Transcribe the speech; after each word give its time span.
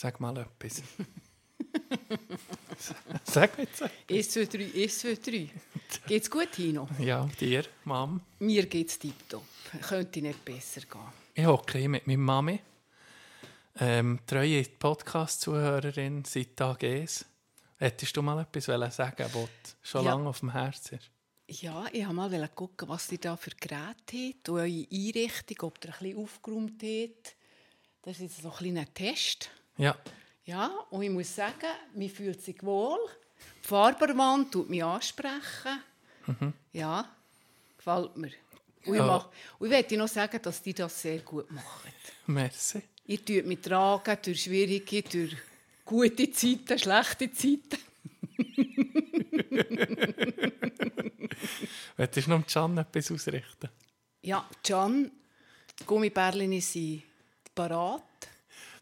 Sag 0.00 0.18
mal 0.18 0.34
etwas. 0.38 0.82
Sag 3.24 3.58
mir 3.58 3.64
jetzt. 3.64 3.82
1, 4.08 4.30
2, 4.30 4.44
3, 4.46 4.82
1, 4.82 4.98
2, 4.98 5.14
3. 5.16 5.50
Geht's 6.06 6.30
gut, 6.30 6.50
Tino? 6.52 6.88
Ja, 6.98 7.28
dir, 7.38 7.64
Mom. 7.84 8.22
Mir 8.38 8.64
geht's 8.64 8.98
tiptop. 8.98 9.44
Könnte 9.82 10.22
nicht 10.22 10.42
besser 10.42 10.80
gehen. 10.80 11.02
Ich 11.34 11.44
hocke 11.44 11.76
hier 11.76 11.90
mit 11.90 12.06
meiner 12.06 12.18
Mami. 12.18 12.60
Ähm, 13.78 14.20
treue 14.26 14.62
Podcast-Zuhörerin 14.64 16.24
seit 16.24 16.56
Tag 16.56 16.82
1. 16.82 17.26
Hättest 17.76 18.16
du 18.16 18.22
mal 18.22 18.40
etwas 18.40 18.64
sagen, 18.96 19.26
was 19.34 19.76
schon 19.82 20.06
Ja. 20.06 20.12
lange 20.12 20.30
auf 20.30 20.40
dem 20.40 20.52
Herzen 20.52 20.94
ist? 20.98 21.10
Ja, 21.60 21.84
ich 21.92 22.06
wollte 22.06 22.14
mal 22.14 22.48
gucken, 22.48 22.88
was 22.88 23.12
ihr 23.12 23.18
da 23.18 23.36
für 23.36 23.50
Geräte 23.50 24.16
habt 24.16 24.48
und 24.48 24.60
eure 24.60 24.86
Einrichtung, 24.90 25.58
ob 25.68 25.78
ihr 25.84 25.92
ein 25.92 25.98
bisschen 25.98 26.16
aufgeräumt 26.24 26.82
habt. 26.82 27.36
Das 28.00 28.16
ist 28.16 28.22
jetzt 28.22 28.40
so 28.40 28.50
ein 28.50 28.56
kleiner 28.56 28.94
Test. 28.94 29.50
Ja, 29.80 29.96
Ja, 30.44 30.66
und 30.90 31.02
ich 31.02 31.10
muss 31.10 31.34
sagen, 31.34 31.66
mir 31.94 32.10
fühlt 32.10 32.42
sich 32.42 32.62
wohl. 32.62 32.98
Die 33.62 33.66
Farberwand 33.68 34.52
tut 34.52 34.68
mich 34.68 34.82
ansprechen. 34.84 35.80
Ja, 36.72 37.08
gefällt 37.76 38.16
mir. 38.16 38.30
Und 38.86 38.94
ich, 38.94 39.00
Ja. 39.00 39.06
mach, 39.06 39.28
und 39.58 39.66
ich 39.66 39.72
möchte 39.72 39.96
noch 39.96 40.08
sagen, 40.08 40.40
dass 40.42 40.62
die 40.62 40.74
das 40.74 41.00
sehr 41.00 41.18
gut 41.20 41.50
machen. 41.50 41.92
merci. 42.26 42.82
Ihr 43.06 43.24
tut 43.24 43.46
mich 43.46 43.60
tragen 43.60 44.18
durch 44.24 44.42
schwierige, 44.42 45.02
durch 45.02 45.36
gute 45.84 46.30
Zeiten, 46.30 46.78
schlechte 46.78 47.32
Zeiten. 47.32 47.78
Willst 51.96 52.16
du 52.16 52.30
noch 52.30 52.46
Can 52.46 52.78
etwas 52.78 53.10
ausrichten? 53.10 53.68
Ja, 54.22 54.48
Can, 54.62 55.10
die 55.78 55.84
Gummibärchen 55.84 56.60
sind 56.60 57.02
parat. 57.54 58.02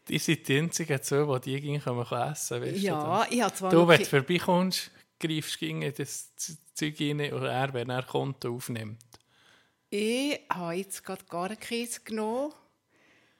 Die 0.09 0.17
sind 0.17 0.47
die 0.47 0.57
einzigen 0.57 1.01
zwei, 1.01 1.39
die 1.39 1.61
die 1.61 1.79
können 1.79 2.01
essen 2.01 2.61
können. 2.61 2.81
Ja, 2.81 3.27
ich 3.29 3.41
habe 3.41 3.53
zwar 3.53 3.71
Du, 3.71 3.87
wenn 3.87 3.99
du 3.99 4.05
vorbeikommst, 4.05 4.91
greifst 5.19 5.61
du 5.61 5.65
in 5.65 5.93
das 5.95 6.35
Zeug 6.73 6.99
rein 6.99 7.33
und 7.33 7.43
er, 7.43 7.73
wenn 7.73 7.89
er 7.89 8.03
kommt, 8.03 8.45
aufnimmt. 8.45 9.03
Ich 9.91 10.39
habe 10.49 10.73
jetzt 10.73 11.03
gerade 11.03 11.23
gar 11.25 11.49
keinen 11.49 11.59
Käse 11.59 12.01
genommen. 12.03 12.53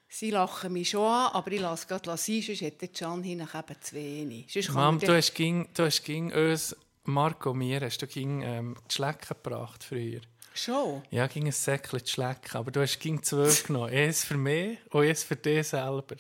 Sie 0.08 0.32
lachen 0.32 0.74
mich 0.74 0.90
schon 0.90 1.06
an, 1.06 1.32
aber 1.34 1.52
ich 1.52 1.62
lasse 1.62 1.88
gerade 1.88 2.18
sein, 2.18 2.42
sonst 2.42 2.62
hätte 2.62 2.88
Can 2.88 3.22
hinten 3.22 3.48
eben 3.48 3.82
zu 3.82 3.96
wenig. 3.96 4.70
Mom, 4.74 5.00
du 5.00 5.16
hast 5.16 5.36
gegen, 5.36 5.70
du 5.76 5.84
hast 5.86 6.04
gegen 6.04 6.34
uns, 6.34 6.76
Marco 7.04 7.52
und 7.52 7.60
mir, 7.60 7.80
hast 7.82 8.02
du 8.02 8.08
gegen 8.08 8.42
ähm, 8.42 8.76
die 8.90 8.96
Schlecken 8.96 9.36
gebracht 9.42 9.84
früher. 9.84 10.22
Schon? 10.56 11.04
Ja, 11.12 11.28
ging 11.28 11.46
ein 11.46 11.52
Säckchen 11.52 12.04
zu 12.04 12.12
schlecken, 12.12 12.58
aber 12.58 12.72
du 12.72 12.82
hast 12.82 13.00
gegen 13.00 13.22
zwei 13.22 13.50
genommen. 13.68 13.94
Eins 13.94 14.26
für 14.26 14.38
mich 14.38 14.80
und 14.90 15.06
eins 15.06 15.24
für 15.24 15.36
dich 15.36 15.68
selber. 15.68 16.16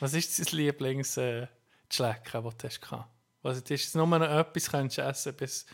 Was 0.00 0.14
ist 0.14 0.38
dein 0.38 0.56
Lieblings 0.56 1.16
äh, 1.16 1.46
das 1.88 1.96
du 2.80 2.86
hast? 2.90 3.08
Also, 3.42 3.60
das 3.60 3.70
ist 3.70 3.94
nur 3.94 4.06
noch 4.06 4.20
etwas 4.22 4.70
könntest 4.70 4.98
du 4.98 5.02
essen 5.02 5.34
bis, 5.34 5.66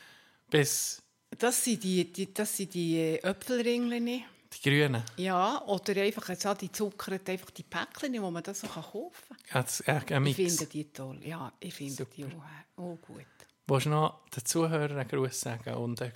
bis 0.51 1.03
Das 1.39 1.65
sind 1.65 1.83
die, 1.83 2.13
die, 2.13 2.33
das 2.33 2.57
sind 2.57 2.75
die 2.75 2.97
äh, 2.99 3.17
Äpfelringeln. 3.23 4.07
die 4.07 4.25
Grünen. 4.63 5.03
Ja, 5.17 5.63
oder 5.67 6.01
einfach 6.03 6.29
jetzt 6.29 6.47
auch 6.47 6.57
die 6.57 6.71
zuckert, 6.71 7.29
einfach 7.29 7.51
die 7.51 7.63
Päckchen, 7.65 8.13
die 8.13 8.21
man 8.21 8.43
da 8.43 8.55
so 8.55 8.67
kaufen 8.69 9.37
kann. 9.49 9.61
Hat's, 9.63 9.81
äh, 9.81 9.93
ein 10.09 10.27
Ich 10.27 10.37
Mix. 10.39 10.57
finde 10.57 10.71
die 10.71 10.93
toll. 10.93 11.21
Ja, 11.25 11.53
ich 11.59 11.75
finde 11.75 12.07
die 12.17 12.25
auch, 12.27 12.83
auch 12.83 12.99
gut. 13.01 13.25
Willst 13.67 13.87
du 13.87 13.91
noch 13.91 14.21
den 14.37 14.45
Zuhörern 14.45 14.99
einen 14.99 15.09
Gruß 15.09 15.41
sagen 15.41 15.73
und 15.75 16.03
eine, 16.03 16.13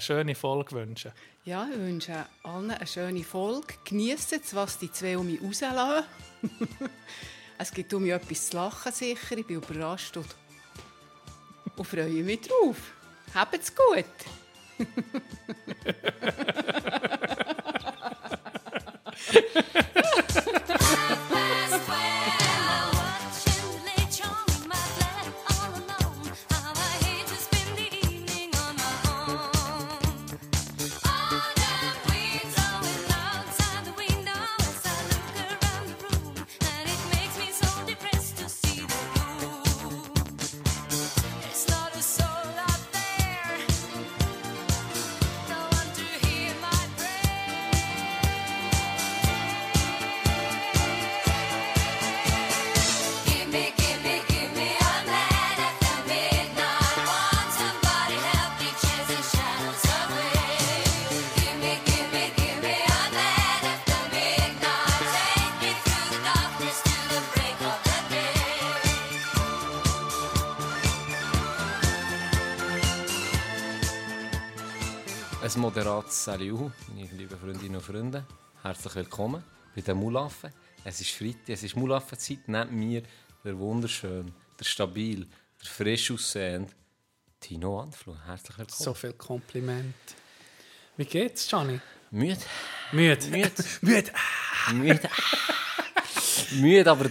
schöne 0.00 0.34
Folge 0.34 0.72
wünschen? 0.72 1.12
Ja, 1.44 1.68
ich 1.70 1.78
wünsche 1.78 2.24
allen 2.44 2.70
eine 2.70 2.86
schöne 2.86 3.24
Folge. 3.24 3.74
Genießt 3.84 4.32
es, 4.32 4.54
was 4.54 4.78
die 4.78 4.90
zwei 4.90 5.18
um 5.18 5.26
mich 5.26 5.42
rauslassen. 5.42 6.06
es 7.58 7.72
gibt 7.72 7.92
um 7.92 8.02
mich 8.02 8.12
etwas 8.12 8.48
zu 8.48 8.56
lachen, 8.56 8.90
sicher. 8.90 9.36
Ich 9.36 9.46
bin 9.46 9.56
überrascht 9.56 10.16
und, 10.16 10.34
und 11.76 11.86
freue 11.86 12.08
mich 12.08 12.40
drauf. 12.40 12.78
Habt's 13.34 13.70
gut. 13.74 14.06
Ein 75.72 75.78
moderates 75.78 76.24
Salut, 76.24 76.70
meine 76.88 77.08
lieben 77.12 77.38
Freundinnen 77.38 77.76
und 77.76 77.82
Freunde. 77.82 78.26
Herzlich 78.62 78.94
willkommen 78.94 79.42
bei 79.74 79.80
den 79.80 79.96
Mulaffen. 79.96 80.52
Es 80.84 81.00
ist 81.00 81.12
Freitag, 81.12 81.48
es 81.48 81.62
ist 81.62 81.76
Mulaffenzeit. 81.76 82.46
Neben 82.46 82.78
mir 82.78 83.02
der 83.42 83.58
wunderschön, 83.58 84.30
der 84.60 84.64
stabil, 84.66 85.26
der 85.58 85.70
frisch 85.70 86.10
aussehende 86.10 86.70
Tino 87.40 87.80
Anflo. 87.80 88.14
Herzlich 88.26 88.58
willkommen. 88.58 88.84
So 88.84 88.92
viel 88.92 89.14
Kompliment. 89.14 89.94
Wie 90.98 91.06
geht's, 91.06 91.50
Johnny? 91.50 91.80
Müde, 92.10 92.36
Müde. 92.92 93.26
Müde. 93.30 93.50
Müde. 93.80 94.12
müde. 94.74 95.10
müde, 96.56 96.90
aber 96.90 97.08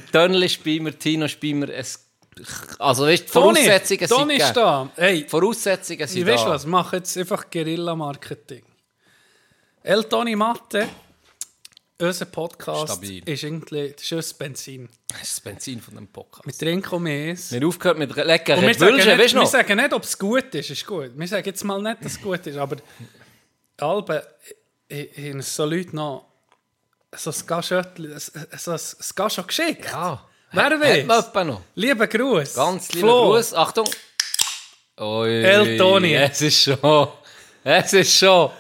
bei 0.63 0.79
mir, 0.79 0.99
Tino 0.99 1.27
mir. 1.41 1.69
Es, 1.73 2.10
also 2.79 3.05
weißt, 3.05 3.31
Toni, 3.31 3.59
Voraussetzungen 3.63 3.99
sind 3.99 4.09
Toni 4.09 4.33
ist 4.35 4.39
gegeben. 4.39 4.55
da. 4.55 4.89
Hey, 4.95 5.25
Voraussetzungen 5.27 6.07
sind 6.07 6.21
ich 6.21 6.25
weiß 6.27 6.43
da. 6.43 6.49
was, 6.51 6.65
mach 6.65 6.93
jetzt 6.93 7.17
einfach 7.17 7.49
Guerilla-Marketing. 7.49 8.63
El 9.83 10.03
Toni 10.05 10.35
Matte, 10.35 10.87
unser 11.99 12.25
Podcast 12.25 12.93
Stabil. 12.93 13.21
ist 13.27 13.43
irgendwie 13.43 13.91
das 13.93 14.03
ist 14.03 14.11
unser 14.13 14.33
Benzin. 14.35 14.89
Das 15.07 15.21
ist 15.23 15.31
das 15.33 15.41
Benzin 15.41 15.81
von 15.81 15.95
dem 15.95 16.07
Podcast. 16.07 16.45
Wir 16.45 16.53
trinken. 16.53 16.95
Und 16.95 17.05
Wir 17.05 17.67
aufgehört 17.67 17.97
mit 17.99 18.15
leckeren 18.15 18.61
wir 18.61 18.79
Wünschen, 18.79 19.17
weißt 19.19 19.33
du 19.33 19.37
wir 19.37 19.41
noch? 19.43 19.49
sagen 19.49 19.77
nicht, 19.77 19.93
ob 19.93 20.03
es 20.03 20.17
gut 20.17 20.55
ist. 20.55 20.69
ist 20.69 20.85
gut. 20.85 21.11
Wir 21.15 21.27
sagen 21.27 21.45
jetzt 21.45 21.63
mal 21.63 21.81
nicht, 21.81 22.03
dass 22.03 22.13
es 22.13 22.21
gut 22.21 22.45
ist, 22.47 22.57
aber 22.57 22.77
Alben 23.77 24.21
haben 24.91 25.41
so 25.41 25.65
Leute 25.65 25.95
noch 25.95 26.25
so 27.15 27.29
ein 27.29 27.45
Gaschöttli, 27.45 28.09
so 28.57 28.71
ein 28.71 28.79
Gascho 29.15 29.43
geschickt. 29.43 29.85
Ja. 29.85 30.27
Wer 30.51 30.79
weiß? 30.79 31.31
Lieber 31.75 32.07
Gruß. 32.07 32.55
Ganz 32.55 32.91
lieber 32.93 33.07
Flo. 33.07 33.31
Gruß. 33.31 33.53
Achtung. 33.53 33.87
Ui, 34.99 35.43
El 35.43 35.77
Toni. 35.77 36.13
Es 36.13 36.41
ist 36.41 36.63
schon. 36.63 37.07
Es 37.63 37.93
ist 37.93 38.17
schon. 38.17 38.51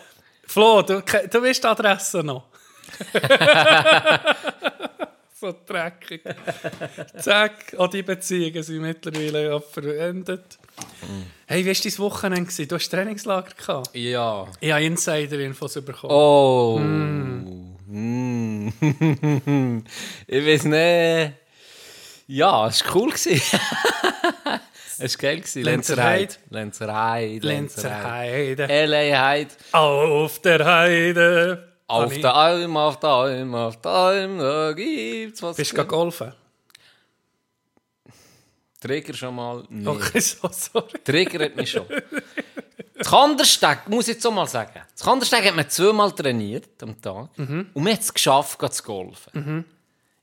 Flo, 0.45 0.81
du, 0.81 1.01
du 1.01 1.43
weißt 1.43 1.63
die 1.63 1.67
Adresse 1.67 2.23
noch. 2.23 2.45
so 5.39 5.53
dreckig. 5.65 6.21
Zack, 7.19 7.75
auch 7.77 7.87
die 7.87 8.03
Beziehungen 8.03 8.63
sind 8.63 8.81
mittlerweile 8.81 9.59
verendet. 9.61 10.57
Hey, 11.45 11.65
wie 11.65 11.69
war 11.69 11.73
dein 11.83 11.97
Wochenende? 11.99 12.67
Du 12.67 12.75
hast 12.75 12.89
Trainingslager 12.89 13.53
gehabt. 13.55 13.89
Ja. 13.93 14.47
Ich 14.59 14.71
habe 14.71 14.83
Insider-Infos 14.83 15.73
bekommen. 15.85 16.13
Oh. 16.13 16.79
Mm. 16.79 18.67
ich 20.27 20.45
weiß 20.45 20.63
nicht. 20.65 21.40
Ja, 22.33 22.67
es 22.67 22.85
war 22.85 22.95
cool. 22.95 23.11
es 23.13 23.51
war 25.21 25.21
geil. 25.21 25.43
Lenzerheide. 25.55 26.35
Lenzerheide. 26.49 27.45
Lenzerheide. 27.45 28.69
L.A. 28.69 29.45
Auf 29.73 30.39
der 30.39 30.65
Heide. 30.65 31.73
Auf 31.87 32.17
der 32.17 32.33
Alm, 32.33 32.77
auf 32.77 33.01
der 33.01 33.09
Alm, 33.09 33.53
auf 33.53 33.81
der 33.81 33.91
Alm, 33.91 34.39
da 34.39 34.71
gibt's 34.71 35.43
was. 35.43 35.57
Bist 35.57 35.77
du 35.77 35.83
golfen? 35.83 36.31
Trigger 38.79 39.13
schon 39.13 39.35
mal? 39.35 39.65
Nee. 39.67 39.85
Okay, 39.85 40.21
so, 40.21 40.49
sorry. 40.53 40.99
Triggert 41.03 41.57
mich 41.57 41.71
schon. 41.71 41.85
Das 42.97 43.09
Kandersteg, 43.09 43.89
muss 43.89 44.07
ich 44.07 44.13
jetzt 44.13 44.25
auch 44.25 44.31
mal 44.31 44.47
sagen. 44.47 44.79
Das 44.93 45.03
Kandersteg 45.03 45.45
hat 45.45 45.57
man 45.57 45.69
zweimal 45.69 46.13
trainiert 46.13 46.81
am 46.81 47.01
Tag. 47.01 47.27
Und 47.37 47.75
man 47.75 47.91
hat 47.91 47.99
es 47.99 48.13
geschafft, 48.13 48.57
zu 48.73 48.83
golfen. 48.83 49.65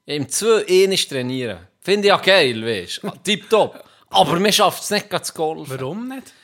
Im 0.06 0.26
zwei 0.31 0.64
ähnlich 0.69 1.06
trainieren. 1.06 1.67
Finde 1.88 2.08
ich 2.08 2.11
ja 2.11 2.19
geil, 2.19 2.67
weißt 2.67 3.02
du. 3.02 3.11
Tipptopp. 3.25 3.82
Aber 4.11 4.38
mir 4.38 4.52
schafft 4.52 4.82
es 4.82 4.90
nicht, 4.90 5.08
gerade 5.08 5.25
zu 5.25 5.32
golfen. 5.32 5.81
Warum 5.81 6.06
nicht? 6.06 6.35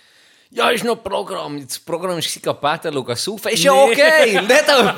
Ja, 0.50 0.70
ist 0.70 0.84
noch 0.84 1.04
Programm. 1.04 1.62
Das 1.62 1.78
Programm 1.80 2.16
ist 2.16 2.42
gehen 2.42 2.56
beten, 2.58 2.94
schauen, 2.94 3.16
saufen. 3.16 3.52
Ist 3.52 3.62
ja 3.62 3.72
auch 3.72 3.94
geil, 3.94 4.40
nicht 4.40 4.50
etwa. 4.50 4.92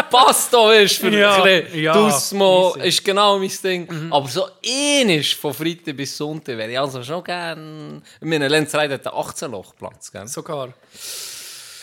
Passt 0.10 0.54
doch, 0.54 0.72
du, 0.72 0.88
für 0.88 1.10
Ja, 1.10 1.42
ein 1.42 1.64
bisschen 1.64 1.82
ja, 1.82 1.92
Dusmo, 1.92 2.76
ist 2.82 3.04
genau 3.04 3.38
mein 3.38 3.52
Ding. 3.62 4.10
Aber 4.10 4.26
so 4.26 4.48
ähnlich 4.62 5.36
von 5.36 5.52
Freitag 5.52 5.94
bis 5.94 6.16
Sonntag 6.16 6.56
wäre 6.56 6.72
ich 6.72 6.80
also 6.80 7.02
schon 7.02 7.22
gern... 7.22 8.02
Ich 8.22 8.26
meine, 8.26 8.48
Lenz 8.48 8.74
Reit 8.74 8.90
hat 8.90 9.06
einen 9.06 9.16
18-Loch-Platz, 9.16 10.12
gell? 10.12 10.28
Sogar. 10.28 10.72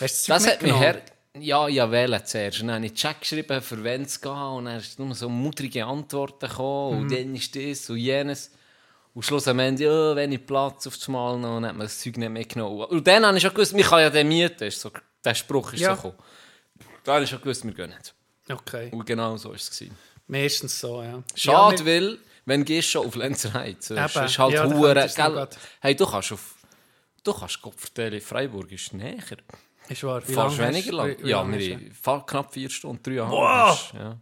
du 0.00 0.32
das, 0.32 0.42
Das 0.42 0.46
hat 0.48 0.60
mich 0.60 0.74
her... 0.74 1.02
Ja, 1.38 1.68
ja, 1.68 1.90
wählen 1.90 2.20
zuerst. 2.24 2.60
Und 2.60 2.68
dann 2.68 2.76
habe 2.76 2.86
ich 2.86 2.94
Check 2.94 3.20
geschrieben, 3.20 3.62
für 3.62 3.82
wen 3.84 4.02
es 4.02 4.20
geht. 4.20 4.32
Und 4.32 4.64
dann 4.64 4.78
ist 4.78 4.98
nur 4.98 5.14
so 5.14 5.28
mutterige 5.28 5.84
Antworten 5.86 6.48
gekommen. 6.48 7.02
Und 7.02 7.12
dann 7.12 7.34
ist 7.36 7.54
das 7.54 7.88
und 7.90 7.98
jenes. 7.98 8.50
Und 9.14 9.24
Schluss 9.24 9.46
am 9.48 9.58
Ende, 9.60 9.84
ja, 9.84 10.16
wenig 10.16 10.44
Platz 10.46 10.86
auf 10.86 10.96
das 10.96 11.06
Mal 11.08 11.38
noch. 11.38 11.54
Dann 11.56 11.66
hat 11.66 11.76
man 11.76 11.86
das 11.86 12.00
Zeug 12.00 12.16
nicht 12.16 12.30
mitgenommen. 12.30 12.84
Und 12.84 13.06
dann 13.06 13.24
habe 13.24 13.36
ich 13.36 13.42
schon 13.42 13.54
gewusst, 13.54 13.72
man 13.74 13.82
kann 13.82 14.00
ja 14.00 14.10
den 14.10 14.26
mieten. 14.28 14.64
Ist 14.64 14.80
so, 14.80 14.90
der 15.24 15.34
Spruch 15.34 15.72
ist 15.72 15.80
Ja. 15.80 15.90
so 15.94 16.02
gekommen. 16.02 16.22
Da 17.04 17.14
habe 17.14 17.24
ich 17.24 17.30
schon 17.30 17.40
gewusst, 17.40 17.64
wir 17.64 17.72
gehen 17.74 17.90
nicht. 17.90 18.14
Okay. 18.50 18.88
Und 18.92 19.06
genau 19.06 19.36
so 19.36 19.50
war 19.50 19.56
es. 19.56 19.84
Meistens 20.26 20.80
so, 20.80 21.02
ja. 21.02 21.22
Schade, 21.34 21.76
ja, 21.82 21.86
weil, 21.86 22.18
wenn 22.44 22.60
du 22.60 22.64
gehst 22.66 22.90
schon 22.90 23.06
auf 23.06 23.14
Lenzerheim, 23.14 23.76
es 23.78 23.90
Eben. 23.90 24.04
ist 24.04 24.38
halt 24.38 24.54
Ja, 24.54 24.66
da 24.66 24.74
hure, 24.74 24.94
könntest 24.94 25.18
du 25.18 25.22
gell? 25.22 25.32
grad- 25.32 25.58
Hey, 25.80 25.94
du 25.94 26.06
kannst 26.06 26.32
auf... 26.32 26.54
Du 27.22 27.32
kannst 27.34 27.58
vertellen, 27.76 28.20
Freiburg 28.20 28.70
ist 28.72 28.92
näher. 28.94 29.18
Ist 29.90 30.04
wahr. 30.04 30.22
Wie 30.26 30.32
Fast 30.32 30.58
weniger 30.58 30.92
lang. 30.92 31.08
wie- 31.18 31.24
wie 31.24 31.28
ja, 31.30 31.46
wir 31.46 31.78
haben 32.06 32.26
knapp 32.26 32.52
vier 32.52 32.70
Stunden, 32.70 33.02
dreieinhalb. 33.02 33.30
Wow! 33.32 33.92
Ja. 33.94 34.16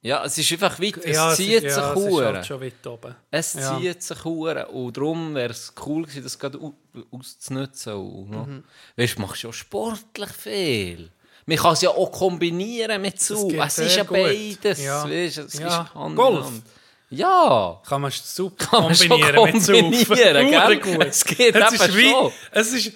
ja, 0.00 0.24
es 0.24 0.38
ist 0.38 0.50
einfach 0.52 0.80
weit. 0.80 0.96
Es 1.04 1.16
Ja, 1.16 1.34
zieht 1.34 1.62
ist- 1.62 1.74
sich 1.74 1.76
ja, 1.76 1.92
es 1.92 1.98
ist 2.00 2.10
hure. 2.10 2.26
halt 2.34 2.46
schon 2.46 2.60
weit 2.60 2.86
oben. 2.86 3.14
Es 3.30 3.54
Ja. 3.54 3.78
zieht 3.78 4.02
sich 4.02 4.24
hure. 4.24 4.66
Und 4.68 4.96
darum 4.96 5.34
wäre 5.34 5.50
es 5.52 5.72
cool 5.84 6.02
gewesen, 6.02 6.22
das 6.22 6.38
gerade 6.38 6.58
au- 6.58 6.74
auszunutzen. 7.10 7.92
Und? 7.94 8.30
Mhm. 8.30 8.64
Weißt 8.96 9.18
du, 9.18 9.22
machst 9.22 9.42
ja 9.42 9.52
sportlich 9.52 10.30
viel. 10.30 11.10
Man 11.46 11.56
kann 11.56 11.72
es 11.72 11.80
ja 11.82 11.90
auch 11.90 12.10
kombinieren 12.12 13.00
mit 13.00 13.20
so. 13.20 13.48
geht 13.48 13.60
Es 13.60 13.76
sehr 13.76 13.86
ist 13.86 13.96
ja 13.96 14.02
gut. 14.04 14.12
beides. 14.18 14.82
Ja. 14.84 15.04
Weißt, 15.04 15.38
es 15.38 15.58
Ja. 15.58 15.82
ist 15.82 15.94
Hand 15.94 16.16
Golf. 16.16 16.44
Hand. 16.46 16.62
Ja. 17.10 17.80
Kann 17.88 18.02
man 18.02 18.10
super 18.10 18.66
Kann 18.66 18.82
man 18.84 18.94
schon 18.94 19.08
kombinieren 19.08 19.44
mit 19.52 19.62
Saufen. 19.62 19.82
kombinieren, 19.82 20.50
gell? 20.82 21.02
Es 21.08 21.24
geht 21.24 21.54
es 21.56 21.72
ist 21.72 21.96
wie, 21.96 22.10
schon. 22.10 22.32
Es 22.52 22.72
ist... 22.74 22.92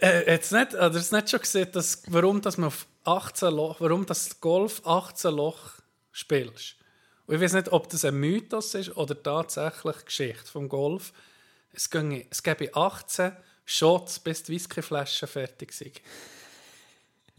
Äh, 0.00 0.30
jetzt 0.30 0.52
nicht, 0.52 0.74
oder 0.74 0.94
es 0.94 1.10
nicht 1.10 1.30
schon 1.30 1.40
gesehen, 1.40 1.68
dass, 1.72 2.02
warum 2.06 2.40
dass 2.40 2.56
man 2.56 2.68
auf 2.68 2.86
18 3.04 3.52
Loch, 3.52 3.80
warum 3.80 4.06
das 4.06 4.40
Golf 4.40 4.80
18 4.84 5.34
Loch 5.34 5.72
spielst. 6.12 6.76
Und 7.26 7.34
ich 7.34 7.40
weiß 7.40 7.54
nicht, 7.54 7.72
ob 7.72 7.88
das 7.88 8.04
ein 8.04 8.14
Mythos 8.14 8.74
ist 8.74 8.96
oder 8.96 9.20
tatsächlich 9.20 10.04
Geschichte 10.04 10.50
vom 10.50 10.68
Golf. 10.68 11.12
Es, 11.72 11.90
ginge, 11.90 12.26
es 12.30 12.42
gäbe 12.42 12.74
18 12.74 13.32
Shots, 13.64 14.20
bis 14.20 14.44
die 14.44 14.52
Whiskyflaschen 14.52 15.26
fertig 15.26 15.72
sind. 15.72 16.00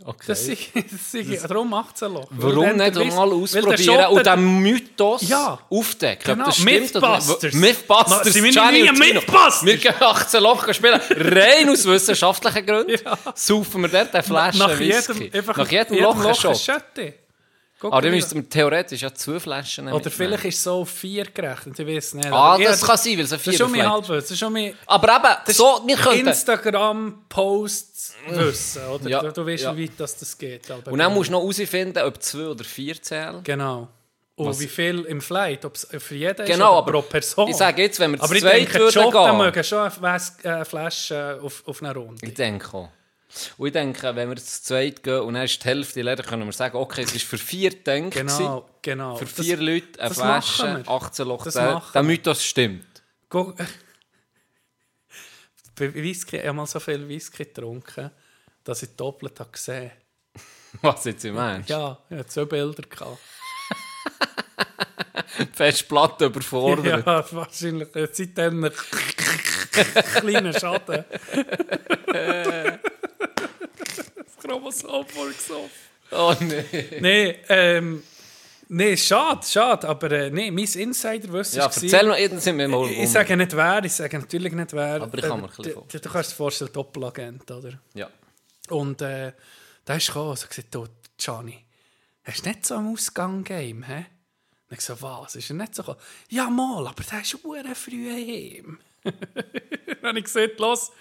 Okay. 0.05 0.25
Das 0.27 0.45
sei, 0.45 0.57
das 0.75 1.11
sei, 1.11 1.47
darum 1.47 1.73
18 1.73 2.13
Loch. 2.13 2.27
Warum 2.29 2.75
nicht 2.77 2.95
Whis- 2.95 3.15
mal 3.15 3.31
ausprobieren 3.31 4.05
und 4.11 4.25
den 4.25 4.59
Mythos 4.61 5.27
Ja. 5.27 5.57
aufdecken? 5.69 6.33
Genau, 6.35 6.45
das? 6.45 6.59
Mythbusters. 6.59 7.53
Mythbusters. 7.53 8.33
Sind 8.33 8.43
wir 8.43 8.71
nie. 8.71 8.91
Mythbusters? 8.91 9.65
Wir 9.65 9.77
gehen 9.77 9.95
18 9.99 10.43
Loch 10.43 10.71
spielen, 10.73 11.01
rein 11.09 11.69
aus 11.69 11.85
wissenschaftlichen 11.85 12.65
Gründen. 12.65 12.95
Saufen 13.35 13.81
wir 13.81 13.89
dort 13.89 14.13
eine 14.13 14.23
Flasche 14.23 14.59
nach 14.59 14.77
Whisky. 14.79 15.23
jedem, 15.33 15.45
Nach 15.45 15.71
jedem, 15.71 15.97
Loch 15.99 16.15
ein 16.23 16.27
ein 16.27 16.35
Shot. 16.35 17.13
Guck 17.79 17.93
Aber 17.93 18.09
müssten 18.09 18.35
wir 18.41 18.49
theoretisch 18.49 19.01
ja 19.03 19.13
zwei 19.13 19.39
Flaschen 19.39 19.85
nehmen. 19.85 19.95
Oder 19.95 20.09
vielleicht 20.09 20.45
ist 20.45 20.55
es 20.55 20.63
so 20.63 20.83
vier 20.83 21.25
gerechnet, 21.25 21.77
ich 21.77 21.85
weiß 21.87 22.15
nicht. 22.15 22.27
Ah, 22.31 22.53
Aber 22.55 22.63
das 22.63 22.81
kann 22.81 22.97
sein, 22.97 23.17
weil 23.17 23.25
es 23.25 23.33
ein 23.33 23.37
Das 23.37 23.47
ist 23.47 23.57
schon 23.59 23.71
mein 23.71 24.01
Das 24.07 24.31
ist 24.31 24.39
schon 24.39 24.51
mein 24.53 24.73
Aber 24.87 25.15
eben, 25.15 25.53
so, 25.53 25.81
wir 25.85 25.95
könnten... 25.95 26.27
Instagram-Posts 26.27 28.13
wissen. 28.29 28.81
Oder? 28.87 29.09
Ja, 29.09 29.21
Du, 29.21 29.31
du 29.31 29.45
weißt, 29.45 29.63
ja. 29.63 29.77
wie 29.77 29.83
weit 29.83 29.91
das, 29.97 30.17
das 30.17 30.37
geht. 30.37 30.69
Aber 30.71 30.91
Und 30.91 30.99
dann 30.99 31.13
musst 31.13 31.29
du 31.29 31.33
noch 31.33 31.41
herausfinden, 31.41 31.99
ob 32.03 32.21
zwei 32.21 32.47
oder 32.47 32.63
vier 32.63 33.01
zählen. 33.01 33.41
Genau. 33.43 33.87
Und 34.35 34.47
Was- 34.49 34.59
wie 34.59 34.67
viel 34.67 35.01
im 35.05 35.19
Flight, 35.21 35.65
ob 35.65 35.75
es 35.75 35.87
für 35.99 36.15
jeden 36.15 36.45
Genau, 36.45 36.79
ist 36.79 36.85
pro 36.91 37.01
Person. 37.01 37.47
Ich 37.49 37.55
sage 37.57 37.81
jetzt, 37.81 37.99
wenn 37.99 38.11
wir 38.11 38.17
zu 38.19 38.23
aber 38.25 38.35
ich 38.35 38.41
zweit 38.41 38.53
denke, 38.53 38.71
die 38.73 38.79
würden 38.79 38.91
Schotten 38.91 39.25
gehen... 39.25 39.37
mögen 39.37 39.63
schon 39.63 39.91
eine 40.43 40.65
Flasche 40.65 41.39
auf, 41.41 41.63
auf 41.65 41.81
eine 41.81 41.93
Runde. 41.95 42.25
Ich 42.25 42.33
denke 42.35 42.67
auch. 42.77 42.89
Und 43.57 43.67
ich 43.67 43.73
denke, 43.73 44.15
wenn 44.15 44.29
wir 44.29 44.37
zu 44.37 44.63
zweit 44.63 45.03
gehen 45.03 45.19
und 45.19 45.33
dann 45.33 45.43
ist 45.43 45.61
die 45.63 45.67
Hälfte 45.67 46.01
leer, 46.01 46.15
können 46.17 46.45
wir 46.45 46.53
sagen, 46.53 46.77
okay, 46.77 47.01
es 47.03 47.13
ist 47.13 47.25
für 47.25 47.37
vier 47.37 47.71
gedacht. 47.71 48.11
Genau, 48.11 48.69
genau. 48.81 49.15
Für 49.17 49.25
Das- 49.25 49.33
vier 49.45 49.57
Leute 49.57 49.99
eine 49.99 50.09
das 50.09 50.17
Flasche, 50.17 50.83
wir. 50.85 50.89
18 50.89 51.27
Loch. 51.27 51.43
Das 51.43 51.53
Der. 51.53 52.03
Mythos 52.03 52.43
stimmt. 52.43 52.85
Bei 55.75 55.93
Whisky, 55.93 56.37
ich 56.37 56.43
habe 56.45 56.53
mal 56.53 56.65
so 56.65 56.79
viel 56.79 57.07
Whisky 57.07 57.43
getrunken, 57.45 58.09
dass 58.63 58.81
ich 58.83 58.95
doppelt 58.95 59.39
habe 59.39 59.51
gesehen 59.51 59.91
Was 60.81 61.03
jetzt 61.05 61.23
im 61.25 61.37
Ernst? 61.37 61.69
Ja, 61.69 61.97
ich 62.09 62.17
hatte 62.17 62.27
zwei 62.29 62.45
Bilder. 62.45 62.83
Gehabt. 62.83 63.17
Fest 65.53 65.87
Platte 65.87 66.25
überfordert. 66.25 67.05
Ja, 67.05 67.25
wahrscheinlich. 67.31 67.89
Seitdem 68.13 68.63
ein 68.63 68.71
kleiner 70.15 70.53
Schaden. 70.57 71.05
Chromosom 74.39 75.05
vorgesoffen. 75.07 75.69
Oh 76.11 76.33
nein. 76.39 76.65
Nein, 77.01 77.35
ähm, 77.49 78.03
nee, 78.69 78.95
schade, 78.95 79.45
schade. 79.45 79.87
Aber 79.87 80.11
äh, 80.11 80.29
nee, 80.29 80.49
mein 80.51 80.63
Insiderwissen 80.65 81.57
Ja, 81.57 81.65
war- 81.65 81.83
erzähl 81.83 82.03
mal, 82.07 82.29
dann 82.29 82.39
sind 82.39 82.57
wir 82.57 82.67
mal 82.67 82.89
Ich, 82.89 82.97
um. 82.97 83.03
ich 83.03 83.09
sage 83.11 83.35
nicht 83.35 83.55
wer, 83.55 83.83
ich 83.83 83.93
sage 83.93 84.17
natürlich 84.19 84.53
nicht 84.53 84.73
wer. 84.73 85.01
Aber 85.01 85.17
ich 85.17 85.23
kann 85.23 85.41
mir 85.41 85.47
ein 85.47 85.53
Äh, 85.53 85.57
bisschen 85.63 85.83
du, 85.87 85.99
du, 85.99 86.09
kannst 86.09 86.31
dir 86.31 86.35
vorstellen, 86.35 86.71
Doppelagent, 86.73 87.49
oder? 87.51 87.79
Ja. 87.93 88.09
Und 88.69 89.01
äh, 89.01 89.33
da 89.85 89.95
ist 89.95 90.07
gekommen 90.07 90.29
und 90.31 90.39
so 90.39 90.47
gesagt, 90.47 90.73
du, 90.73 90.87
Johnny, 91.19 91.65
hast 92.23 92.45
du 92.45 92.49
nicht 92.49 92.65
so 92.65 92.75
am 92.75 92.93
Ausgang 92.93 93.43
Game, 93.43 93.83
hä? 93.83 94.05
Und 94.69 94.77
ich 94.77 94.81
so, 94.81 95.01
was? 95.01 95.35
Ist 95.35 95.49
er 95.49 95.55
nicht 95.55 95.75
so 95.75 95.81
gekommen? 95.83 95.99
Ja, 96.29 96.49
mal, 96.49 96.85
aber 96.87 97.03
der 97.03 97.21
ist 97.21 97.37
hure 97.43 97.73
früh 97.75 98.09
heim. 98.11 98.79
Dann 99.03 100.09
habe 100.09 100.19
ich 100.19 100.25
gesagt, 100.25 100.59
los, 100.59 100.91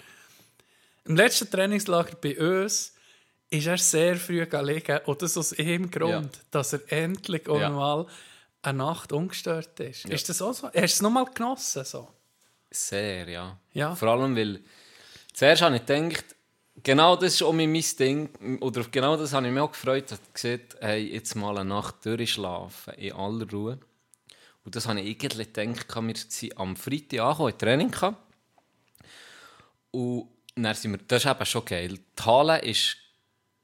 im 1.05 1.15
letzten 1.15 1.49
Trainingslager 1.49 2.15
bei 2.15 2.37
uns 2.37 2.93
ist 3.49 3.67
er 3.67 3.77
sehr 3.77 4.15
früh 4.17 4.45
gelegen 4.45 4.99
und 5.05 5.21
das 5.21 5.37
aus 5.37 5.49
dem 5.51 5.89
Grund, 5.89 6.35
Ja. 6.35 6.41
dass 6.51 6.73
er 6.73 6.81
endlich 6.91 7.47
Ja. 7.47 7.67
einmal 7.67 8.05
eine 8.61 8.77
Nacht 8.79 9.11
ungestört 9.13 9.79
ist. 9.79 10.05
Ist 10.05 10.27
das 10.29 10.41
auch 10.41 10.53
so? 10.53 10.67
Hast 10.67 10.73
du 10.75 10.81
es 10.83 11.01
nochmal 11.01 11.25
genossen? 11.25 11.85
So? 11.85 12.09
Sehr, 12.69 13.29
ja. 13.29 13.57
Ja. 13.73 13.95
Vor 13.95 14.09
allem, 14.09 14.35
weil 14.35 14.59
zuerst 15.33 15.61
habe 15.61 15.77
ich 15.77 15.85
gedacht, 15.85 16.25
genau 16.83 17.15
das 17.15 17.35
ist 17.35 17.43
auch 17.43 17.53
mein 17.53 17.73
Ding, 17.73 18.59
oder 18.59 18.83
genau 18.91 19.15
das 19.15 19.31
habe 19.33 19.47
ich 19.47 19.53
mich 19.53 19.61
auch 19.61 19.71
gefreut, 19.71 20.11
dass 20.11 20.19
ich 20.19 20.33
gesagt 20.33 20.75
hey, 20.81 21.13
jetzt 21.13 21.35
mal 21.35 21.57
eine 21.57 21.69
Nacht 21.69 22.05
durchschlafen, 22.05 22.93
in 22.95 23.13
aller 23.13 23.49
Ruhe. 23.49 23.79
Und 24.65 24.75
das 24.75 24.85
habe 24.87 24.99
ich 24.99 25.23
eigentlich 25.23 25.53
gedacht, 25.53 25.95
wir 25.95 26.15
sind 26.27 26.57
am 26.59 26.75
Freitag 26.75 27.19
angekommen, 27.21 27.51
in 27.53 27.57
Training 27.57 27.91
gehabt. 27.91 28.17
Und 29.91 30.27
dann 30.55 30.75
sind 30.75 30.91
wir, 30.91 30.99
das 31.07 31.23
ist 31.23 31.31
eben 31.31 31.45
schon 31.45 31.65
geil. 31.65 31.97
Die 32.19 32.23
Halle 32.23 32.59
ist, 32.59 32.97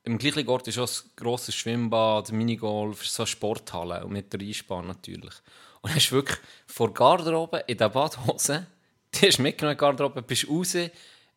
im 0.05 0.17
gleichen 0.17 0.47
Ort 0.49 0.67
ist 0.67 0.77
auch 0.79 0.87
ein 0.87 1.09
grosses 1.15 1.55
Schwimmbad, 1.55 2.31
Minigolf, 2.31 3.05
so 3.07 3.23
eine 3.23 3.27
Sporthalle 3.27 4.03
und 4.03 4.11
mit 4.13 4.31
der 4.33 4.41
Einspann 4.41 4.87
natürlich. 4.87 5.33
Und 5.81 5.89
dann 5.89 5.95
hast 5.95 6.09
du 6.09 6.15
wirklich 6.15 6.37
vor 6.67 6.93
Garderobe 6.93 7.63
in 7.67 7.77
der 7.77 7.89
Badhose, 7.89 8.65
die 9.15 9.27
hast 9.27 9.37
du 9.37 9.41
mitgenommen 9.43 9.73
in 9.73 9.77
die 9.77 9.81
Garderobe, 9.81 10.21
bist 10.21 10.47
raus, 10.49 10.75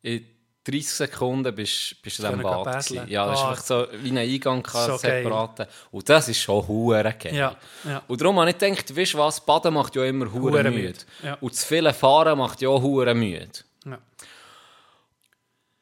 in 0.03 0.27
30 0.65 0.89
Sekunden 0.89 1.55
bist, 1.55 2.03
bist 2.03 2.19
du 2.19 2.25
in 2.25 2.29
diesem 2.31 2.43
Bad. 2.43 2.91
Ja, 3.09 3.27
das 3.27 3.39
ist 3.39 3.45
Ah. 3.45 3.51
einfach 3.51 3.63
so 3.63 3.87
wie 4.03 4.11
ein 4.11 4.19
Eingang, 4.19 4.67
So 4.67 4.97
separaten. 4.97 5.67
Und 5.93 6.09
das 6.09 6.29
ist 6.29 6.41
schon 6.41 6.67
hure 6.67 7.05
geil. 7.17 7.35
Ja, 7.37 7.57
ja. 7.85 8.03
Und 8.09 8.21
darum 8.21 8.41
habe 8.41 8.51
ich 8.51 8.59
gedacht, 8.59 8.97
weißt 8.97 9.15
du 9.15 9.19
was, 9.19 9.41
Baden 9.47 9.75
macht 9.75 9.95
ja 9.95 10.05
immer 10.05 10.33
hure 10.33 10.69
müde. 10.69 10.95
ja. 11.23 11.35
Und 11.41 11.55
zu 11.55 11.65
viele 11.69 11.95
Fahren 11.95 12.37
macht 12.39 12.61
ja 12.63 12.69
auch 12.71 12.83
hure 12.83 13.15
müde. 13.15 13.49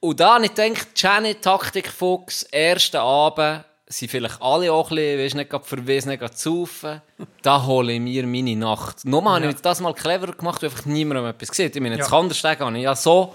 Ja. 0.04 0.08
Und 0.08 0.20
da 0.20 0.34
habe 0.34 0.44
ich 0.46 0.54
gedacht, 0.54 0.88
Jenny, 0.96 1.34
Taktikfuchs, 1.36 2.44
ersten 2.44 2.98
Abend, 2.98 3.64
sind 3.86 4.10
vielleicht 4.10 4.40
alle 4.40 4.72
auch 4.72 4.90
ein 4.90 4.96
bisschen, 4.96 5.18
weißt, 5.20 5.34
nicht 5.36 5.50
gerade 5.50 5.64
verwiesen, 5.64 6.08
nicht 6.10 6.20
gerade 6.20 6.34
zu 6.34 6.66
saufen. 6.66 7.00
Da 7.42 7.64
hole 7.64 7.92
ich 7.92 8.00
mir 8.00 8.26
meine 8.26 8.56
Nacht. 8.56 9.04
Nochmal 9.04 9.40
habe 9.42 9.52
ich 9.52 9.60
das 9.60 9.80
mal 9.80 9.92
cleverer 9.94 10.32
gemacht, 10.32 10.62
weil 10.62 10.70
einfach 10.70 10.86
niemandem 10.86 11.26
etwas 11.26 11.48
gesehen 11.50 11.70
Ich 11.74 11.80
meine, 11.80 11.98
Ja. 11.98 12.04
Kandersteg 12.06 12.60
habe 12.60 12.76
ich 12.76 12.84
ja 12.84 12.94
so, 12.96 13.34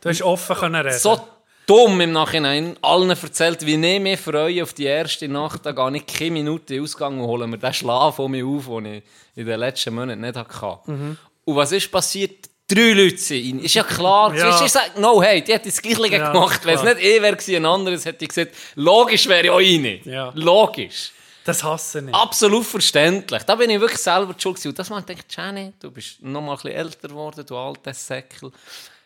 Du 0.00 0.08
hast 0.10 0.22
offen 0.22 0.56
können 0.56 0.74
reden. 0.84 0.98
so 0.98 1.20
dumm 1.66 2.00
im 2.00 2.12
Nachhinein 2.12 2.76
allen 2.82 3.10
erzählt, 3.10 3.64
wie 3.64 3.74
ich 3.74 4.00
mich 4.00 4.20
freue 4.20 4.62
auf 4.62 4.72
die 4.74 4.84
erste 4.84 5.28
Nacht. 5.28 5.64
Da 5.66 5.72
gehe 5.72 5.96
ich 5.96 6.06
keine 6.06 6.30
Minute 6.32 6.80
Ausgang 6.80 7.18
und 7.20 7.26
hole 7.26 7.46
mir 7.46 7.58
den 7.58 7.72
Schlaf 7.72 8.16
von 8.16 8.30
mir 8.30 8.46
auf, 8.46 8.66
den 8.66 8.86
ich 8.86 9.02
in 9.34 9.46
den 9.46 9.58
letzten 9.60 9.94
Monaten 9.94 10.20
nicht 10.20 10.36
hatte. 10.36 10.78
Mhm. 10.90 11.16
Und 11.44 11.56
was 11.56 11.72
ist 11.72 11.90
passiert? 11.90 12.48
Drei 12.68 12.92
Leute 12.92 13.18
sind. 13.18 13.62
Ist 13.62 13.74
ja 13.74 13.84
klar. 13.84 14.34
Ja. 14.34 14.64
Ich 14.64 14.72
sage, 14.72 15.00
no, 15.00 15.22
hey, 15.22 15.42
die 15.42 15.54
hat 15.54 15.64
das 15.64 15.80
Gleiche 15.80 16.16
Ja, 16.16 16.32
gemacht. 16.32 16.64
Wenn 16.64 16.76
es 16.76 16.82
nicht 16.82 16.98
ich 16.98 17.22
wäre, 17.22 17.56
ein 17.56 17.66
anderes, 17.66 18.04
hätte 18.04 18.24
ich 18.24 18.28
gesagt, 18.28 18.54
logisch 18.74 19.28
wäre 19.28 19.44
ich 19.44 19.50
auch 19.50 19.58
rein. 19.58 20.00
Ja. 20.04 20.32
Logisch. 20.34 21.12
Das 21.44 21.62
hasse 21.62 22.04
ich. 22.08 22.12
Absolut 22.12 22.66
verständlich. 22.66 23.44
Da 23.44 23.54
bin 23.54 23.70
ich 23.70 23.80
wirklich 23.80 24.00
selber 24.00 24.34
schuld. 24.36 24.56
gewesen. 24.56 24.68
Und 24.70 24.78
das 24.80 24.90
mal 24.90 25.00
denkt, 25.02 25.26
Jenny, 25.34 25.72
du 25.78 25.92
bist 25.92 26.20
noch 26.20 26.40
mal 26.40 26.52
ein 26.52 26.56
bisschen 26.56 26.72
älter 26.72 27.08
geworden, 27.08 27.46
du 27.46 27.56
alter 27.56 27.94
Säckel. 27.94 28.50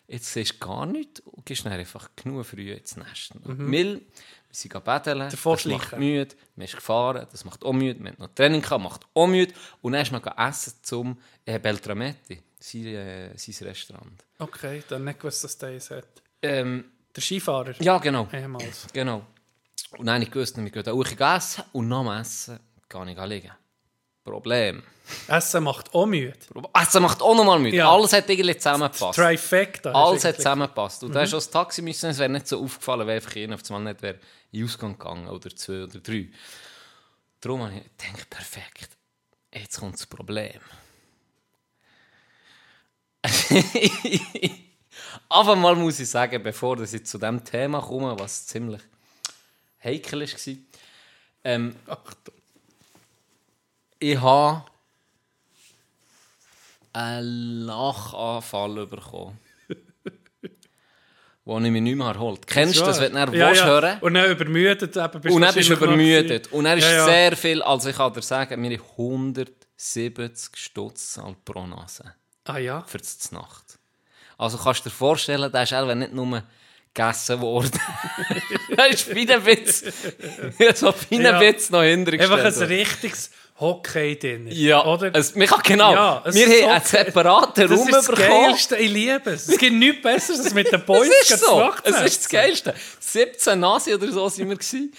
Jetzt 0.08 0.32
siehst 0.32 0.54
du 0.54 0.66
gar 0.66 0.86
nichts 0.86 1.20
und 1.20 1.44
gehst 1.44 1.66
einfach 1.66 2.08
genug 2.16 2.46
früh 2.46 2.72
ins 2.72 2.96
Nest. 2.96 3.34
Mhm. 3.44 3.70
Weil, 3.70 3.94
wir 3.94 4.02
sind 4.50 4.84
baden, 4.84 5.18
das 5.20 5.44
macht 5.44 5.98
müde, 5.98 6.34
man 6.56 6.64
ist 6.64 6.74
gefahren, 6.74 7.26
das 7.30 7.44
macht 7.44 7.62
auch 7.62 7.72
müde, 7.72 8.02
man 8.02 8.12
hat 8.12 8.18
noch 8.18 8.34
Training 8.34 8.62
gehabt, 8.62 8.82
macht 8.82 9.02
auch 9.14 9.26
müde. 9.28 9.54
Und 9.82 9.92
dann 9.92 10.02
ist 10.02 10.10
man 10.10 10.22
essen 10.24 10.72
zum 10.82 11.18
äh, 11.44 11.58
Beltrametti, 11.58 12.42
sein, 12.60 12.86
äh, 12.86 13.36
sein 13.36 13.66
Restaurant. 13.68 14.24
Okay, 14.38 14.82
dann 14.88 15.04
nicht 15.04 15.18
gewusst, 15.20 15.42
dass 15.44 15.58
der 15.58 15.70
es 15.70 15.90
hat. 15.90 16.06
Ähm, 16.42 16.84
Der 17.14 17.22
Skifahrer. 17.22 17.74
ja, 17.80 17.98
genau. 17.98 18.28
Ehemals. 18.32 18.86
Genau. 18.92 19.26
Und 19.98 20.06
dann 20.06 20.22
ich 20.22 20.30
gewusst, 20.30 20.56
wir 20.56 20.70
gehen 20.70 20.82
da 20.84 20.92
auch 20.92 21.04
essen 21.36 21.64
und 21.72 21.88
nach 21.88 22.02
dem 22.02 22.20
Essen 22.20 22.60
gehe 22.88 23.10
ich 23.12 23.24
liegen. 23.28 23.50
Problem. 24.22 24.82
Essen 25.26 25.64
macht 25.64 25.92
auch 25.94 26.06
müde. 26.06 26.34
Essen 26.74 27.02
macht 27.02 27.20
auch 27.22 27.34
nochmal 27.34 27.58
mit. 27.58 27.74
Ja. 27.74 27.90
Alles 27.90 28.12
hat 28.12 28.28
irgendwie 28.28 28.54
zusammengepasst. 28.56 29.18
Trifecta. 29.18 29.90
Alles 29.92 30.24
hat 30.24 30.36
zusammengepasst. 30.36 31.02
Und 31.02 31.14
da 31.14 31.22
ist 31.22 31.30
auch 31.34 31.38
das 31.38 31.50
Taxi 31.50 31.82
müssen, 31.82 32.10
es 32.10 32.18
wäre 32.18 32.28
nicht 32.28 32.46
so 32.46 32.62
aufgefallen, 32.62 33.06
wenn 33.08 33.16
einfach 33.16 33.34
einer 33.34 33.54
auf 33.56 33.62
einmal 33.70 33.92
nicht 33.92 34.02
wäre 34.02 34.18
in 34.52 34.64
Ausgang 34.64 34.96
gegangen 34.98 35.28
oder 35.28 35.50
zwei 35.56 35.82
oder 35.84 35.98
drei. 35.98 36.28
Darum 37.40 37.62
habe 37.62 37.72
ich 37.74 37.82
gedacht, 38.06 38.30
perfekt. 38.30 38.90
Jetzt 39.52 39.80
kommt 39.80 39.94
das 39.94 40.06
Problem. 40.06 40.60
Aber 45.28 45.54
mal 45.56 45.76
muss 45.76 46.00
ich 46.00 46.08
sagen, 46.08 46.42
bevor 46.42 46.80
ich 46.80 47.06
zu 47.06 47.18
dem 47.18 47.44
Thema 47.44 47.80
komme, 47.80 48.18
was 48.18 48.46
ziemlich 48.46 48.80
heikel 49.82 50.20
war, 50.22 50.56
ähm, 51.44 51.76
ich 53.98 54.20
habe 54.20 54.64
einen 56.92 57.66
Lachanfall 57.66 58.86
bekommen. 58.86 59.38
wo 61.44 61.58
ich 61.58 61.70
mich 61.70 61.82
nicht 61.82 61.96
mehr 61.96 62.08
erholt. 62.08 62.46
Kennst 62.46 62.80
du 62.80 62.84
das, 62.84 63.00
wenn 63.00 63.12
du 63.12 63.18
dann 63.18 63.34
ja, 63.34 63.52
ja. 63.52 63.64
hören 63.64 64.00
Und 64.00 64.14
dann 64.14 64.30
übermüdet. 64.30 64.96
Eben, 64.96 65.20
bist 65.20 65.34
und 65.34 65.42
dann 65.42 65.54
bist 65.54 65.68
du 65.68 65.74
übermüdet. 65.74 66.52
Und 66.52 66.64
dann 66.64 66.78
ist 66.78 66.84
Ja, 66.84 67.04
sehr 67.04 67.36
viel, 67.36 67.62
also 67.62 67.88
ich 67.88 67.96
kann 67.96 68.12
dir 68.12 68.22
sagen, 68.22 68.62
wir 68.62 68.78
haben 68.78 68.84
170 68.98 70.56
Stutz 70.56 71.20
pro 71.44 71.66
Nase 71.66 72.14
Ah 72.44 72.58
ja? 72.58 72.82
für 72.86 72.98
die 72.98 73.34
Nacht. 73.34 73.78
Also 74.38 74.56
kannst 74.58 74.84
du 74.84 74.88
dir 74.88 74.94
vorstellen, 74.94 75.52
der 75.52 75.62
ist 75.62 75.74
auch 75.74 75.94
nicht 75.94 76.12
nur 76.12 76.42
gegessen 76.94 77.40
worden. 77.40 77.78
da 78.76 78.84
ist 78.86 79.14
Witz. 79.14 79.84
so 80.74 80.94
Ja. 81.10 81.40
Witz 81.40 81.70
noch 81.70 81.82
hintergestellt. 81.82 82.40
Einfach 82.40 82.62
ein 82.62 82.68
richtiges 82.68 83.30
Hockey-Dinner. 83.60 84.50
Ja, 84.52 84.84
Oder? 84.86 85.14
Es, 85.14 85.34
wir 85.34 85.46
kann, 85.46 85.60
genau. 85.62 85.92
Ja, 85.92 86.22
wir 86.24 86.46
ist 86.46 86.62
haben 86.64 86.82
so 86.82 86.96
einen 86.96 87.04
separaten 87.04 87.68
das 87.68 87.78
Raum 87.78 87.88
ist 87.88 87.94
das 87.94 88.06
bekommen. 88.06 88.28
Geilste, 88.28 88.76
ich 88.76 88.90
liebe 88.90 89.30
es. 89.30 89.48
Es 89.48 89.58
gibt 89.58 89.76
nichts 89.76 90.02
Besseres, 90.02 90.40
als 90.40 90.54
mit 90.54 90.72
den 90.72 90.84
Boys 90.84 91.08
ist 91.08 91.28
zu 91.28 91.36
so. 91.36 91.70
Es 91.84 91.96
zu 91.96 92.04
ist 92.04 92.24
das. 92.24 92.28
Geilste. 92.30 92.74
17 92.98 93.60
Nasi 93.60 93.94
oder 93.94 94.10
so 94.10 94.28
sind 94.30 94.48
wir 94.48 94.56
gewesen. 94.56 94.92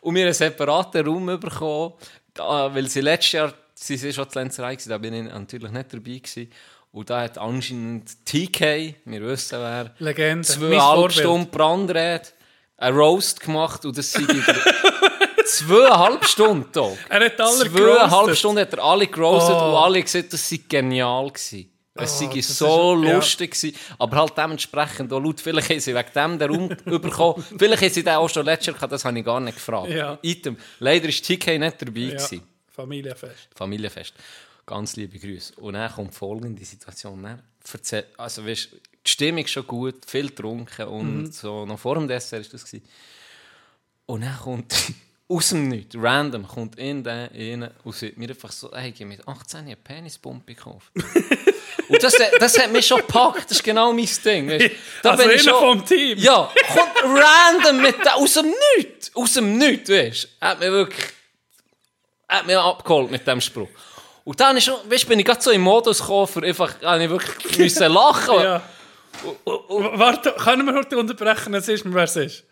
Und 0.00 0.14
wir 0.14 0.22
haben 0.22 0.28
einen 0.28 0.34
separaten 0.34 1.06
Raum 1.06 1.26
bekommen, 1.26 1.92
weil 2.36 2.88
sie 2.88 3.02
letztes 3.02 3.32
Jahr, 3.32 3.52
sie 3.74 3.96
sind 3.98 4.14
schon 4.14 4.30
zur 4.30 4.42
Lenzerei 4.42 4.76
da 4.76 4.96
bin 4.96 5.12
ich 5.12 5.24
natürlich 5.24 5.70
nicht 5.70 5.92
dabei 5.92 6.18
gewesen. 6.18 6.50
Und 6.96 7.10
da 7.10 7.20
hat 7.20 7.36
anscheinend 7.36 8.24
TK, 8.24 8.94
wir 9.04 9.20
wissen 9.20 9.58
wer, 9.60 9.92
Legende. 9.98 10.48
Zweieinhalb. 10.48 11.12
Stunden 11.12 11.50
Brandrede, 11.50 12.22
ein 12.78 12.94
Roast 12.94 13.40
gemacht 13.40 13.84
und 13.84 13.98
das 13.98 14.12
sind 14.12 14.30
zweieinhalb 15.46 16.24
Stunden 16.24 16.72
Tag. 16.72 16.96
Er 17.10 17.24
hat 17.26 17.38
alle 17.40 17.70
Zweieinhalb. 17.70 18.34
Stunden 18.34 18.60
hat 18.60 18.72
er 18.72 18.82
alle 18.82 19.06
gerostet 19.08 19.54
Oh. 19.56 19.68
und 19.68 19.74
alle 19.76 20.02
gesagt, 20.02 20.32
das 20.32 20.48
sei 20.48 20.60
genial 20.66 21.28
gewesen. 21.28 21.70
Es 21.98 22.18
sei 22.18 22.30
das 22.34 22.58
so 22.58 22.94
ist- 22.94 23.08
ja. 23.08 23.14
lustig 23.16 23.50
gewesen, 23.52 23.76
aber 23.98 24.16
halt 24.16 24.32
dementsprechend 24.38 25.12
auch 25.12 25.20
laut. 25.20 25.38
Vielleicht 25.40 25.68
haben 25.70 25.80
sie 25.80 25.94
wegen 25.94 26.12
dem 26.14 26.38
den 26.38 26.50
Raum 26.50 26.68
bekommen. 27.00 27.44
Vielleicht 27.58 27.82
haben 27.82 27.92
sie 27.92 28.04
den 28.04 28.14
auch 28.14 28.28
schon 28.30 28.44
letztes 28.46 28.66
Jahr 28.68 28.74
gehabt, 28.76 28.92
das 28.92 29.04
habe 29.04 29.18
ich 29.18 29.24
gar 29.24 29.40
nicht 29.40 29.54
gefragt. 29.56 29.90
Ja. 29.90 30.18
Item. 30.22 30.56
Leider 30.78 31.08
ist 31.10 31.24
TK 31.26 31.58
nicht 31.58 31.80
dabei 31.82 32.00
Ja. 32.00 32.10
gewesen. 32.16 32.42
Familienfest. 32.74 33.48
Familienfest. 33.54 34.14
Ganz 34.66 34.96
liebe 34.96 35.18
Grüße. 35.18 35.54
Und 35.56 35.74
dann 35.74 35.92
kommt 35.92 36.14
folgende 36.14 36.64
Situation. 36.64 37.22
Dann 37.22 37.42
erzähl, 37.72 38.04
also, 38.16 38.44
weißt, 38.44 38.68
die 39.06 39.10
Stimmung 39.10 39.44
ist 39.44 39.50
schon 39.52 39.66
gut, 39.66 40.04
viel 40.06 40.26
getrunken 40.28 40.86
und 40.88 41.22
Mhm. 41.22 41.32
so. 41.32 41.64
Noch 41.64 41.78
vor 41.78 41.94
dem 41.94 42.08
Dessert 42.08 42.44
war 42.44 42.50
das. 42.52 42.64
Gewesen. 42.64 42.84
Und 44.06 44.22
dann 44.22 44.36
kommt 44.36 44.74
aus 45.28 45.48
dem 45.50 45.68
Nichts, 45.68 45.94
random, 45.96 46.46
kommt 46.46 46.78
in 46.78 47.04
den 47.04 47.28
rein 47.62 47.70
und 47.84 47.94
sagt 47.94 48.16
mir 48.16 48.28
einfach 48.28 48.50
so, 48.52 48.72
hey, 48.74 48.90
ich 48.90 48.96
habe 48.96 49.06
mit 49.06 49.26
18 49.26 49.60
eine 49.60 49.76
Penispumpe 49.76 50.54
gekauft. 50.54 50.90
und 51.88 52.02
das, 52.02 52.14
das 52.40 52.58
hat 52.58 52.72
mich 52.72 52.86
schon 52.86 52.98
gepackt, 52.98 53.44
das 53.50 53.58
ist 53.58 53.64
genau 53.64 53.92
mein 53.92 54.08
Ding. 54.24 54.48
Weißt? 54.50 54.70
Da 55.02 55.10
Also 55.12 55.22
bin 55.24 55.32
ich 55.36 55.42
schon- 55.42 55.58
vom 55.60 55.84
Team. 55.86 56.18
Ja, 56.18 56.50
kommt 56.74 57.02
random 57.04 57.82
mit 57.82 58.04
der, 58.04 58.16
aus 58.16 58.34
dem 58.34 58.52
Nichts, 58.76 59.14
aus 59.14 59.32
dem 59.34 59.58
Nichts, 59.58 59.88
weißt 59.90 60.24
du. 60.24 60.28
Hat 60.46 60.58
mir 60.60 60.72
wirklich 60.72 61.06
hat 62.28 62.46
mich 62.46 62.56
abgeholt 62.56 63.10
mit 63.12 63.24
dem 63.26 63.40
Spruch. 63.40 63.68
Und 64.26 64.40
dann 64.40 64.56
ist 64.56 64.64
schon, 64.64 64.74
weißt, 64.90 65.06
bin 65.08 65.20
ich 65.20 65.24
gerade 65.24 65.40
so 65.40 65.52
im 65.52 65.60
Modus 65.60 66.00
gekommen, 66.00 66.26
für 66.26 66.42
einfach, 66.42 66.74
habe 66.82 67.04
ich 67.04 67.08
wirklich 67.08 67.58
müssen 67.58 67.92
lachen. 67.92 68.40
Ja. 68.42 68.60
Warte, 69.44 70.32
können 70.32 70.66
wir 70.66 70.74
heute 70.74 70.98
unterbrechen, 70.98 71.54
es 71.54 71.68
ist, 71.68 71.84
wer 71.86 72.02
es 72.02 72.16
ist? 72.16 72.44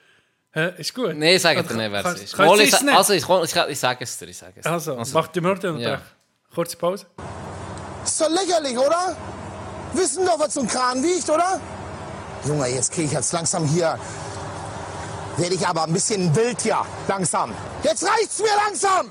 Hä? 0.52 0.71
Ist 0.78 0.95
gut? 0.95 1.16
Nein, 1.16 1.37
sag 1.40 1.57
dir 1.57 1.62
Also, 1.64 1.75
nicht, 1.75 1.90
wer 1.90 2.04
es 2.07 2.23
ist. 2.23 2.37
kannst 2.37 2.61
ich, 2.62 2.81
nicht? 2.81 2.95
also, 2.97 3.12
ich, 3.12 3.28
ich, 3.28 3.57
ich 3.71 3.81
sage 3.81 4.04
es 4.04 4.16
dir, 4.16 4.28
ich 4.28 4.38
sage 4.38 4.52
es 4.59 4.62
dir. 4.64 4.71
Also, 4.71 5.02
mach 5.12 5.26
die 5.26 5.40
Minute 5.40 5.73
unterbrechen. 5.73 6.02
Kurze 6.54 6.76
Pause. 6.76 7.07
Ist 8.04 8.21
doch 8.21 8.31
lächerlich, 8.31 8.78
oder? 8.78 9.16
Wissen 9.95 10.25
doch, 10.25 10.38
was 10.38 10.54
so 10.54 10.61
ein 10.61 10.69
Kran 10.69 11.02
wiegt, 11.02 11.28
oder? 11.28 11.61
Junge, 12.47 12.69
jetzt 12.69 12.93
kriege 12.93 13.09
ich 13.09 13.12
jetzt 13.12 13.33
langsam 13.33 13.66
hier. 13.66 13.99
Werde 15.38 15.54
ich 15.57 15.66
aber 15.66 15.83
ein 15.85 15.93
bisschen 15.93 16.35
wild 16.37 16.61
hier. 16.61 16.87
Langsam. 17.09 17.52
Jetzt 17.83 18.04
reicht's 18.04 18.38
mir 18.38 18.54
langsam! 18.64 19.11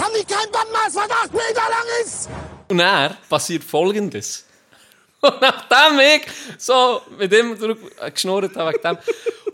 Haben 0.00 0.14
die 0.18 0.24
kein 0.24 0.50
Bandmaß, 0.50 0.94
was 0.94 1.10
acht 1.10 1.32
Meter 1.32 1.68
lang 1.68 2.04
ist? 2.04 2.28
Und 2.68 2.78
dann 2.78 3.16
passiert 3.28 3.64
Folgendes. 3.64 4.46
Und 5.20 5.40
nachdem 5.40 6.00
ich 6.00 6.22
so 6.56 7.02
mit 7.18 7.32
ihm 7.32 7.58
drüber 7.58 8.10
geschnurrt 8.10 8.56
habe, 8.56 8.72
wegen 8.72 8.82
dem, 8.82 8.98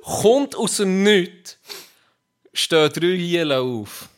kommt 0.02 0.54
aus 0.54 0.76
dem 0.76 1.02
Nichts, 1.02 1.58
stehen 2.52 2.92
drei 2.92 3.16
Hielen 3.16 3.52
auf. 3.52 4.08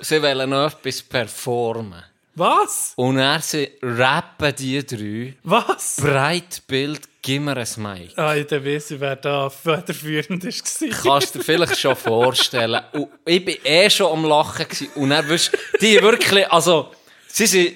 Sie 0.00 0.22
wollen 0.22 0.48
noch 0.48 0.72
etwas 0.72 1.02
performen. 1.02 2.02
Was? 2.36 2.92
Und 2.96 3.16
dann 3.16 3.40
sie 3.40 3.70
rappen 3.82 4.54
die 4.56 4.84
drei, 4.84 5.34
Was? 5.44 5.96
Breitbild, 6.00 7.08
gib 7.22 7.42
mir 7.42 7.56
ein 7.56 7.68
Mic. 7.76 8.18
Ah, 8.18 8.34
ich 8.34 8.50
weiss, 8.50 8.86
wer 8.98 9.16
da 9.16 9.48
federführend 9.48 10.44
war. 10.44 10.90
Kannst 11.02 11.34
du 11.34 11.38
dir 11.38 11.44
vielleicht 11.44 11.78
schon 11.78 11.96
vorstellen. 11.96 12.82
Und 12.92 13.08
ich 13.24 13.46
war 13.46 13.54
eh 13.64 13.90
schon 13.90 14.12
am 14.12 14.24
Lachen. 14.24 14.66
Gewesen. 14.66 14.88
Und 14.96 15.10
dann 15.10 15.28
wirst 15.28 15.52
die 15.80 16.00
wirklich, 16.02 16.50
also, 16.50 16.90
sie 17.28 17.46
sind, 17.46 17.74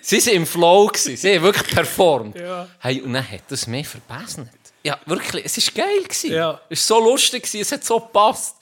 sie 0.00 0.20
sind 0.20 0.34
im 0.34 0.46
Flow 0.46 0.86
gewesen. 0.86 1.16
Sie 1.16 1.34
haben 1.34 1.42
wirklich 1.42 1.74
performt. 1.74 2.38
Ja. 2.38 2.68
Hey, 2.78 3.00
und 3.00 3.12
dann 3.12 3.28
hat 3.28 3.42
das 3.48 3.66
mich 3.66 3.88
verbessert. 3.88 4.48
Ja, 4.82 4.98
wirklich, 5.06 5.44
es 5.44 5.56
war 5.58 5.84
geil. 5.84 6.02
Gewesen. 6.04 6.32
Ja. 6.32 6.60
Es 6.68 6.88
war 6.88 6.98
so 6.98 7.10
lustig, 7.10 7.42
gewesen. 7.42 7.60
es 7.62 7.72
hat 7.72 7.84
so 7.84 7.98
gepasst. 7.98 8.56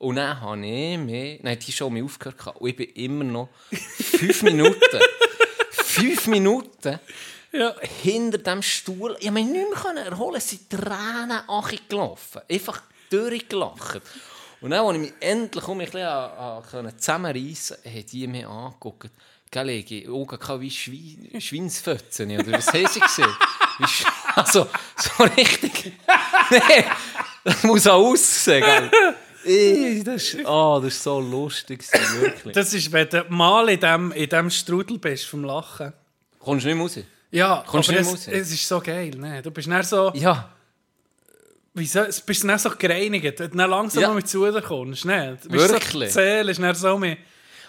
Und 0.00 0.16
dann 0.16 0.40
habe 0.40 0.66
ich 0.66 0.96
mich, 0.98 1.42
nein, 1.42 1.58
die 1.58 1.72
schon 1.72 1.92
mich 1.92 2.02
aufgehört 2.02 2.56
und 2.56 2.68
ich 2.70 2.74
bin 2.76 2.88
immer 2.94 3.24
noch 3.24 3.48
fünf 3.70 4.42
Minuten, 4.42 4.98
fünf 5.72 6.26
Minuten 6.26 6.98
Ja. 7.52 7.74
hinter 8.02 8.38
dem 8.38 8.62
Stuhl. 8.62 9.14
Ich 9.20 9.26
konnte 9.26 9.42
mich 9.42 9.44
nicht 9.44 9.68
mehr 9.68 9.78
können 9.78 9.98
erholen. 10.06 10.36
Es 10.36 10.48
sind 10.48 10.70
Tränen 10.70 11.42
gelaufen. 11.86 12.40
Einfach 12.50 12.80
durchgelacht. 13.10 14.00
Und 14.62 14.70
dann, 14.70 14.86
als 14.86 14.94
ich 14.96 15.00
mich 15.02 15.12
endlich 15.20 15.68
um 15.68 15.76
mich 15.76 15.90
zusammenreissen 15.90 17.76
konnte, 17.82 17.90
haben 17.98 18.06
die 18.06 18.26
mich 18.26 18.46
angeguckt. 18.46 19.10
Gell, 19.50 19.68
ich 19.68 20.08
Augen 20.08 20.60
wie 20.62 20.70
Schwein, 20.70 21.40
Schweinsfötzen. 21.40 22.30
Oder 22.40 22.52
was 22.52 22.72
haben 22.72 22.86
sie 22.86 23.00
gesehen? 23.00 23.36
Also, 24.36 24.66
so 24.96 25.24
richtig. 25.24 25.92
nee, 26.50 26.84
das 27.44 27.62
muss 27.64 27.86
auch 27.86 28.12
aussehen, 28.12 28.62
gell? 28.64 28.90
Ey, 29.44 30.02
Das 30.04 30.34
ist, 30.34 30.46
oh, 30.46 30.80
das 30.82 30.94
ist 30.94 31.02
so 31.02 31.18
lustig, 31.20 31.82
wirklich. 32.20 32.54
Das 32.54 32.74
ist, 32.74 32.90
wenn 32.92 33.08
du 33.08 33.24
mal 33.30 33.68
in 33.70 33.80
dem, 33.80 34.12
in 34.12 34.28
dem 34.28 34.50
Strudel 34.50 34.98
bist 34.98 35.26
vom 35.26 35.44
Lachen. 35.44 35.92
Kommst 36.38 36.64
du 36.64 36.68
nicht 36.68 36.76
mehr 36.76 36.84
raus? 36.84 36.98
Ja, 37.30 37.64
Kommst 37.66 37.88
du 37.88 37.92
aber 37.92 38.00
nicht 38.02 38.12
es, 38.12 38.26
mehr 38.26 38.36
raus? 38.36 38.42
es 38.48 38.52
ist 38.52 38.68
so 38.68 38.80
geil. 38.80 39.10
Ne? 39.16 39.40
Du 39.42 39.50
bist 39.50 39.68
dann 39.68 39.82
so, 39.82 40.10
Ja. 40.14 40.50
wieso, 41.74 42.00
es 42.00 42.20
bist 42.20 42.44
dann 42.44 42.58
so 42.58 42.70
gereinigt, 42.70 43.38
wenn 43.38 43.50
du 43.50 43.56
dann 43.56 43.70
langsam 43.70 44.02
Ja. 44.02 44.08
mal 44.08 44.14
mit 44.16 44.28
zu 44.28 44.50
dir 44.50 44.60
kommst. 44.62 45.04
Ne? 45.04 45.38
Du 45.42 45.48
bist 45.48 45.68
Wirklich? 45.70 46.12
So, 46.12 46.20
die 46.20 46.50
ist 46.50 46.60
dann 46.60 46.74
so 46.74 46.98
mit. 46.98 47.18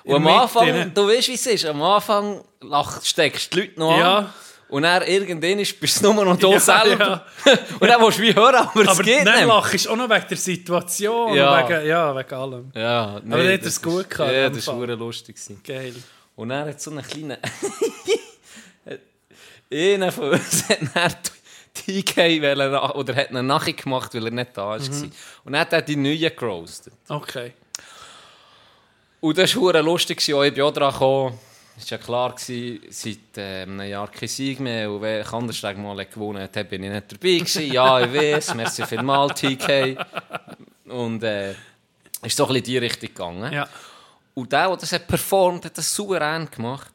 Und 0.04 0.16
am 0.16 0.28
Anfang, 0.28 0.66
ne? 0.66 0.92
du 0.94 1.08
weißt, 1.08 1.28
wie 1.28 1.34
es 1.36 1.46
ist, 1.46 1.66
am 1.66 1.82
Anfang 1.82 2.42
steckst 3.04 3.54
du 3.54 3.62
die 3.62 3.68
Leute 3.68 3.80
noch 3.80 3.98
Ja. 3.98 4.18
an. 4.18 4.34
Und 4.72 4.84
dann 4.84 5.04
irgendwann 5.04 5.60
ist- 5.60 5.80
bist 5.80 6.04
du 6.04 6.12
nur 6.14 6.26
noch 6.26 6.38
da 6.38 6.48
Ja, 6.48 6.60
selber. 6.60 7.26
Und 7.80 7.88
dann 7.88 8.02
willst 8.02 8.18
du 8.18 8.22
wie 8.24 8.34
hören, 8.34 8.56
aber, 8.56 8.72
Aber 8.82 8.92
es 8.92 9.00
geht 9.02 9.28
dann 9.28 9.36
nicht. 9.40 9.48
lachst 9.48 9.86
du 9.86 9.90
auch 9.92 9.96
noch 9.98 10.10
wegen 10.10 10.26
der 10.30 10.38
Situation. 10.38 11.34
Ja. 11.36 11.70
Wegen, 11.70 11.86
ja, 11.88 12.16
wegen 12.16 12.34
allem. 12.34 12.72
Ja, 12.74 13.20
nee, 13.24 13.34
Aber 13.34 13.44
der 13.44 13.54
hat 13.54 13.62
das 13.62 13.68
es 13.74 13.82
gut 13.82 14.02
ist- 14.04 14.10
gehabt, 14.10 14.32
Ja, 14.34 14.50
das 14.50 14.66
war 14.68 14.88
lustig. 14.88 15.36
Geil. 15.64 15.94
Und 16.36 16.50
er 16.52 16.66
hat 16.66 16.82
so 16.82 16.90
einen 16.92 17.04
kleinen... 17.06 17.38
Einer 19.74 20.12
von 20.12 20.30
uns 20.32 20.68
hat 20.68 20.80
dann 20.94 21.14
TK 21.74 22.42
wollen, 22.42 22.76
oder 22.76 23.16
hat 23.16 23.32
ihn 23.32 23.46
nachher 23.46 23.74
gemacht, 23.74 24.14
weil 24.14 24.26
er 24.26 24.32
nicht 24.32 24.52
da 24.58 24.68
war. 24.68 24.80
Mhm. 24.80 25.12
Und 25.46 25.54
dann 25.54 25.62
hat 25.62 25.72
er 25.74 25.82
die 25.82 25.96
neuen 25.96 26.36
gerostet. 26.36 26.94
Okay. 27.08 27.54
Und 29.22 29.38
das 29.38 29.56
war 29.56 29.82
lustig, 29.82 30.20
ich 30.28 30.54
bin 30.54 30.62
auch 30.64 30.72
dran 30.74 30.92
gekommen. 30.92 31.40
Es 31.84 31.90
war 31.90 31.98
ja 31.98 32.04
klar, 32.04 32.36
gewesen, 32.36 32.82
seit 32.90 33.38
äh, 33.38 33.64
einem 33.64 33.82
Jahr 33.82 34.08
kein 34.10 34.30
Sieg 34.30 34.60
mehr. 34.60 34.92
Und 34.92 35.02
wer 35.02 35.24
Kandersteg 35.24 35.78
mal 35.78 36.00
hat 36.00 36.14
gewonnen 36.14 36.44
hat, 36.44 36.70
bin 36.70 36.84
ich 36.84 36.92
nicht 36.92 37.12
dabei 37.12 37.38
gewesen. 37.38 37.72
Ja, 37.72 38.00
ich 38.02 38.14
weiß, 38.14 38.54
merci 38.56 38.86
vielmals, 38.86 39.42
TK. 39.42 39.98
Und 40.86 41.24
äh, 41.24 41.52
ist 42.22 42.38
so 42.38 42.46
ein 42.46 42.54
bisschen 42.54 42.56
in 42.56 42.64
die 42.64 42.78
Richtung 42.78 43.10
gegangen. 43.10 43.52
Ja. 43.52 43.68
Und 44.36 44.52
der, 44.52 44.68
der 44.68 44.78
das 44.78 44.92
hat 44.92 45.08
performt, 45.08 45.66
hat 45.66 45.78
das 45.78 45.94
souverän 45.94 46.50
gemacht. 46.50 46.92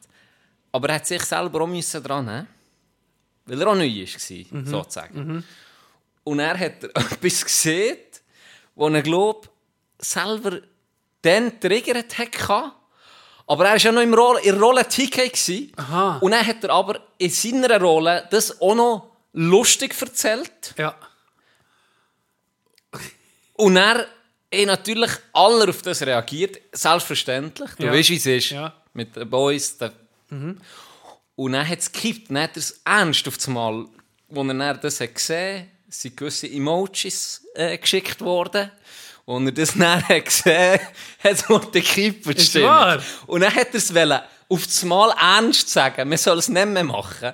Aber 0.71 0.89
er 0.89 0.95
hat 0.95 1.07
sich 1.07 1.23
selber 1.23 1.61
auch 1.61 1.67
müssen 1.67 2.01
dran 2.01 2.25
nehmen 2.25 2.47
weil 3.47 3.61
er 3.61 3.67
auch 3.67 3.75
neu 3.75 3.87
war, 3.87 4.65
sozusagen. 4.65 5.43
Und 6.23 6.39
er 6.39 6.59
hat 6.59 6.83
etwas 6.83 7.45
gesehen, 7.45 7.97
wo 8.75 8.89
er, 8.89 9.01
glaube 9.01 9.49
selber 9.99 10.59
dann 11.21 11.59
triggert 11.59 12.17
hatte. 12.17 12.71
Aber 13.49 13.65
er 13.65 13.71
war 13.71 13.77
ja 13.77 13.91
noch 13.91 14.01
im 14.01 14.13
Rolle, 14.13 14.41
in 14.41 14.51
der 14.51 14.59
Rolle 14.61 14.87
TK. 14.87 15.29
Gewesen. 15.29 15.71
Aha. 15.77 16.17
Und 16.19 16.31
dann 16.31 16.45
hat 16.45 16.63
er 16.63 16.69
aber 16.71 16.99
in 17.17 17.29
seiner 17.29 17.79
Rolle 17.79 18.27
das 18.29 18.61
auch 18.61 18.75
noch 18.75 19.11
lustig 19.33 19.95
erzählt. 20.01 20.73
Ja. 20.77 20.95
Und 23.53 23.77
er 23.77 23.99
hat 23.99 24.07
natürlich 24.65 25.11
alle 25.33 25.69
auf 25.69 25.81
das 25.81 26.01
reagiert, 26.01 26.59
selbstverständlich. 26.71 27.71
Du 27.77 27.85
Ja. 27.85 27.93
weißt, 27.93 28.09
wie 28.09 28.15
es 28.17 28.25
ist. 28.25 28.49
Ja. 28.51 28.73
Mit 28.93 29.15
den 29.15 29.29
Boys. 29.29 29.77
Der 29.77 29.91
Und 30.29 31.51
dann 31.53 31.67
hat 31.67 31.79
es 31.79 31.91
gekippt, 31.91 32.29
dann 32.29 32.39
hat 32.43 32.51
er 32.55 32.57
es 32.59 32.81
ernst 32.83 33.27
auf 33.27 33.35
einmal, 33.47 33.85
als 34.35 34.47
er 34.49 34.73
das 34.75 34.99
hat 35.01 35.15
gesehen 35.15 35.61
hat, 35.61 35.67
sind 35.93 36.17
gewisse 36.17 36.47
Emojis 36.49 37.45
äh, 37.55 37.77
geschickt 37.77 38.19
worden. 38.21 38.71
Und 39.27 39.45
er 39.45 39.51
das 39.51 39.75
hat 39.79 40.23
gesehen 40.23 40.79
hat, 41.21 41.31
es 41.33 41.49
wurde 41.49 41.67
gekippt. 41.71 42.27
Ist 42.27 42.51
stimmt. 42.51 42.65
wahr? 42.65 43.03
Und 43.25 43.41
dann 43.41 43.53
hat 43.53 43.67
er 43.73 43.75
es 43.75 43.93
wollen, 43.93 44.21
auf 44.47 44.61
einmal 44.81 45.13
ernst 45.19 45.69
sagen, 45.69 46.07
man 46.07 46.17
soll 46.17 46.37
es 46.37 46.47
nicht 46.47 46.65
mehr 46.65 46.85
machen. 46.85 47.33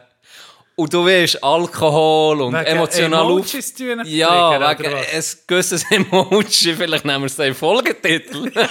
Und 0.75 0.91
du 0.91 1.05
weißt, 1.05 1.43
Alkohol 1.43 2.41
und 2.41 2.55
Wegen 2.55 2.65
emotional 2.65 3.21
auf... 3.21 3.29
Emojis 3.29 3.79
ihn 3.79 4.01
Ja, 4.05 4.59
wegen 4.59 4.91
ein 4.91 5.23
gewisses 5.45 5.85
Emoji, 5.91 6.73
vielleicht 6.75 7.05
nehmen 7.05 7.21
wir 7.21 7.27
es 7.27 7.37
im 7.37 7.53
Folgetitel. 7.53 8.51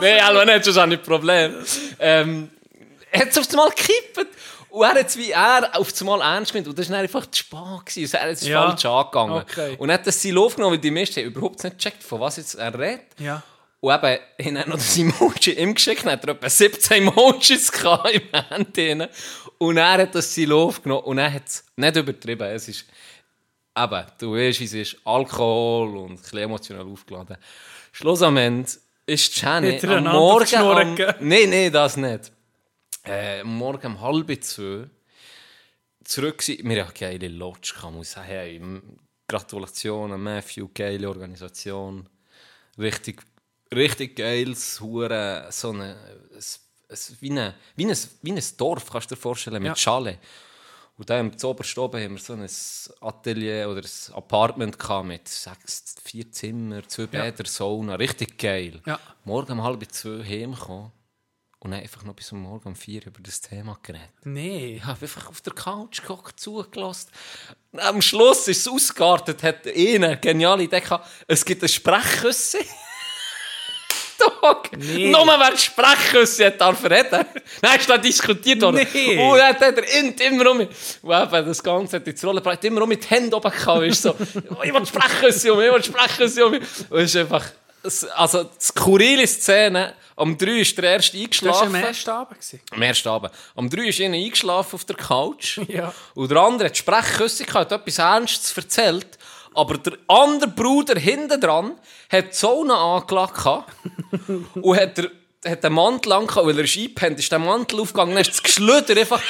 Nein, 0.00 0.20
also 0.20 0.44
nicht, 0.44 0.64
sonst 0.64 0.76
habe 0.76 0.92
ich 0.92 0.98
ein 1.00 1.02
Problem. 1.02 1.54
Ähm, 1.98 2.50
hat 3.10 3.28
es 3.28 3.38
auf 3.38 3.48
einmal 3.48 3.70
gekippt. 3.70 4.26
Und 4.76 4.82
er 4.84 4.90
hat 4.90 5.06
es 5.06 5.16
wie 5.16 5.30
er 5.30 5.70
auf 5.74 5.90
einmal 6.00 6.20
ernst 6.20 6.52
gemeint. 6.52 6.68
Und 6.68 6.78
das 6.78 6.90
war 6.90 6.98
einfach 6.98 7.24
zu 7.30 7.38
spät. 7.38 7.86
gewesen. 7.86 8.14
Er 8.16 8.28
ist 8.30 8.46
Ja. 8.46 8.68
falsch 8.68 8.84
angegangen. 8.84 9.32
Okay. 9.42 9.74
Und 9.78 9.88
er 9.88 9.94
hat 9.94 10.06
das 10.06 10.18
Ziel 10.20 10.36
aufgenommen, 10.36 10.72
weil 10.74 10.80
die 10.80 10.90
meisten 10.90 11.18
haben 11.20 11.28
überhaupt 11.28 11.64
nicht 11.64 11.78
gecheckt, 11.78 12.02
von 12.02 12.20
was 12.20 12.36
jetzt 12.36 12.56
er 12.56 12.78
redet. 12.78 13.06
Ja. 13.18 13.42
Und 13.80 13.94
eben, 13.94 14.18
ich 14.36 14.46
habe 14.48 14.68
noch 14.68 14.76
das 14.76 14.98
Emoji 14.98 15.52
ihm 15.52 15.74
geschickt, 15.74 16.04
dann 16.04 16.12
hat 16.12 16.24
er 16.24 16.30
etwa 16.34 16.48
17 16.50 17.08
Emojis 17.08 17.70
im 18.12 18.42
Handy. 18.50 19.06
Und 19.56 19.76
er 19.78 19.92
hat 19.92 20.14
das 20.14 20.30
Ziel 20.32 20.52
aufgenommen 20.52 21.04
und 21.04 21.18
er 21.18 21.32
hat 21.32 21.46
es 21.46 21.64
nicht 21.74 21.96
übertrieben. 21.96 22.46
Es 22.48 22.68
ist, 22.68 22.84
eben, 23.78 24.04
du 24.18 24.34
weißt, 24.34 24.60
es 24.60 24.74
ist, 24.74 24.96
Alkohol 25.04 25.96
und 25.96 26.10
ein 26.12 26.16
bisschen 26.16 26.38
emotional 26.38 26.86
aufgeladen. 26.86 27.38
Schluss 27.92 28.20
am 28.20 28.36
Ende 28.36 28.70
ist 29.06 29.40
Jenny 29.40 29.80
am 29.86 30.04
Morgen... 30.04 30.54
Am, 30.54 30.94
nein, 31.20 31.48
nein, 31.48 31.72
das 31.72 31.96
nicht. 31.96 32.30
Äh, 33.06 33.44
Morgen 33.44 33.86
um 33.86 34.00
halb 34.00 34.42
zwei 34.44 34.88
zurück 36.04 36.38
gewesen. 36.38 36.68
Wir 36.68 36.84
eine 36.84 36.92
geile 36.92 37.28
Lodge, 37.28 37.74
kann 37.80 37.94
man 37.94 38.02
sagen. 38.04 38.26
Hey, 38.26 38.56
m- 38.56 38.98
Gratulation 39.28 40.20
Matthew, 40.22 40.68
geile 40.74 41.08
Organisation. 41.08 42.08
Richtig, 42.78 43.22
richtig 43.74 44.16
geiles, 44.16 44.80
hure 44.80 45.46
so 45.50 45.70
eine, 45.70 45.96
wie, 47.20 47.30
eine, 47.30 47.54
wie, 47.76 47.86
ein, 47.86 47.96
wie 48.22 48.32
ein 48.32 48.42
Dorf, 48.56 48.90
kannst 48.90 49.10
du 49.10 49.14
dir 49.14 49.20
vorstellen, 49.20 49.62
mit 49.62 49.68
Ja. 49.70 49.76
Schale. 49.76 50.18
Und 50.98 51.10
dann 51.10 51.26
im 51.30 51.38
Zoberst 51.38 51.76
oben 51.78 52.02
haben 52.02 52.12
wir 52.14 52.18
so 52.20 52.32
ein 52.32 52.48
Atelier 53.00 53.68
oder 53.68 53.82
ein 53.82 54.14
Apartment 54.14 54.76
mit 55.04 55.28
sechs, 55.28 55.94
vier 56.02 56.30
Zimmer, 56.32 56.86
zwei 56.88 57.06
Bäder, 57.06 57.44
Sauna. 57.44 57.96
Richtig 57.96 58.38
geil. 58.38 58.80
Ja. 58.86 58.98
Morgen 59.24 59.52
um 59.52 59.62
halb 59.62 59.84
zwei 59.92 60.24
heimgekommen 60.24 60.92
und 61.66 61.72
dann 61.72 61.80
einfach 61.80 62.04
noch 62.04 62.14
bis 62.14 62.30
um 62.30 62.42
morgen 62.42 62.68
um 62.68 62.76
vier 62.76 63.04
über 63.04 63.20
das 63.20 63.40
Thema 63.40 63.76
geredet. 63.82 64.08
Nee. 64.22 64.76
Ich 64.76 64.84
habe 64.84 65.02
einfach 65.02 65.28
auf 65.28 65.40
der 65.40 65.52
Couch 65.52 66.00
geguckt, 66.00 66.38
zugelassen. 66.38 67.08
Am 67.76 68.00
Schluss 68.00 68.46
ist 68.46 68.60
es 68.60 68.68
ausgeartet, 68.68 69.42
hat 69.42 69.66
einer 69.66 70.06
eine 70.06 70.16
geniale 70.18 70.62
Idee 70.62 70.80
gehabt, 70.80 71.08
es 71.26 71.44
gibt 71.44 71.62
eine 71.62 71.68
Sprechküsse. 71.68 72.58
Dog. 74.18 74.70
Nee. 74.78 75.10
Nur 75.10 75.26
wer 75.26 75.50
die 75.50 75.58
Sprechküsse 75.58 76.46
hat, 76.46 76.60
darf 76.60 76.84
reden. 76.84 77.26
Nein, 77.60 77.78
ist 77.80 77.90
da 77.90 77.98
diskutiert 77.98 78.62
worden. 78.62 78.86
Nee. 78.94 79.18
Und 79.18 79.38
dann 79.38 79.54
hat 79.56 79.60
er 79.60 80.26
immer 80.26 80.50
um 80.52 80.58
mich, 80.58 80.68
das 81.02 81.62
Ganze 81.62 81.96
hat 81.96 82.06
ins 82.06 82.24
Rollen 82.24 82.36
gebracht, 82.36 82.64
immer 82.64 82.82
um 82.82 82.88
mit 82.88 83.02
den 83.02 83.08
Händen 83.08 83.34
oben 83.34 83.50
gehabt. 83.50 83.82
Ist 83.82 84.02
so, 84.02 84.14
ich 84.62 84.72
will 84.72 84.80
die 84.80 84.86
Sprechküsse 84.86 85.52
um 85.52 85.58
mich, 85.58 85.66
ich 85.66 85.72
will 85.72 85.80
die 85.80 85.88
Sprechküsse 85.88 86.46
um 86.46 86.52
mich. 86.52 86.62
Und 86.88 87.00
es 87.00 87.14
ist 87.14 87.16
einfach, 87.16 87.44
also, 88.14 88.44
die 88.44 88.50
skurrile 88.60 89.26
Szene, 89.26 89.94
um 90.16 90.36
drei 90.36 90.60
ist 90.60 90.76
der 90.78 90.92
erste 90.94 91.18
Das 91.18 91.42
war 91.42 91.62
eingeschlafen. 91.62 91.74
am 91.76 91.84
ersten 91.84 92.10
Abend. 92.10 92.38
Am 92.70 92.82
ersten 92.82 93.08
Abend. 93.08 93.32
Am 93.54 93.70
3 93.70 93.82
ist 93.82 94.00
einer 94.00 94.16
eingeschlafen 94.16 94.74
auf 94.74 94.84
der 94.84 94.96
Couch. 94.96 95.60
Ja. 95.68 95.92
Und 96.14 96.30
der 96.30 96.38
andere 96.38 96.68
hat 96.68 96.76
Sprechküsse 96.76 97.44
gehabt, 97.44 97.70
hat 97.70 97.80
etwas 97.80 97.98
Ernstes 97.98 98.56
erzählt. 98.56 99.18
Aber 99.54 99.76
der 99.78 99.94
andere 100.08 100.50
Bruder 100.50 100.98
hinten 100.98 101.40
dran 101.40 101.72
hat 102.10 102.26
die 102.26 102.30
Zone 102.30 102.72
gehabt 103.06 103.72
und 104.54 104.76
hat, 104.78 104.98
der, 104.98 105.10
hat 105.46 105.64
den 105.64 105.72
Mantel 105.72 106.12
angehabt, 106.12 106.46
weil 106.46 106.58
er 106.58 106.64
ist 106.64 106.76
eingepennt, 106.76 107.18
ist 107.18 107.32
der 107.32 107.38
Mantel 107.38 107.80
aufgegangen, 107.80 108.12
dann 108.14 108.22
ist 108.22 108.30
das 108.32 108.42
Geschlüder 108.42 108.98
einfach, 108.98 109.20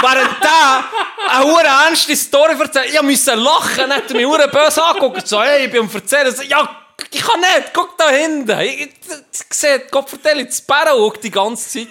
während 0.00 0.42
der 0.42 0.84
eine 1.30 1.44
hure 1.44 1.64
ernste 1.86 2.16
Story 2.16 2.54
erzählt, 2.58 2.94
ich 2.94 3.02
musste 3.02 3.34
lachen, 3.34 3.76
dann 3.76 3.92
hat 3.92 4.10
er 4.10 4.16
mich 4.16 4.26
hure 4.26 4.48
böse 4.48 4.82
angeguckt 4.82 5.26
so, 5.26 5.42
hey, 5.42 5.66
ich 5.66 5.70
bin 5.70 5.82
am 5.82 5.90
Erzählen, 5.92 6.34
so, 6.34 6.42
ja, 6.42 6.83
ich 7.14 7.22
kann 7.22 7.40
nicht, 7.40 7.72
guck 7.72 7.96
da 7.96 8.10
hinten, 8.10 8.58
ich, 8.60 8.80
ich, 8.82 8.90
ich 9.32 9.54
sehe, 9.54 9.82
Gott 9.90 10.08
vertelle, 10.08 10.44
das 10.44 10.58
Sparrow 10.58 11.12
die 11.18 11.30
ganze 11.30 11.68
Zeit, 11.68 11.88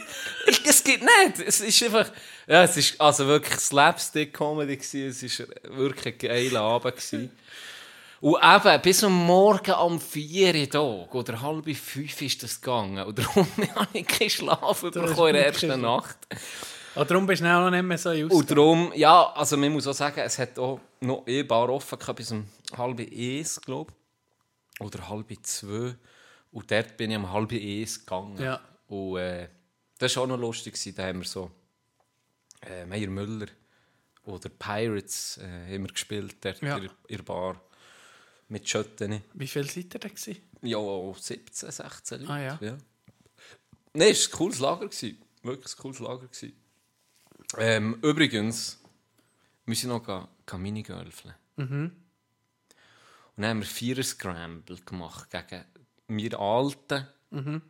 ich, 0.47 0.65
es 0.65 0.83
geht 0.83 1.01
nicht, 1.01 1.39
es 1.45 1.61
ist 1.61 1.83
einfach, 1.83 2.09
ja, 2.47 2.63
es 2.63 2.75
ist 2.77 2.99
also 2.99 3.25
wirklich 3.27 3.59
Slapstick-Comedy 3.59 4.77
gewesen, 4.77 5.25
es 5.25 5.39
war 5.39 5.77
wirklich 5.77 6.13
ein 6.13 6.17
geiler 6.19 6.61
Abend 6.61 6.95
gewesen. 6.95 7.31
Und 8.19 8.37
eben, 8.41 8.81
bis 8.81 9.03
am 9.03 9.25
Morgen 9.25 9.73
um 9.73 9.99
4 9.99 10.55
Uhr 10.55 10.69
Tag 10.69 11.13
oder 11.13 11.41
halb 11.41 11.65
5 11.65 12.21
ist 12.21 12.41
das 12.41 12.61
gegangen. 12.61 13.05
Und 13.05 13.19
darum 13.19 13.45
habe 13.75 13.87
ich 13.91 14.07
keinen 14.07 14.29
Schlaf 14.29 14.79
bekommen 14.81 15.27
in 15.27 15.33
der 15.33 15.47
ersten. 15.47 15.81
Nacht. 15.81 16.15
Ah, 16.95 17.03
darum 17.03 17.25
bist 17.25 17.41
du 17.41 17.45
auch 17.47 17.59
noch 17.65 17.71
nicht 17.71 17.83
mehr 17.83 17.97
so 17.97 18.11
Und 18.11 18.31
aus. 18.31 18.45
darum, 18.45 18.93
ja, 18.95 19.29
also 19.33 19.57
man 19.57 19.73
muss 19.73 19.87
auch 19.87 19.93
sagen, 19.93 20.21
es 20.21 20.39
hat 20.39 20.57
auch 20.57 20.79
noch 21.01 21.25
ein 21.27 21.45
Bar 21.45 21.69
offen 21.69 21.99
gehabt, 21.99 22.15
bis 22.17 22.31
um 22.31 22.45
halb 22.77 22.99
eins, 22.99 23.59
glaube 23.59 23.91
ich. 23.91 24.02
Oder 24.79 25.07
halb 25.09 25.31
zwei. 25.45 25.95
Und 26.51 26.71
dort 26.71 26.97
bin 26.97 27.11
ich 27.11 27.17
um 27.17 27.31
halb 27.31 27.51
eins 27.51 27.99
gegangen. 27.99 28.37
Ja. 28.41 28.61
Und 28.87 29.17
äh, 29.17 29.49
das 29.97 30.15
war 30.15 30.23
auch 30.23 30.27
noch 30.27 30.37
lustig. 30.39 30.77
Da 30.95 31.07
haben 31.07 31.19
wir 31.19 31.27
so 31.27 31.51
äh, 32.61 32.85
Meier 32.85 33.07
Müller 33.09 33.47
oder 34.23 34.49
Pirates 34.49 35.37
äh, 35.37 35.73
haben 35.73 35.83
wir 35.85 35.91
gespielt 35.91 36.37
dort 36.41 36.61
Ja. 36.61 36.77
in, 36.77 36.83
der- 36.83 36.91
in 37.07 37.17
der 37.17 37.23
Bar. 37.23 37.61
Mit 38.49 38.67
Schötten. 38.69 39.21
Wie 39.33 39.47
viel 39.47 39.63
seid 39.69 39.93
ihr 39.95 39.99
da 39.99 40.07
gewesen? 40.09 40.37
Ja, 40.61 40.79
17, 41.17 41.71
16 41.71 42.19
Leute. 42.21 42.31
Ah, 42.31 42.41
ja. 42.61 42.77
Nein, 43.93 44.09
es 44.11 44.27
war 44.27 44.33
ein 44.33 44.37
cooles 44.37 44.59
Lager. 44.59 44.87
gewesen. 44.89 45.17
Wirklich 45.41 45.73
ein 45.75 45.81
cooles 45.81 45.99
Lager. 45.99 46.27
gewesen. 46.27 46.53
Ähm, 47.57 47.97
übrigens, 48.03 48.79
wir 49.65 49.75
sind 49.75 49.89
noch 49.89 50.29
Minigolfen. 50.57 51.33
Mhm. 51.55 51.91
Und 53.35 53.41
dann 53.43 53.49
haben 53.51 53.59
wir 53.61 53.65
vier 53.67 54.03
Scramble 54.03 54.77
gemacht 54.85 55.29
gegen 55.31 55.63
wir 56.07 56.39
Alten. 56.39 57.07
Mhm. 57.31 57.61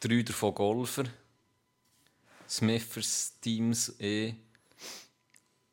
Drei 0.00 0.22
davon 0.22 0.54
Golfer. 0.54 1.04
Smithers, 2.48 3.38
Teams 3.40 3.98
E. 3.98 4.34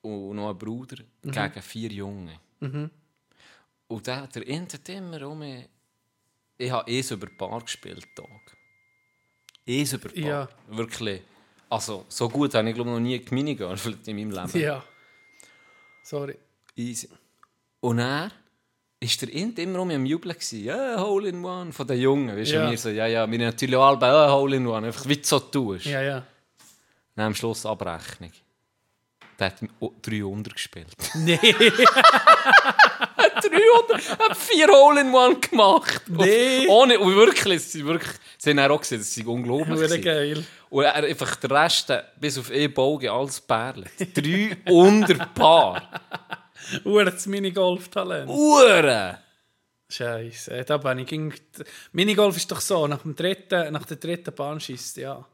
Und 0.02 0.36
noch 0.36 0.50
ein 0.50 0.58
Bruder 0.58 1.04
Mhm. 1.24 1.32
gegen 1.32 1.62
vier 1.62 1.91
Junge. 1.91 2.39
Und 3.88 4.08
der, 4.08 4.28
der 4.28 4.56
hat 4.56 4.89
immer 4.89 5.28
um. 5.28 5.43
Ich 6.58 6.71
habe 6.71 6.91
es 6.91 7.12
über 7.12 7.28
Paar 7.28 7.62
gespielt, 7.62 8.08
Tag. 8.15 8.58
Es 9.65 9.93
über 9.93 10.10
Paar. 10.10 10.17
Ja. 10.17 10.50
Wirklich. 10.67 11.21
Also, 11.69 12.06
so 12.08 12.30
gut 12.30 12.54
habe 12.54 12.69
ich 12.69 12.76
glaube 12.76 12.89
noch 12.91 13.00
nie 13.00 13.19
geminigolft 13.19 14.08
in 14.08 14.15
meinem 14.15 14.32
Leben. 14.32 14.60
Ja. 14.60 14.84
Sorry. 16.04 16.38
Easy. 16.76 17.10
Und 17.80 18.00
er 18.00 18.32
ist 19.01 19.21
der 19.21 19.33
Int 19.33 19.57
immer 19.59 19.79
um 19.79 19.89
am 19.89 20.05
Jubeln 20.05 20.33
gewesen. 20.35 20.63
Ja, 20.63 20.99
Hole 21.01 21.29
in 21.29 21.43
One 21.43 21.73
von 21.73 21.87
den 21.87 21.99
Jungen. 21.99 22.37
Weißt 22.37 22.51
du, 22.51 22.55
Ja. 22.55 22.69
wir 22.69 22.77
so, 22.77 22.89
ja, 22.89 23.07
ja, 23.07 23.29
wir 23.29 23.39
natürlich 23.39 23.77
alle 23.77 23.97
bei 23.97 24.07
ja, 24.07 24.31
Hole 24.31 24.55
in 24.57 24.67
One. 24.67 24.87
Einfach 24.87 25.07
wie 25.07 25.17
du 25.17 25.23
so 25.23 25.39
tust. 25.39 25.85
Ja, 25.85 26.01
ja. 26.01 26.23
Dann 27.15 27.25
am 27.27 27.35
Schluss 27.35 27.65
Abrechnung. 27.65 28.31
Der 29.39 29.47
hat 29.47 29.55
oh, 29.79 29.91
300 30.03 30.53
gespielt. 30.53 30.87
Nee. 31.15 31.39
300, 33.41 34.19
hat 34.19 34.37
vier 34.37 34.67
Hole 34.67 35.01
in 35.01 35.13
One 35.13 35.39
gemacht. 35.39 36.03
Nee. 36.07 36.67
Und 36.67 36.69
Ohne, 36.69 36.99
und 36.99 37.15
wirklich, 37.15 37.63
sie, 37.63 37.83
wirklich, 37.85 38.11
sie 38.37 38.51
haben 38.51 38.59
auch 38.71 38.79
gesehen, 38.79 38.99
das 38.99 39.17
ist 39.17 39.25
unglaublich. 39.25 39.79
Gewesen. 39.79 40.01
geil. 40.01 40.45
Und 40.69 40.83
er 40.83 40.93
einfach 40.95 41.35
der 41.37 41.51
Rest, 41.51 41.89
äh, 41.89 42.03
bis 42.19 42.37
auf 42.37 42.51
E-Bauge, 42.51 43.11
alles 43.11 43.41
Perlen. 43.41 43.89
300 44.13 45.33
Paar. 45.33 45.89
Hure 46.86 47.06
das 47.06 47.26
Minigolf-Talent. 47.28 48.30
Uhren! 48.30 49.17
Scheiße, 49.89 50.63
da 50.63 50.78
bin 50.78 51.00
ich. 51.00 51.08
Ging... 51.08 51.34
Minigolf 51.91 52.38
ist 52.38 52.50
doch 52.52 52.62
so, 52.62 52.88
nach, 52.88 53.02
dem 53.02 53.15
dritten, 53.15 53.74
nach 53.74 53.86
der 53.86 53.97
dritten 53.97 54.34
Bahn 54.34 54.60
schießt, 54.60 54.97
ja. 54.97 55.26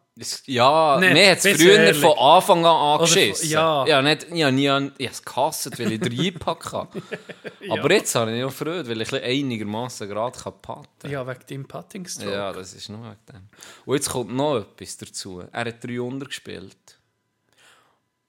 Ja, 0.48 0.98
Nicht, 1.00 1.14
mir 1.14 1.30
hat 1.32 1.46
es 1.46 1.62
früher 1.62 1.74
ehrlich. 1.78 2.02
von 2.02 2.18
Anfang 2.18 2.66
an 2.66 2.72
Oder 2.76 3.02
angeschissen. 3.02 3.36
von- 3.44 3.50
ja. 3.52 3.86
ja 3.86 4.02
nicht, 4.02 4.26
ich 4.34 4.42
habe 4.44 4.52
nie 4.52 4.68
an- 4.68 4.92
ich 4.98 5.06
habe 5.06 5.14
es 5.14 5.24
gehasst, 5.24 5.78
weil 5.80 5.92
ich 5.92 6.00
den 6.00 6.20
Einpack 6.20 6.74
hatte. 6.74 7.04
Aber 7.70 7.92
jetzt 7.92 8.16
habe 8.16 8.36
ich 8.36 8.44
auch 8.44 8.52
Freude, 8.52 8.90
weil 8.90 9.00
ich 9.02 9.14
einigermaßen 9.14 10.10
gerade 10.10 10.40
kann 10.40 10.60
patten 10.60 11.12
Ja, 11.12 11.28
wegen 11.28 11.40
deinem 11.48 11.68
Putting-Stroke. 11.68 12.32
Ja, 12.34 12.52
das 12.52 12.74
ist 12.74 12.90
nur 12.90 13.04
wegen 13.04 13.18
dem. 13.32 13.48
Und 13.86 13.96
jetzt 13.96 14.10
kommt 14.10 14.34
noch 14.36 14.58
etwas 14.58 14.98
dazu. 14.98 15.44
Er 15.52 15.66
hat 15.66 15.84
300 15.84 16.30
gespielt. 16.30 16.76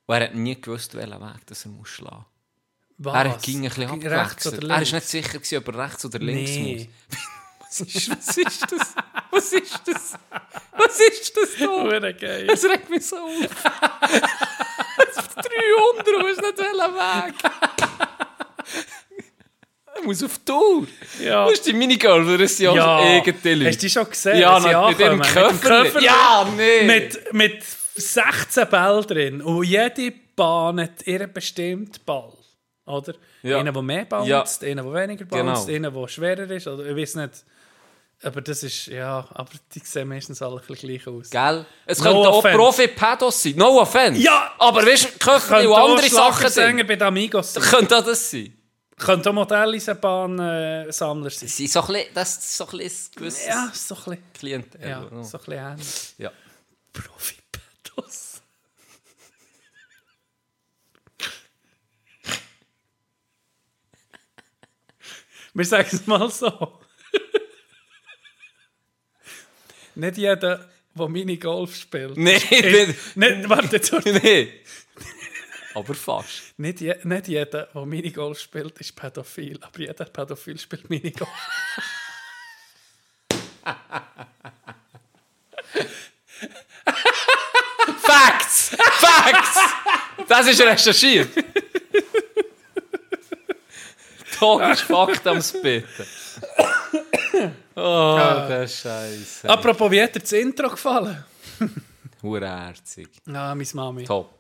Und 0.04 0.14
er 0.14 0.24
hat 0.24 0.34
nie 0.34 0.60
gewusst, 0.60 0.94
welchen 0.94 1.18
Weg 1.22 1.46
das 1.46 1.64
er 1.64 1.70
muss 1.70 1.88
schlagen 1.88 2.26
Was? 2.98 3.14
Er 3.14 3.38
ging 3.40 3.58
ein 3.58 3.62
bisschen 3.68 3.86
Ging 4.00 4.10
abgewechselt. 4.12 4.62
Er 4.64 4.68
war 4.68 4.78
nicht 4.80 5.08
sicher, 5.08 5.38
gewesen, 5.38 5.58
ob 5.58 5.68
er 5.68 5.78
rechts 5.86 6.04
oder 6.04 6.18
links 6.18 6.50
Nee. 6.50 6.88
muss. 7.10 7.18
Was 7.70 7.80
ist, 7.80 8.10
was 8.10 8.36
ist 8.38 8.62
das? 8.72 8.94
Was 9.30 9.52
ist 9.52 9.80
das? 9.84 10.14
Was 10.72 11.00
ist 11.00 11.36
das 11.36 11.50
da? 11.60 12.12
Geil. 12.18 12.48
Es 12.50 12.64
regt 12.64 12.88
mich 12.88 13.06
so 13.06 13.16
auf. 13.16 13.36
300 15.34 16.08
und 16.16 16.30
ist 16.30 16.40
nicht 16.40 16.58
Weg. 16.58 17.34
Er 19.94 20.02
muss 20.02 20.22
auf 20.22 20.38
Tour. 20.46 20.86
Ja. 21.22 21.44
Wo 21.46 21.50
ist 21.50 21.66
die 21.66 21.74
Minigolfer? 21.74 22.38
Das 22.38 22.56
sind 22.56 22.74
ja, 22.74 22.74
Ja. 22.74 23.16
Leute. 23.16 23.66
Hast 23.66 23.76
du 23.76 23.80
die 23.86 23.90
schon 23.90 24.08
gesehen? 24.08 24.38
Ja, 24.38 24.58
na, 24.60 24.88
mit 24.88 24.98
dem 24.98 25.20
ankommen? 25.20 25.60
Köfferli. 25.60 26.06
Ja, 26.06 26.48
nee. 26.56 26.82
Mit, 26.84 27.34
mit 27.34 27.62
16 27.96 28.66
Bällen 28.68 29.02
drin. 29.06 29.42
Und 29.42 29.64
jede 29.64 30.12
Bahn 30.34 30.80
hat 30.80 31.06
ihren 31.06 31.32
bestimmten 31.32 32.00
Ball. 32.06 32.32
Oder? 32.88 33.14
Ja. 33.42 33.58
Einer, 33.58 33.72
der 33.72 33.82
mehr 33.82 34.04
bounced, 34.04 34.64
einer, 34.64 34.82
der 34.82 34.92
weniger 34.94 35.24
bounced, 35.24 35.66
Genau. 35.68 35.88
einer, 35.88 35.90
der 36.00 36.08
schwerer 36.08 36.50
ist. 36.50 36.66
Oder 36.66 36.86
ich 36.86 36.96
weiß 36.96 37.14
nicht. 37.16 37.44
Aber 38.22 38.40
das 38.40 38.64
ist, 38.64 38.86
ja, 38.86 39.24
aber 39.32 39.50
die 39.72 39.78
sehen 39.78 40.08
meistens 40.08 40.42
alle 40.42 40.60
gleich 40.60 41.06
aus. 41.06 41.30
Gell? 41.30 41.64
Es 41.86 41.98
No 41.98 42.04
könnten 42.04 42.26
auch. 42.26 42.42
Profi-Pedos 42.42 43.42
sein. 43.44 43.54
No 43.56 43.80
offense. 43.80 44.20
Ja. 44.20 44.54
Aber 44.58 44.84
weißt 44.84 45.04
du, 45.04 45.18
Könnte 45.18 45.70
und 45.70 45.76
andere 45.76 46.08
Sachen 46.08 46.48
sind. 46.48 46.78
bei 46.86 46.96
den 46.96 47.02
Amigos 47.02 47.52
sein. 47.54 47.62
Könnte 47.62 47.96
auch 47.98 48.04
das 48.04 48.28
sein. 48.30 48.52
Könnte 48.98 49.30
auch 49.30 49.34
Modelleisenbahn-Sammler 49.34 51.30
sein. 51.30 51.48
Sie 51.48 51.66
sind 51.68 51.70
so 51.70 51.80
ein 51.82 51.86
bisschen, 51.86 52.14
das 52.14 52.36
ist 52.38 52.56
so 52.56 52.64
ein 52.64 52.70
gewisses 52.70 53.46
Ja, 53.46 53.70
ist 53.72 53.86
so 53.86 53.94
ein 53.94 54.00
bisschen, 54.02 54.24
Klientel. 54.34 54.80
ja, 54.88 55.00
so 55.02 55.14
ein 55.14 55.20
bisschen 55.22 55.52
ähnlich. 55.52 56.14
ja. 56.18 56.32
Profi-Pedos. 56.92 58.27
Wir 65.58 65.64
sagen 65.64 65.88
es 65.90 66.06
mal 66.06 66.30
so. 66.30 66.78
nicht 69.96 70.16
jeder, 70.16 70.68
der 70.96 71.08
Minigolf 71.08 71.74
spielt. 71.74 72.16
Nee, 72.16 72.36
ist, 72.36 73.16
nicht. 73.16 73.16
nicht, 73.16 73.48
warte, 73.48 73.80
nee. 74.22 74.52
Aber 75.74 75.94
fast. 75.94 76.56
nicht, 76.58 76.80
je, 76.80 76.94
nicht 77.02 77.26
jeder, 77.26 77.66
der 77.66 77.86
Minigolf 77.86 78.38
spielt, 78.38 78.78
ist 78.78 78.94
pädophil. 78.94 79.58
Aber 79.60 79.80
jeder 79.80 80.04
Pädophil 80.04 80.60
spielt 80.60 80.88
Minigolf. 80.88 81.28
Facts! 87.98 88.76
Facts! 88.78 89.58
Das 90.28 90.46
ist 90.46 90.60
recherchiert. 90.60 91.30
Ist 94.72 94.82
Fakt 94.82 95.26
am 95.26 95.42
Spitten. 95.42 96.06
Oh, 97.74 98.16
der 98.48 98.66
Scheiße. 98.66 99.48
Apropos, 99.48 99.90
wie 99.90 100.02
hat 100.02 100.14
dir 100.14 100.20
das 100.20 100.32
Intro 100.32 100.68
gefallen? 100.68 101.24
Hureherzig. 102.22 103.08
Ah, 103.26 103.54
meine 103.54 103.68
Mami. 103.74 104.04
Top. 104.04 104.34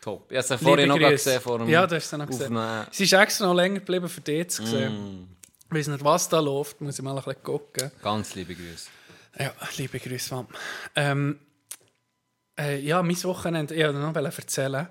Top. 0.00 0.30
Ich 0.30 0.38
habe 0.38 0.54
es 0.54 0.62
vorhin 0.62 0.88
noch 0.88 0.98
gesehen 0.98 1.40
vor 1.40 1.58
dem 1.58 1.68
Ja, 1.68 1.86
du 1.86 1.96
hast 1.96 2.08
sie 2.08 2.16
noch 2.16 2.26
gesehen. 2.26 2.56
Sie 2.92 3.04
ist 3.04 3.12
extra 3.12 3.46
noch 3.46 3.54
länger 3.54 3.80
geblieben, 3.80 4.08
für 4.08 4.20
dich 4.20 4.48
zu 4.50 4.64
sehen. 4.64 5.22
Mm. 5.22 5.28
Ich 5.68 5.76
weiß 5.76 5.88
nicht, 5.88 6.04
was 6.04 6.28
da 6.28 6.38
läuft, 6.38 6.80
muss 6.80 6.96
ich 6.96 7.02
mal 7.02 7.10
ein 7.10 7.24
bisschen 7.24 7.42
gucken. 7.42 7.90
Ganz 8.02 8.36
liebe 8.36 8.54
Grüße. 8.54 8.88
Ja, 9.38 9.52
liebe 9.76 9.98
Grüße, 9.98 10.32
Mom. 10.32 10.46
Ähm, 10.94 11.40
äh, 12.56 12.78
ja, 12.78 13.02
mein 13.02 13.22
Wochenende, 13.24 13.74
ich 13.74 13.84
wollte 13.84 13.98
noch 13.98 14.14
erzählen. 14.14 14.88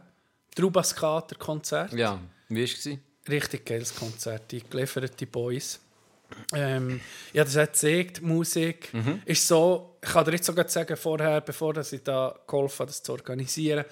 Trubaskater-Konzert. 0.56 1.94
Ja, 1.94 2.20
wie 2.50 2.58
war 2.58 2.64
es? 2.64 2.90
Richtig 3.28 3.66
geiles 3.66 3.96
Konzert, 3.96 4.52
die 4.52 4.62
gelieferten 4.62 5.28
Boys. 5.28 5.80
Ähm, 6.54 7.02
ja, 7.34 7.44
das 7.44 7.56
hat 7.56 7.74
gezeigt, 7.74 8.22
Musik 8.22 8.94
Mhm. 8.94 9.22
ist 9.26 9.48
so, 9.48 9.96
ich 10.02 10.10
kann 10.10 10.26
dir 10.26 10.32
jetzt 10.34 10.46
sogar 10.46 10.68
sagen, 10.68 10.98
vorher, 10.98 11.42
bevor 11.42 11.74
dass 11.74 11.94
ich 11.94 12.04
da 12.04 12.38
geholfen 12.48 12.80
habe, 12.80 12.88
das 12.88 13.04
zu 13.04 13.12
organisieren, 13.12 13.86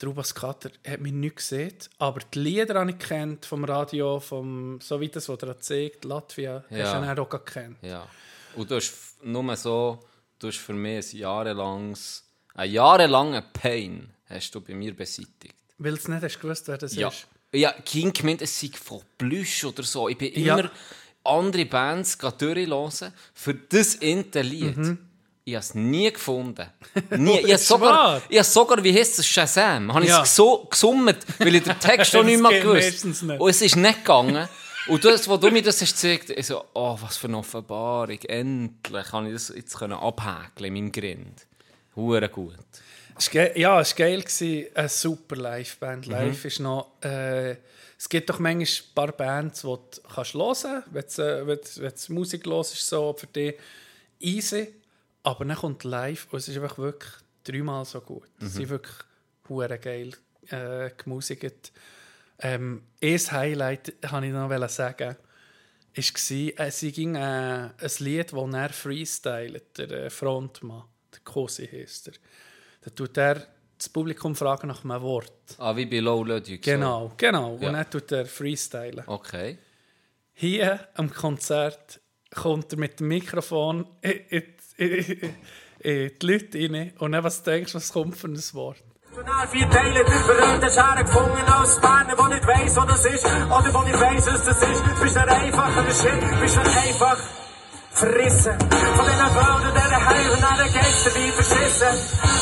der 0.00 0.08
Rubas 0.08 0.34
Kater 0.34 0.70
hat 0.86 1.00
mich 1.00 1.12
nicht 1.12 1.36
gesehen, 1.36 1.74
aber 1.98 2.20
die 2.32 2.38
Lieder 2.38 2.78
habe 2.78 2.90
ich 2.90 2.98
kennt 2.98 3.46
vom 3.46 3.64
Radio, 3.64 4.20
vom, 4.20 4.80
so 4.80 5.00
wie 5.00 5.08
das, 5.08 5.28
was 5.28 5.38
er 5.42 5.58
zeigt, 5.60 6.04
Latvia, 6.04 6.62
Ja. 6.70 6.84
hast 6.84 6.94
du 7.02 7.06
dann 7.06 7.18
auch 7.18 7.28
gekannt. 7.28 7.78
Ja. 7.82 8.06
Und 8.54 8.70
du 8.70 8.76
hast 8.76 8.92
nur 9.22 9.56
so, 9.56 9.98
du 10.38 10.48
hast 10.48 10.58
für 10.58 10.74
mich 10.74 11.12
ein 11.14 11.18
jahrelanges, 11.18 12.22
einen 12.54 12.72
jahrelangen 12.72 13.42
Pain 13.52 14.10
hast 14.28 14.54
du 14.54 14.60
bei 14.60 14.74
mir 14.74 14.94
beseitigt. 14.94 15.54
Weil 15.78 15.96
du 15.96 16.10
nicht 16.12 16.22
hast 16.22 16.40
gewusst, 16.40 16.68
wer 16.68 16.78
das 16.78 16.94
Ja. 16.94 17.08
ist. 17.08 17.26
Ja, 17.52 17.72
King 17.84 18.12
gemeint, 18.12 18.42
es 18.42 18.60
sei 18.60 18.70
von 18.82 19.00
Plüsch 19.16 19.64
oder 19.64 19.82
so. 19.82 20.08
Ich 20.08 20.18
bin 20.18 20.32
Ja. 20.42 20.58
immer 20.58 20.70
andere 21.24 21.64
Bands 21.66 22.18
durchhören 22.18 23.12
für 23.34 23.54
das 23.54 23.94
inte 23.96 24.42
Lied. 24.42 24.98
Ich 25.44 25.54
habe 25.54 25.60
es 25.64 25.74
nie 25.74 26.12
gefunden. 26.12 26.66
Nie. 27.16 27.38
Ich 27.44 27.44
habe 27.52 27.58
sogar, 27.58 28.22
ich 28.28 28.36
habe 28.36 28.44
sogar, 28.48 28.84
wie 28.84 28.92
heisst 28.92 29.18
es, 29.18 29.26
Shazam, 29.26 29.92
habe 29.94 30.04
ich 30.04 30.10
Ja. 30.10 30.22
es 30.22 30.36
so 30.36 30.66
gesummt, 30.70 31.16
weil 31.38 31.54
ich 31.54 31.62
den 31.62 31.78
Text 31.80 32.10
schon 32.12 32.26
Das 32.26 32.30
nicht 32.32 32.42
mehr 32.42 32.60
gewusst. 32.60 33.04
Und 33.40 33.48
es 33.48 33.62
ist 33.62 33.76
nicht 33.76 33.98
gegangen. 34.04 34.46
Und 34.88 35.04
das, 35.04 35.26
wo 35.28 35.36
du 35.38 35.50
mir 35.50 35.62
das 35.62 35.80
hast 35.80 35.92
gezeigt, 35.94 36.30
ich 36.30 36.46
so, 36.46 36.64
oh, 36.74 36.98
was 37.00 37.16
für 37.16 37.28
eine 37.28 37.38
Offenbarung. 37.38 38.18
Endlich 38.22 39.06
kann 39.06 39.26
ich 39.26 39.32
das 39.32 39.52
jetzt 39.54 39.78
können 39.78 39.94
abhäkeln 39.94 40.66
in 40.66 40.72
meinem 40.74 40.92
Grind. 40.92 41.46
Hure 41.96 42.28
gut. 42.28 42.54
Es 43.18 43.26
war 43.34 43.44
ge- 43.46 43.60
Ja, 43.60 43.80
es 43.80 43.90
war 43.98 44.06
geil. 44.06 44.24
Eine 44.74 44.88
super 44.88 45.36
Liveband. 45.36 46.06
Mhm. 46.06 46.12
Live 46.12 46.44
ist 46.44 46.60
noch... 46.60 46.92
Äh, 47.02 47.56
es 48.00 48.08
gibt 48.08 48.30
doch 48.30 48.38
manchmal 48.38 48.64
ein 48.64 48.94
paar 48.94 49.12
Bands, 49.16 49.62
die 49.62 49.66
du 49.66 49.80
kannst 50.14 50.34
hören 50.34 50.84
kannst, 50.92 50.94
wenn 50.94 51.04
du, 51.16 51.22
äh, 51.22 51.46
wenn 51.82 51.92
du, 52.06 52.12
Musik 52.12 52.46
hörst, 52.46 52.74
ist 52.74 52.88
so 52.88 53.12
für 53.18 53.26
dich 53.26 53.56
easy. 54.20 54.72
Aber 55.24 55.44
dann 55.44 55.56
kommt 55.56 55.82
live 55.82 56.28
und 56.30 56.38
es 56.38 56.46
ist 56.48 56.56
einfach 56.56 56.78
wirklich 56.78 57.12
dreimal 57.42 57.84
so 57.84 58.00
gut. 58.00 58.28
Mhm. 58.38 58.46
Sie 58.46 58.52
sind 58.58 58.68
wirklich 58.68 58.94
hure 59.48 59.78
geil 59.80 60.12
äh, 60.50 60.90
gemusikt. 60.96 61.72
Ähm, 62.38 62.84
ein 63.02 63.18
Highlight, 63.18 63.94
wollte 64.12 64.26
ich 64.26 64.32
noch 64.32 64.68
sagen, 64.68 65.16
war, 65.96 66.66
äh, 66.66 66.70
sie 66.70 66.92
ging 66.92 67.16
äh, 67.16 67.18
ein 67.18 67.90
Lied, 67.98 68.32
das 68.32 68.54
er 68.54 68.68
freestylt, 68.68 69.76
der 69.76 69.90
äh, 69.90 70.10
Frontmann, 70.10 70.84
der 71.12 71.20
Kosi 71.24 71.66
heisst 71.66 72.08
er. 72.08 72.14
Da 72.88 72.94
tut 72.94 73.18
er 73.18 73.46
das 73.76 73.90
Publikum 73.90 74.34
fragen 74.34 74.68
nach 74.68 74.82
einem 74.82 75.02
Wort. 75.02 75.30
Ah, 75.58 75.76
wie 75.76 75.84
bei 75.84 75.98
Low 75.98 76.24
Ludwig. 76.24 76.64
so. 76.64 76.70
Genau, 76.70 77.12
genau. 77.18 77.58
Ja. 77.60 77.68
Und 77.68 77.74
dann 77.74 77.90
tut 77.90 78.10
er 78.12 78.24
freestylen. 78.24 79.04
Okay. 79.06 79.58
Hier 80.32 80.80
am 80.94 81.12
Konzert 81.12 82.00
kommt 82.34 82.72
er 82.72 82.78
mit 82.78 82.98
dem 82.98 83.08
Mikrofon 83.08 83.86
in, 84.00 84.12
in, 84.30 84.42
in, 84.78 85.34
in 85.80 86.12
die 86.18 86.26
Leute 86.26 86.58
rein 86.58 86.92
und 86.98 87.12
dann, 87.12 87.24
was 87.24 87.42
denkst 87.42 87.72
du, 87.72 87.76
was 87.76 87.92
kommt 87.92 88.16
für 88.16 88.28
ein 88.28 88.40
Wort? 88.54 88.82
National 89.10 89.48
vier 89.48 89.68
Teile, 89.68 90.04
berühmte 90.04 90.70
Schare 90.70 91.04
gefunden 91.04 91.52
aus 91.52 91.76
Spanien, 91.76 92.16
wo 92.16 92.26
nicht 92.28 92.46
weiß, 92.46 92.76
wo 92.76 92.86
das 92.86 93.04
ist, 93.04 93.24
oder 93.26 93.74
wo 93.74 93.82
nicht 93.82 94.00
weiß, 94.00 94.26
was 94.28 94.44
das 94.44 94.62
ist. 94.62 95.00
Bist 95.02 95.16
nicht 95.16 95.28
einfach 95.28 95.76
ein 95.76 95.86
Shit, 95.90 96.40
bist 96.40 96.56
nicht 96.56 96.76
einfach 96.76 97.37
verrissen. 97.98 98.54
Von 98.96 99.06
den 99.06 99.20
Applauden, 99.20 99.74
der 99.74 100.06
Heilen, 100.06 100.44
an 100.44 100.56
der 100.56 100.70
Gäste 100.70 101.10
wie 101.18 101.30
verschissen. 101.34 101.92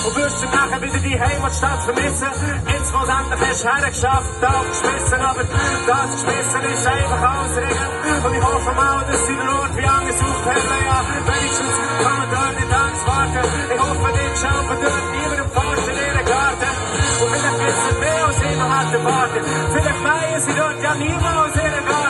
Und 0.05 0.17
wirst 0.17 0.43
du 0.43 0.47
nachher 0.53 0.81
wieder 0.83 0.99
die 0.99 1.19
Heimatstadt 1.19 1.83
vermissen. 1.83 2.31
Jetzt, 2.69 2.93
wo 2.93 3.01
es 3.01 3.09
endlich 3.09 3.41
hast, 3.41 3.65
hergeschafft, 3.65 4.33
da 4.41 4.53
geschmissen. 4.69 5.21
Aber 5.21 5.43
das 5.43 6.09
geschmissen 6.13 6.63
ist 6.73 6.87
einfach 6.87 7.23
Ausreden. 7.41 7.89
Und 8.25 8.35
ich 8.37 8.45
hoffe 8.45 8.73
mal, 8.77 9.01
dass 9.09 9.27
sie 9.27 9.37
den 9.37 9.49
Ort 9.49 9.73
wie 9.77 9.89
angesucht 9.89 10.45
haben. 10.45 10.69
Ja, 10.87 10.99
wenigstens 11.25 11.75
kann 12.05 12.17
man 12.21 12.29
dort 12.37 12.55
nicht 12.61 12.73
Angst 12.77 13.07
warten. 13.07 13.45
Ich 13.73 13.81
hoffe, 13.81 14.09
nicht 14.13 14.35
schauen 14.37 14.79
dort 14.85 15.07
niemandem 15.17 15.51
fast 15.57 15.89
in 15.89 15.97
ihren 15.97 16.25
Garten. 16.27 16.71
Und 17.17 17.29
vielleicht 17.33 17.61
es 17.65 17.81
mehr 17.97 18.21
als 18.29 18.39
ich 18.45 18.57
noch 18.61 18.73
hätte 18.77 18.99
warten. 19.05 19.43
Vielleicht 19.73 20.03
meinen 20.05 20.41
sie 20.45 20.55
dort 20.55 20.79
ja 20.85 20.95
niemals 20.95 21.57
ihren 21.57 21.85
Garten. 21.89 22.06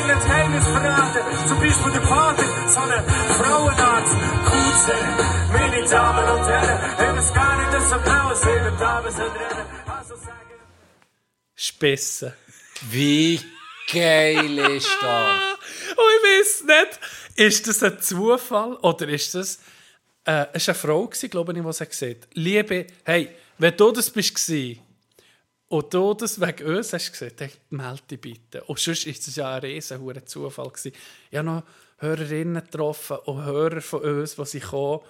Ihnen 0.00 0.10
ein 0.10 0.18
Geheimnis 0.18 0.66
verraten. 0.66 1.48
Zum 1.48 1.58
Beispiel 1.60 1.92
der 1.92 2.02
Vater, 2.02 2.44
so 2.68 2.80
einen 2.80 3.04
Frauenarzt. 3.38 4.16
Kutze, 4.44 4.94
meine 5.52 5.88
Damen 5.88 6.28
und 6.30 6.48
Herren. 6.48 6.80
Ich 6.98 7.18
weiß 7.18 7.34
gar 7.34 7.56
nicht, 7.58 7.72
dass 7.72 7.90
so 7.90 7.96
genau 7.96 8.34
sehen, 8.34 8.78
Damen 8.78 9.12
sind 9.12 9.22
rennen. 9.22 9.66
Also 9.86 10.16
sagen... 10.16 10.52
Spissen. 11.54 12.32
Wie 12.90 13.40
geil 13.92 14.58
ist 14.58 14.96
das? 15.00 15.52
Und 15.90 15.96
ich 16.16 16.40
weiß 16.40 16.64
nicht, 16.64 17.00
ist 17.36 17.68
das 17.68 17.82
ein 17.82 18.00
Zufall 18.00 18.74
oder 18.76 19.08
ist 19.08 19.34
das. 19.34 19.58
Äh, 20.24 20.46
es 20.52 20.68
war 20.68 20.74
eine 20.74 20.80
Frau, 20.80 21.06
gewesen, 21.06 21.30
glaube 21.30 21.52
ich, 21.52 21.62
die 21.62 21.68
es 21.68 21.78
gesagt 21.78 22.22
hat. 22.22 22.28
Liebe, 22.34 22.86
hey, 23.04 23.30
wenn 23.58 23.76
du 23.76 23.90
das 23.92 24.10
bist 24.10 24.34
gewesen, 24.34 24.80
und 25.72 25.94
du 25.94 26.12
das 26.12 26.38
wegen 26.38 26.66
uns 26.76 26.92
hast 26.92 27.12
gesagt, 27.12 27.40
dann 27.40 27.50
melde 27.70 28.02
dich 28.10 28.20
bitte. 28.20 28.62
Und 28.64 28.78
sonst 28.78 29.06
ist 29.06 29.26
es 29.26 29.36
ja 29.36 29.54
ein 29.54 29.60
riesen 29.62 30.00
hoher 30.00 30.24
Zufall 30.26 30.68
gewesen. 30.68 30.92
Ich 31.30 31.38
habe 31.38 31.46
noch 31.46 31.62
Hörerinnen 31.96 32.62
getroffen 32.62 33.16
und 33.24 33.42
Hörer 33.44 33.80
von 33.80 34.00
uns, 34.02 34.34
die 34.36 34.44
sie 34.44 34.60
kommen. 34.60 35.00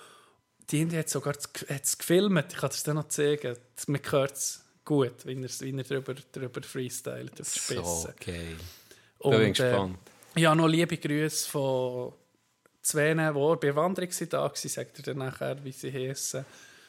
Die 0.71 0.81
haben 0.83 0.91
jetzt 0.91 1.13
sogar 1.13 1.33
das- 1.33 1.49
hat's 1.69 1.99
gefilmt. 1.99 2.53
Ich 2.53 2.59
kann 2.59 2.71
das 2.71 2.85
dann 2.85 2.95
noch 2.95 3.09
zeigen. 3.09 3.57
Man 3.89 4.01
hört 4.09 4.33
es 4.37 4.65
gut, 4.85 5.27
wie 5.27 5.33
er, 5.43 5.49
wie 5.61 5.77
er 5.77 5.83
drüber, 5.83 6.15
drüber 6.31 6.63
freestylt, 6.63 7.33
über 7.35 7.45
So 7.45 7.59
Spissen. 7.59 8.15
geil. 8.25 8.57
Und, 9.19 9.31
bin 9.33 9.41
äh, 9.41 9.51
ich 9.51 9.57
gespannt. 9.59 9.99
ja, 10.37 10.55
noch 10.55 10.69
liebe 10.69 10.97
Grüße 10.97 11.49
von 11.51 12.13
zwei, 12.83 13.15
die 13.15 13.17
bei 13.17 13.57
der 13.67 13.75
Wanderung 13.77 14.11
da 14.29 14.39
waren, 14.43 14.55
sagt 14.55 14.99
er 14.99 15.03
dann 15.03 15.19
nachher, 15.19 15.65
wie 15.65 15.73
sie 15.73 15.93
heissen. 15.93 16.45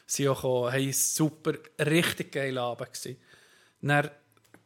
Sie 0.06 0.28
auch 0.28 0.36
gekommen, 0.36 0.68
einen 0.72 0.92
super, 0.92 1.54
richtig 1.80 2.30
geilen 2.30 2.58
Abend 2.58 2.92
gewesen. 2.92 3.16
Dann 3.88 4.10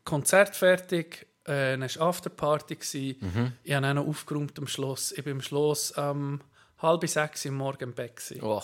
Konzert 0.04 0.56
fertig, 0.56 1.26
äh, 1.44 1.76
dann 1.76 1.82
war 1.82 2.08
Afterparty. 2.08 2.76
gewesen. 2.76 3.52
Ich 3.62 3.74
habe 3.74 3.86
dann 3.86 3.96
noch 3.96 4.06
aufgeräumt 4.06 4.58
am 4.58 4.66
Schluss. 4.66 5.12
Ich 5.12 5.24
bin 5.24 5.34
am 5.34 5.42
Schluss 5.42 5.90
um 5.92 6.40
halb 6.78 7.06
sechs 7.08 7.44
Uhr 7.44 7.52
morgen 7.52 7.84
im 7.84 7.94
Bett. 7.94 8.34
Oh, 8.40 8.62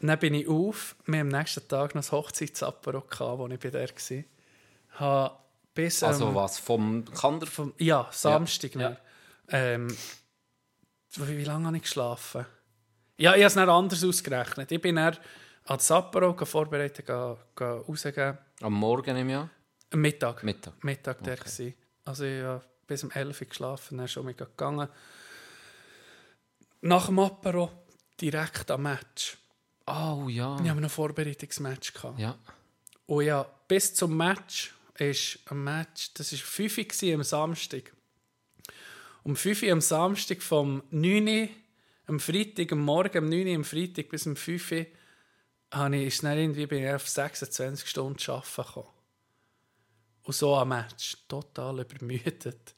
Dann 0.00 0.18
bin 0.18 0.34
ich 0.34 0.48
auf. 0.48 0.96
Wir 1.06 1.20
haben 1.20 1.32
am 1.32 1.40
nächsten 1.40 1.66
Tag 1.68 1.94
noch 1.94 2.02
das 2.02 2.10
Hochzeitsapero, 2.12 3.04
wo 3.38 3.46
ich 3.48 3.60
bei 3.60 3.70
der 3.70 3.88
war. 3.88 4.24
Habe 4.94 5.36
bis, 5.74 6.02
also 6.02 6.28
ähm, 6.28 6.34
was? 6.34 6.58
Vom 6.58 7.04
Kander? 7.04 7.46
vom, 7.46 7.72
ja, 7.78 8.08
Samstag. 8.10 8.74
Ja. 8.74 8.96
Ähm, 9.48 9.88
wie, 11.14 11.38
wie 11.38 11.44
lange 11.44 11.66
habe 11.66 11.76
ich 11.76 11.82
geschlafen? 11.82 12.46
Ja, 13.16 13.32
ich 13.32 13.42
habe 13.42 13.44
es 13.44 13.54
dann 13.54 13.68
anders 13.68 14.02
ausgerechnet. 14.02 14.72
Ich 14.72 14.80
bin 14.80 14.96
dann 14.96 15.16
an 15.64 15.76
das 15.76 15.90
Apero 15.90 16.34
vorbereitet, 16.44 17.08
rausgehen. 17.08 18.38
Am 18.62 18.74
Morgen 18.74 19.16
im 19.16 19.28
Jahr? 19.28 19.50
Am 19.90 20.00
Mittag. 20.00 20.44
Mittag. 20.44 20.84
Mittag 20.84 21.22
der 21.24 21.36
gsi. 21.36 21.74
Also 22.04 22.24
ich 22.24 22.42
habe 22.44 22.64
bis 22.86 23.02
um 23.02 23.10
11 23.10 23.40
Uhr 23.40 23.46
geschlafen, 23.48 23.98
dann 23.98 24.06
schon 24.06 24.24
mega 24.24 24.44
gegangen. 24.44 24.88
Nach 26.82 27.06
dem 27.06 27.18
Apero 27.18 27.70
direkt 28.20 28.70
am 28.70 28.82
Match. 28.82 29.36
Oh 29.86 30.28
ja. 30.28 30.56
Ich 30.60 30.62
noch 30.62 30.76
ein 30.76 30.88
Vorbereitungsmatch 30.88 31.92
gehabt. 31.92 32.20
Ja. 32.20 32.38
Und 33.06 33.24
ja, 33.24 33.44
bis 33.66 33.94
zum 33.94 34.16
Match 34.16 34.72
ist 34.96 35.40
ein 35.46 35.64
Match, 35.64 36.14
das 36.14 36.32
war 36.32 36.38
5 36.38 37.02
Uhr 37.02 37.14
am 37.14 37.24
Samstag. 37.24 37.92
Um 39.24 39.34
5 39.34 39.64
Uhr 39.64 39.72
am 39.72 39.80
Samstag 39.80 40.40
vom 40.40 40.84
9 40.90 41.26
Uhr 41.26 41.48
am 42.06 42.20
Freitag, 42.20 42.70
am 42.70 42.84
Morgen 42.84 43.24
um 43.24 43.28
9 43.28 43.48
Uhr 43.48 43.54
am 43.56 43.64
Freitag 43.64 44.08
bis 44.08 44.24
um 44.24 44.36
5 44.36 44.72
Uhr, 44.72 44.86
habe 45.72 45.96
ich, 45.96 46.06
ist 46.08 46.22
dann 46.24 46.38
irgendwie 46.38 46.66
bin 46.66 46.84
ich 46.84 46.92
auf 46.92 47.08
26 47.08 47.88
Stunden 47.88 48.18
arbeiten 48.30 48.62
gekommen. 48.62 48.88
Und 50.24 50.34
so 50.34 50.54
am 50.56 50.68
Match. 50.68 51.16
Total 51.28 51.80
übermüdet. 51.80 52.74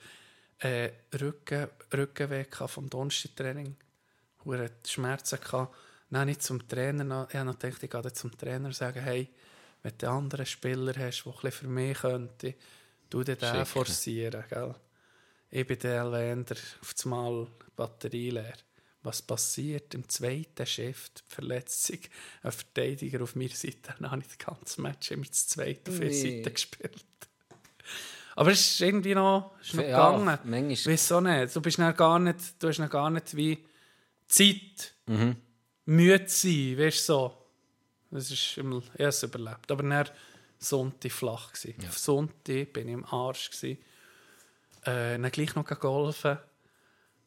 Äh, 0.59 0.91
Rücken, 1.21 1.69
Rückenweh 1.93 2.47
vom 2.67 2.89
Donnerstag-Training. 2.89 3.77
Hure 4.45 4.71
Schmerzen 4.87 5.41
gehabt. 5.41 5.75
Dann 6.11 6.29
ich 6.29 6.39
zum 6.39 6.67
Trainer, 6.69 7.03
noch- 7.05 7.29
ich 7.29 7.35
habe 7.37 7.47
noch 7.47 7.59
gedacht, 7.59 7.83
ich 7.83 7.91
gehe 7.91 8.13
zum 8.13 8.37
Trainer 8.39 8.67
und 8.67 8.75
sagen, 8.77 9.03
hey, 9.03 9.29
wenn 9.83 9.99
du 9.99 10.07
einen 10.09 10.17
anderen 10.19 10.47
Spieler 10.47 10.95
hast, 10.97 11.25
der 11.43 11.53
für 11.53 11.67
mich 11.67 11.99
könnte, 11.99 12.55
du 13.11 13.25
den 13.25 13.39
Schicken. 13.39 13.67
forcieren. 13.67 14.45
Gell? 14.49 14.75
Ich 15.51 15.67
bin 15.67 15.79
der 15.81 16.03
Elvänder, 16.03 16.57
auf 16.81 16.95
das 16.95 17.05
Mal 17.05 17.49
Batterie 17.77 18.31
leer. 18.31 18.55
Was 19.05 19.23
passiert 19.23 19.95
im 19.95 20.09
zweiten 20.09 20.67
Shift? 20.67 21.23
Verletzt 21.29 21.85
sich 21.85 22.11
ein 22.43 22.51
Verteidiger 22.53 23.23
auf 23.23 23.37
meiner 23.37 23.51
Seite. 23.55 23.95
Dann 24.01 24.11
habe 24.11 24.23
ich 24.23 24.29
das 24.29 24.39
ganze 24.39 24.81
Match 24.81 25.11
immer 25.13 25.27
das 25.27 25.47
zweite 25.47 25.91
auf 25.93 25.99
ihrer 26.01 26.09
Nee. 26.11 26.39
Seite 26.39 26.51
gespielt. 26.51 27.05
Aber 28.37 28.51
es 28.51 28.61
ist 28.61 28.81
irgendwie 28.81 29.15
noch, 29.15 29.53
ist 29.61 29.75
noch 29.75 29.85
Ja, 29.85 30.11
gegangen. 30.11 30.25
manchmal- 30.25 30.69
Wieso 30.93 31.21
nicht? 31.21 31.55
Du 31.55 31.61
bist 31.61 31.79
dann 31.79 31.95
gar 31.97 32.19
nicht, 32.19 32.61
du 32.61 32.69
hast 32.69 32.79
dann 32.79 32.89
gar 32.89 33.11
nicht 33.11 33.37
wie 33.37 33.65
Zeit, 34.27 34.95
Mhm. 35.07 35.37
müde 35.85 36.25
sein, 36.29 36.77
weißt 36.79 36.99
du 37.09 37.13
so. 37.13 37.39
Das 38.11 38.31
ist 38.31 38.57
immer, 38.59 38.83
es 38.95 39.23
überlebt. 39.23 39.71
Aber 39.71 39.83
dann 39.83 40.09
Sonntag 40.59 41.13
flach 41.13 41.53
gsi. 41.53 41.75
Auf 41.87 41.99
Sonntag 41.99 42.73
bin 42.73 42.89
ich 42.89 42.95
im 42.95 43.05
Arsch 43.05 43.51
gsi. 43.51 43.79
Äh, 44.83 45.19
dann 45.19 45.31
gleich 45.31 45.55
noch 45.55 45.67
golfen. 45.79 46.39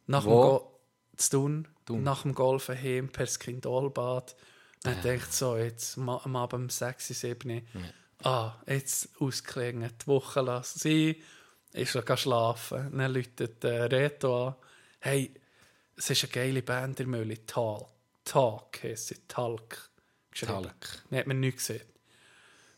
Nach 0.07 0.23
dem 0.23 0.31
Wo? 0.31 0.76
Zu 1.17 1.29
tun. 1.31 1.67
Thun. 1.85 2.03
Nach 2.03 2.21
dem 2.23 2.33
Golfen 2.33 2.77
heim 2.77 3.09
per 3.09 3.27
Skindolbad. 3.27 4.35
Dann 4.83 4.99
äh. 4.99 5.01
denkt 5.01 5.33
so, 5.33 5.57
jetzt 5.57 5.97
am 5.97 6.35
Abend 6.35 6.53
um 6.63 6.69
6, 6.69 7.07
7 7.07 7.67
Ah, 8.23 8.55
jetzt 8.65 9.09
ausklingen, 9.19 9.91
die 10.01 10.07
Woche 10.07 10.41
lassen 10.41 10.79
sie. 10.79 11.23
Ich 11.73 11.91
gehen 11.91 12.17
schlafen. 12.17 12.97
Dann 12.97 13.13
läutet 13.13 13.63
äh, 13.63 13.83
Reto 13.83 14.47
an. 14.47 14.55
Hey, 14.99 15.33
es 15.95 16.09
ist 16.09 16.23
eine 16.23 16.31
geile 16.31 16.61
Band 16.63 16.99
in 16.99 17.09
Mülli. 17.09 17.37
Talk. 17.45 17.87
Talk 18.25 18.83
heisst 18.83 19.07
sie. 19.07 19.17
Talk. 19.27 19.89
Talk. 20.33 20.73
Dann 21.09 21.19
hat 21.19 21.27
man 21.27 21.39
nichts 21.39 21.67
gesehen. 21.67 21.85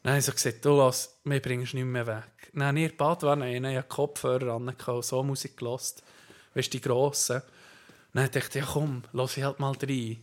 Dann 0.03 0.11
habe 0.11 0.19
ich 0.19 0.25
so 0.25 0.31
gesagt, 0.31 0.63
du 0.63 0.77
lass, 0.77 1.19
mir 1.23 1.39
bringst 1.39 1.73
nicht 1.73 1.85
mehr 1.85 2.07
weg. 2.07 2.51
Dann 2.53 2.63
habe 2.63 2.79
ich 2.79 2.85
in 2.85 2.91
der 2.91 2.97
Badwanne 2.97 3.75
habe 3.77 3.87
Kopfhörer 3.87 4.55
und 4.55 5.03
so 5.03 5.23
Musik 5.23 5.57
gehört. 5.57 6.03
Weißt 6.53 6.73
du, 6.73 6.77
die 6.77 6.81
grossen. 6.81 7.41
Dann 8.13 8.31
dachte 8.31 8.39
ich, 8.39 8.55
ja 8.55 8.65
komm, 8.65 9.03
lass 9.13 9.37
ich 9.37 9.43
halt 9.43 9.59
mal 9.59 9.75
rein. 9.81 10.17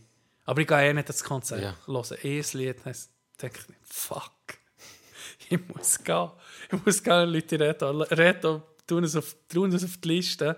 Aber 0.45 0.61
ich 0.61 0.67
gehe 0.67 0.89
eh 0.89 0.93
nicht 0.93 1.09
ins 1.09 1.23
Konzert. 1.23 1.61
Ja. 1.61 1.75
Höre 1.85 2.11
ein 2.11 2.45
Lied, 2.53 2.77
dann 2.83 2.95
denke 3.41 3.59
ich, 3.59 3.75
fuck. 3.83 4.31
Ich 5.49 5.59
muss 5.67 6.03
gehen. 6.03 6.31
Ich 6.71 6.85
muss 6.85 7.01
gehen, 7.01 7.29
Leute 7.29 7.59
Reto. 7.59 7.89
Reto, 8.01 8.63
tun 8.85 9.03
es 9.03 9.15
auf, 9.15 9.35
tun 9.47 9.71
es 9.71 9.83
auf 9.83 9.97
die 9.97 10.07
Liste. 10.07 10.57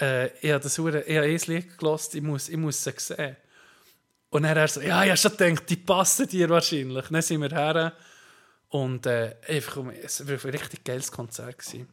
Äh, 0.00 0.26
ich 0.38 0.52
habe 0.52 0.62
das 0.62 0.78
ich 0.78 0.84
habe 0.84 1.04
ein 1.04 1.40
Lied 1.46 1.78
gehört, 1.78 2.14
ich 2.14 2.22
muss, 2.22 2.48
ich 2.48 2.56
muss 2.56 2.84
sie 2.84 2.92
sehen. 2.96 3.36
Und 4.30 4.42
dann 4.42 4.56
er 4.56 4.68
so, 4.68 4.80
ja, 4.80 5.02
ich 5.02 5.10
habe 5.10 5.16
schon 5.16 5.36
gedacht, 5.36 5.70
die 5.70 5.76
passen 5.76 6.28
dir 6.28 6.48
wahrscheinlich. 6.48 7.06
Dann 7.08 7.22
sind 7.22 7.40
wir 7.40 7.50
her 7.50 7.92
und 8.68 9.06
äh, 9.06 9.36
einfach, 9.48 9.84
es 10.02 10.26
war 10.26 10.34
ein 10.34 10.50
richtig 10.50 10.84
geiles 10.84 11.10
Konzert. 11.10 11.58
Gewesen. 11.58 11.88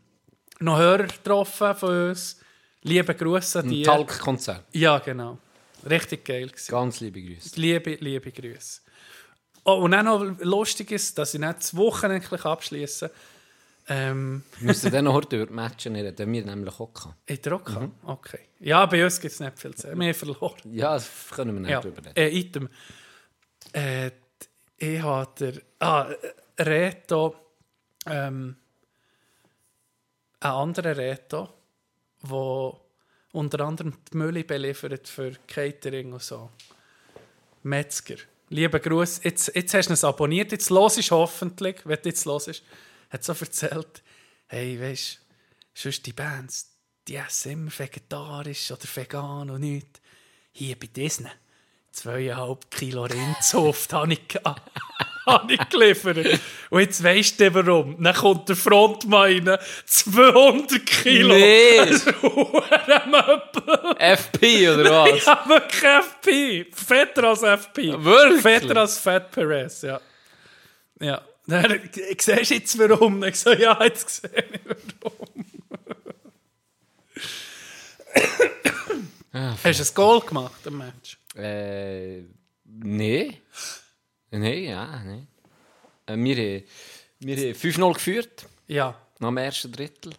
Noch 0.59 0.77
Hörer 0.77 1.07
getroffen 1.07 1.75
von 1.75 2.09
uns. 2.09 2.39
Liebe 2.85 3.15
Grüße 3.15 3.59
an 3.59 3.69
dir. 3.69 3.85
Talk-Konzert. 3.85 4.63
Ja, 4.71 4.99
genau. 4.99 5.37
Richtig 5.89 6.23
geil. 6.25 6.47
Gewesen. 6.47 6.71
Ganz 6.71 6.99
liebe 6.99 7.21
Grüße. 7.21 7.59
Liebe, 7.59 7.95
liebe 7.95 8.31
Grüße. 8.31 8.81
Oh, 9.63 9.73
und 9.83 9.93
auch 9.95 10.03
noch 10.03 10.23
lustig 10.41 10.91
ist, 10.91 11.17
dass 11.17 11.33
ich 11.33 11.39
nicht 11.39 11.57
das 11.57 11.75
Wochenende 11.75 12.23
endlich 12.23 12.45
abschließe. 12.45 13.09
Ähm, 13.87 14.43
Wir 14.59 14.67
müssen 14.67 14.91
dann 14.91 15.05
noch 15.05 15.13
heute 15.13 15.35
über 15.37 15.45
die 15.47 15.53
Matches 15.53 15.91
reden, 15.93 16.15
den 16.15 16.31
wir 16.31 16.45
nämlich 16.45 16.79
auch 16.79 16.89
hatten. 16.95 17.15
in 17.25 17.41
der 17.41 17.51
Rock? 17.53 17.71
Okay. 18.05 18.39
Ja, 18.59 18.85
bei 18.85 19.03
uns 19.03 19.19
gibt 19.19 19.33
es 19.33 19.39
nicht 19.39 19.57
viel 19.59 19.73
zu 19.73 19.81
sagen. 19.87 19.99
Wir 19.99 20.07
haben 20.07 20.13
verloren. 20.13 20.55
Ja, 20.71 20.93
das 20.93 21.09
können 21.31 21.53
wir 21.55 21.61
nicht 21.61 21.71
Ja, 21.71 21.81
drüber 21.81 21.97
reden. 22.05 22.15
äh, 22.15 22.29
Item. 22.29 22.69
Äh, 23.73 24.11
ich 24.77 25.01
habe 25.01 25.31
der. 25.39 25.53
Ah, 25.79 26.07
Reto. 26.59 27.35
Ähm, 28.07 28.55
ein 30.39 30.51
anderer 30.51 30.95
Reto, 30.95 31.49
der 32.29 32.73
unter 33.33 33.59
anderem 33.61 33.93
die 34.11 34.17
Mülle 34.17 34.43
beliefert 34.43 35.07
für 35.07 35.33
Catering 35.47 36.13
und 36.13 36.21
so. 36.23 36.49
Metzger. 37.63 38.15
Lieber 38.49 38.79
Gruß. 38.79 39.21
Jetzt, 39.23 39.51
jetzt 39.55 39.73
hast 39.73 39.87
du 39.89 39.93
es 39.93 40.03
abonniert, 40.03 40.51
jetzt 40.51 40.69
los 40.69 40.97
ist 40.97 41.11
hoffentlich, 41.11 41.77
wenn 41.83 41.97
du 42.01 42.09
jetzt 42.09 42.25
los 42.25 42.47
ist, 42.47 42.63
hat 43.09 43.23
so 43.23 43.33
erzählt, 43.33 44.03
hey, 44.47 44.79
weißt 44.79 45.15
du, 45.15 45.79
sonst 45.81 46.05
die 46.05 46.13
Bands, 46.13 46.71
die 47.07 47.15
essen 47.15 47.51
immer 47.53 47.71
vegetarisch 47.77 48.71
oder 48.71 48.83
vegan 48.93 49.49
und 49.49 49.61
nichts. 49.61 49.99
Hier 50.51 50.79
bei 50.79 50.87
Disney, 50.87 51.29
zweieinhalb 51.91 52.69
Kilo 52.71 53.03
Rindzuft 53.03 53.91
habe 53.93 54.13
ich, 54.13 54.27
ge- 54.27 54.41
habe 55.31 55.53
ich 55.53 55.69
geliefert. 55.69 56.39
Und 56.69 56.79
jetzt 56.79 57.03
weisst 57.03 57.39
du 57.39 57.53
warum. 57.53 58.01
Dann 58.01 58.15
kommt 58.15 58.49
der 58.49 58.55
Frontmann 58.55 59.47
rein, 59.47 59.57
200 59.85 60.85
Kilo. 60.85 61.33
Nee. 61.33 61.79
Ein 61.79 63.09
Möbel. 63.09 63.95
FP 63.97 64.69
oder 64.69 65.05
was? 65.05 65.25
Ja, 65.25 65.45
wirklich 65.47 65.83
FP. 65.83 66.65
Fetter 66.71 67.23
als 67.23 67.43
FP. 67.43 67.93
Wirklich? 68.03 68.41
Fetter 68.41 68.77
als 68.77 68.97
Fat 68.97 69.31
Perez, 69.31 69.81
ja. 69.81 69.99
Ja. 70.99 71.21
Dann, 71.47 71.79
siehst 71.93 72.27
du 72.27 72.33
jetzt 72.33 72.79
warum? 72.79 73.23
Ich 73.23 73.39
so, 73.39 73.51
ja, 73.51 73.77
jetzt 73.83 74.21
sehe 74.21 74.31
ich 74.51 74.59
warum. 75.01 75.45
Hast 79.63 79.79
du 79.79 79.83
ein 79.83 79.95
Goal 79.95 80.21
gemacht 80.21 80.65
im 80.65 80.77
Match? 80.77 81.17
Äh, 81.35 82.21
nee. 82.63 83.41
Nee, 84.31 84.69
ja, 84.69 85.01
nee. 85.03 85.27
Äh, 86.05 86.15
wir, 86.17 86.35
haben- 86.35 86.63
wir 87.19 87.37
haben 87.37 87.53
5-0 87.55 87.93
geführt, 87.93 88.45
Ja. 88.67 88.95
nach 89.19 89.29
dem 89.29 89.37
ersten 89.37 89.71
Drittel. 89.71 90.13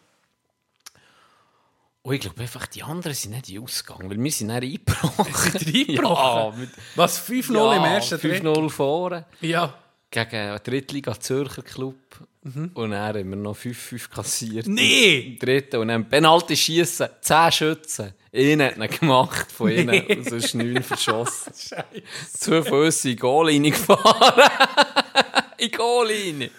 Und 2.03 2.15
ich 2.15 2.21
glaube 2.21 2.41
einfach, 2.41 2.67
die 2.67 2.83
anderen 2.85 3.15
sind 3.15 3.33
nicht 3.33 3.59
ausgegangen, 3.61 4.09
weil 4.09 4.23
wir 4.23 4.31
sind 4.31 4.49
dann 4.49 4.63
eingebrochen. 4.63 5.35
Sind 5.35 5.75
eingebrochen? 5.75 6.53
Ja, 6.53 6.53
mit 6.57 6.71
Was, 6.95 7.29
5-0 7.29 7.77
im 7.77 7.85
ersten 7.85 8.19
Drittel? 8.21 8.47
5-0 8.49 8.71
vorne. 8.71 9.25
Ja. 9.41 9.75
Gegen 10.11 10.31
den 10.31 10.59
Drittliga 10.63 11.19
Zürcher 11.19 11.63
Club. 11.63 11.97
Und 12.45 12.77
dann 12.93 12.95
haben 12.95 13.29
wir 13.29 13.37
noch 13.37 13.57
5-5 13.57 14.09
kassiert. 14.09 14.69
Nee! 14.69 15.33
Im 15.33 15.39
dritten. 15.41 15.79
Und 15.81 15.89
dann 15.89 16.09
Penalty 16.09 16.57
schießen, 16.57 17.09
10 17.21 17.51
Schützen. 17.53 18.15
Einer 18.37 18.67
hat 18.67 18.77
ihn 18.77 18.99
gemacht 19.01 19.51
von 19.53 19.71
ihnen. 19.71 20.07
Und 20.07 20.29
sonst 20.29 20.55
9 20.55 20.83
verschossen. 20.83 21.53
Scheiße. 21.57 22.03
Zwei 22.39 22.63
Füße 22.63 23.09
in 23.11 23.17
die 23.17 23.21
Goallinie 23.21 23.71
gefahren. 23.73 24.43
in 25.59 25.69
die 25.69 25.77
Goallinie. 25.77 26.51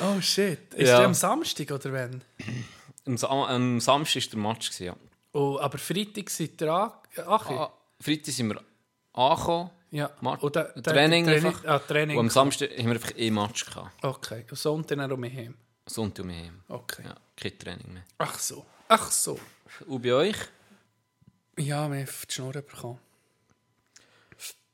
Oh 0.00 0.20
shit. 0.20 0.74
Ist 0.74 0.88
Ja. 0.88 0.98
der 0.98 1.06
am 1.06 1.14
Samstag 1.14 1.70
oder 1.70 1.92
wann? 1.92 2.22
Am, 3.06 3.16
Sa 3.16 3.28
am 3.28 3.80
Samstag 3.80 4.22
war 4.24 4.30
der 4.30 4.38
Match. 4.40 4.70
gewesen, 4.70 4.84
Ja. 4.86 4.96
Oh, 5.34 5.58
aber 5.60 5.78
Freitag 5.78 6.28
seid 6.30 6.60
ihr 6.60 6.72
an... 6.72 6.92
Ach, 7.26 7.48
Ah, 7.50 7.72
Freitag 8.00 8.34
sind 8.34 8.48
wir 8.48 8.60
angekommen. 9.14 9.70
ja. 9.90 10.10
Match- 10.20 10.42
Und 10.42 10.56
der- 10.56 10.72
der- 10.74 10.82
Training, 10.82 11.24
Training- 11.26 11.46
einfach. 11.46 11.64
ah, 11.64 11.78
Training. 11.78 12.18
Und 12.18 12.26
am 12.26 12.30
Samstag 12.30 12.70
haben 12.76 12.86
wir 12.86 12.92
einfach 12.94 13.12
ein 13.16 13.34
Match 13.34 13.64
gehabt. 13.66 14.04
Okay. 14.04 14.44
Und 14.50 14.56
Sonntag 14.58 14.98
dann 14.98 15.10
um 15.12 15.24
heim. 15.24 15.54
Sonntag 15.86 16.24
um 16.24 16.30
heim. 16.30 16.60
Okay. 16.68 17.02
Ja, 17.04 17.14
kein 17.36 17.58
Training 17.58 17.92
mehr. 17.94 18.02
Ach 18.18 18.38
so. 18.38 18.64
Ach 18.88 19.10
so. 19.10 19.38
Und 19.86 20.02
bei 20.02 20.12
euch? 20.12 20.36
Ja, 21.58 21.90
wir 21.90 22.00
haben 22.00 22.08
die 22.28 22.32
Schnur 22.32 22.52
bekommen. 22.52 22.98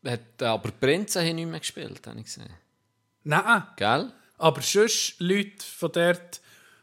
Hat 0.05 0.21
äh, 0.41 0.45
aber 0.45 0.71
die 0.71 0.77
Prinzen 0.79 1.27
haben 1.27 1.37
nicht 1.37 1.49
mehr 1.49 1.61
gespielt, 1.61 2.07
habe 2.07 2.19
ich 2.21 2.27
gesehen. 2.27 2.51
Nein, 3.25 3.64
Gell? 3.77 4.12
aber 4.38 4.62
sonst 4.62 5.17
Leute 5.19 5.64
von 5.64 5.93
dort, 5.93 6.41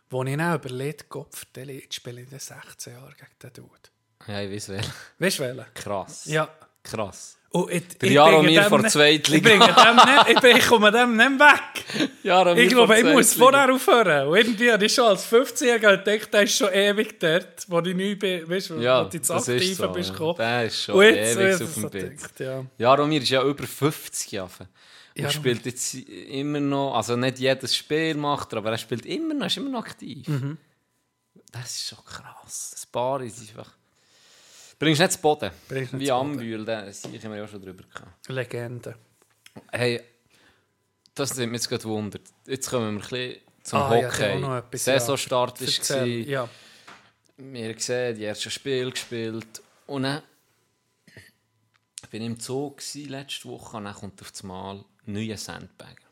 wo 0.10 0.24
ich 0.24 0.40
auch 0.40 0.56
überlegt, 0.56 1.10
Gott, 1.10 1.34
vertelle, 1.34 1.74
jetzt 1.74 1.96
spiele 1.96 2.22
ich 2.22 2.26
in 2.26 2.32
den 2.32 2.40
16 2.40 2.94
Jahren 2.94 3.16
gegen 3.16 3.32
den 3.42 3.54
Dude. 3.54 3.90
Ja, 4.28 4.42
ich 4.42 4.52
weiß 4.52 4.70
welchen. 4.70 4.94
Weißt 5.20 5.40
du 5.40 5.44
welchen? 5.44 5.74
Krass. 5.74 6.26
Ja. 6.26 6.50
Krass. 6.84 7.38
Ich, 7.70 7.88
Der 8.00 8.12
Jaromir 8.12 8.64
vor 8.64 8.80
nicht- 8.80 8.92
Zweitliga. 8.92 9.50
Ich, 9.54 9.60
nicht, 9.60 10.44
ich, 10.44 10.58
ich 10.58 10.68
komme 10.68 10.92
dem 10.92 11.16
nicht 11.16 11.40
weg. 11.40 12.10
Ja, 12.24 12.54
Ich 12.54 12.70
glaube, 12.70 12.98
ich 12.98 13.04
muss 13.06 13.34
vorher 13.34 13.72
aufhören. 13.74 14.28
Und 14.28 14.36
irgendwie 14.38 14.72
habe 14.72 14.86
ich 14.86 14.94
schon 14.94 15.06
als 15.06 15.26
15-Jähriger 15.32 15.98
gedacht, 16.04 16.34
der 16.34 16.42
ist 16.44 16.58
schon 16.58 16.74
ewig 16.74 17.20
dort, 17.20 17.66
wo 17.70 17.80
ich 17.80 17.96
neu 17.96 18.16
bin, 18.18 18.50
weißt 18.50 18.72
du, 18.72 18.76
Ja, 18.82 19.06
wo 19.06 19.10
du 19.10 19.18
ins 19.18 19.32
Aktive 19.32 19.74
so, 19.76 19.88
bist 19.90 20.10
ja. 20.10 20.14
gekommen. 20.14 20.36
Der 20.38 20.66
ist 20.66 20.84
schon 20.84 21.02
jetzt, 21.02 21.38
ewig 21.38 21.62
auf 21.64 21.74
dem 21.76 21.90
Bild. 21.90 22.20
ja. 22.40 22.66
Jaromir 22.78 23.22
ist 23.22 23.30
ja 23.30 23.42
über 23.44 23.64
50 23.66 24.32
Jahre. 24.34 24.50
Und 24.60 24.68
Jaromir. 25.16 25.32
spielt 25.32 25.66
jetzt 25.66 25.94
immer 25.94 26.60
noch, 26.60 26.96
also 26.96 27.16
nicht 27.16 27.40
jedes 27.40 27.74
Spiel 27.76 28.16
macht 28.16 28.52
er, 28.52 28.58
aber 28.58 28.72
er 28.72 28.78
spielt 28.78 29.06
immer 29.06 29.34
noch, 29.34 29.46
ist 29.46 29.56
immer 29.58 29.70
noch 29.70 29.80
aktiv. 29.86 30.28
Mhm. 30.28 30.58
Das 31.52 31.74
ist 31.76 31.88
schon 31.88 32.00
krass. 32.04 32.72
Das 32.74 32.86
Paar 32.86 33.22
ist 33.22 33.40
einfach... 33.40 33.70
Bringst 34.80 35.00
nicht 35.02 35.12
zu 35.14 35.20
Boden. 35.22 35.52
Bringst 35.68 35.94
nicht 35.94 36.02
Wie. 36.08 36.12
Ambühl, 36.12 36.66
da 36.66 36.82
haben 36.86 36.94
wir 37.32 37.36
ja 37.38 37.48
schon 37.48 37.62
drüber 37.62 37.84
gehabt. 37.84 38.28
Legende. 38.30 38.96
Hey, 39.72 40.02
das 41.14 41.32
hat 41.32 41.38
mich 41.38 41.52
jetzt 41.54 41.70
gerade 41.70 41.84
wundert. 41.86 42.24
Jetzt 42.46 42.70
kommen 42.70 42.98
wir 42.98 43.04
ein 43.04 43.10
bisschen 43.10 43.42
zum 43.64 43.80
Ah, 43.80 43.96
ja, 43.96 44.08
Hockey. 44.12 44.40
noch 44.40 44.58
etwas, 44.58 44.86
ja. 44.86 45.00
Saisonstart 45.00 45.62
war. 45.62 45.68
Erzähl. 45.68 46.28
Ja. 46.30 46.50
Wir 47.38 47.74
gesehen, 47.74 48.16
die 48.18 48.26
ersten 48.26 48.52
Spiel 48.52 48.92
gespielt. 48.92 49.62
Und 49.88 50.04
dann 50.04 50.22
bin 52.10 52.22
ich 52.22 52.28
im 52.28 52.40
Zoo 52.40 52.72
gewesen, 52.72 53.10
letzte 53.10 53.48
Woche 53.50 53.78
und 53.78 53.86
dann 53.86 53.94
kommt 53.96 54.22
auf 54.22 54.32
das 54.32 54.44
Mal 54.44 54.84
neuer 55.06 55.38
Sandbagger. 55.38 56.08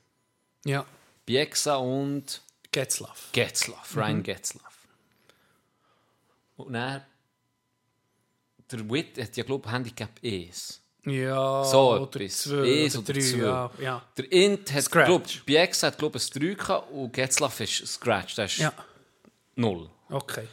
ja. 0.66 0.86
Biexa 1.26 1.76
und 1.78 2.42
Getzlaff. 2.72 3.30
Getzlaff, 3.32 3.96
Ryan 3.96 4.24
Getzlaff. 4.24 4.88
Und 6.58 6.74
dann, 6.74 7.02
der 8.74 8.90
Witt 8.90 9.18
hat 9.22 9.36
ja, 9.38 9.44
glaube 9.44 9.72
Handicap 9.72 10.10
E's. 10.22 10.80
Ja, 11.06 11.64
So 11.66 11.94
oder 11.96 12.22
etwas. 12.22 12.44
zwei 12.44 12.84
Eins 12.84 12.98
oder 12.98 13.14
drei, 13.14 13.22
zwei. 13.22 13.38
ja. 13.40 13.72
ja. 13.80 14.02
Der 14.18 14.32
Int 14.32 14.72
hat, 14.74 14.84
Scratch. 14.84 15.06
glaub, 15.08 15.46
Biexa 15.46 15.88
hat, 15.88 15.98
glaube 15.98 16.18
ich, 16.18 16.34
ein 16.36 16.42
3 16.42 16.54
gehabt 16.54 16.92
und 16.92 17.12
Getzlaff 17.14 17.60
ist 17.60 17.86
Scratch, 17.88 18.36
das 18.36 18.54
ist 18.54 18.58
Ja, 18.60 18.74
0. 19.56 19.90
okay. 20.10 20.48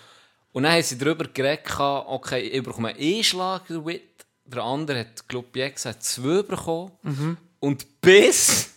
Und 0.52 0.64
dann 0.64 0.72
haben 0.72 0.82
sie 0.82 0.98
darüber 0.98 1.24
geredet, 1.26 1.62
okay, 1.78 2.40
ich 2.40 2.62
bekomme 2.62 2.88
einen 2.88 3.22
Schlag, 3.24 3.66
der 3.68 3.84
Witt. 3.86 4.02
Der 4.44 4.64
andere 4.64 4.98
hat, 5.00 5.28
glaube 5.28 5.46
Biexa 5.52 5.90
hat 5.90 6.02
2 6.02 6.42
bekommen. 6.42 6.90
Mhm. 7.02 7.36
Und 7.60 8.00
bis 8.00 8.70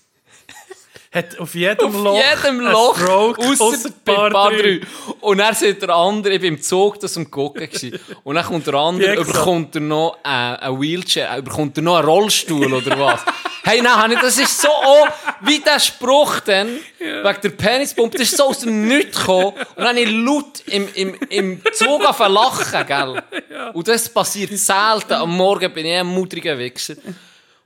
Hat 1.13 1.38
auf 1.38 1.54
jedem 1.54 1.89
auf 1.89 1.93
Loch 1.93 2.19
jedem 2.43 2.60
Loch, 2.62 2.97
Stroke, 2.97 3.41
ausser 3.43 3.89
bei 4.04 4.30
drei. 4.30 4.80
3. 4.80 4.82
Und 5.21 5.38
dann 5.38 5.54
sieht 5.54 5.80
der 5.84 5.89
andere, 5.89 6.34
ich 6.34 6.41
bin 6.41 6.56
im 6.56 6.62
Zug, 6.62 6.99
das 6.99 7.15
am 7.17 7.30
Gucken 7.30 7.69
gewesen. 7.69 7.99
Und 8.23 8.34
dann 8.34 8.45
kommt 8.45 8.65
der 8.65 8.73
andere, 8.73 9.15
überkommt 9.17 9.76
er 9.76 9.82
noch 9.82 10.17
äh, 10.23 10.28
ein 10.28 10.82
Wheelchair, 10.82 11.30
äh, 11.32 11.38
überkommt 11.38 11.78
er 11.78 11.84
noch 11.84 11.97
einen 11.97 12.08
Rollstuhl 12.08 12.73
oder 12.73 12.97
was. 12.97 13.21
hey, 13.63 13.84
nein, 13.84 14.17
das 14.19 14.39
ist 14.39 14.60
so 14.60 14.69
auch, 14.69 15.08
wie 15.41 15.60
der 15.60 15.80
Spruch 15.80 16.39
dann, 16.39 16.80
wegen 16.97 17.41
der 17.43 17.49
Penispumpe, 17.49 18.17
das 18.17 18.32
ist 18.32 18.38
so 18.38 18.45
aus 18.45 18.60
dem 18.62 18.88
Nichts 18.88 19.19
gekommen. 19.19 19.54
Und 19.54 19.78
dann 19.78 19.89
habe 19.89 19.99
ich 19.99 20.10
laut 20.10 20.63
im, 20.65 20.88
im, 20.95 21.15
im 21.30 21.62
Zug 21.73 22.02
zu 22.02 22.23
lachen, 22.28 22.88
gell. 22.88 23.23
Und 23.73 23.88
das 23.88 24.10
passiert 24.10 24.58
selten. 24.58 25.13
Am 25.13 25.38
Morgen 25.38 25.71
bin 25.71 25.86
ich 25.86 25.93
ein 25.93 26.08
mutiger 26.08 26.58
Wichser. 26.58 26.95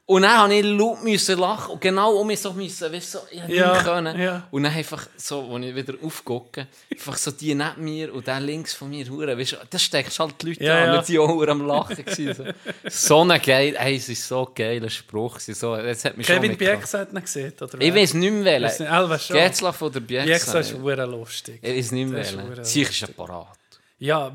Und 0.10 0.22
dann 0.22 0.40
musste 0.50 0.56
ich 0.56 0.66
laut 0.80 1.04
müssen 1.04 1.38
lachen 1.38 1.72
und 1.74 1.82
genau 1.82 2.14
um 2.16 2.28
mich 2.28 2.40
so 2.40 2.54
müssen, 2.54 2.94
weißt 2.94 3.14
du, 3.14 3.18
so, 3.18 3.26
ich 3.30 3.44
Ja, 3.54 3.74
nicht 3.74 3.84
können. 3.84 4.18
ja. 4.18 4.48
Und 4.52 4.64
dann 4.64 4.72
einfach 4.74 5.06
so, 5.18 5.54
als 5.54 5.66
ich 5.66 5.76
wieder 5.76 5.96
aufgucke, 6.02 6.68
einfach 6.90 7.18
so 7.18 7.32
die 7.32 7.54
neben 7.54 7.84
mir 7.84 8.14
und 8.14 8.26
der 8.26 8.40
links 8.40 8.74
von 8.74 8.90
mir, 8.90 9.06
hure, 9.10 9.38
weißt 9.38 9.52
du, 9.52 9.58
das 9.70 9.84
steckst 9.84 10.18
halt 10.18 10.42
die 10.42 10.48
Leute 10.52 10.64
Ja, 10.64 10.86
an, 10.86 10.94
ja. 10.96 11.02
die 11.02 11.20
auch 11.20 11.46
am 11.48 11.68
Lachen 11.68 11.98
gewesen. 12.06 12.34
So, 12.34 12.46
so 12.90 13.22
ein 13.30 13.42
geil, 13.42 13.76
ey, 13.78 13.98
es 13.98 14.08
ist 14.08 14.26
so 14.26 14.48
ein 14.48 14.54
geiler 14.56 14.90
Spruch 14.90 15.40
so, 15.42 15.76
das 15.76 16.06
hat 16.06 16.16
mich 16.16 16.26
schon 16.26 16.38
Kevin 16.38 16.52
mitgehauen. 16.52 16.78
Bieksa 16.80 17.00
hat 17.00 17.12
ihn 17.12 17.22
gesehen, 17.22 17.54
oder 17.60 17.82
Ich 17.82 17.94
weiß 17.94 18.14
nicht 18.14 18.32
mehr 18.32 18.46
wählen. 18.46 19.20
Schon. 19.20 19.36
Getzlaff 19.36 19.82
oder 19.82 20.00
Bieksa? 20.00 20.26
Bieksa 20.26 20.60
ist 20.60 20.74
hure 20.74 21.06
lustig. 21.06 21.60
Ich 21.62 21.78
weiß 21.78 21.92
nicht 21.92 22.10
mehr 22.10 22.24
wählen. 22.26 22.64
Sicher 22.64 22.92
ist 22.92 23.04
ein 23.10 23.14
Parat. 23.14 23.58
Ja, 24.00 24.30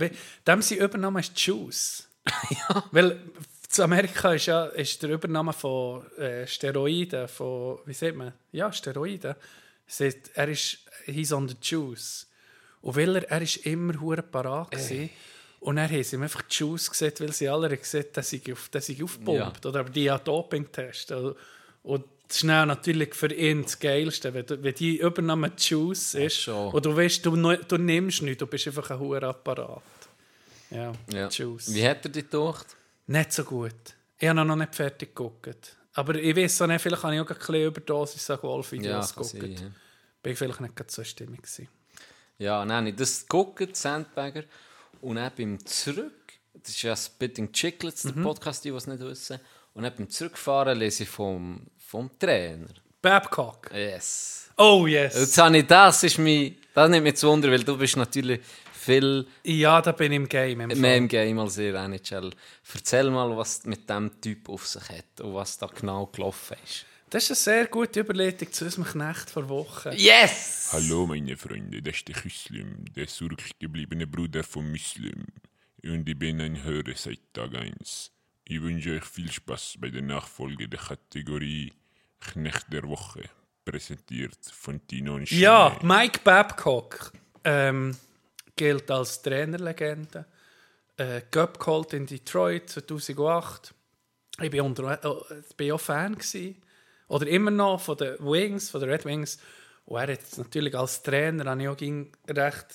dem 0.46 0.60
sein 0.60 0.78
Übername 0.78 1.20
ist 1.20 1.32
Juice. 1.40 2.06
Weil 2.90 3.18
zu 3.72 3.82
Amerika 3.82 4.34
ist 4.34 4.46
ja 4.46 4.66
ist 4.66 5.02
der 5.02 5.10
Übername 5.10 5.52
von 5.52 6.04
äh, 6.18 6.46
Steroiden, 6.46 7.26
von, 7.28 7.78
wie 7.86 7.94
sagt 7.94 8.16
man? 8.16 8.32
Ja, 8.52 8.72
Steroiden. 8.72 9.34
Sagt, 9.86 10.30
er 10.34 10.48
ist, 10.48 10.78
he's 11.06 11.32
on 11.32 11.48
the 11.48 11.56
juice. 11.60 12.26
Und 12.82 12.96
weil 12.96 13.16
er, 13.16 13.30
er 13.30 13.42
ist 13.42 13.56
immer 13.66 13.98
hure 14.00 14.22
parat 14.22 14.70
gewesen. 14.70 15.10
Und 15.60 15.76
dann 15.76 15.88
haben 15.90 16.02
sie 16.02 16.16
ihm 16.16 16.22
einfach 16.22 16.42
Juice 16.50 16.90
gesehen, 16.90 17.12
weil 17.18 17.32
sie 17.32 17.48
alle 17.48 17.76
gesehen 17.76 18.02
haben, 18.04 18.12
dass 18.14 18.32
ich 18.32 18.52
auf, 18.52 18.68
dass 18.70 18.88
ich 18.88 19.02
aufgepumpt. 19.02 19.64
Oder 19.66 19.80
aber 19.80 19.90
die 19.90 20.04
ja 20.04 20.18
Doping-Test. 20.18 21.12
Und- 21.12 21.36
Und 21.84 22.04
das 22.28 22.38
ist 22.38 22.44
natürlich 22.44 23.14
für 23.14 23.32
ihn 23.32 23.62
das 23.62 23.78
Geilste, 23.78 24.32
wenn, 24.34 24.46
du- 24.46 24.62
wenn 24.62 24.74
die 24.74 24.96
Übernahme 24.98 25.52
Juice 25.56 26.14
ist. 26.14 26.36
schon. 26.42 26.72
Und 26.72 26.84
du 26.84 26.96
weißt, 26.96 27.24
du, 27.26 27.36
du 27.36 27.76
nimmst 27.78 28.22
nichts, 28.22 28.38
du 28.38 28.46
bist 28.46 28.66
einfach 28.66 28.90
ein 28.90 28.98
hoher 28.98 29.22
Apparat. 29.24 29.82
Ja, 30.70 30.92
Ja. 31.12 31.28
Juice. 31.28 31.72
Wie 31.74 31.86
hat 31.86 32.04
er 32.04 32.10
dich 32.10 32.28
gedacht? 32.30 32.66
Nicht 33.06 33.32
so 33.32 33.44
gut. 33.44 33.94
Ich 34.18 34.28
habe 34.28 34.44
noch 34.44 34.56
nicht 34.56 34.74
fertig 34.74 35.14
geguckt. 35.14 35.76
Aber 35.94 36.14
ich 36.14 36.34
weiß 36.34 36.62
auch 36.62 36.66
nicht, 36.68 36.80
vielleicht 36.80 37.02
habe 37.02 37.14
ich 37.14 37.20
auch 37.20 37.28
ein 37.28 37.36
bisschen 37.36 37.66
Überdosis 37.66 38.30
an 38.30 38.36
Ja, 38.36 38.40
Golfvideos 38.40 39.14
kann 39.14 39.24
geguckt. 39.24 39.42
sein, 39.42 39.52
ja. 39.52 39.70
Bin 40.22 40.32
ich 40.32 40.38
vielleicht 40.38 40.60
nicht 40.60 40.76
gerade 40.76 40.90
so 40.92 41.04
stimmig 41.04 41.42
gewesen. 41.42 41.68
Ja, 42.38 42.64
nein, 42.64 42.86
ich 42.86 42.96
das 42.96 43.22
geguckt, 43.22 43.76
Sandbagger. 43.76 44.44
Und 45.00 45.16
dann 45.16 45.32
beim 45.36 45.64
Zurück, 45.66 46.32
das 46.54 46.70
ist 46.70 46.82
ja 46.82 46.96
Spitting 46.96 47.52
Chicklets, 47.52 48.02
der 48.02 48.12
Podcast, 48.12 48.64
die, 48.64 48.70
es 48.70 48.86
nicht 48.86 49.00
wissen. 49.00 49.38
Und 49.74 49.82
dann 49.82 49.94
beim 49.94 50.08
Zurückfahren 50.08 50.78
lese 50.78 51.02
ich 51.02 51.08
vom, 51.08 51.66
vom 51.78 52.10
Trainer. 52.18 52.68
Babcock. 53.00 53.70
Yes. 53.74 54.48
Oh 54.56 54.86
yes. 54.86 55.14
Jetzt 55.14 55.38
habe 55.38 55.58
ich 55.58 55.66
das, 55.66 56.04
ist 56.04 56.18
mich, 56.18 56.56
das 56.72 56.88
nimmt 56.88 57.04
mich 57.04 57.16
zu 57.16 57.28
Wunder, 57.28 57.50
weil 57.50 57.64
du 57.64 57.76
bist 57.76 57.96
natürlich 57.96 58.40
viel 58.82 59.26
Ja, 59.44 59.80
da 59.80 59.92
bin 59.92 60.12
ich 60.12 60.16
im 60.16 60.28
Game. 60.28 60.60
Im 60.60 60.80
mehr 60.80 60.96
im 60.96 61.08
Game 61.08 61.38
als 61.38 61.58
ihr 61.58 61.74
NHL. 61.74 62.30
Erzähl 62.74 63.10
mal, 63.10 63.36
was 63.36 63.64
mit 63.64 63.88
dem 63.88 64.20
Typ 64.20 64.48
auf 64.48 64.66
sich 64.66 64.88
hat 64.88 65.20
und 65.20 65.34
was 65.34 65.58
da 65.58 65.66
genau 65.66 66.06
gelaufen 66.06 66.56
ist. 66.64 66.86
Das 67.10 67.24
ist 67.24 67.46
eine 67.46 67.58
sehr 67.58 67.66
gute 67.66 68.00
Überleitung 68.00 68.50
zu 68.50 68.64
unserem 68.64 68.84
Knecht 68.84 69.28
vor 69.30 69.48
Wochen. 69.48 69.90
Yes! 69.92 70.70
Hallo 70.72 71.06
meine 71.06 71.36
Freunde, 71.36 71.82
das 71.82 71.96
ist 71.96 72.08
der 72.08 72.16
Muslim, 72.24 72.84
der 72.96 73.06
zurückgebliebene 73.06 74.06
Bruder 74.06 74.42
von 74.42 74.70
Muslim. 74.70 75.26
Und 75.84 76.08
ich 76.08 76.18
bin 76.18 76.40
ein 76.40 76.62
Hörer 76.62 76.94
seit 76.94 77.20
Tag 77.34 77.54
1. 77.54 78.10
Ich 78.44 78.62
wünsche 78.62 78.92
euch 78.96 79.04
viel 79.04 79.30
Spaß 79.30 79.76
bei 79.78 79.90
der 79.90 80.02
Nachfolge 80.02 80.68
der 80.68 80.80
Kategorie 80.80 81.72
Knecht 82.20 82.72
der 82.72 82.84
Woche, 82.84 83.22
präsentiert 83.64 84.38
von 84.50 84.80
Tino 84.86 85.16
und 85.16 85.30
Ja, 85.30 85.76
Schnee. 85.80 85.86
Mike 85.86 86.20
Babcock 86.24 87.12
ähm, 87.44 87.94
gilt 88.56 88.90
als 88.90 89.22
Trainerlegende. 89.22 90.26
Äh, 90.96 91.22
Cup 91.30 91.58
geholt 91.58 91.92
in 91.92 92.06
Detroit 92.06 92.70
2008. 92.70 93.74
Ich 94.40 94.50
bin, 94.50 94.60
unter, 94.60 95.02
äh, 95.04 95.40
ich 95.48 95.56
bin 95.56 95.72
auch 95.72 95.80
Fan 95.80 96.14
gewesen. 96.14 96.62
Oder 97.08 97.26
immer 97.26 97.50
noch 97.50 97.80
von 97.80 97.96
den 97.96 98.18
Wings, 98.20 98.70
von 98.70 98.80
den 98.80 98.90
Red 98.90 99.04
Wings. 99.04 99.38
Und 99.84 100.00
er 100.00 100.12
hat 100.12 100.20
natürlich 100.36 100.76
als 100.76 101.02
Trainer 101.02 101.50
habe 101.50 101.62
ich 101.62 101.68
auch 101.68 101.80
einen 101.80 102.12
recht 102.28 102.66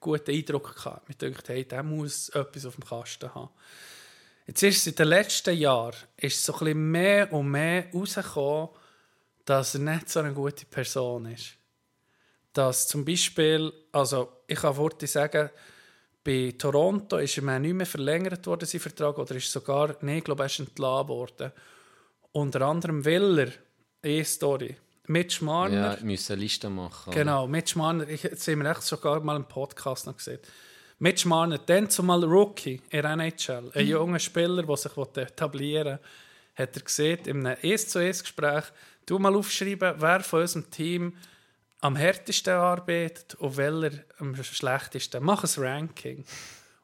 guten 0.00 0.30
Eindruck 0.30 0.74
gehabt. 0.74 1.08
Mir 1.08 1.14
denkt, 1.14 1.48
hey, 1.48 1.64
der 1.64 1.82
muss 1.82 2.28
etwas 2.30 2.66
auf 2.66 2.74
dem 2.74 2.84
Kasten 2.84 3.34
haben. 3.34 3.50
Jetzt 4.46 4.62
ist 4.62 4.78
es 4.78 4.86
in 4.88 4.94
den 4.96 5.08
letzten 5.08 5.56
Jahren 5.56 5.96
ist 6.16 6.44
so 6.44 6.54
ein 6.58 6.90
mehr 6.90 7.32
und 7.32 7.50
mehr 7.50 7.86
rausgekommen, 7.92 8.70
dass 9.44 9.74
er 9.74 9.80
nicht 9.80 10.08
so 10.08 10.20
eine 10.20 10.32
gute 10.32 10.66
Person 10.66 11.26
ist 11.26 11.56
dass 12.52 12.88
zum 12.88 13.04
Beispiel, 13.04 13.72
also 13.92 14.32
ich 14.50 14.60
kann 14.60 14.74
vorhin 14.74 15.06
sagen, 15.06 15.50
bei 16.22 16.54
Toronto 16.58 17.16
ist 17.16 17.38
er 17.38 17.58
nicht 17.58 17.72
mehr 17.74 17.86
verlängert 17.86 18.46
worden, 18.46 18.66
sein 18.66 18.80
Vertrag, 18.80 19.18
oder 19.18 19.34
ist 19.36 19.50
sogar, 19.50 19.96
nee, 20.02 20.18
ich 20.18 20.24
glaube, 20.24 20.42
er 20.42 20.46
ist 20.46 20.58
entlassen 20.58 21.08
worden. 21.08 21.52
Unter 22.32 22.62
anderem 22.62 23.04
Willer, 23.04 23.48
eine 24.02 24.24
Story. 24.24 24.76
Mitch 25.06 25.42
Marner, 25.44 25.92
Ja, 25.92 25.98
wir 25.98 26.04
müssen 26.04 26.32
eine 26.32 26.42
Liste 26.42 26.70
machen. 26.70 27.12
Genau, 27.12 27.46
Mitch 27.46 27.76
Marner, 27.76 28.08
ich, 28.08 28.22
jetzt 28.22 28.46
haben 28.46 28.62
wir 28.62 28.70
echt 28.70 28.82
sogar 28.82 29.20
mal 29.20 29.36
im 29.36 29.46
Podcast 29.46 30.06
noch 30.06 30.16
gesehen. 30.16 30.40
Mitch 30.98 31.26
Marner, 31.26 31.58
dann 31.58 31.88
zumal 31.88 32.22
Rookie 32.22 32.80
in 32.90 33.04
NHL, 33.04 33.70
ein 33.74 33.86
junger 33.86 34.18
Spieler, 34.18 34.62
der 34.62 34.76
sich 34.76 34.96
etablieren 34.96 35.98
will, 35.98 35.98
hat 36.54 36.76
er 36.76 36.82
gesehen, 36.82 37.18
in 37.24 37.46
einem 37.46 37.56
1 37.62 37.88
zu 37.88 37.98
1 37.98 38.22
Gespräch, 38.22 38.64
du 39.06 39.18
mal 39.18 39.34
aufschreiben, 39.34 39.94
wer 39.98 40.20
von 40.20 40.42
unserem 40.42 40.70
Team 40.70 41.16
am 41.80 41.96
härtesten 41.96 42.54
arbeitet 42.54 43.34
und 43.36 43.56
welcher 43.56 44.04
am 44.18 44.34
schlechtesten. 44.42 45.22
Mach 45.22 45.44
ein 45.44 45.62
Ranking. 45.64 46.24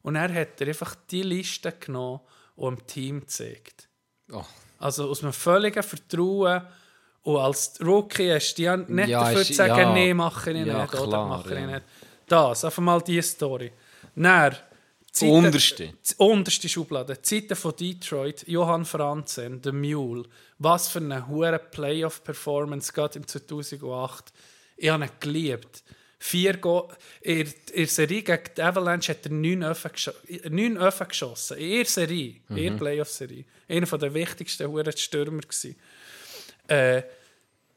Und 0.02 0.16
er 0.16 0.32
hat 0.32 0.60
er 0.60 0.68
einfach 0.68 0.94
die 1.10 1.22
Liste 1.22 1.72
genommen 1.72 2.20
und 2.54 2.78
dem 2.80 2.86
Team 2.86 3.20
gezeigt. 3.20 3.88
Oh. 4.32 4.44
Also 4.78 5.08
aus 5.10 5.22
einem 5.22 5.32
völligen 5.32 5.82
Vertrauen. 5.82 6.62
Und 7.22 7.38
als 7.38 7.74
Rookie 7.84 8.32
hast 8.32 8.54
du 8.54 8.62
ja 8.62 8.76
nicht 8.76 9.08
Ja, 9.08 9.20
dafür 9.24 9.44
zu 9.44 9.52
sagen, 9.52 9.78
ja. 9.78 9.92
nee, 9.92 10.14
mache 10.14 10.52
ich 10.52 10.64
Ja, 10.66 10.82
nicht 10.82 10.94
oder 10.94 11.06
klar, 11.08 11.26
mache 11.28 11.58
ich 11.58 11.66
nicht. 11.66 11.82
Das, 12.28 12.64
einfach 12.64 12.82
mal 12.82 13.00
diese 13.02 13.22
Story. 13.28 13.72
Dann, 14.14 14.56
Zeiten- 15.10 15.32
Unterste. 15.32 15.88
die 15.88 16.14
unterste 16.18 16.68
Schublade. 16.68 17.20
Zeiten 17.22 17.56
von 17.56 17.74
Detroit, 17.74 18.46
Johann 18.46 18.84
Franzen, 18.84 19.60
The 19.64 19.72
Mule. 19.72 20.24
Was 20.58 20.88
für 20.88 20.98
eine 21.00 21.26
hohe 21.26 21.58
Playoff-Performance 21.58 22.92
gerade 22.92 23.18
im 23.18 23.26
2008. 23.26 24.32
Ich 24.76 24.88
habe 24.88 25.04
ihn 25.04 25.10
geliebt. 25.20 25.82
Vier 26.18 26.56
Go 26.56 26.90
in, 27.20 27.52
der 27.74 27.86
Serie 27.86 28.22
gegen 28.22 28.42
die 28.56 28.62
Avalanche 28.62 29.12
hat 29.12 29.26
er 29.26 29.32
neun 29.32 29.62
Öfen, 29.62 29.92
gescho 29.92 30.12
neun 30.48 30.76
Öfen 30.78 31.08
geschossen. 31.08 31.58
In 31.58 31.68
ihrer 31.68 31.84
Serie, 31.84 32.36
in 32.48 32.56
ihrer 32.56 32.76
Playoff-Serie. 32.76 33.44
Einer 33.68 33.86
der 33.86 34.14
wichtigsten 34.14 34.68
hohen 34.68 34.96
Stürmer 34.96 35.42
gewesen. 35.42 35.76
Äh, 36.68 37.02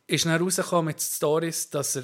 ist 0.08 0.26
dann 0.26 0.42
rausgekommen 0.42 0.86
mit 0.86 1.02
Stories, 1.02 1.70
dass 1.70 1.98
er 1.98 2.04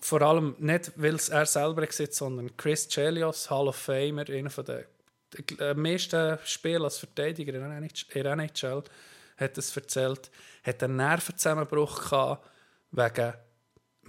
vor 0.00 0.22
allem 0.22 0.54
nicht, 0.58 0.92
weil 0.96 1.16
es 1.16 1.28
er 1.28 1.46
selber 1.46 1.86
sieht, 1.90 2.14
sondern 2.14 2.56
Chris 2.56 2.88
Chelios, 2.88 3.50
Hall 3.50 3.68
of 3.68 3.76
Famer, 3.76 4.28
einer 4.28 4.50
der 4.50 5.74
meisten 5.74 6.38
Spiele 6.44 6.84
als 6.84 6.98
Verteidiger 6.98 7.54
in 7.54 7.60
der 7.60 8.32
NHL 8.32 8.82
hat 9.36 9.58
es 9.58 9.76
erzählt, 9.76 10.30
hat 10.64 10.82
einen 10.82 10.96
Nervenzusammenbruch 10.96 12.10
gehabt 12.10 12.46
wegen 12.90 13.34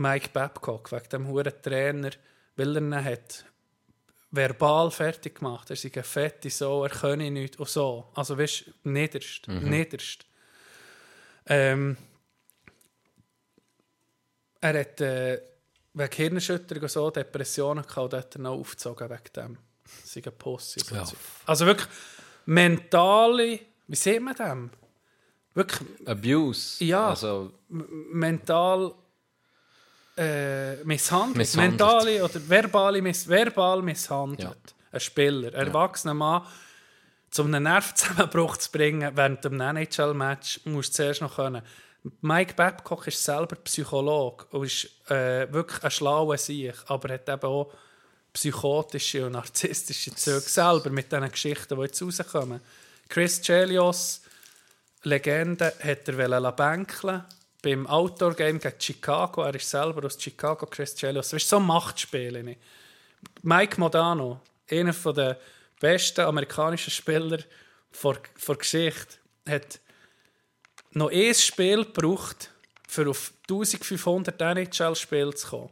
Mike 0.02 0.30
Babcock, 0.34 0.92
wegen 0.92 1.10
dem 1.10 1.28
hohen 1.28 1.62
Trainer, 1.62 2.12
weil 2.56 2.76
er 2.76 2.82
ihn 2.82 2.96
hat 2.96 3.46
verbal 4.32 4.90
fertig 4.92 5.36
gemacht. 5.36 5.70
Er 5.70 5.76
sei 5.76 5.92
ein 5.96 6.04
Fette 6.04 6.50
so, 6.50 6.84
er 6.84 6.90
könne 6.90 7.30
nichts 7.30 7.58
und 7.58 7.70
so. 7.70 8.10
Also 8.16 8.38
weißt 8.38 8.66
du, 8.84 8.90
niederst, 8.90 9.48
niederst. 9.48 10.26
Ähm, 11.46 11.98
er 14.62 14.80
hat 14.80 15.02
äh, 15.02 15.42
wegen 15.94 16.16
Hirnerschütterung 16.16 16.84
und 16.84 16.92
so 16.92 17.10
Depressionen 17.10 17.86
gehabt 17.86 18.14
und 18.14 18.20
hat 18.20 18.36
er 18.36 18.42
noch 18.42 18.60
aufgezogen 18.60 19.10
wegen 19.10 19.34
dem. 19.36 19.58
Das 19.84 20.16
ist 20.16 20.26
ein 20.26 20.38
Pussy. 20.38 20.80
So 20.80 20.96
Ja. 20.96 21.06
Also 21.46 21.66
wirklich 21.66 21.90
mentale, 22.46 23.60
wie 23.88 23.96
sieht 23.96 24.22
man 24.22 24.36
dem? 24.36 24.72
Wirklich 25.54 26.08
Abuse. 26.08 26.84
Ja. 26.84 27.10
Also, 27.10 27.52
mental 27.68 28.94
äh, 30.18 30.76
misshandelt. 30.84 31.38
Misshandelt. 31.38 31.80
Mentale 31.80 32.24
oder 32.24 32.50
verbale 32.50 33.02
miss 33.02 33.28
verbal 33.28 33.82
misshandelt. 33.82 34.42
Ja. 34.42 34.56
Ein 34.92 35.00
Spieler, 35.00 35.48
ein 35.50 35.68
erwachsener 35.68 36.14
Mann, 36.14 36.44
um 37.38 37.46
einen 37.46 37.64
Nervenzusammenbruch 37.64 38.58
zu 38.58 38.72
bringen 38.72 39.12
während 39.16 39.46
einem 39.46 39.78
NHL-Match, 39.78 40.62
musst 40.66 40.94
du 40.94 41.04
zuerst 41.04 41.22
noch 41.22 41.36
können. 41.36 41.62
Mike 42.22 42.56
Babcock 42.56 43.08
ist 43.08 43.24
selber 43.24 43.56
Psychologe 43.58 44.46
und 44.52 44.66
ist 44.66 44.90
äh, 45.10 45.52
wirklich 45.54 45.84
ein 45.84 45.92
schlauer 45.92 46.38
Sieg, 46.38 46.74
aber 46.88 47.10
er 47.10 47.16
hat 47.16 47.30
eben 47.30 47.46
auch 47.46 47.72
psychotische 48.34 49.26
und 49.26 49.34
narzisstische 49.34 50.16
Züge 50.16 50.42
selber 50.42 50.90
mit 50.90 51.12
diesen 51.12 51.32
Geschichten, 51.32 51.76
die 51.76 51.82
jetzt 51.84 52.02
rauskommen. 52.02 52.60
Chris 53.08 53.42
Chelios, 53.42 54.22
Legende, 55.04 55.74
hat 55.84 56.08
er 56.08 56.52
bänkeln 56.52 57.24
beim 57.62 57.86
Outdoor-Game 57.88 58.60
gegen 58.60 58.80
Chicago. 58.80 59.44
Er 59.44 59.56
ist 59.56 59.70
selber 59.70 60.06
aus 60.06 60.22
Chicago, 60.22 60.66
Chris 60.66 60.96
Chelios. 60.96 61.34
Ist 61.34 61.48
so 61.48 61.58
ein 61.58 61.66
Machtspiel. 61.66 62.58
Mike 63.44 63.80
Modano, 63.80 64.42
einer 64.70 64.94
der 64.94 65.40
besten 65.80 66.22
amerikanischen 66.22 66.92
Spieler 66.92 67.40
vor, 67.92 68.18
vor 68.36 68.58
Geschichte, 68.58 69.18
hat 69.48 69.80
noch 70.92 71.12
ein 71.12 71.34
Spiel 71.34 71.86
gebraucht, 71.86 72.50
für 72.88 73.10
auf 73.10 73.34
1500 73.44 74.42
NHL-Spiele 74.42 75.34
zu 75.34 75.48
kommen. 75.48 75.70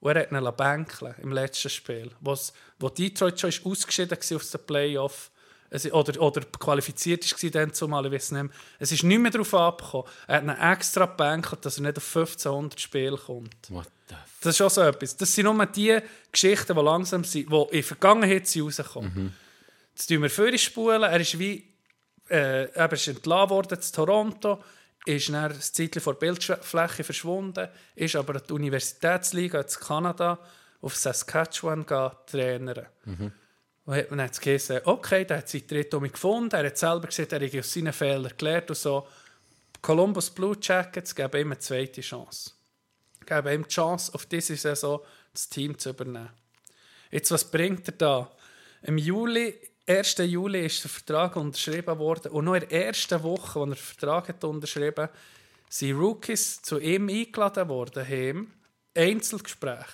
Und 0.00 0.16
er 0.16 0.22
hat 0.22 0.32
ihn 0.32 1.14
im 1.22 1.32
letzten 1.32 1.70
Spiel, 1.70 2.10
wo 2.20 2.88
Detroit 2.90 3.40
schon 3.40 3.52
ausgeschieden 3.64 4.18
war 4.18 4.36
aus 4.36 4.50
den 4.50 4.66
Playoff 4.66 5.30
es, 5.70 5.90
oder, 5.92 6.20
oder 6.20 6.42
qualifiziert 6.42 7.42
war 7.42 7.50
dann 7.50 7.72
zumal, 7.72 8.06
ich 8.06 8.12
weiß 8.12 8.32
nicht 8.32 8.42
mehr. 8.42 8.52
Es 8.78 8.92
ist 8.92 9.02
nicht 9.02 9.18
mehr 9.18 9.30
darauf 9.30 9.54
abgekommen. 9.54 10.06
Er 10.26 10.36
hat 10.36 10.44
ihn 10.44 10.50
extra 10.50 11.06
gebänkelt, 11.06 11.64
dass 11.64 11.78
er 11.78 11.82
nicht 11.82 11.96
auf 11.96 12.16
1500 12.16 12.80
Spiele 12.80 13.16
kommt. 13.16 13.70
what 13.70 13.88
the 14.08 14.14
Das 14.40 14.54
ist 14.54 14.62
auch 14.62 14.70
so 14.70 14.82
etwas. 14.82 15.16
Das 15.16 15.34
sind 15.34 15.44
nur 15.44 15.66
die 15.66 15.98
Geschichten, 16.30 16.76
die 16.76 16.82
langsam 16.82 17.24
sind, 17.24 17.50
die 17.50 17.56
in 17.56 17.68
der 17.70 17.84
Vergangenheit 17.84 18.56
rauskommen. 18.56 19.34
Jetzt 19.94 20.06
tun 20.08 20.22
wir 20.22 20.30
vorher 20.30 20.58
spulen. 20.58 21.02
Er 21.02 21.20
ist 21.20 21.38
wie 21.38 21.76
äh, 22.28 22.64
er 22.72 22.92
ist 22.92 23.08
entlassen 23.08 23.50
worden 23.50 23.78
in 23.78 23.92
Toronto, 23.92 24.62
ist 25.04 25.28
dann 25.28 25.52
ein 25.52 25.60
Zeitchen 25.60 26.02
vor 26.02 26.14
der 26.14 26.20
Bildfläche 26.20 27.04
verschwunden, 27.04 27.68
ist 27.94 28.16
aber 28.16 28.36
an 28.36 28.42
die 28.48 28.52
Universitätsliga 28.52 29.60
in 29.60 29.68
Kanada 29.68 30.38
auf 30.80 30.96
Saskatchewan 30.96 31.86
gehen 31.86 32.10
trainieren. 32.26 32.86
Und 33.86 33.94
hat 33.94 34.10
man 34.10 34.20
jetzt 34.20 34.40
geheißen, 34.40 34.80
okay, 34.84 35.24
der 35.24 35.38
hat 35.38 35.48
seinen 35.48 35.66
Tritt 35.68 35.94
um 35.94 36.02
mich 36.02 36.12
gefunden, 36.12 36.54
er 36.54 36.66
hat 36.66 36.76
selber 36.76 37.06
gesagt, 37.06 37.32
er 37.32 37.40
hat 37.40 37.56
aus 37.56 37.72
seinen 37.72 37.92
Fehlern 37.92 38.32
gelernt 38.36 38.68
und 38.68 38.76
so. 38.76 39.06
Columbus 39.80 40.30
Blue 40.30 40.56
Jackets 40.60 41.14
geben 41.14 41.40
ihm 41.40 41.52
eine 41.52 41.60
zweite 41.60 42.00
Chance. 42.00 42.50
Geben 43.24 43.48
ihm 43.48 43.62
die 43.62 43.68
Chance, 43.68 44.12
auf 44.12 44.26
diese 44.26 44.56
Saison 44.56 45.00
das 45.32 45.48
Team 45.48 45.78
zu 45.78 45.90
übernehmen. 45.90 46.30
Jetzt, 47.10 47.30
was 47.30 47.48
bringt 47.48 47.86
er 47.88 47.92
da? 47.92 48.32
Im 48.82 48.98
Juli, 48.98 49.54
1. 49.86 50.16
Juli 50.18 50.66
ist 50.66 50.82
der 50.82 50.90
Vertrag 50.90 51.36
unterschrieben 51.36 51.98
worden 51.98 52.32
und 52.32 52.44
noch 52.44 52.54
in 52.54 52.68
der 52.68 52.86
ersten 52.86 53.22
Woche, 53.22 53.60
als 53.60 53.68
er 53.68 53.74
den 53.74 53.76
Vertrag 53.76 54.28
hat 54.28 54.44
unterschrieben 54.44 55.08
sind 55.68 55.98
Rookies 55.98 56.62
zu 56.62 56.78
ihm 56.78 57.08
eingeladen 57.08 57.68
worden, 57.68 58.06
haben 58.06 58.52
Einzelgespräch. 58.94 59.86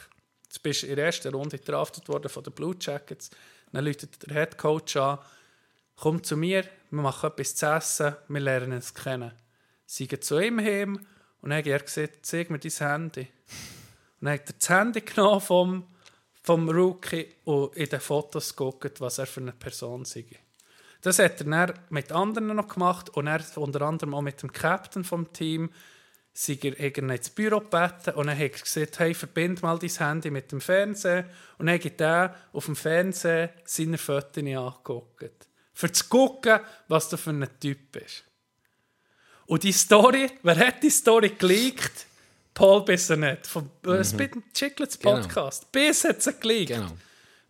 Jetzt 0.45 0.62
bist 0.62 0.82
du 0.82 0.86
in 0.86 0.97
der 0.97 1.07
ersten 1.07 1.34
Runde 1.34 1.59
gedraftet 1.59 2.09
worden 2.09 2.28
von 2.28 2.45
den 2.45 2.53
Blue 2.53 2.76
Jackets. 2.78 3.30
Dann 3.73 3.85
läutet 3.85 4.27
der 4.27 4.35
Head 4.35 4.59
Coach 4.59 4.97
an, 4.97 5.18
komm 5.97 6.23
zu 6.23 6.37
mir, 6.37 6.64
wir 6.91 7.03
machen 7.03 7.31
etwas 7.31 7.57
zu 7.57 7.66
essen, 7.66 8.16
wir 8.29 8.41
lernen 8.41 8.73
es 8.73 8.95
kennen. 8.95 9.33
Sie 9.87 10.07
gehen 10.07 10.23
zu 10.23 10.39
ihm 10.39 10.61
heim 10.61 10.97
und 11.41 11.51
dann 11.51 11.59
hat 11.59 11.66
er 11.66 11.81
gesagt, 11.81 12.27
zeig 12.27 12.51
mir 12.51 12.59
dein 12.59 12.70
Handy. 12.70 13.29
Und 14.20 14.27
dann 14.27 14.35
hat 14.35 14.49
er 14.49 14.55
das 14.59 14.68
Handy 14.68 15.01
genommen 15.03 15.41
vom, 15.41 15.87
vom 16.43 16.68
Rookie 16.68 17.29
und 17.45 17.75
in 17.77 17.89
den 17.89 18.01
Fotos 18.01 18.55
guckt, 18.55 19.01
was 19.01 19.18
er 19.18 19.27
für 19.27 19.41
eine 19.41 19.53
Person 19.53 20.05
sei. 20.05 20.27
Das 21.01 21.18
hat 21.18 21.41
er 21.41 21.47
dann 21.47 21.75
mit 21.91 22.12
anderen 22.12 22.55
noch 22.55 22.68
gemacht 22.68 23.11
und 23.11 23.27
er 23.27 23.45
unter 23.57 23.83
anderem 23.83 24.14
auch 24.14 24.23
mit 24.23 24.41
dem 24.43 24.53
Captain 24.53 25.03
vom 25.03 25.33
Team 25.33 25.70
sei 26.35 26.59
er 26.62 26.99
ins 26.99 27.30
Büro 27.30 27.61
gebeten 27.61 28.14
und 28.14 28.26
dann 28.26 28.37
hat 28.37 28.43
er 28.43 28.49
gesagt, 28.49 28.99
hey, 28.99 29.14
verbind 29.14 29.62
mal 29.62 29.78
dein 29.78 29.91
Handy 29.91 30.30
mit 30.30 30.51
dem 30.51 30.61
Fernsehen 30.61 31.26
und 31.59 31.66
dann 31.66 31.78
hat 31.78 32.01
er 32.01 32.35
auf 32.53 32.64
dem 32.64 32.76
Fernsehen 32.76 33.51
seine 33.64 33.99
Fotos 33.99 34.39
angeguckt. 34.39 35.47
Für 35.74 35.93
zu 35.93 36.05
gucken, 36.09 36.61
was 36.89 37.09
du 37.09 37.16
für 37.16 37.30
ein 37.30 37.49
Typ 37.61 37.93
bist. 37.93 38.24
Und 39.47 39.62
die 39.64 39.72
Story, 39.72 40.30
wer 40.43 40.57
hat 40.57 40.83
die 40.83 40.91
Story 40.91 41.30
geleakt? 41.39 42.07
Paul 42.55 42.85
nicht. 42.85 43.47
Vom 43.47 43.70
mhm. 43.85 44.05
Spit 44.05 44.33
Chicklets 44.55 44.99
Genau. 44.99 45.20
Podcast. 45.20 45.70
Bis 45.72 46.05
hat 46.05 46.22
sie 46.22 46.35
geleakt. 46.35 46.72
Genau. 46.72 46.93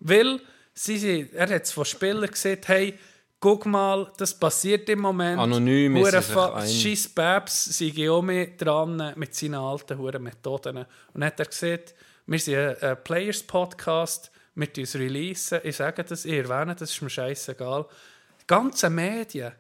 Weil 0.01 0.41
sie, 0.75 1.29
er 1.33 1.49
hat 1.49 1.63
es 1.63 1.73
von 1.73 1.85
Spielern 1.85 2.31
gesagt, 2.31 2.69
hey, 2.69 2.99
guck 3.43 3.67
mal, 3.67 4.11
das 4.17 4.33
passiert 4.39 4.89
im 4.89 5.01
Moment. 5.01 5.39
Anonym 5.39 5.97
ist 5.97 6.07
Hure 6.07 6.17
es 6.19 6.27
fa- 6.29 6.55
ein- 6.55 6.69
Scheiss 6.69 7.09
Babs 7.09 7.65
sind 7.77 8.09
auch 8.09 8.23
mehr 8.23 8.47
dran 8.57 9.13
mit 9.17 9.35
seinen 9.35 9.57
alten 9.57 9.99
Huren 9.99 10.23
Methoden. 10.23 10.77
Und 10.79 10.87
dann 11.13 11.25
hat 11.25 11.41
er 11.41 11.47
gesagt, 11.47 11.95
wir 12.25 12.39
sind 12.39 12.83
ein, 12.83 13.03
Players-Podcast, 13.03 14.31
wir 14.55 14.69
uns 14.79 14.95
releasen. 14.95 15.59
Ich 15.65 15.77
sage 15.77 16.05
das, 16.05 16.25
ich 16.25 16.35
erwähne 16.35 16.77
das, 16.77 16.91
ist 16.93 17.03
mir 17.03 17.11
scheißegal. 17.11 17.85
Die 18.43 18.47
ganzen 18.47 18.95
Medien 18.95 19.53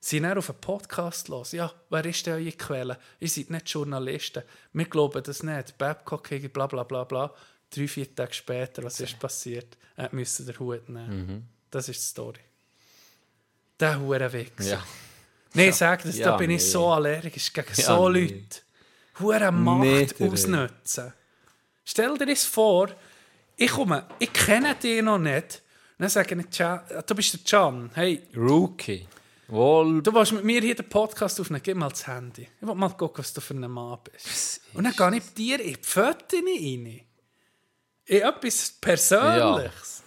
sind 0.00 0.24
dann 0.24 0.36
auf 0.38 0.50
einen 0.50 0.60
Podcast 0.60 1.28
los. 1.28 1.52
Ja, 1.52 1.72
wer 1.90 2.04
ist 2.04 2.26
denn 2.26 2.34
eure 2.34 2.52
Quelle? 2.52 2.98
Ihr 3.20 3.28
seid 3.28 3.50
nicht 3.50 3.68
Journalisten. 3.70 4.42
Wir 4.72 4.86
glauben 4.86 5.22
das 5.22 5.42
nicht. 5.44 5.78
Babcock, 5.78 6.28
bla 6.52 6.66
bla 6.66 6.82
bla 6.82 7.04
bla. 7.04 7.32
Drei, 7.70 7.86
vier 7.86 8.12
Tage 8.14 8.34
später, 8.34 8.82
was 8.82 8.98
ist 8.98 9.18
passiert? 9.18 9.76
Er 9.96 10.08
musste 10.12 10.44
den 10.44 10.58
Hut 10.58 10.88
nehmen. 10.88 11.48
Das 11.70 11.88
ist 11.88 12.00
die 12.00 12.06
Story. 12.06 12.40
Der 13.80 14.00
Hurenwichser. 14.00 14.64
Ja. 14.70 14.84
Nein, 15.54 15.72
sag 15.72 16.02
das, 16.02 16.16
da 16.16 16.30
Ja, 16.30 16.36
bin 16.36 16.50
ich 16.50 16.62
nee. 16.62 16.68
so 16.70 16.86
allergisch 16.88 17.52
gegen 17.52 17.68
Ja, 17.76 17.84
so 17.84 18.08
nee. 18.08 18.20
Leute. 18.26 18.60
Hure 19.20 19.52
Macht 19.52 20.20
ey. 20.20 20.28
ausnutzen. 20.30 21.12
Stell 21.84 22.18
dir 22.18 22.26
das 22.26 22.44
vor, 22.44 22.90
ich 23.56 23.70
komme, 23.70 24.06
ich 24.18 24.32
kenne 24.32 24.74
dich 24.76 25.02
noch 25.02 25.18
nicht. 25.18 25.62
Dann 25.98 26.08
sage 26.08 26.36
ich, 26.38 26.56
Can, 26.56 26.80
du 27.06 27.14
bist 27.14 27.32
der 27.34 27.40
Can. 27.44 27.90
Hey, 27.94 28.22
Rookie. 28.36 29.06
Wohl. 29.48 30.02
du 30.02 30.12
willst 30.12 30.32
mit 30.32 30.44
mir 30.44 30.60
hier 30.60 30.74
den 30.74 30.88
Podcast 30.88 31.40
aufnehmen, 31.40 31.62
gib 31.64 31.76
mal 31.76 31.88
das 31.88 32.06
Handy. 32.06 32.46
Ich 32.60 32.66
will 32.68 32.74
mal 32.74 32.90
gucken, 32.90 33.18
was 33.24 33.32
du 33.32 33.40
für 33.40 33.54
ein 33.54 33.60
Mann 33.70 33.98
bist. 34.12 34.60
Und 34.74 34.84
dann 34.84 34.92
gehe 34.92 35.18
ich 35.18 35.24
bei 35.24 35.32
dir 35.34 35.60
in 35.60 35.74
die 35.74 35.78
Fotos 35.82 36.38
rein. 36.38 37.00
In 38.04 38.20
etwas 38.22 38.70
Persönliches. 38.80 40.02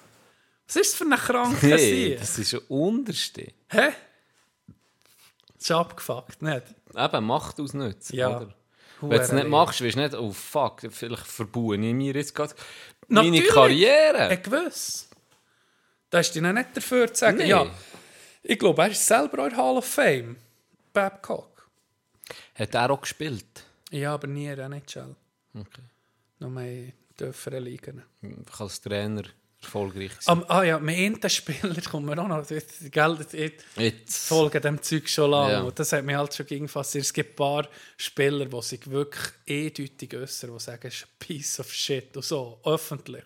Was 0.68 0.76
ist 0.76 0.94
das 0.94 0.94
für 0.94 1.06
eine 1.06 1.18
kranke 1.18 1.66
Nee, 1.68 1.78
Sieg? 1.78 2.20
das 2.20 2.38
ist 2.40 2.54
ein 2.54 2.60
Unterste. 2.70 3.48
Hä? 3.72 3.90
Das 5.56 5.62
ist 5.62 5.72
abgefuckt, 5.72 6.42
nicht? 6.42 6.64
Eben, 6.96 7.26
Macht 7.26 7.60
ausnutzen. 7.60 8.16
Ja. 8.16 8.38
Oder? 8.38 8.54
Wenn 9.02 9.10
du 9.10 9.16
es 9.16 9.32
nicht 9.32 9.48
machst, 9.48 9.82
weißt 9.84 9.96
du 9.96 10.00
nicht, 10.02 10.14
oh 10.14 10.32
fuck, 10.32 10.82
vielleicht 10.92 11.26
verbaue 11.26 11.76
ich 11.76 11.94
mir 11.94 12.14
jetzt 12.14 12.36
gerade 12.36 12.54
meine. 13.08 13.42
Karriere. 13.44 14.28
Ein 14.28 14.44
gewiss. 14.44 15.10
Da 16.10 16.20
ist 16.20 16.36
dir 16.36 16.42
nicht 16.42 16.76
dafür 16.78 17.12
zu 17.12 17.20
sagen, 17.22 17.38
Nee. 17.38 17.48
ja, 17.48 17.66
ich 18.44 18.60
glaube, 18.60 18.82
er 18.84 18.90
ist 18.92 19.06
selber 19.08 19.44
in 19.46 19.50
der 19.50 19.58
Hall 19.58 19.78
of 19.78 19.86
Fame. 19.86 20.36
Babcock. 20.94 21.68
Hat 22.56 22.76
er 22.76 22.92
auch 22.92 23.02
gespielt? 23.02 23.66
Ja, 23.92 24.14
aber 24.14 24.28
nie 24.28 24.48
in 24.48 24.56
der 24.56 24.66
NHL. 24.66 25.16
Okay. 25.56 25.82
Noch 26.40 26.50
mehr 26.50 26.72
in 26.72 26.94
tieferen 27.18 27.64
Ligen. 27.64 28.04
Ich 28.22 28.60
als 28.60 28.82
Trainer 28.82 29.24
erfolgreich 29.64 30.12
gewesen. 30.12 30.30
Am, 30.30 30.46
ah 30.48 30.64
ja, 30.64 30.80
mit 30.80 30.98
einem 30.98 31.30
Spieler 31.30 31.76
kommt 31.90 32.06
mir 32.06 32.18
auch 32.18 32.28
noch. 32.28 32.48
Gell, 32.48 33.52
Jetzt. 33.78 34.28
folge 34.28 34.62
dem 34.62 34.82
Zeug 34.82 35.08
schon 35.10 35.32
lange. 35.32 35.54
Ja. 35.54 35.62
Und 35.62 35.78
das 35.78 35.94
hat 35.94 36.04
mich 36.04 36.16
halt 36.16 36.34
schon 36.34 36.46
gegen 36.46 36.68
fasziniert. 36.68 37.06
Es 37.06 37.14
gibt 37.14 37.32
ein 37.32 37.36
paar 37.36 37.68
Spieler, 37.98 38.46
die 38.46 38.62
sich 38.62 38.90
wirklich 38.90 39.34
eindeutig 39.48 40.16
äußern, 40.16 40.54
die 40.54 40.60
sagen, 40.60 40.88
es 40.88 40.96
ist 40.96 41.04
ein 41.04 41.10
Piece 41.20 41.60
of 41.60 41.74
Shit. 41.74 42.16
Und 42.16 42.26
so, 42.26 42.60
öffentlich. 42.66 43.24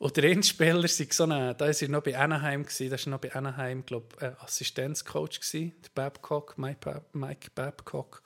Und 0.00 0.16
der 0.16 0.24
Endspieler 0.24 0.82
war 0.82 0.88
so 0.88 1.24
eine, 1.24 1.54
da 1.54 1.66
war 1.66 1.74
er 1.82 1.88
noch 1.88 2.02
bei 2.02 2.16
Anaheim, 2.16 2.64
gewesen, 2.64 2.88
da 2.88 2.96
war 2.96 3.10
noch 3.10 3.20
bei 3.20 3.34
Anaheim, 3.34 3.84
glaube 3.84 4.06
ich, 4.18 4.42
Assistenzcoach, 4.42 5.40
gewesen, 5.40 5.74
der 5.84 5.90
Babcock, 5.94 6.56
Mike, 6.56 6.78
Bab 6.80 7.14
Mike 7.14 7.50
Babcock. 7.54 8.22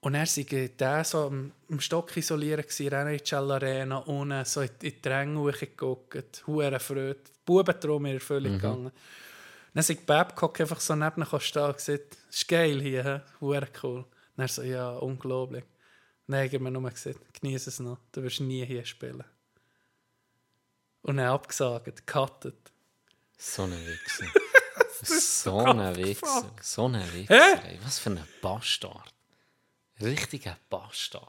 Und 0.00 0.14
er 0.14 0.26
war 0.26 0.68
der 0.68 1.04
so 1.04 1.26
am, 1.26 1.52
am 1.70 1.80
Stock 1.80 2.16
isoliert, 2.16 2.62
gewesen, 2.62 2.84
in 2.84 2.90
der 2.90 3.06
NHL 3.06 3.50
Arena, 3.50 3.98
unten 3.98 4.44
so 4.46 4.62
in, 4.62 4.70
in 4.82 4.94
die 5.02 5.08
Ränge 5.08 5.52
geguckt, 5.52 6.42
hure 6.46 6.80
Freude, 6.80 7.16
die 7.16 7.30
Bubentraum 7.44 8.06
in 8.06 8.14
Erfüllung 8.14 8.52
gegangen. 8.52 8.92
Dann 9.74 9.80
ist 9.80 10.06
Babcock 10.06 10.58
einfach 10.60 10.80
so 10.80 10.94
neben 10.94 11.22
ihm 11.22 11.40
stehen 11.40 11.62
und 11.62 11.76
gesagt, 11.76 12.16
ist 12.30 12.48
geil 12.48 12.80
hier, 12.80 13.22
hure 13.40 13.68
cool. 13.82 14.04
Dann 14.36 14.44
er 14.44 14.48
so, 14.48 14.62
ja, 14.62 14.90
unglaublich. 14.90 15.64
Dann 16.26 16.50
haben 16.50 16.64
wir 16.64 16.70
nur 16.70 16.90
gesagt, 16.90 17.20
genieße 17.40 17.68
es 17.68 17.78
noch, 17.78 17.98
du 18.12 18.22
wirst 18.22 18.40
nie 18.40 18.64
hier 18.64 18.84
spielen. 18.86 19.24
Und 21.02 21.18
dann 21.18 21.26
abgesagt, 21.26 22.06
gecuttet. 22.06 22.72
So 23.36 23.64
ein 23.64 23.72
Wichser. 23.72 24.26
so 25.02 25.58
ein 25.58 25.96
Wichser. 25.96 26.50
So 26.62 26.86
ein 26.86 27.12
Wichser. 27.12 27.62
Was 27.84 27.98
für 27.98 28.10
ein 28.10 28.24
Bastard. 28.40 29.12
Richtiger 30.02 30.56
Bastard. 30.68 31.28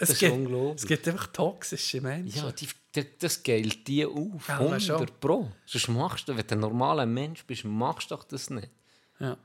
Es 0.00 0.08
Das 0.08 0.10
ist 0.10 0.18
gibt, 0.20 0.32
unglaublich. 0.32 0.82
Es 0.82 0.86
gibt 0.86 1.08
einfach 1.08 1.26
toxische 1.28 2.00
Menschen. 2.00 2.38
Ja, 2.38 2.52
die, 2.52 2.68
die, 2.94 3.06
das 3.18 3.42
geilt 3.42 3.86
die 3.88 4.06
auf. 4.06 4.46
Ja, 4.48 4.58
100 4.58 4.82
schon. 4.82 5.06
Pro. 5.20 5.50
Sonst 5.66 5.88
machst 5.88 6.28
du, 6.28 6.36
wenn 6.36 6.46
du 6.46 6.54
ein 6.54 6.60
normaler 6.60 7.04
Mensch 7.06 7.44
bist, 7.44 7.64
machst 7.64 8.10
du 8.10 8.14
doch 8.16 8.24
das 8.24 8.48
nicht. 8.50 8.68
Ja. 9.18 9.36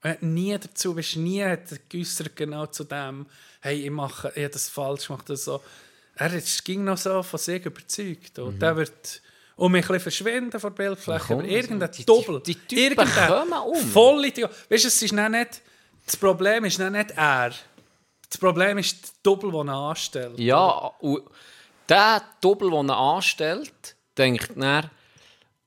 Hat 0.00 0.22
nie 0.22 0.56
dazu, 0.56 0.94
du, 0.94 1.20
nie 1.20 1.42
hat 1.44 1.70
er 1.72 1.78
geäussert 1.88 2.34
genau 2.36 2.66
zu 2.66 2.84
dem, 2.84 3.26
hey, 3.60 3.84
ich 3.84 3.90
mache, 3.90 4.32
ich 4.34 4.50
das 4.50 4.68
falsch 4.68 5.08
gemacht 5.08 5.28
oder 5.28 5.36
so. 5.36 5.60
Er 6.14 6.32
ist, 6.32 6.64
ging 6.64 6.84
noch 6.84 6.96
so 6.96 7.22
von 7.22 7.38
sich 7.38 7.64
überzeugt. 7.64 8.38
Und 8.38 8.60
der 8.62 8.76
wird 8.76 9.20
um 9.56 9.72
mich 9.72 9.90
ein 9.90 10.00
verschwinden 10.00 10.58
von 10.58 10.74
der 10.74 10.84
Bildfläche. 10.84 11.34
aber 11.34 11.44
irgendein 11.44 11.90
die- 11.90 11.98
die- 11.98 12.04
Doppel. 12.06 12.40
die 12.46 12.54
Typen 12.54 13.06
irgendein 13.06 13.28
kommen 13.28 13.52
um. 13.52 13.76
Voll. 13.88 14.22
Weißt 14.24 14.38
du, 14.84 14.88
es 14.88 15.02
ist 15.02 15.12
nicht, 15.12 15.60
das 16.06 16.16
Problem 16.16 16.64
ist 16.64 16.78
nicht 16.78 17.10
er. 17.10 17.52
Das 18.28 18.38
Problem 18.38 18.78
ist 18.78 19.02
der 19.02 19.10
Doppel, 19.22 19.50
den 19.52 19.68
er 19.68 19.74
anstellt. 19.74 20.38
Ja, 20.38 20.68
und 21.00 21.22
der 21.88 22.22
Doppel, 22.40 22.70
den 22.70 22.88
er 22.90 22.96
anstellt, 22.96 23.96
denkt 24.16 24.50
dann, 24.56 24.90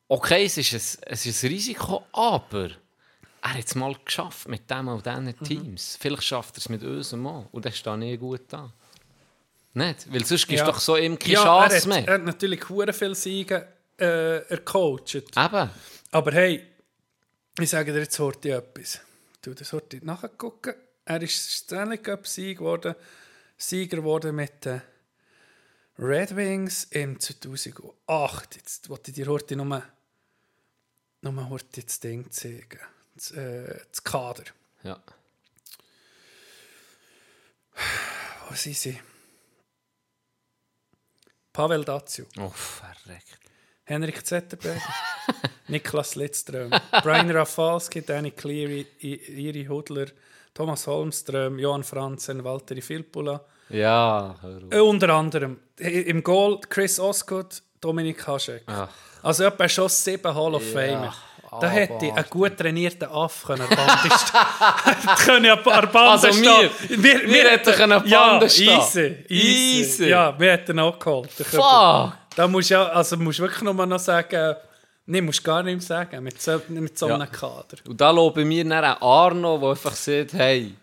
okay, 0.07 0.45
es 0.45 0.57
ist, 0.57 0.74
ein, 0.74 1.09
es 1.12 1.26
ist 1.26 1.43
ein 1.43 1.49
Risiko, 1.49 2.03
aber 2.12 2.70
er 3.41 3.53
hat 3.53 3.66
es 3.66 3.76
mal 3.76 3.95
geschafft 4.05 4.47
mit 4.47 4.70
dem 4.70 4.88
und 4.88 5.05
diesen 5.05 5.39
Teams. 5.39 5.97
Vielleicht 5.99 6.24
schafft 6.24 6.55
er 6.55 6.59
es 6.59 6.70
mit 6.70 6.84
uns 6.84 7.12
mal. 7.14 7.47
Und 7.51 7.66
das 7.66 7.78
steht 7.78 7.97
nie 7.97 8.18
gut 8.18 8.41
da. 8.49 8.72
Nicht? 9.74 10.12
Weil 10.14 10.26
sonst 10.26 10.47
gibst 10.47 10.66
du 10.66 10.72
doch 10.72 10.80
so 10.80 10.97
ihm 10.97 11.18
keine 11.18 11.34
ja, 11.34 11.43
Chance 11.43 11.76
er 11.76 11.82
hat, 11.82 11.88
mehr. 11.88 12.07
Er 12.07 12.14
hat 12.16 12.24
natürlich 12.24 12.70
hure 12.70 12.93
viel 12.93 13.16
Siege 13.16 13.68
äh, 13.97 14.45
ercoacht. 14.49 15.16
Eben. 15.16 15.70
Aber 16.12 16.32
hey, 16.34 16.68
ich 17.57 17.70
sage 17.70 17.93
dir 17.93 17.99
jetzt 17.99 18.20
heute 18.20 18.57
etwas. 18.57 18.99
Du 19.41 19.53
das 19.53 19.72
heute 19.74 20.05
nachgucken. 20.05 20.76
Er 21.12 21.22
ist 21.22 21.51
Stanley 21.51 21.97
Cup 21.97 22.26
Sieg 22.26 22.59
geworden, 22.59 22.95
Sieger 23.57 23.97
geworden 23.97 24.34
mit 24.34 24.64
den 24.64 24.82
Red 25.99 26.38
Wings 26.38 26.86
im 26.86 27.20
2008. 27.20 28.55
Jetzt 28.55 28.88
wollte 28.88 29.12
ich 29.12 29.16
dir 29.16 29.28
heute 29.28 29.57
nur, 29.57 29.84
nur 31.20 31.49
heute 31.49 31.84
das 31.84 31.99
Ding 31.99 32.32
zeigen. 32.32 32.80
Das, 33.14 33.32
äh, 33.32 33.78
das 33.89 34.01
Kader. 34.01 34.45
Ja. 34.84 35.03
Wo 38.47 38.55
sind 38.55 38.78
sie? 38.78 38.97
Pavel 41.51 41.84
Datsju. 41.84 42.24
Oh, 42.38 42.51
verreckt. 42.51 43.38
Henrik 43.84 44.26
Zetterberg, 44.26 44.82
Niklas 45.68 46.16
Lidström, 46.16 46.72
Brian 47.03 47.30
Rafalski, 47.32 48.01
Danny 48.01 48.32
Cleary, 48.32 48.88
Iri 49.01 49.66
Hudler, 49.66 50.07
Thomas 50.54 50.86
Holmström, 50.88 51.60
Johann 51.60 51.84
Franzen, 51.84 52.43
Valtteri 52.43 52.82
Filppula. 52.82 53.41
Ja. 53.70 54.36
Äh, 54.70 54.80
unter 54.80 55.10
anderem 55.10 55.60
im 55.78 56.22
Goal 56.24 56.60
Chris 56.70 56.99
Osgood, 56.99 57.62
Dominik 57.80 58.26
Haschek. 58.28 58.64
Ach. 58.68 58.89
Also 59.24 59.43
etwa 59.45 59.68
schon 59.70 59.88
sieben 59.89 60.34
Hall 60.36 60.56
of 60.56 60.64
Famer. 60.72 61.14
Da 61.60 61.68
hätte 61.68 62.06
ich 62.06 62.14
einen 62.14 62.26
gut 62.30 62.58
trainierten 62.58 63.10
Aff 63.10 63.43
können 63.45 63.68
können 65.26 65.45
ja 65.45 65.54
an 65.56 65.64
der 65.64 65.88
Bande 65.88 65.99
Also 66.28 66.32
stehen. 66.32 66.70
wir- 66.89 67.28
wir 67.28 67.43
hätten 67.49 67.74
können 67.74 67.91
an 67.93 68.08
ja. 68.08 68.41
Easy, 68.41 68.66
easy. 68.70 69.26
Easy. 69.28 70.06
Ja, 70.08 70.34
wir 70.39 70.52
hätten 70.54 70.80
auch 70.80 70.97
geholt. 70.97 71.30
Fuck! 71.32 72.14
Da 72.36 72.47
musst 72.47 72.70
du 72.70 72.76
ja, 72.76 72.86
also 72.88 73.18
musst 73.18 73.39
wirklich 73.39 73.62
nur 73.64 73.74
noch 73.86 73.99
sagen, 73.99 74.56
nee, 75.12 75.22
musst 75.22 75.43
gar 75.43 75.62
nichts 75.64 75.88
sagen 75.88 76.24
mit 76.24 76.41
so, 76.41 76.62
mit 76.70 76.97
so 76.97 77.07
Ja. 77.09 77.16
einem 77.16 77.32
Kader. 77.32 77.78
Und 77.88 77.99
da 77.99 78.09
lobe 78.12 78.43
mir 78.45 78.64
dann 78.66 78.84
auch 78.84 79.01
Arno, 79.28 79.59
der 79.59 79.70
einfach 79.70 79.95
sagt, 79.95 80.34
hey, 80.34 80.74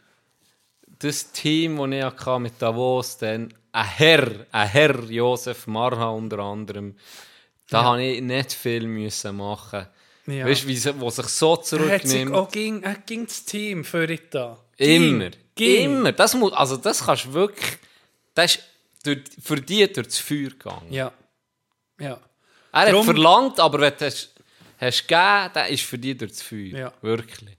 das 1.01 1.31
Team, 1.33 1.77
das 1.79 1.91
ich 1.91 2.05
hatte 2.05 2.39
mit 2.41 2.55
Davos, 2.61 3.19
dann 3.19 3.53
ein 3.73 3.87
Herr, 3.87 4.29
ein 4.53 4.69
Herr 4.69 5.01
Josef 5.05 5.67
Marha 5.67 6.09
unter 6.11 6.39
anderem, 6.41 6.97
da 7.71 7.85
habe 7.85 8.03
ich 8.03 8.21
nicht 8.23 8.53
viel 8.53 8.87
müssen 8.87 9.37
machen. 9.37 9.87
Ja. 10.27 10.45
Weißt 10.47 10.65
du, 10.65 10.69
wie 10.69 10.77
sich 11.11 11.27
so 11.27 11.55
Er 11.55 11.63
zurücknimmt? 11.63 12.35
auch 12.35 12.51
gegen, 12.51 12.83
er 12.83 12.97
ging 12.97 13.27
das 13.27 13.45
Team 13.45 13.85
für 13.85 14.07
da. 14.07 14.59
Immer. 14.77 15.31
Ging. 15.55 15.85
Immer. 15.97 16.13
Das 16.13 16.35
muss, 16.35 16.53
also 16.53 16.77
das 16.77 17.05
kannst 17.05 17.27
du 17.27 17.33
wirklich. 17.33 17.79
Das 18.35 18.57
ist 18.57 18.63
durch, 19.05 19.21
für 19.43 19.57
die 19.57 19.91
durch 19.93 20.07
das 20.09 20.19
Feuer 20.19 20.51
gegangen. 20.51 20.93
Ja. 20.93 21.13
Ja. 21.99 22.19
Er 22.73 22.81
hat 22.83 22.93
Drum- 22.93 23.05
verlangt, 23.05 23.61
aber 23.61 23.81
wenn 23.81 23.93
du 23.99 24.05
hast, 24.07 24.31
hast 24.79 25.09
gegeben, 25.09 25.51
der 25.55 25.69
ist 25.69 25.83
für 25.85 25.99
die 25.99 26.17
durch 26.17 26.33
das 26.33 26.43
Feuer. 26.43 26.59
Ja. 26.79 26.93
Wirklich. 27.03 27.57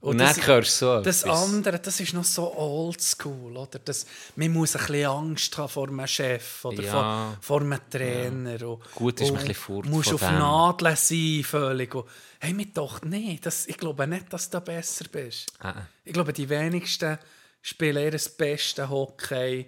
Und, 0.00 0.10
Und 0.12 0.18
dann 0.18 0.36
das- 0.36 0.46
hörst 0.46 0.82
du 0.82 0.86
so 0.86 1.02
Das 1.02 1.22
etwas. 1.22 1.42
andere, 1.42 1.78
das 1.80 1.98
ist 2.00 2.12
noch 2.12 2.22
so 2.24 2.54
oldschool, 2.54 3.56
oder? 3.56 3.78
Das, 3.80 4.06
man 4.36 4.52
muss 4.52 4.76
ein 4.76 4.86
bisschen 4.86 5.06
Angst 5.06 5.56
haben 5.58 5.68
vor 5.68 5.88
einem 5.88 6.06
Chef 6.06 6.64
oder 6.64 6.82
Ja. 6.82 6.90
vor, 6.92 7.36
vor 7.40 7.60
einem 7.62 7.80
Trainer. 7.90 8.68
Und, 8.68 8.82
Gut, 8.94 9.20
ist 9.20 9.28
man 9.32 9.40
ein 9.40 9.46
bisschen 9.48 9.54
fort 9.54 9.86
musst 9.86 10.12
auf 10.12 10.20
dem. 10.20 10.38
Nadeln 10.38 10.96
sein, 10.96 11.42
völlig. 11.44 11.94
Und, 11.94 12.06
hey, 12.40 12.52
mir 12.52 12.66
doch 12.66 13.02
nicht. 13.02 13.46
Das, 13.46 13.66
ich 13.66 13.76
glaube 13.78 14.06
nicht, 14.06 14.32
dass 14.32 14.48
du 14.50 14.60
besser 14.60 15.06
bist. 15.10 15.46
Ah, 15.60 15.70
ah. 15.70 15.86
Ich 16.04 16.12
glaube, 16.12 16.32
die 16.32 16.48
wenigsten 16.48 17.18
spielen 17.62 18.04
ihr 18.04 18.10
das 18.12 18.28
beste 18.28 18.88
Hockey 18.88 19.66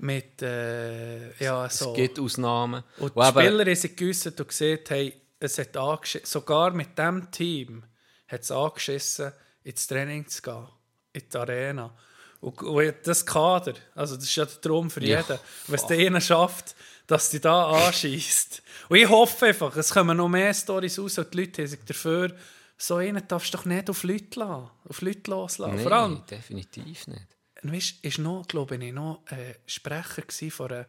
mit, 0.00 0.42
äh, 0.42 1.32
ja, 1.42 1.68
so. 1.68 1.90
Es 1.90 1.96
gibt 1.96 2.18
Ausnahmen. 2.18 2.82
Und 2.98 3.14
die 3.14 3.22
Spieler 3.22 3.76
sich 3.76 3.96
gewusst 3.96 4.26
und 4.26 4.48
gesehen, 4.48 4.80
hey, 4.88 5.14
es 5.38 5.58
hat 5.58 5.76
angeschissen, 5.76 6.26
sogar 6.26 6.72
mit 6.72 6.96
diesem 6.98 7.30
Team 7.30 7.82
hat 8.28 8.42
es 8.42 8.50
angeschissen, 8.50 9.32
ins 9.64 9.86
Training 9.86 10.26
zu 10.26 10.42
gehen, 10.42 10.66
in 11.12 11.22
die 11.32 11.36
Arena. 11.36 11.94
Und, 12.40 12.62
und 12.62 12.94
das 13.04 13.24
Kader, 13.26 13.74
also 13.94 14.16
das 14.16 14.24
ist 14.24 14.36
ja 14.36 14.46
der 14.46 14.60
Traum 14.60 14.90
für 14.90 15.04
Ja, 15.04 15.20
jeden. 15.20 15.38
Wenn 15.66 15.74
es 15.74 15.86
der 15.86 15.98
eine 15.98 16.20
schafft, 16.20 16.74
dass 17.06 17.28
die 17.28 17.40
da 17.40 17.86
anschießt. 17.86 18.62
Und 18.88 18.96
ich 18.96 19.08
hoffe 19.08 19.46
einfach, 19.46 19.76
es 19.76 19.92
kommen 19.92 20.16
noch 20.16 20.28
mehr 20.28 20.54
Storys 20.54 20.98
raus 20.98 21.18
und 21.18 21.32
die 21.34 21.40
Leute 21.40 21.62
haben 21.62 21.68
sich 21.68 21.84
dafür, 21.84 22.34
so 22.78 22.96
einen 22.96 23.26
darfst 23.28 23.52
du 23.52 23.58
doch 23.58 23.66
nicht 23.66 23.90
auf 23.90 24.02
Leute 24.04 24.40
lassen, 24.40 24.70
auf 24.88 25.02
Leute 25.02 25.30
loslassen. 25.30 25.74
Nein, 25.74 25.82
Vor 25.82 25.92
allem, 25.92 26.22
definitiv 26.30 27.06
nicht. 27.08 27.26
Weißt, 27.62 28.02
ist 28.04 28.18
noch, 28.18 28.46
glaube 28.48 28.76
ich, 28.76 28.92
noch 28.92 29.22
äh, 29.30 29.54
Sprecher 29.66 30.22
von 30.50 30.70
einer 30.72 30.86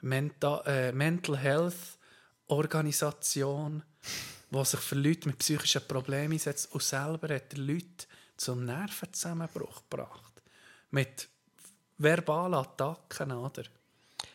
Menta 0.00 0.62
äh, 0.66 0.92
Mental 0.92 1.36
Health 1.36 1.74
Organisation, 2.48 3.82
die 4.50 4.64
sich 4.64 4.80
für 4.80 4.94
Leute 4.94 5.28
mit 5.28 5.38
psychischen 5.38 5.82
Problemen 5.86 6.32
einsetzt. 6.34 6.72
Und 6.72 6.82
selber 6.82 7.34
hat 7.34 7.56
Leute 7.56 8.06
zum 8.36 8.64
Nervenzusammenbruch 8.64 9.82
gebracht. 9.88 10.32
Mit 10.90 11.28
verbalen 11.98 12.54
Attacken, 12.54 13.32
oder? 13.32 13.62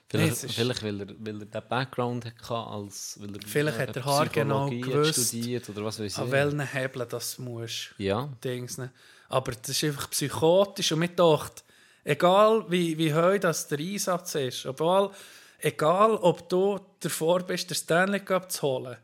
Vielleicht, 0.10 0.44
ist- 0.44 0.54
vielleicht 0.56 0.84
weil, 0.84 1.02
er, 1.02 1.08
weil 1.20 1.42
er 1.42 1.46
den 1.46 1.68
Background 1.70 2.26
hatte, 2.26 2.54
als 2.56 3.18
weil 3.20 3.36
er 3.36 3.42
Vielleicht 3.46 3.78
hat 3.80 3.96
er 3.98 4.06
haargenau 4.06 4.70
gewusst, 4.70 5.28
studiert 5.28 5.68
oder 5.70 5.84
was 5.84 6.00
weiß 6.00 6.18
An 6.20 6.26
ich. 6.28 6.32
welchen 6.32 6.62
Hebeln 6.62 7.10
das 7.10 7.38
musst. 7.38 7.94
Ja, 7.98 8.30
Dings, 8.44 8.78
ne? 8.78 8.92
Aber 9.28 9.52
das 9.52 9.70
ist 9.70 9.84
einfach 9.84 10.10
psychotisch 10.10 10.94
und 10.94 11.00
mir 11.00 11.10
dachte, 11.10 11.62
egal 12.08 12.66
wie, 12.70 12.97
wie 12.97 13.14
heu 13.14 13.38
das 13.38 13.68
der 13.68 13.80
Einsatz 13.80 14.36
ist, 14.36 14.66
obwohl, 14.66 15.12
egal 15.60 16.12
ob 16.16 16.47
du 16.49 16.80
davor 16.99 17.43
bist, 17.43 17.70
den 17.70 17.76
Stanley 17.76 18.22
Cup 18.22 18.51
zu 18.51 18.62
holen, 18.62 18.97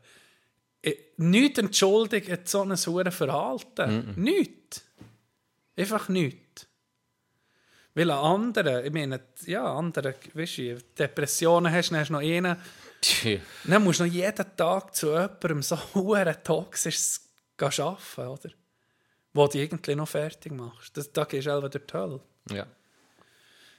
nichts 1.16 1.58
entschuldigt 1.58 2.48
so 2.48 2.62
ein 2.62 2.76
sauren 2.76 3.12
Verhalten. 3.12 4.14
Nichts. 4.16 4.84
Einfach 5.76 6.08
nichts. 6.08 6.66
Weil 7.94 8.10
an 8.10 8.42
anderen, 8.42 8.84
ich 8.84 8.92
meine, 8.92 9.20
ja, 9.46 9.72
andere, 9.72 10.14
weißt 10.34 10.58
du, 10.58 10.78
Depressionen 10.98 11.72
hast, 11.72 11.90
dann 11.90 12.00
hast 12.00 12.08
du 12.08 12.14
noch 12.14 12.20
einen, 12.20 12.56
Tja. 13.00 13.38
dann 13.64 13.84
musst 13.84 14.00
du 14.00 14.04
noch 14.04 14.12
jeden 14.12 14.56
Tag 14.56 14.94
zu 14.96 15.12
jemandem 15.12 15.62
so 15.62 15.78
hure 15.94 16.42
toxisch 16.42 17.20
arbeiten, 17.56 18.26
oder? 18.26 18.50
Wo 19.32 19.46
du 19.46 19.58
irgendwie 19.58 19.94
noch 19.94 20.08
fertig 20.08 20.52
machst. 20.52 20.96
Das, 20.96 21.12
da 21.12 21.24
gehst 21.24 21.46
du 21.46 21.50
selber 21.50 21.68
durch 21.68 21.86
die 21.86 21.94
Hölle. 21.94 22.20
ja. 22.50 22.66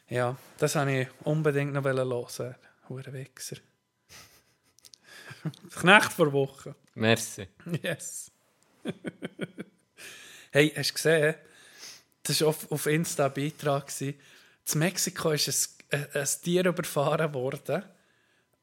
Ja, 0.07 0.37
das 0.59 0.75
wollte 0.75 1.01
ich 1.01 1.07
unbedingt 1.25 1.73
noch 1.73 1.83
hören. 1.83 2.55
Hure 2.89 3.13
Wichser. 3.13 3.57
Knecht 5.79 6.13
vor 6.13 6.31
Woche. 6.31 6.75
Merci. 6.93 7.47
Yes. 7.81 8.31
hey, 10.51 10.71
hast 10.75 10.91
du 10.91 10.93
gesehen? 10.93 11.35
Das 12.21 12.41
war 12.41 12.49
auf, 12.49 12.71
auf 12.71 12.85
Insta 12.85 13.25
ein 13.25 13.33
Beitrag. 13.33 13.91
In 13.99 14.15
Mexiko 14.75 15.31
ist 15.31 15.75
ein, 15.91 15.99
ein, 15.99 16.21
ein 16.21 16.27
Tier 16.43 16.65
überfahren 16.65 17.33
worden, 17.33 17.83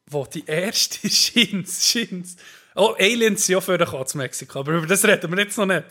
wo 0.07 0.25
die 0.25 0.47
erste 0.47 1.09
Schins, 1.11 1.87
Schins. 1.87 2.37
Oh, 2.77 2.95
Aliens 2.99 3.47
sind 3.47 3.55
ja 3.55 3.61
vorgekommen 3.61 4.07
in 4.13 4.19
Mexiko, 4.19 4.61
aber 4.61 4.73
über 4.73 4.87
das 4.87 5.05
reden 5.05 5.31
wir 5.31 5.43
jetzt 5.43 5.59
noch 5.59 5.67
nicht. 5.67 5.85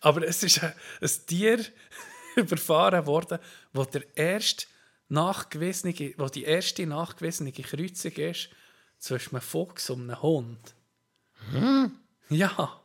Aber 0.00 0.26
es 0.26 0.42
ist 0.44 0.62
ein, 0.62 0.72
ein 1.00 1.10
Tier 1.26 1.64
überfahren 2.36 3.04
worden, 3.06 3.38
wo 3.72 3.84
der 3.84 4.04
erste 4.16 4.66
nachgewiesene, 5.08 6.14
wo 6.16 6.26
die 6.28 6.44
erste 6.44 6.86
nachgewiesene 6.86 7.52
Kreuzung 7.52 8.12
ist 8.12 8.48
zwischen 8.98 9.36
einem 9.36 9.42
Fuchs 9.42 9.90
und 9.90 10.02
einem 10.10 10.22
Hund. 10.22 10.74
Ja. 12.28 12.80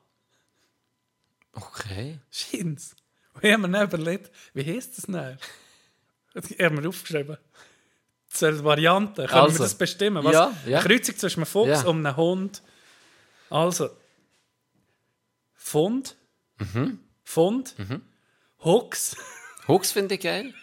Okay. 1.54 2.20
Scheint's. 2.32 2.96
Und 3.34 3.44
ich 3.44 3.54
habe 3.54 3.68
mir 3.68 3.84
überlegt, 3.84 4.32
wie 4.54 4.66
heisst 4.66 4.98
das 4.98 5.06
denn? 5.06 5.38
Ich 6.50 6.60
habe 6.64 6.82
mir 6.82 6.88
aufgeschrieben. 6.90 7.38
Zur 8.30 8.64
Variante. 8.64 9.26
Können 9.26 9.42
Also. 9.42 9.60
wir 9.60 9.64
das 9.64 9.76
bestimmen? 9.76 10.24
Was? 10.24 10.34
Ja, 10.34 10.54
ja. 10.66 10.80
Eine 10.80 10.88
Kreuzung 10.88 11.18
zwischen 11.18 11.40
einem 11.40 11.46
Fuchs 11.48 11.70
Ja. 11.70 11.88
und 11.88 12.06
einem 12.06 12.16
Hund. 12.18 12.62
Also. 13.50 13.90
Fund. 15.56 16.16
Fund. 17.24 17.76
Hux. 18.64 19.16
Hux 19.68 19.92
finde 19.92 20.16
ich 20.16 20.22
geil. 20.22 20.54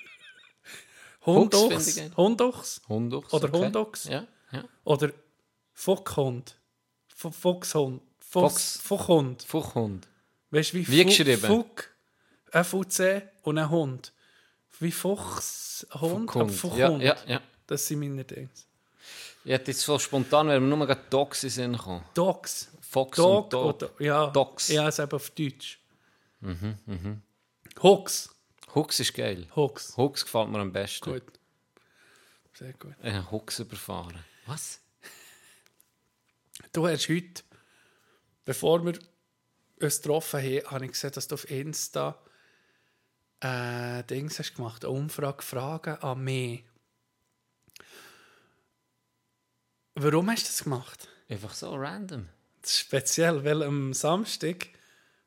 Geil. 1.24 2.10
Hunduchs. 2.16 2.80
Hundux. 2.88 3.32
Oder 3.32 3.48
okay. 3.48 3.64
Hunduchs. 3.64 4.04
Ja, 4.04 4.26
ja. 4.52 4.64
Oder 4.84 5.10
Fuchshund. 5.72 6.56
Fu- 7.08 7.30
Fuchshund. 7.30 8.02
Fuchs. 8.20 8.76
Fuchs. 8.76 8.80
Fuchhund. 8.82 9.42
Fuchhund. 9.42 10.08
Weißt 10.50 10.72
du, 10.72 10.76
wie, 10.78 10.88
Wie 10.88 11.04
geschrieben? 11.04 11.40
Fuck, 11.40 11.90
F-U-C 12.52 13.22
und 13.42 13.58
ein 13.58 13.68
Hund. 13.70 14.12
Wie 14.80 14.92
Fuchshund, 14.92 15.86
aber 15.90 16.08
Fuchhund. 16.08 16.50
Ja, 16.50 16.56
Fuchhund. 16.56 17.02
ja, 17.02 17.16
ja. 17.26 17.40
Das 17.66 17.86
sind 17.86 18.00
meine. 18.00 18.24
Ich 19.46 19.50
hätte 19.50 19.70
jetzt 19.70 19.80
so 19.82 19.98
spontan, 19.98 20.48
wäre 20.48 20.60
mir 20.60 20.76
nur 20.76 20.86
gerade 20.86 21.02
Dogs 21.10 21.44
in 21.44 21.50
Sinn 21.50 21.72
gekommen. 21.72 22.04
Dogs. 22.14 22.68
Fox 22.80 23.16
Dog, 23.16 23.44
und 23.44 23.52
Dog. 23.52 23.74
oder 23.82 23.90
ja. 23.98 24.26
Dogs. 24.28 24.68
Ja, 24.68 24.88
es 24.88 24.98
eben 24.98 25.12
auf 25.12 25.30
Deutsch. 25.30 25.80
Mhm, 26.40 27.22
Hux. 27.82 28.33
Hux 28.74 29.00
ist 29.00 29.14
geil. 29.14 29.46
Hux. 29.54 29.96
Hux 29.96 30.24
gefällt 30.24 30.48
mir 30.48 30.58
am 30.58 30.72
besten. 30.72 31.12
Gut. 31.12 31.22
Sehr 32.54 32.72
gut. 32.72 32.94
Habe 33.02 33.30
Hux 33.30 33.58
überfahren. 33.60 34.18
Was? 34.46 34.80
Du 36.72 36.86
hast 36.86 37.08
heute, 37.08 37.42
bevor 38.44 38.84
wir 38.84 38.98
uns 39.80 40.02
getroffen 40.02 40.40
haben, 40.40 40.70
habe 40.70 40.84
ich 40.86 40.92
gesehen, 40.92 41.12
dass 41.12 41.28
du 41.28 41.34
auf 41.34 41.48
Insta 41.50 42.18
äh, 43.40 44.02
Dings 44.04 44.38
hast 44.38 44.54
gemacht, 44.54 44.84
eine 44.84 44.94
Umfrage, 44.94 45.42
Fragen 45.42 45.96
an 45.96 46.24
mich. 46.24 46.64
Warum 49.94 50.30
hast 50.30 50.44
du 50.44 50.48
das 50.48 50.64
gemacht? 50.64 51.08
Einfach 51.28 51.54
so 51.54 51.74
random. 51.74 52.28
Speziell, 52.64 53.44
weil 53.44 53.62
am 53.62 53.92
Samstag, 53.92 54.68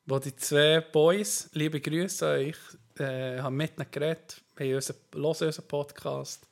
wo 0.06 0.20
die 0.20 0.36
zwei 0.36 0.82
Boys, 0.82 1.50
liebe 1.54 1.80
Grüße 1.80 2.28
an 2.28 2.40
euch, 2.40 2.58
äh, 3.00 3.42
haben 3.42 3.56
mit 3.56 3.78
ihnen 3.78 3.88
geredet, 3.92 4.42
haben 4.60 4.74
unseren, 4.74 4.98
hören 5.14 5.26
unseren 5.26 5.68
Podcast, 5.68 6.48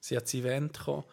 sie 0.00 0.16
hat 0.16 0.24
das 0.24 0.34
Event 0.34 0.78
gekommen. 0.78 1.04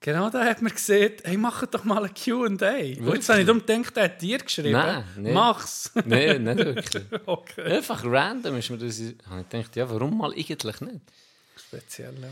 Genau 0.00 0.30
da 0.30 0.44
hat 0.44 0.62
man 0.62 0.72
gesehen, 0.72 1.14
hey, 1.24 1.36
mach 1.36 1.66
doch 1.66 1.84
mal 1.84 2.04
ein 2.04 2.12
Q&A. 2.14 2.76
Jetzt 2.76 3.28
habe 3.28 3.40
ich 3.40 3.46
darum 3.46 3.64
gedacht, 3.64 3.96
er 3.96 4.04
hat 4.04 4.22
dir 4.22 4.38
geschrieben. 4.38 4.72
Nein, 4.72 5.04
nicht. 5.16 5.34
Mach's. 5.34 5.90
Nein, 6.04 6.44
nicht 6.44 6.58
wirklich. 6.58 7.04
okay. 7.26 7.62
Einfach 7.62 8.04
random 8.04 8.56
ist 8.56 8.70
mir 8.70 8.78
das. 8.78 9.00
Ich 9.00 9.16
gedacht, 9.50 9.74
ja, 9.74 9.88
warum 9.90 10.18
mal 10.18 10.32
eigentlich 10.32 10.80
nicht? 10.80 11.00
Speziell, 11.56 12.14
ja. 12.20 12.28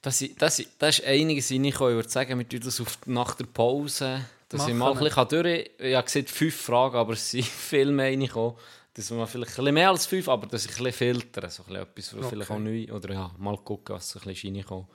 Das, 0.00 0.24
das, 0.38 0.62
das 0.78 0.98
ist 0.98 1.06
einiges 1.06 1.50
reingekommen. 1.50 1.92
Ich 1.92 1.96
würde 1.96 2.08
sagen, 2.08 2.48
tun 2.48 2.60
das 2.64 2.80
auf, 2.80 2.98
nach 3.06 3.34
der 3.34 3.44
Pause. 3.44 4.24
Dass 4.48 4.68
ich 4.68 4.74
mal 4.74 4.94
Machen 4.94 4.98
ein 4.98 5.04
bisschen 5.04 5.28
durch. 5.28 5.70
Ich 5.78 5.94
habe 5.94 6.04
gesehen, 6.04 6.26
fünf 6.26 6.56
Fragen, 6.56 6.96
aber 6.96 7.12
es 7.12 7.30
sind 7.30 7.44
viel 7.46 7.90
mehr 7.90 8.06
reingekommen. 8.06 8.56
Dass 8.94 9.10
wir 9.10 9.26
vielleicht 9.26 9.52
ein 9.52 9.56
bisschen 9.56 9.74
mehr 9.74 9.88
als 9.90 10.06
fünf, 10.06 10.28
aber 10.28 10.46
dass 10.46 10.64
ich 10.66 10.72
ein 10.72 10.84
bisschen 10.84 10.92
filtern. 10.92 11.48
So 11.50 11.62
ein 11.62 11.66
bisschen 11.68 11.82
etwas, 11.82 12.16
was 12.18 12.28
vielleicht 12.28 12.50
auch 12.50 12.58
neu. 12.58 12.86
Oder 12.92 13.14
ja, 13.14 13.30
mal 13.38 13.56
gucken, 13.58 13.94
was 13.96 14.10
so 14.10 14.18
ein 14.20 14.26
bisschen 14.26 14.54
reinkommt. 14.56 14.86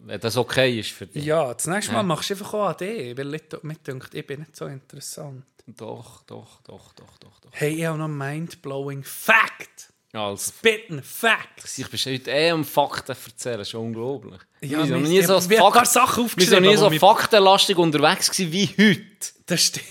Wenn 0.00 0.20
das 0.20 0.36
okay 0.36 0.78
ist 0.80 0.90
für 0.90 1.06
dich. 1.06 1.24
Ja, 1.24 1.52
das 1.54 1.66
nächste 1.66 1.92
Mal 1.92 1.98
Ja. 2.00 2.02
machst 2.04 2.30
du 2.30 2.34
einfach 2.34 2.54
auch 2.54 2.68
AD, 2.68 3.16
weil 3.16 3.34
ich 3.34 3.42
mir 3.62 3.74
denkt, 3.76 4.14
ich 4.14 4.26
bin 4.26 4.40
nicht 4.40 4.56
so 4.56 4.66
interessant. 4.66 5.44
Doch, 5.66 6.22
doch, 6.22 6.60
doch, 6.62 6.92
doch, 6.94 7.18
doch, 7.18 7.40
doch. 7.40 7.50
Hey, 7.52 7.74
ich 7.74 7.84
habe 7.84 7.98
noch 7.98 8.08
mind-blowing 8.08 9.02
Fact. 9.04 9.92
Als 10.12 10.52
Bitten 10.52 11.02
Facts. 11.02 11.76
ich 11.78 11.88
bin 11.90 12.00
heute 12.00 12.30
eh 12.30 12.50
am 12.50 12.64
Fakten 12.64 13.12
erzählen, 13.26 13.60
ist 13.60 13.74
unglaublich. 13.74 14.40
Ja, 14.62 14.78
wir 14.88 14.88
wir- 14.88 15.08
nie 15.08 15.22
so, 15.22 15.48
wir 15.50 15.58
paar 15.58 15.72
Fakt- 15.72 15.88
Sachen 15.88 16.16
wir 16.22 16.24
aufgeschrieben, 16.24 16.64
noch 16.64 16.70
nie 16.70 16.76
so 16.78 16.90
wir- 16.90 16.98
faktenlastig 16.98 17.76
unterwegs 17.76 18.38
wie 18.38 18.66
heute. 18.68 19.32
Das 19.46 19.60
stimmt. 19.62 19.86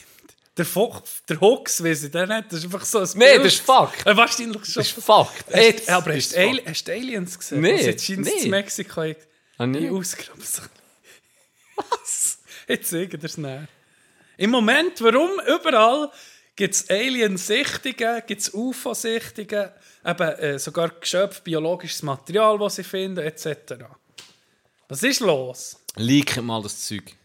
Der, 0.58 0.66
Fo 0.66 1.01
der 1.30 1.39
Hux, 1.39 1.84
weiss 1.84 2.03
ich, 2.03 2.12
der 2.12 2.26
nicht. 2.28 2.45
Das 2.51 2.60
ist 2.60 2.66
einfach 2.66 2.84
so 2.86 2.99
ein 2.99 3.10
Nee, 3.16 3.26
Bild. 3.34 3.45
das 3.45 3.53
ist 3.53 3.62
Fakt. 3.62 4.05
Äh, 4.08 4.18
wahrscheinlich 4.18 4.66
schon. 4.66 4.74
Das 4.84 4.88
ist 4.88 5.03
Fakt. 5.03 5.45
Hast, 5.53 5.89
aber 5.89 6.16
hast 6.16 6.34
du, 6.88 6.91
Aliens 6.91 7.38
gesehen? 7.38 7.62
Nee, 7.62 7.76
Was 7.76 7.82
jetzt 7.86 8.05
scheint 8.05 8.22
nee. 8.22 8.32
in 8.43 8.49
Mexiko 8.49 9.01
Ah, 9.60 9.66
ausgegraben. 9.91 10.43
So. 10.43 10.62
Was? 11.76 12.39
Jetzt 12.68 12.89
sage 12.89 13.10
ich 13.16 13.20
das 13.20 13.38
näher. 13.38 13.68
Im 14.38 14.51
Moment, 14.51 15.01
warum? 15.01 15.32
Überall 15.47 16.12
gibt 16.55 16.74
es 16.76 16.89
Alien-Sichtungen, 16.89 18.22
gibt 18.28 18.41
es 18.41 18.53
UFO-Sichtungen, 18.53 19.70
eben 20.05 20.30
äh, 20.39 20.60
sogar 20.60 20.89
geschöpft 20.89 21.43
biologisches 21.43 22.03
Material, 22.03 22.58
das 22.60 22.76
sie 22.76 22.84
finden, 22.84 23.20
etc. 23.26 23.76
Was 24.89 25.03
ist 25.03 25.20
los? 25.22 25.78
Leak 25.95 26.41
mal 26.41 26.62
das 26.62 26.86
Zeug. 26.86 27.16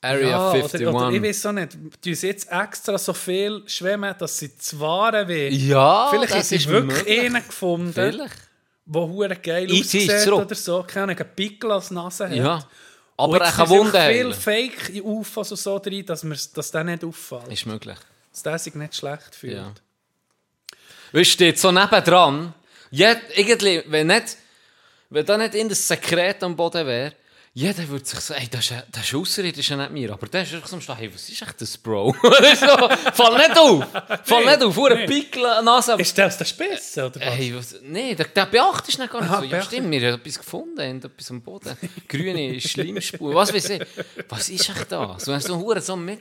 Area 0.00 0.28
Ja, 0.30 0.50
51. 0.52 0.86
oder, 0.86 0.96
oder 1.08 1.10
ich 1.16 1.22
weiß 1.22 1.46
auch 1.46 1.52
nicht, 1.52 1.72
tun 1.72 2.14
sie 2.14 2.26
jetzt 2.28 2.48
extra 2.52 2.96
so 2.98 3.12
viel 3.12 3.62
schwimmen, 3.66 4.14
dass 4.18 4.38
sie 4.38 4.56
zu 4.56 4.78
wahren 4.78 5.26
wollen? 5.28 5.52
Ja, 5.52 6.08
Vielleicht 6.10 6.34
das 6.34 6.50
haben 6.52 6.58
sie 6.60 6.68
wirklich 6.68 6.98
möglich. 6.98 7.20
einen 7.20 7.46
gefunden, 7.46 7.92
Vielleicht. 7.92 8.34
der 8.86 9.02
hure 9.02 9.36
geil 9.36 9.70
ist 9.72 9.80
aussieht 9.86 10.28
oder 10.32 10.54
so, 10.54 10.84
keine 10.86 11.04
Ahnung, 11.04 11.18
einen 11.18 11.34
Pickel 11.34 11.72
als 11.72 11.90
Nase 11.90 12.28
hat. 12.28 12.36
Ja. 12.36 12.64
Aber 13.16 13.40
er 13.40 13.50
kann 13.50 13.68
Wunden 13.68 13.90
viel. 14.12 14.32
Fake 14.32 14.92
UFOs 15.02 15.50
und 15.50 15.56
so 15.56 15.78
drin, 15.80 16.06
dass, 16.06 16.22
mir's- 16.22 16.52
dass 16.52 16.70
der 16.70 16.84
nicht 16.84 17.04
auffällt. 17.04 17.48
Ist 17.48 17.66
möglich. 17.66 17.98
Dass 18.32 18.42
der 18.44 18.58
sich 18.60 18.74
nicht 18.76 18.94
schlecht 18.94 19.34
fühlt. 19.34 19.54
Ja. 19.56 19.72
Weißt 21.12 21.40
du, 21.40 21.56
so 21.56 21.72
nebendran. 21.72 22.54
Ja, 22.90 23.16
irgendwie, 23.34 23.82
wenn 23.88 24.06
nicht, 24.06 24.36
wenn 25.10 25.26
da 25.26 25.36
nicht 25.36 25.54
in 25.54 25.68
das 25.68 25.86
Sekret 25.88 26.42
am 26.44 26.54
Boden 26.54 26.86
wäre, 26.86 27.12
jeder 27.58 27.88
würde 27.88 28.04
sich 28.04 28.20
sagen, 28.20 28.40
ey, 28.42 28.48
das 28.48 28.66
ist, 28.66 28.72
ein- 28.72 28.84
das 28.92 29.04
ist 29.04 29.14
außerirdisch, 29.14 29.70
nicht 29.70 29.90
mir. 29.90 30.12
Aber 30.12 30.28
der 30.28 30.42
ist 30.42 30.54
einfach 30.54 30.68
so 30.68 30.78
hey, 30.96 31.12
was 31.12 31.28
ist 31.28 31.42
echt 31.42 31.60
das, 31.60 31.76
Bro? 31.76 32.14
Das 32.22 32.60
so, 32.60 32.66
fall 33.14 33.36
nicht 33.36 33.58
auf! 33.58 33.84
Fall 34.24 34.44
nicht 34.46 34.62
auf, 34.62 34.74
vor 34.74 34.90
nee. 34.94 35.06
Pickel 35.06 35.42
Nase. 35.64 35.94
Ist 35.98 36.16
der 36.16 36.28
aus 36.28 36.38
der 36.38 36.44
Spitze, 36.44 37.06
oder 37.06 37.16
was? 37.20 37.24
Hey, 37.34 37.52
was? 37.56 37.74
Nee, 37.82 38.14
der, 38.14 38.26
der 38.26 38.46
beachtest 38.46 38.98
du 38.98 39.02
nicht 39.02 39.12
gar 39.12 39.20
nicht 39.22 39.30
Aha, 39.32 39.40
so. 39.40 39.44
Ja, 39.46 39.62
stimmt, 39.62 39.90
wir 39.90 40.00
haben 40.12 40.20
etwas 40.20 40.38
gefunden, 40.38 40.80
haben 40.80 41.02
etwas 41.02 41.30
am 41.32 41.42
Boden. 41.42 41.76
Grüne 42.08 42.60
Schleimspur, 42.60 43.34
was 43.34 43.52
weiß 43.52 43.70
ich. 43.70 43.82
Was 44.28 44.48
ist 44.50 44.68
echt 44.68 44.92
das? 44.92 45.24
So, 45.24 45.36
so, 45.40 45.56
Hure 45.58 45.80
so 45.80 45.96
mit... 45.96 46.20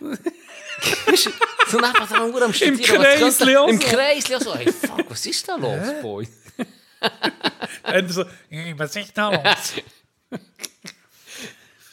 so 0.00 1.80
neben 1.80 1.92
dran 1.92 2.32
Hure 2.32 2.44
am 2.44 2.52
Studieren. 2.52 2.80
Kreisli 2.80 3.54
könnte- 3.54 3.60
auch 3.60 3.68
Im 3.68 3.80
so. 3.80 3.88
Kreisli 3.88 4.36
auch 4.36 4.40
so. 4.40 4.54
Hey, 4.54 4.70
fuck, 4.72 5.10
was 5.10 5.26
ist 5.26 5.48
da 5.48 5.56
los, 5.56 6.00
Boy? 6.00 6.28
Und 7.98 8.08
so, 8.12 8.24
«Ey, 8.50 8.72
was 8.78 8.94
ist 8.94 9.18
da 9.18 9.30
los? 9.30 9.72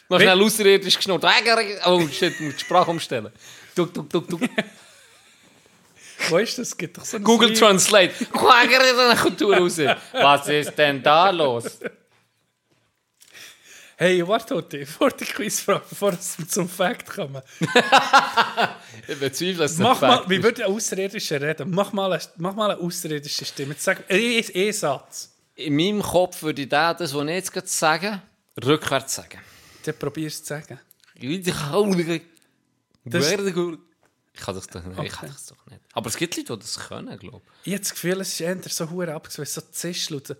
Noch 0.08 0.20
schnell 0.20 0.42
außerirdisch 0.42 0.96
geschnurrt. 0.96 1.24
Oh 1.86 2.06
shit, 2.08 2.38
du 2.38 2.44
musst 2.44 2.58
die 2.58 2.64
Sprache 2.64 2.90
umstellen. 2.90 3.32
Tuk, 3.74 3.94
tuk, 3.94 4.10
tuk, 4.10 4.28
tuk. 4.28 4.40
Wo 6.28 6.38
ist 6.38 6.58
das? 6.58 6.76
Gibt 6.76 6.98
doch 6.98 7.04
so 7.04 7.18
Google 7.20 7.48
Lied. 7.48 7.58
Translate. 7.58 8.26
Kultur 9.16 9.56
raus. 9.56 9.78
Was 10.12 10.48
ist 10.48 10.74
denn 10.76 11.02
da 11.02 11.30
los? 11.30 11.78
Hey, 13.96 14.26
warte 14.26 14.56
heute, 14.56 14.84
vor 14.84 15.10
der 15.10 15.26
Quizfrage, 15.26 15.82
bevor 15.88 16.12
wir 16.12 16.48
zum 16.48 16.68
Fakt 16.68 17.08
kommen. 17.08 17.40
Ich 19.08 19.18
bezweifle 19.18 19.64
es. 19.64 19.78
Mach 19.78 20.00
nicht. 20.00 20.02
mal, 20.02 20.24
wie 20.28 20.42
würde 20.42 20.64
ein 20.64 20.72
Außerirdischer 20.72 21.40
reden? 21.40 21.70
Mach 21.70 21.92
mal 21.92 22.12
eine, 22.12 22.22
mach 22.36 22.54
mal 22.54 22.70
eine 22.70 22.80
außerirdische 22.80 23.44
Stimme. 23.44 23.74
Sag 23.78 24.04
ein, 24.08 24.44
ein 24.54 24.72
Satz. 24.72 25.34
In 25.54 25.76
meinem 25.76 26.02
Kopf 26.02 26.42
würde 26.42 26.62
ich 26.62 26.68
da, 26.68 26.94
das, 26.94 27.14
was 27.14 27.24
ich 27.24 27.30
jetzt 27.30 27.52
gerade 27.52 27.66
sage, 27.66 28.22
rückwärts 28.64 29.14
sagen. 29.14 29.40
Dann 29.84 29.98
probierst 29.98 30.40
du 30.40 30.44
zu 30.44 30.48
sagen. 30.54 30.80
Ich 31.14 31.22
kann 34.42 34.54
Das- 34.54 34.66
das 34.66 34.66
doch 34.68 34.84
nicht. 34.84 35.02
Ich 35.04 35.12
kann 35.12 35.28
das 35.28 35.46
doch 35.46 35.66
nicht. 35.66 35.80
Aber 35.92 36.08
es 36.08 36.16
gibt 36.16 36.36
Leute, 36.36 36.52
die 36.56 36.58
das 36.60 36.78
können, 36.88 37.18
glaube 37.18 37.42
Ich 37.64 37.72
habe 37.72 37.80
das 37.82 37.90
Gefühl, 37.90 38.20
es 38.20 38.28
ist 38.32 38.40
eher 38.40 38.56
so 38.68 38.88
hure 38.90 39.12
abgesweißt, 39.14 39.54
so 39.54 39.60
Zischel 39.60 40.16
und 40.16 40.26
so. 40.26 40.34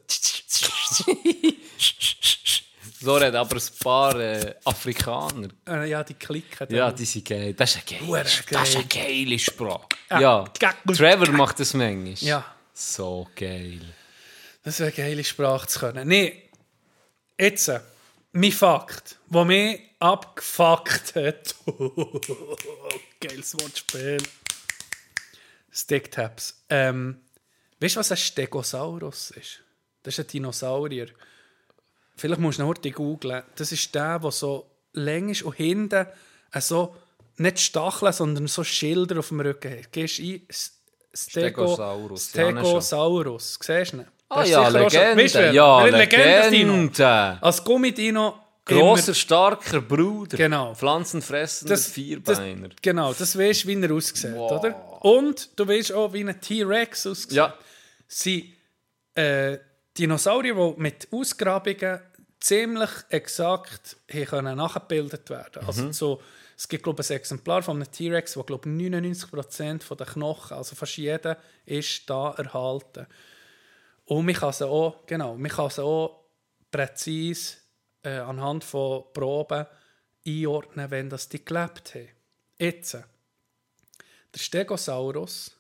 ich. 1.25 1.59
So 3.01 3.17
reden 3.17 3.35
aber 3.37 3.57
ein 3.57 3.63
paar 3.83 4.15
äh, 4.21 4.55
Afrikaner. 4.65 5.49
Äh, 5.67 5.91
ja, 5.91 6.05
die 6.05 6.15
klicken. 6.15 6.69
dann. 6.69 6.77
Ja, 6.77 6.93
die 6.93 7.05
sind 7.05 7.27
geil. 7.29 7.53
Das 7.55 7.75
ist 7.75 7.91
eine 7.91 8.01
geile, 8.01 8.23
das 8.51 8.69
ist 8.69 8.77
eine 8.77 8.85
geile 8.87 9.39
Sprache. 9.41 9.89
Ja, 10.11 10.45
geil. 10.59 10.75
Trevor 10.87 11.29
macht 11.33 11.59
das 11.59 11.75
manchmal. 11.75 12.15
Ja, 12.21 12.45
So 12.73 13.29
geil. 13.35 13.81
das 14.63 14.79
wäre 14.79 14.93
eine 14.93 14.97
geile 15.09 15.25
Sprache 15.25 15.67
zu 15.67 15.81
können. 15.81 16.07
Nee, 16.07 16.49
jetzt, 17.39 17.67
äh, 17.69 17.81
mein 18.33 18.53
Fakt, 18.53 19.19
der 19.29 19.45
mich 19.45 19.81
abgefuckt 19.99 21.15
hat. 21.15 21.55
Geiles 23.21 23.55
Wortspiel. 23.61 24.23
Sticktaps. 25.71 26.63
Ähm, 26.69 27.21
weißt 27.81 27.97
du, 27.97 28.01
was 28.01 28.11
ein 28.11 28.17
Stegosaurus 28.17 29.31
ist? 29.33 29.61
Das 30.03 30.19
ist 30.19 30.25
ein 30.25 30.27
Dinosaurier. 30.29 31.09
Vielleicht 32.17 32.41
musst 32.41 32.59
du 32.59 32.63
noch 32.63 32.71
heute 32.71 32.91
googeln. 32.91 33.43
Das 33.57 33.73
ist 33.73 33.95
der, 33.95 34.19
der 34.19 34.31
so 34.31 34.71
lang 34.93 35.29
ist 35.29 35.43
und 35.43 35.55
hinten 35.55 36.07
äh, 36.53 36.61
so, 36.61 36.97
nicht 37.37 37.61
Stacheln, 37.61 38.13
sondern 38.13 38.47
so 38.47 38.65
Schilder 38.65 39.19
auf 39.19 39.29
dem 39.29 39.41
Rücken 39.41 39.79
hat. 39.79 39.93
Gehst 39.93 40.21
ein, 40.21 40.47
Stego, 41.15 41.67
Stegosaurus, 41.67 42.35
nicht 42.35 42.49
Stegosaurus. 42.49 43.59
Siehst 43.61 43.93
du 43.93 43.99
ihn? 43.99 44.07
Ah 44.35 44.43
Der 44.43 44.51
ja, 44.51 44.71
schon- 44.71 44.81
Legende. 44.83 45.35
Wer? 45.35 45.53
ja. 45.53 45.85
Legende. 45.85 47.39
Als 47.41 47.63
Gummidino. 47.63 48.35
Grosser, 48.65 49.13
starker 49.13 49.81
Bruder. 49.81 50.37
Genau. 50.37 50.73
Pflanzenfressender 50.75 51.75
das, 51.75 51.89
Vierbeiner. 51.89 52.69
Das, 52.69 52.77
genau, 52.81 53.13
das 53.13 53.37
weißt 53.37 53.65
du, 53.65 53.69
wie 53.69 53.83
er 53.83 53.91
aussieht, 53.93 54.33
Wow. 54.35 54.53
oder? 54.53 55.05
Und 55.05 55.51
du 55.59 55.67
weißt 55.67 55.93
auch, 55.93 56.13
wie 56.13 56.21
ein 56.25 56.41
T-Rex 56.41 57.07
aussieht. 57.09 57.33
Ja. 57.33 57.55
sind 58.07 58.45
äh, 59.17 59.59
Dinosaurier, 59.99 60.55
die 60.55 60.81
mit 60.81 61.09
Ausgrabungen 61.11 62.01
ziemlich 62.39 62.91
exakt 63.09 63.97
können 64.29 64.57
nachgebildet 64.57 65.29
werden 65.31 65.67
Also 65.67 65.91
so, 65.93 66.23
es 66.57 66.69
gibt 66.69 66.85
glaube 66.85 67.03
ich, 67.03 67.11
ein 67.11 67.17
Exemplar 67.17 67.63
von 67.63 67.77
einem 67.83 67.91
T-Rex, 67.91 68.37
wo 68.37 68.45
glaube 68.45 68.69
ich, 68.69 68.75
99% 68.77 69.83
von 69.83 69.97
den 69.97 70.07
Knochen, 70.07 70.57
also 70.57 70.77
fast 70.77 70.97
jeder, 70.99 71.37
ist 71.67 72.09
da 72.09 72.31
erhalten. 72.39 73.07
Und 74.07 74.27
man 74.27 74.35
kann 74.35 74.53
sie 74.53 74.67
auch, 74.67 75.07
genau, 75.07 75.37
man 75.37 75.51
kann 75.51 75.71
sie 75.71 75.83
auch 75.83 76.25
präzise 76.71 77.57
äh, 78.03 78.19
anhand 78.19 78.65
von 78.65 79.05
Proben 79.13 79.67
einordnen, 80.27 80.91
wenn 80.91 81.11
das 81.11 81.29
die 81.29 81.45
gelebt 81.45 81.95
haben. 81.95 82.09
Jetzt, 82.59 82.95
der 82.95 84.39
Stegosaurus 84.39 85.57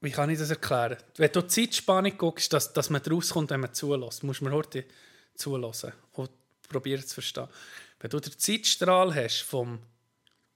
Wie 0.00 0.10
kann 0.10 0.30
ich 0.30 0.38
das 0.38 0.50
erklären? 0.50 0.96
Wenn 1.16 1.32
du 1.32 1.42
die 1.42 1.48
Zeitspanne 1.48 2.12
guckst, 2.12 2.52
dass, 2.52 2.72
dass 2.72 2.88
man 2.88 3.02
rauskommt, 3.02 3.50
wenn 3.50 3.60
man 3.60 3.74
zulässt, 3.74 4.22
musst 4.22 4.40
du 4.40 4.44
mir 4.44 4.52
heute 4.52 4.84
zulassen 5.34 5.92
und 6.12 6.30
probieren 6.68 7.04
zu 7.04 7.14
verstehen. 7.14 7.48
Wenn 7.98 8.10
du 8.10 8.20
den 8.20 8.38
Zeitstrahl 8.38 9.12
hast 9.14 9.42
vom 9.42 9.80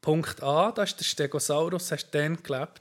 Punkt 0.01 0.43
A, 0.43 0.71
da 0.71 0.85
ist 0.85 0.99
der 0.99 1.05
Stegosaurus, 1.05 1.91
hast 1.91 2.11
dann 2.13 2.41
gelebt. 2.41 2.81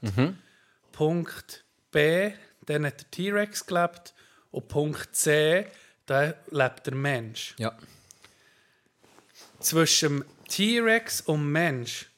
Punkt 0.92 1.64
B, 1.90 2.32
dann 2.66 2.86
hat 2.86 3.00
der 3.00 3.10
T-Rex 3.10 3.66
gelebt. 3.66 4.14
Und 4.50 4.68
Punkt 4.68 5.16
C, 5.16 5.66
da 6.06 6.34
lebt 6.50 6.86
der 6.86 6.94
Mensch. 6.94 7.54
Ja. 7.58 7.76
Zwischen 9.60 10.24
T-Rex 10.48 11.22
und 11.22 11.50
Mensch. 11.50 12.10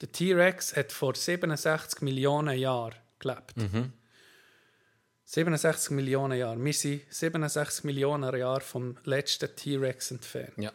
Der 0.00 0.10
T-Rex 0.10 0.76
hat 0.76 0.92
vor 0.92 1.14
67 1.14 2.00
Millionen 2.02 2.58
Jahren 2.58 2.94
gelebt. 3.18 3.54
67 5.24 5.90
Millionen 5.90 6.38
Jahre. 6.38 6.62
Wir 6.64 6.72
sind 6.72 7.02
67 7.12 7.84
Millionen 7.84 8.34
Jahre 8.36 8.60
vom 8.60 8.96
letzten 9.04 9.54
T-Rex 9.54 10.12
entfernt. 10.12 10.56
Ja. 10.58 10.72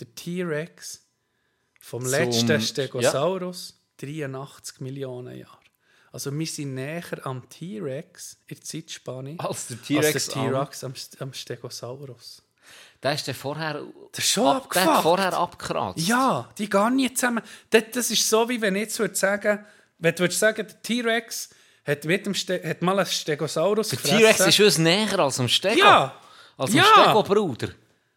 Der 0.00 0.14
T-Rex 0.14 1.06
vom 1.80 2.06
letzten 2.06 2.60
Stegosaurus 2.60 3.80
83 3.98 4.80
Millionen 4.80 5.36
Jahre. 5.36 5.61
Also 6.12 6.30
wir 6.38 6.46
sind 6.46 6.74
näher 6.74 7.02
am 7.24 7.48
T-Rex 7.48 8.36
in 8.46 8.56
der 8.56 8.64
Zeitspanne 8.64 9.34
Als 9.38 9.68
der 9.68 9.82
T-Rex. 9.82 10.26
der 10.26 10.34
T-Rex 10.34 10.84
am, 10.84 10.92
am 11.20 11.32
Stegosaurus. 11.32 12.42
Der 13.02 13.14
ist 13.14 13.26
der 13.26 13.34
vorher. 13.34 13.82
Das 14.12 14.24
ist 14.24 14.30
schon 14.32 14.46
ab, 14.46 14.68
der 14.72 14.82
abgefuckt. 14.82 15.02
vorher 15.02 15.32
abgekratzt. 15.32 16.06
Ja, 16.06 16.48
die 16.58 16.68
gehen 16.70 16.96
nie 16.96 17.12
zusammen. 17.12 17.42
Das, 17.70 17.82
das 17.92 18.10
ist 18.10 18.28
so, 18.28 18.48
wie 18.48 18.60
wenn 18.60 18.76
ich 18.76 18.82
jetzt 18.82 18.98
würde 18.98 19.14
sagen, 19.14 19.64
wenn 19.98 20.14
du 20.14 20.30
sagen, 20.30 20.66
der 20.66 20.82
T-Rex 20.82 21.48
hat, 21.84 22.04
mit 22.04 22.26
dem 22.26 22.34
Ste 22.34 22.62
hat 22.62 22.82
mal 22.82 22.96
einen 22.98 23.06
Stegosaurus 23.08 23.88
Der 23.88 23.98
gefressen. 23.98 24.18
T-Rex 24.20 24.40
ist 24.46 24.60
uns 24.60 24.78
näher 24.78 25.18
als 25.18 25.40
am 25.40 25.48
Stego. 25.48 25.78
Ja. 25.80 26.14
Als 26.56 26.72
Ja. 26.74 26.84
am 26.84 27.02
Stego-Bruder. 27.04 27.68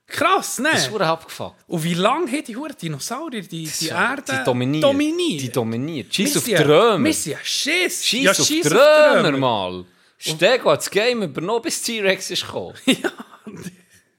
Krass, 0.08 0.60
ne? 0.60 0.70
Das 0.72 0.88
ist 0.88 1.02
abgefuckt. 1.02 1.56
Und 1.68 1.84
wie 1.84 1.96
lange 1.96 2.32
haben 2.32 2.44
die 2.44 2.56
Huren 2.56 2.76
Dinosaurier 2.80 3.42
die, 3.42 3.66
die 3.68 3.86
Ja, 3.88 4.12
Erde 4.12 4.24
Die 4.40 4.44
dominiert. 4.46 4.84
dominiert? 4.84 5.42
Die 5.42 5.52
dominiert. 5.52 6.14
Scheiß 6.16 6.38
auf 6.38 6.44
die 6.44 6.56
sind- 6.56 6.68
Römer. 6.68 7.06
Wir 7.06 7.14
sind 7.14 7.32
ja 7.34 7.40
Schiss. 7.44 8.06
Scheiß 8.06 8.22
ja, 8.24 8.32
auf 8.32 8.48
die 8.48 8.62
Römer, 8.62 9.32
mal. 9.38 9.86
Stego 10.18 10.72
hat 10.72 10.80
das 10.80 10.90
Game 10.92 11.24
übernommen, 11.24 11.62
bis 11.64 11.82
T-Rex 11.82 12.32
ist 12.32 12.46
gekommen. 12.46 12.76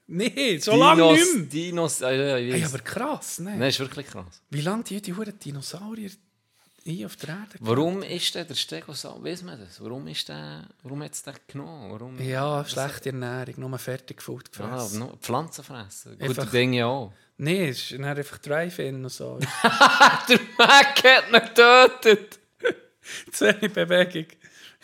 Nee, 0.09 0.59
so 0.59 0.77
lange 0.77 1.03
nicht 1.15 1.35
mehr. 1.35 1.43
Dinos, 1.47 2.01
äh, 2.01 2.39
ja, 2.57 2.67
aber 2.67 2.79
krass, 2.79 3.41
ne? 3.41 3.57
Nein, 3.57 3.71
ist 3.71 3.81
wirklich 3.81 4.07
krass. 4.07 4.41
Wie 4.51 4.61
lange 4.61 4.85
die, 4.85 5.03
die 5.03 5.13
Huren 5.13 5.37
Dinosaurier 5.37 6.11
hier 6.93 7.07
auf 7.07 7.17
der 7.17 7.29
Erde 7.31 7.57
Warum 7.61 8.03
ist 8.03 8.35
der, 8.35 8.45
der 8.45 8.55
Stegosaurus, 8.55 9.25
weiss 9.25 9.43
man 9.43 9.59
das? 9.61 9.81
Warum 9.83 10.07
ist 10.09 10.29
der, 10.29 10.67
warum 10.83 11.03
hat 11.03 11.13
es 11.13 11.23
den 11.23 11.35
genommen? 11.49 11.91
Warum? 11.93 12.21
Ja, 12.21 12.65
schlechte 12.65 13.11
Ernährung, 13.11 13.55
nur 13.71 13.79
Fertigfood 13.79 14.45
Ah, 14.47 14.65
gefressen. 14.71 14.99
no, 15.01 15.17
Pflanzen 15.21 15.65
fressen. 15.65 16.13
Gute 16.13 16.25
Einfach- 16.25 16.51
Dinge 16.51 16.87
auch. 16.87 17.13
Nee, 17.39 17.69
es 17.69 17.91
ist 17.91 18.01
einfach 18.01 18.39
Drive-In 18.39 19.05
und 19.05 19.11
so. 19.11 19.39
Der 20.29 20.41
Mac 20.57 21.05
hat 21.05 21.27
ihn 21.29 21.33
getötet. 21.33 22.39
Wenig 23.41 23.73
Bewegung. 23.73 24.27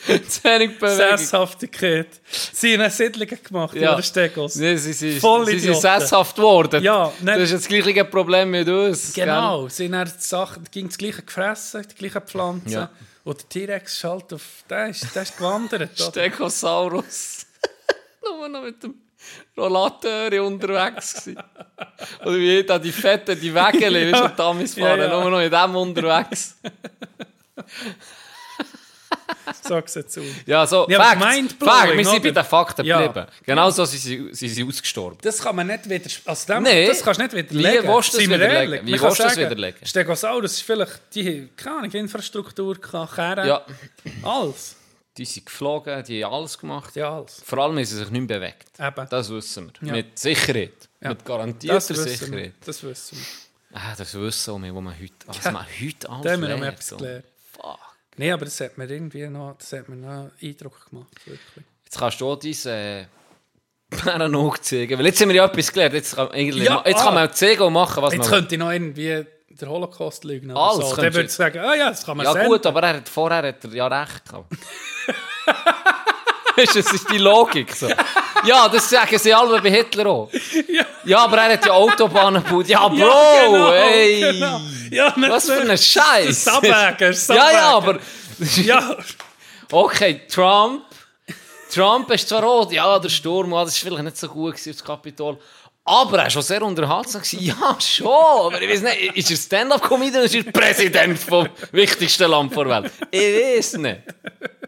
Bewegung. 0.43 0.89
Sesshaftigkeit. 0.89 2.09
Sie 2.53 2.77
haben 2.79 2.91
Siedlungen 2.91 3.39
gemacht, 3.43 3.75
Ja. 3.77 3.95
die 3.97 4.03
Stegos. 4.03 4.57
Nee, 4.57 4.77
sie, 4.77 4.93
sie, 4.93 5.21
Voll 5.21 5.47
sie 5.47 5.59
sind 5.61 5.77
sesshaft 5.77 6.37
geworden. 6.37 6.83
Ja, 6.83 7.13
nein. 7.21 7.39
das 7.39 7.51
ist 7.53 7.65
das 7.65 7.69
gleiche 7.69 8.05
Problem 8.05 8.51
mit 8.51 8.69
uns. 8.69 9.13
Genau, 9.13 9.69
sie 9.69 9.93
haben 9.93 10.11
Sachen, 10.19 10.65
ging 10.71 10.89
das 10.89 10.99
gleiche 10.99 11.23
gefressen, 11.23 11.87
die 11.91 11.95
gleichen 11.95 12.23
Pflanzen. 12.27 12.69
Ja. 12.71 12.91
Und 13.25 13.41
der 13.43 13.49
T-Rex 13.49 13.95
ist 13.95 14.05
halt 14.05 14.33
auf, 14.33 14.43
der 14.69 14.89
ist, 14.89 15.15
der 15.15 15.23
ist 15.23 15.37
gewandert. 15.37 15.95
Gell? 15.97 16.07
oder? 16.09 16.11
Stegosaurus. 16.11 17.47
Nur 18.25 18.49
noch 18.49 18.63
mit 18.63 18.83
dem 18.83 18.95
Rollateur 19.57 20.45
unterwegs 20.45 21.15
gewesen. 21.25 21.43
Oder 22.25 22.37
wie 22.39 22.65
da 22.65 22.79
die 22.81 22.91
Fette, 22.91 23.37
die 23.37 23.55
Wägele, 23.55 24.11
ja. 24.11 24.25
und 24.25 24.37
Damis 24.37 24.75
fahren, 24.75 24.99
Ja, 24.99 25.07
ja. 25.07 25.21
nur 25.21 25.31
noch 25.31 25.39
mit 25.39 25.53
dem 25.53 25.77
unterwegs. 25.77 26.57
Sag's 29.62 29.95
jetzt 29.95 30.18
aus. 30.18 30.24
Ja, 30.47 30.66
so, 30.66 30.86
Ja, 30.88 31.03
Facts, 31.03 31.55
Facts, 31.59 31.97
wir 31.97 32.05
sind 32.05 32.22
bei 32.22 32.30
den 32.30 32.45
Fakten 32.45 32.84
Ja. 32.86 33.03
geblieben. 33.07 33.26
Genau 33.45 33.70
so 33.70 33.84
sind 33.84 33.99
sie, 34.01 34.28
sind 34.32 34.49
sie 34.51 34.64
ausgestorben. 34.64 35.18
Das 35.22 35.40
kann 35.40 35.57
man 35.57 35.66
nicht 35.66 35.88
wieder. 35.88 36.11
Also 36.24 36.53
dem, 36.53 36.62
Nee. 36.62 36.86
das 36.86 37.03
kannst 37.03 37.20
du 37.20 37.24
nicht 37.24 37.34
widerlegen. 37.34 37.82
Wie 37.84 37.88
willst 37.88 38.12
du 38.14 38.18
das 38.18 38.26
widerlegen? 38.28 38.86
Wie 38.86 39.01
willst 39.01 39.18
du 39.18 39.22
das 39.22 39.36
widerlegen? 39.36 39.86
Stegosaurus 39.86 40.53
ist 40.53 40.62
vielleicht 40.62 41.01
die, 41.14 41.49
keine 41.57 41.76
Ahnung, 41.78 41.90
Infrastruktur, 41.93 42.80
Kerne, 42.80 43.47
Ja, 43.47 43.66
alles. 44.22 44.76
die 45.16 45.24
sind 45.24 45.47
geflogen, 45.47 46.03
die 46.05 46.24
haben 46.24 46.32
alles 46.34 46.59
gemacht. 46.59 46.95
Ja, 46.97 47.16
alles. 47.18 47.43
Vor 47.45 47.59
allem 47.59 47.76
haben 47.76 47.84
sie 47.84 47.97
sich 47.97 48.11
nicht 48.11 48.28
mehr 48.28 48.38
bewegt. 48.38 48.68
Eben. 48.78 49.07
Das 49.11 49.28
wissen 49.30 49.70
wir. 49.80 49.88
Ja. 49.88 49.95
Mit 49.95 50.18
Sicherheit. 50.18 50.72
Ja. 51.01 51.11
Mit 51.11 51.24
garantierter 51.24 51.74
Das 51.74 51.86
Sicherheit. 51.88 52.30
wir. 52.32 52.53
Das 52.64 52.82
wissen 52.82 53.18
wir. 53.18 53.26
Ah, 53.74 53.95
das 53.97 54.14
wissen 54.14 54.62
wir, 54.62 54.74
wo 54.74 54.80
man 54.82 54.95
heute, 55.01 55.12
was 55.26 55.43
Ja. 55.45 55.51
man 55.51 55.64
heute 55.66 56.11
alles 56.11 56.22
Da 56.24 56.32
haben 56.32 56.43
wir 56.43 56.49
noch 56.51 56.61
lernt, 56.61 56.74
etwas 56.78 56.97
gelernt. 56.99 57.24
Nein, 58.17 58.33
aber 58.33 58.45
das 58.45 58.61
hat 58.61 58.77
mir 58.79 58.89
irgendwie 58.91 59.27
noch, 59.29 59.57
das 59.59 59.73
hat 59.73 59.89
mir 59.89 59.97
noch 59.97 60.31
Eindruck 60.43 60.91
gemacht. 60.91 61.15
Wirklich. 61.25 61.65
Jetzt 61.85 61.99
kannst 61.99 62.21
du 62.21 62.29
auch 62.31 62.37
deine 62.37 63.01
äh, 63.01 63.05
Paranoid 63.97 64.65
zeigen. 64.65 64.99
Weil 64.99 65.07
jetzt 65.07 65.21
haben 65.21 65.29
wir 65.29 65.37
ja 65.37 65.45
etwas 65.47 65.73
gelernt. 65.73 65.95
Jetzt 65.95 66.15
kann, 66.17 66.29
eigentlich 66.31 66.65
Ja, 66.65 66.75
ma- 66.77 66.83
jetzt 66.87 67.01
ah. 67.01 67.05
kann 67.05 67.15
man 67.15 67.29
auch 67.29 67.33
zeigen 67.33 67.63
und 67.63 67.73
machen, 67.73 68.03
was 68.03 68.13
Jetzt 68.13 68.23
man 68.23 68.31
könnte 68.31 68.55
ich 68.55 68.59
noch 68.59 68.71
irgendwie 68.71 69.25
den 69.49 69.69
Holocaust 69.69 70.25
lügen. 70.25 70.51
Alles 70.51 70.91
so. 70.91 70.97
Dann 70.97 71.13
würde 71.15 71.27
ich 71.27 71.33
sagen, 71.33 71.59
ah 71.59 71.75
ja, 71.75 71.89
das 71.91 72.05
kann 72.05 72.17
man 72.17 72.25
Ja 72.27 72.33
senden. 72.33 72.49
gut, 72.51 72.65
aber 72.67 72.83
er 72.83 72.97
hat, 72.99 73.09
vorher 73.09 73.43
hat 73.49 73.65
er 73.65 73.71
ja 73.75 73.87
recht 73.87 74.25
gehabt. 74.27 74.53
Du, 76.57 76.65
das 76.65 76.77
ist 76.77 77.11
die 77.11 77.19
Logik. 77.19 77.75
So. 77.75 77.89
Ja, 78.45 78.69
das 78.69 78.89
sagen 78.91 79.19
sie 79.19 79.33
alle 79.33 79.61
bei 79.61 79.71
Hitler 79.71 80.07
auch. 80.07 80.31
Ja, 81.05 81.19
aber 81.25 81.39
er 81.39 81.53
hat 81.55 81.65
ja 81.67 81.73
Autobahnen 81.73 82.43
gebaut. 82.43 82.69
Ja, 82.69 82.89
Bro, 82.89 82.97
Ja, 82.97 83.47
genau, 83.47 83.71
ey. 83.73 84.21
genau. 84.21 84.61
Ja, 84.91 85.15
Was 85.17 85.47
für 85.47 85.61
ein 85.61 85.79
Scheiß. 85.79 86.29
ist 86.29 86.47
ist 87.01 87.29
Ja, 87.29 87.51
ja, 87.53 87.71
aber... 87.77 87.99
Ja, 88.57 88.97
Okay, 89.73 90.21
Trump. 90.29 90.83
Trump 91.73 92.11
ist 92.11 92.29
zwar 92.29 92.43
rot, 92.45 92.71
ja, 92.73 92.99
der 92.99 93.09
Sturm, 93.09 93.55
ah, 93.55 93.65
das 93.65 93.83
war 93.83 93.89
vielleicht 93.89 94.05
nicht 94.05 94.19
so 94.19 94.29
gut 94.29 94.53
gewesen, 94.53 94.73
das 94.73 94.85
Kapitol. 94.85 95.39
Aber 95.85 96.19
er 96.19 96.25
war 96.25 96.31
schon 96.31 96.43
sehr 96.43 96.63
unterhaltsam. 96.63 97.23
Ja, 97.41 97.79
schon. 97.81 98.07
Aber 98.07 98.61
ich 98.61 98.69
weiß 98.71 98.83
nicht, 98.83 99.17
ist 99.17 99.31
er 99.31 99.37
Stand-up-Comedian 99.39 100.17
oder 100.17 100.25
ist 100.25 100.35
er 100.35 100.53
Präsident 100.53 101.19
vom 101.19 101.49
wichtigsten 101.73 102.31
Land 102.31 102.55
der 102.55 102.69
Welt? 102.69 102.93
Ich 103.11 103.21
weiß 103.59 103.73
nicht. 103.79 104.01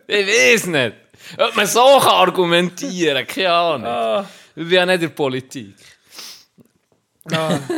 Ich 0.06 0.26
weiß 0.26 0.66
nicht. 0.66 0.94
Ob 1.38 1.56
man 1.56 1.66
so 1.66 1.98
kann 2.00 2.28
argumentieren 2.28 3.26
keine 3.26 3.52
Ahnung. 3.52 4.26
Ich 4.56 4.62
bin 4.62 4.72
ja 4.72 4.86
nicht 4.86 4.94
in 4.94 5.00
der 5.00 5.08
Politik. 5.08 5.74
Ah. 7.32 7.58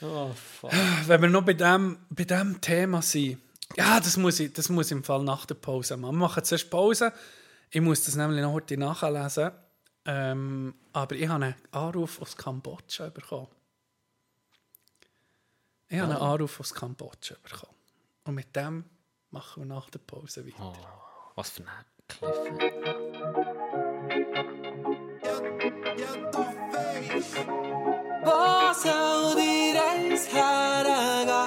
Oh, 0.00 0.30
fuck. 0.32 0.70
wenn 1.06 1.22
wir 1.22 1.28
noch 1.28 1.42
bei 1.42 1.54
dem, 1.54 1.98
bei 2.10 2.22
dem 2.22 2.60
Thema 2.60 3.02
sind. 3.02 3.40
Ja, 3.76 3.98
das 3.98 4.16
muss, 4.16 4.38
ich, 4.38 4.52
das 4.52 4.68
muss 4.68 4.86
ich 4.86 4.92
im 4.92 5.02
Fall 5.02 5.24
nach 5.24 5.44
der 5.44 5.56
Pause 5.56 5.96
machen. 5.96 6.14
Wir 6.14 6.18
machen 6.20 6.44
zuerst 6.44 6.70
Pause. 6.70 7.12
Ich 7.70 7.80
muss 7.80 8.04
das 8.04 8.14
nämlich 8.14 8.40
noch 8.40 8.52
heute 8.52 8.76
nachlesen. 8.76 9.50
Ähm, 10.04 10.74
aber 10.92 11.16
ich 11.16 11.28
habe 11.28 11.44
einen 11.46 11.54
Anruf 11.72 12.22
aus 12.22 12.36
Kambodscha 12.36 13.10
bekommen. 13.10 13.48
Ich 15.88 15.98
habe 15.98 16.12
einen 16.14 16.22
Anruf 16.22 16.60
aus 16.60 16.72
Kambodscha 16.72 17.34
bekommen. 17.42 17.74
Und 18.24 18.34
mit 18.34 18.54
dem 18.54 18.84
machen 19.30 19.62
wir 19.62 19.74
nach 19.74 19.90
der 19.90 19.98
Pause 19.98 20.46
weiter. 20.46 20.97
Was 21.38 21.50
für 21.50 21.62
ein 21.62 21.68
Cliff. 22.08 22.34
Hvor 28.24 28.74
zou 28.82 29.36
die 29.36 29.72
reis 29.78 30.26
hergå? 30.32 31.42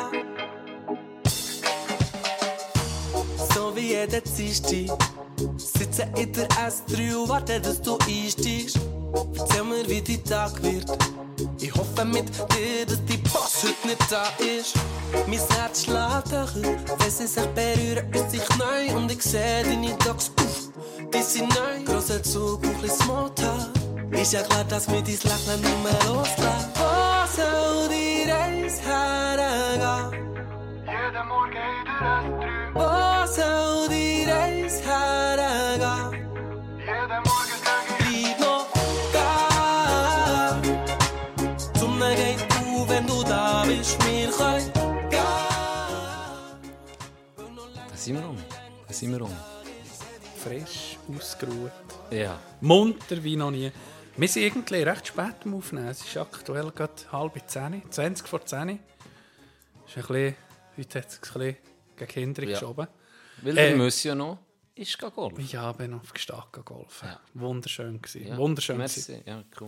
Så 3.54 3.72
vi 3.72 3.94
er 3.94 4.08
det 4.08 4.28
siste 4.28 4.88
Sitter 5.58 6.08
etter 6.18 6.48
S3 6.48 7.16
og 7.16 7.30
venter 7.30 7.60
dass 7.60 7.82
du 7.82 7.98
einsteigst 8.08 9.01
Erzähl 9.14 9.64
mir, 9.64 9.88
wie 9.88 10.02
die 10.02 10.22
Tag 10.24 10.62
wird. 10.64 10.86
Ich 11.60 11.74
hoffe 11.74 12.06
mit 12.06 12.30
dir, 12.30 12.86
dass 12.88 13.04
die 13.06 13.18
Boss 13.18 13.64
heute 13.64 13.88
nicht 13.88 14.12
da 14.12 14.24
ist. 14.40 14.76
Mein 15.28 15.40
Herz 15.58 15.84
schlägt 15.84 16.32
höher 16.32 16.76
Wenn 17.00 17.12
sie 17.12 17.28
sich 17.28 17.46
berühren, 17.48 18.12
ist 18.14 18.32
sich 18.32 18.58
neu 18.58 18.96
Und 18.96 19.12
ich 19.12 19.22
sehe 19.22 19.64
deine 19.64 19.94
Dogs, 20.06 20.32
uff, 20.40 20.70
die 21.14 21.22
sind 21.22 21.50
neu 21.50 21.84
Grosser 21.86 22.24
Zug, 22.24 22.64
ein 22.64 22.74
bisschen 22.82 23.06
Smalltalk 23.06 23.70
Ist 24.12 24.34
ja 24.34 24.42
klar, 24.44 24.64
dass 24.66 24.88
mir 24.88 25.02
dein 25.02 25.06
Lächeln 25.06 25.62
nicht 25.62 25.84
mehr 25.84 25.94
loslässt 26.08 26.70
Wo 26.76 27.28
soll 27.36 27.90
die 27.90 28.30
Reise 28.30 28.82
hergehen? 28.84 30.24
Jeden 30.86 31.28
Morgen 31.28 31.52
in 31.52 31.86
der 31.86 32.02
S3, 32.30 32.74
Wo 32.74 33.28
soll 33.32 33.71
sind 49.02 49.14
wir 49.14 49.22
um. 49.24 49.36
Frisch, 50.44 50.98
ausgeruht. 51.18 51.72
Ja. 52.12 52.40
Munter 52.62 53.24
wie 53.24 53.36
noch 53.36 53.50
nie. 53.50 53.72
Wir 54.16 54.28
sind 54.28 54.44
irgendwie 54.44 54.84
recht 54.84 55.08
spät 55.08 55.34
am 55.44 55.56
Aufnehmen. 55.56 55.88
Es 55.88 56.02
ist 56.06 56.16
aktuell 56.18 56.70
gerade 56.72 56.94
halb 57.12 57.34
zehn, 57.50 57.82
20 57.90 58.28
vor 58.28 58.46
10. 58.46 58.70
Ist 58.70 58.78
ein 58.78 58.80
bisschen, 59.96 60.36
heute 60.78 61.00
hat 61.00 61.08
es 61.10 61.16
ein 61.16 61.22
bisschen 61.22 61.58
gegen 61.98 62.12
Kinder 62.12 62.44
Ja. 62.44 62.50
geschoben. 62.60 62.88
Weil 63.42 63.58
Äh, 63.58 63.70
der 63.70 63.78
Monsieur 63.78 64.14
noch 64.14 64.38
ist 64.76 65.00
golfen. 65.00 65.48
Ja, 65.48 65.72
bin 65.72 65.96
auf 65.96 66.14
Gestad 66.14 66.52
golfen. 66.64 67.08
Ja. 67.10 67.20
Wunderschön 67.34 68.00
gewesen. 68.00 68.28
Ja. 68.28 68.38
Wunderschön 68.38 68.78
gewesen. 68.78 69.14
Merci. 69.26 69.30
Ja, 69.30 69.44
cool. 69.60 69.68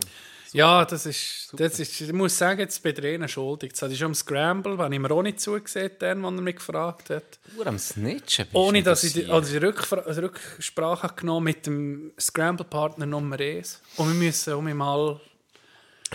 Ja, 0.53 0.85
das 0.85 1.05
ist, 1.05 1.49
das 1.53 1.79
ist, 1.79 1.99
ich 1.99 2.13
muss 2.13 2.37
sagen, 2.37 2.59
jetzt 2.59 2.81
bin 2.83 2.95
ich 2.95 3.03
ihnen 3.03 3.27
schuldig. 3.27 3.71
Das 3.71 3.81
hatte 3.81 3.93
ich 3.93 3.99
schon 3.99 4.07
am 4.07 4.15
Scramble, 4.15 4.77
wenn 4.77 4.91
ich 4.93 4.99
mir 4.99 5.11
auch 5.11 5.23
nicht 5.23 5.39
zugesehen 5.39 5.91
dann, 5.99 6.23
als 6.23 6.35
er 6.35 6.41
mich 6.41 6.55
gefragt 6.57 7.09
hat. 7.09 7.39
Nur 7.55 7.67
am 7.67 7.79
Snitchen 7.79 8.45
bist 8.45 8.55
Ohne 8.55 8.83
dass 8.83 9.03
ich 9.03 9.13
die, 9.13 9.25
also 9.25 9.51
die 9.51 9.65
Rückfra 9.65 9.97
also 9.97 10.21
Rücksprache 10.21 11.03
habe 11.03 11.15
genommen 11.15 11.45
mit 11.45 11.65
dem 11.65 12.13
Scramble-Partner 12.19 13.05
Nummer 13.07 13.39
1. 13.39 13.81
Und 13.97 14.07
wir 14.09 14.15
müssen 14.15 14.53
um 14.53 14.71
mal 14.77 15.19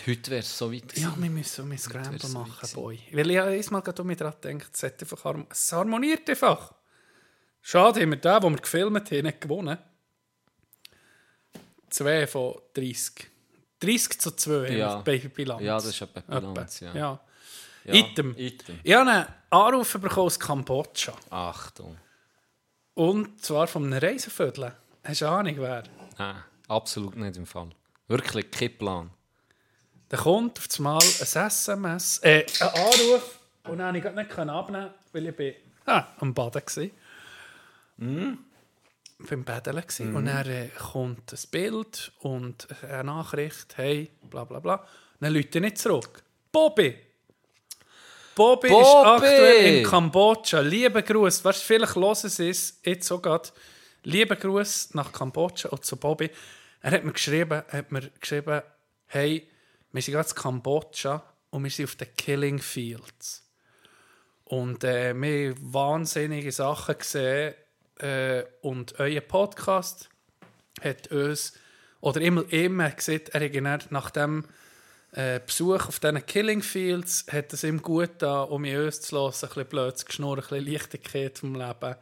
Heute 0.06 0.30
wäre 0.30 0.40
es 0.40 0.56
so 0.56 0.72
weit 0.72 0.96
Ja, 0.96 1.08
gewesen. 1.08 1.22
wir 1.22 1.30
müssen 1.30 1.64
um 1.64 1.76
Scramble 1.76 2.28
machen, 2.28 2.68
Boy. 2.74 3.00
Weil 3.12 3.30
ich 3.32 3.38
habe 3.38 3.50
einmal 3.50 3.82
gerade 3.82 4.04
mir 4.04 4.14
daran 4.16 4.40
gedacht, 4.40 4.70
es, 4.72 4.84
einfach 4.84 5.24
harm 5.24 5.46
es 5.50 5.72
harmoniert 5.72 6.30
einfach. 6.30 6.72
Schade, 7.60 8.00
haben 8.00 8.10
wir 8.10 8.16
den, 8.16 8.40
den 8.40 8.52
wir 8.52 8.60
gefilmt 8.60 9.10
haben, 9.10 9.22
nicht 9.24 9.40
gewonnen. 9.40 9.78
2 11.90 12.26
von 12.26 12.54
30. 12.74 13.28
30 13.80 14.20
zu 14.20 14.30
2 14.32 14.70
Ja. 14.70 14.96
bei 14.96 15.18
Bilanz. 15.18 15.62
Ja, 15.62 15.74
das 15.76 15.86
ist 15.86 16.00
etwa 16.02 16.20
Etwa, 16.20 16.40
Bilanz, 16.40 16.80
ja. 16.80 16.94
ja. 16.94 17.20
Ja, 17.84 17.94
Item. 17.94 18.34
Item. 18.36 18.80
Ich 18.82 18.92
habe 18.94 19.10
einen 19.10 19.26
Anruf 19.50 19.92
bekommen 19.94 20.26
aus 20.26 20.38
Kambodscha. 20.38 21.12
Achtung. 21.30 21.96
Und 22.94 23.42
zwar 23.42 23.66
von 23.66 23.84
einem 23.84 23.98
Reiseviertel. 23.98 24.72
Hast 25.04 25.20
du 25.22 25.28
Ahnung, 25.28 25.54
wer? 25.58 25.84
Nein, 26.18 26.36
absolut 26.66 27.16
nicht 27.16 27.36
im 27.36 27.46
Fall. 27.46 27.70
Wirklich 28.08 28.50
kein 28.50 28.76
Plan. 28.76 29.10
Dann 30.08 30.20
kommt 30.20 30.58
auf 30.58 30.66
einmal 30.78 30.98
ein 31.02 31.46
SMS, 31.46 32.18
äh, 32.18 32.44
ein 32.60 32.68
Anruf 32.68 33.38
und 33.64 33.78
dann 33.78 34.00
konnte 34.02 34.20
ich 34.22 34.26
nicht 34.36 34.38
abnehmen, 34.38 34.90
weil 35.12 35.26
ich 35.26 35.36
bin, 35.36 35.54
ah, 35.86 36.04
am 36.18 36.34
Baden 36.34 36.62
war. 36.62 36.88
Beim 39.18 39.44
Baden 39.44 39.74
war. 39.76 40.16
Und 40.16 40.26
dann 40.26 40.46
äh, 40.46 40.68
kommt 40.68 41.32
ein 41.32 41.50
Bild 41.50 42.12
und 42.20 42.68
eine 42.82 43.04
Nachricht, 43.04 43.76
hey, 43.76 44.10
bla 44.22 44.44
bla 44.44 44.60
bla. 44.60 44.86
Dann 45.20 45.34
Leute 45.34 45.60
nicht 45.60 45.78
zurück. 45.78 46.22
Bobby! 46.52 46.96
Bobby, 48.36 48.68
ist 48.68 48.72
Bobby! 48.74 49.26
aktuell 49.26 49.78
in 49.78 49.84
Kambodscha. 49.84 50.60
Liebe 50.60 51.02
Gruß. 51.02 51.44
Weißt 51.44 51.62
vielleicht 51.64 51.96
hören 51.96 52.14
sie 52.14 52.50
es 52.50 52.80
jetzt 52.84 53.08
so 53.08 53.18
gerade. 53.18 53.48
Liebe 54.04 54.36
Gruß 54.36 54.94
nach 54.94 55.10
Kambodscha 55.10 55.70
und 55.70 55.84
zu 55.84 55.96
Bobby. 55.96 56.30
Er 56.80 56.92
hat 56.92 57.04
mir 57.04 57.12
geschrieben, 57.12 57.62
hat 57.68 57.90
mir 57.90 58.08
geschrieben 58.20 58.62
hey, 59.08 59.48
wir 59.90 60.02
sind 60.02 60.14
gerade 60.14 60.28
in 60.28 60.34
Kambodscha 60.34 61.22
und 61.50 61.64
wir 61.64 61.70
sind 61.70 61.86
auf 61.86 61.96
den 61.96 62.14
Killing 62.16 62.58
Fields. 62.58 63.42
Und 64.44 64.84
äh, 64.84 65.14
wir 65.14 65.50
haben 65.50 65.72
wahnsinnige 65.74 66.52
Sachen 66.52 66.96
gesehen. 66.96 67.54
Äh, 67.98 68.44
und 68.62 68.98
euer 69.00 69.20
Podcast 69.20 70.08
hat 70.80 71.08
uns, 71.08 71.54
oder 72.00 72.20
immer, 72.20 72.44
immer 72.52 72.90
gesagt, 72.90 73.30
er 73.30 73.44
hat 73.44 73.54
dann 73.54 73.80
nach 73.90 74.10
dem 74.10 74.44
äh, 75.12 75.40
Besuch 75.44 75.88
auf 75.88 76.00
diesen 76.00 76.24
Killing 76.26 76.62
Fields, 76.62 77.26
hat 77.30 77.52
es 77.52 77.64
ihm 77.64 77.82
gut 77.82 78.10
da, 78.18 78.42
um 78.42 78.64
in 78.64 78.78
uns 78.78 79.00
zu 79.00 79.16
hören, 79.16 79.32
ein 79.32 79.40
bisschen 79.40 79.66
blöd 79.66 79.98
zu 79.98 80.04
geschnurren, 80.04 80.44
ein 80.44 80.48
bisschen 80.48 80.72
Leichtigkeit 80.72 81.38
vom 81.38 81.54
Leben. 81.54 81.96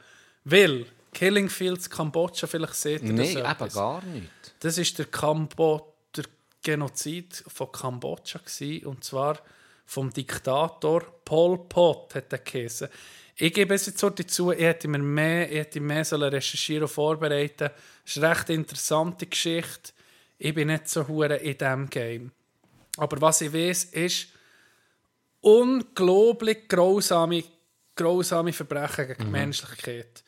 Weil 0.44 0.86
Killing 1.12 1.48
Fields 1.48 1.88
Kambodscha, 1.88 2.46
vielleicht 2.46 2.74
seht 2.74 3.02
ihr 3.02 3.14
das 3.14 3.34
Nein, 3.34 3.50
eben 3.50 3.72
gar 3.72 4.04
nicht. 4.04 4.28
Das 4.60 4.76
ist 4.76 4.98
der, 4.98 5.06
Kambo 5.06 5.94
der 6.14 6.24
Genozid 6.62 7.42
von 7.46 7.72
Kambodscha 7.72 8.40
gsi 8.44 8.84
und 8.84 9.04
zwar 9.04 9.38
vom 9.86 10.12
Diktator 10.12 11.02
Pol 11.24 11.58
Pot 11.68 12.14
hat 12.14 12.32
er 12.32 12.38
geheißen. 12.38 12.88
Ich 13.38 13.52
gebe 13.52 13.74
es 13.74 13.86
jetzt 13.86 13.98
so 13.98 14.08
dazu, 14.08 14.50
ich 14.50 14.60
hätte 14.60 14.88
mir 14.88 14.98
mehr, 14.98 15.50
ich 15.50 15.58
hätte 15.58 15.80
mehr 15.80 16.04
sollen 16.04 16.30
recherchieren 16.30 16.84
und 16.84 16.88
vorbereiten. 16.88 17.70
Es 18.04 18.16
ist 18.16 18.22
eine 18.22 18.34
recht 18.34 18.48
interessante 18.50 19.26
Geschichte. 19.26 19.92
Ich 20.38 20.54
bin 20.54 20.68
nicht 20.68 20.88
so 20.88 21.06
hure 21.06 21.36
in 21.36 21.58
diesem 21.58 21.90
Game. 21.90 22.32
Aber 22.96 23.20
was 23.20 23.42
ich 23.42 23.52
weiß, 23.52 23.84
ist 23.84 24.28
unglaublich 25.42 26.66
grausame, 26.66 27.44
grausame 27.94 28.54
Verbrechen 28.54 29.08
gegen 29.08 29.24
die 29.24 29.30
Menschlichkeit. 29.30 30.24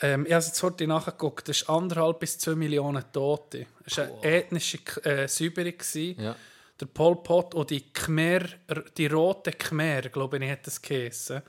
Ähm, 0.00 0.24
ich 0.26 0.32
habe 0.32 0.44
jetzt 0.44 0.62
heute 0.62 0.86
nachgeguckt, 0.86 1.48
das 1.48 1.62
ist 1.62 1.68
anderthalb 1.68 2.20
bis 2.20 2.38
zwei 2.38 2.54
Millionen 2.54 3.04
Tote. 3.12 3.66
Es 3.84 3.98
war 3.98 4.04
eine 4.04 4.22
ethnische 4.22 4.78
äh, 5.04 5.26
Säuberung. 5.26 5.74
Ja. 6.18 6.36
Der 6.80 6.86
Pol 6.86 7.16
Pot 7.16 7.54
und 7.54 7.70
die 7.70 7.92
Khmer, 7.92 8.40
die 8.96 9.06
rote 9.06 9.52
Khmer, 9.52 10.02
glaube 10.02 10.38
ich, 10.38 10.50
hat 10.50 10.66
das 10.66 10.82
geheißen. 10.82 11.42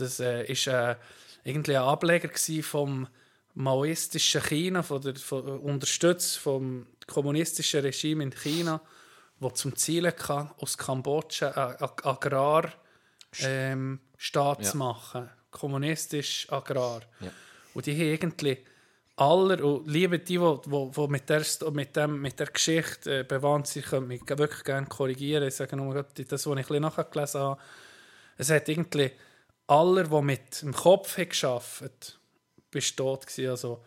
Das 0.00 0.20
äh, 0.20 0.44
ist 0.44 0.66
äh, 0.66 0.96
irgendwie 1.44 1.76
ein 1.76 1.82
Ableger 1.82 2.30
vom 2.62 3.08
maoistischen 3.54 4.42
China, 4.42 4.82
von 4.82 5.00
der, 5.02 5.16
von, 5.16 5.42
unterstützt 5.60 6.38
vom 6.38 6.86
kommunistischen 7.06 7.80
Regime 7.80 8.22
in 8.24 8.30
China, 8.30 8.80
wo 9.38 9.50
zum 9.50 9.74
Ziel 9.76 10.06
hatte, 10.06 10.50
aus 10.58 10.76
Kambodscha 10.78 11.48
einen 11.50 11.76
Ag- 11.82 12.06
Agrar 12.06 12.72
ähm, 13.40 14.00
Ja. 14.34 14.58
zu 14.60 14.76
machen. 14.76 15.28
Kommunistisch 15.50 16.46
Agrar. 16.50 17.02
Ja. 17.20 17.30
Und 17.74 17.86
die 17.86 17.92
haben 17.92 18.00
irgendwie 18.12 18.58
aller, 19.16 19.62
und 19.64 19.86
liebe 19.88 20.18
die, 20.18 20.38
die, 20.38 21.08
mit, 21.08 21.28
der, 21.28 21.44
mit, 21.72 21.96
dem, 21.96 22.20
mit 22.20 22.38
der 22.38 22.46
Geschichte 22.46 23.20
äh, 23.20 23.24
bewandt 23.24 23.66
sind, 23.66 23.86
können 23.86 24.06
mich 24.08 24.22
wirklich 24.26 24.64
gerne 24.64 24.86
korrigieren. 24.86 25.46
Ich 25.48 25.56
sage 25.56 25.76
nur 25.76 25.94
das, 25.94 26.06
was 26.30 26.46
ich 26.46 26.48
ein 26.50 26.56
bisschen 26.56 26.82
nachgelesen 26.82 27.40
habe. 27.40 27.60
Es 28.38 28.50
hat 28.50 28.68
irgendwie 28.68 29.10
aller, 29.70 30.04
die 30.04 30.22
mit 30.22 30.62
dem 30.62 30.72
Kopf 30.72 31.16
haben 31.16 31.28
gearbeitet 31.28 32.20
bist 32.70 32.96
tot 32.96 33.26
gewesen. 33.26 33.50
Also, 33.50 33.84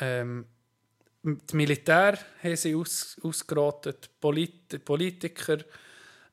ähm, 0.00 0.46
die 1.22 1.56
Militär 1.56 2.18
haben 2.42 2.56
sie 2.56 2.74
aus, 2.74 3.16
ausgerottet, 3.22 4.10
Polit 4.20 4.84
Politiker, 4.84 5.58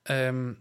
ähm, 0.06 0.58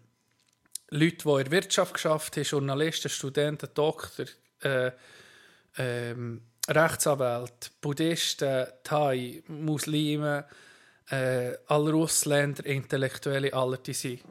Leute, 0.91 1.17
die 1.17 1.31
in 1.31 1.37
der 1.45 1.51
Wirtschaft 1.51 1.95
geschafft 1.95 2.37
haben, 2.37 2.45
Journalisten, 2.45 3.09
Studenten, 3.09 3.69
Doktor, 3.75 4.27
äh, 4.63 4.93
ähm, 5.77 6.43
Rechtsanwälte, 6.69 7.71
Buddhisten, 7.81 8.67
Thai, 8.83 9.43
Muslime, 9.49 10.47
äh, 11.11 11.53
alle 11.67 11.93
Russländer, 11.93 12.65
Intellektuelle, 12.65 13.53
alle, 13.53 13.79
die 13.79 13.93
sind 13.93 14.23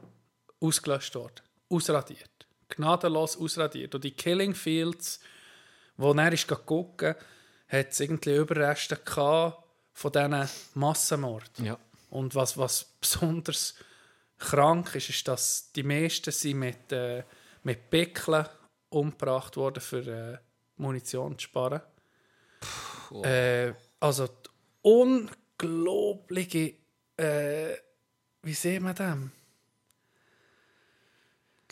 ausgelöscht 0.59 1.15
worden, 1.15 1.41
ausradiert, 1.69 2.31
gnadenlos 2.75 3.37
ausradiert. 3.37 3.95
Und 3.95 4.03
die 4.03 4.11
Killing 4.11 4.53
Fields, 4.53 5.19
wo 5.97 6.13
er 6.13 6.33
ist 6.33 6.47
gucken, 6.47 7.15
hat 7.67 7.91
es 7.91 7.99
irgendwie 7.99 8.35
Überreste 8.35 8.97
von 9.05 10.11
diesen 10.11 10.49
Massenmorden. 10.73 11.65
Ja. 11.65 11.77
Und 12.09 12.35
was, 12.35 12.57
was 12.57 12.85
besonders 12.99 13.75
krank 14.37 14.95
ist, 14.95 15.09
ist, 15.09 15.27
dass 15.27 15.71
die 15.71 15.83
meisten 15.83 16.31
sind 16.31 16.59
mit, 16.59 16.91
äh, 16.91 17.23
mit 17.63 17.89
Pickeln 17.89 18.45
umgebracht 18.89 19.57
worden, 19.57 19.81
für 19.81 20.07
äh, 20.07 20.37
Munition 20.77 21.37
zu 21.37 21.45
sparen. 21.45 21.81
Äh, 23.23 23.73
also 23.99 24.29
unglaubliche, 24.81 26.73
äh, 27.17 27.75
wie 28.41 28.53
sieht 28.53 28.81
man 28.81 28.95
das? 28.95 29.17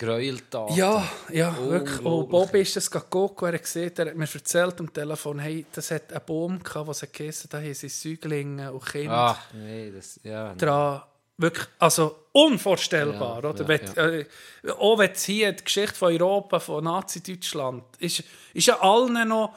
Gräueltaten. 0.05 0.75
Ja, 0.75 1.07
ja, 1.31 1.55
wirklich. 1.57 1.99
Und 1.99 2.05
Unglaublich. 2.05 2.29
Bobby 2.31 2.61
ist 2.61 2.75
das 2.75 2.89
geguckt, 2.89 3.41
er 3.43 3.59
gesehen, 3.59 3.91
er 3.95 4.05
hat 4.07 4.15
mir 4.15 4.27
erzählt 4.33 4.79
am 4.79 4.91
Telefon, 4.91 5.39
hey, 5.39 5.65
das 5.71 5.91
hat 5.91 6.11
einen 6.11 6.25
Baum 6.25 6.61
gehabt, 6.61 6.87
wo 6.87 6.93
sie 6.93 7.05
gegessen 7.07 7.47
da 7.51 7.59
haben 7.59 7.73
sie 7.73 7.87
Säuglinge 7.89 8.71
und 8.73 8.83
Kinder 8.85 9.37
Ach, 9.37 9.53
nee, 9.53 9.91
das, 9.91 10.19
ja. 10.23 10.53
dran. 10.55 11.03
Wirklich, 11.37 11.67
also 11.79 12.15
unvorstellbar, 12.33 13.41
Ja, 13.43 13.49
oder? 13.49 13.61
ja, 13.61 13.67
Wenn, 13.67 13.97
Äh, 13.97 14.25
auch 14.77 14.97
wenn 14.99 15.11
es 15.11 15.23
hier 15.23 15.51
die 15.53 15.63
Geschichte 15.63 15.95
von 15.95 16.11
Europa, 16.13 16.59
von 16.59 16.83
Nazi-Deutschland, 16.83 17.83
ist, 17.99 18.23
ist 18.53 18.67
ja 18.67 18.79
allen 18.79 19.27
noch, 19.27 19.55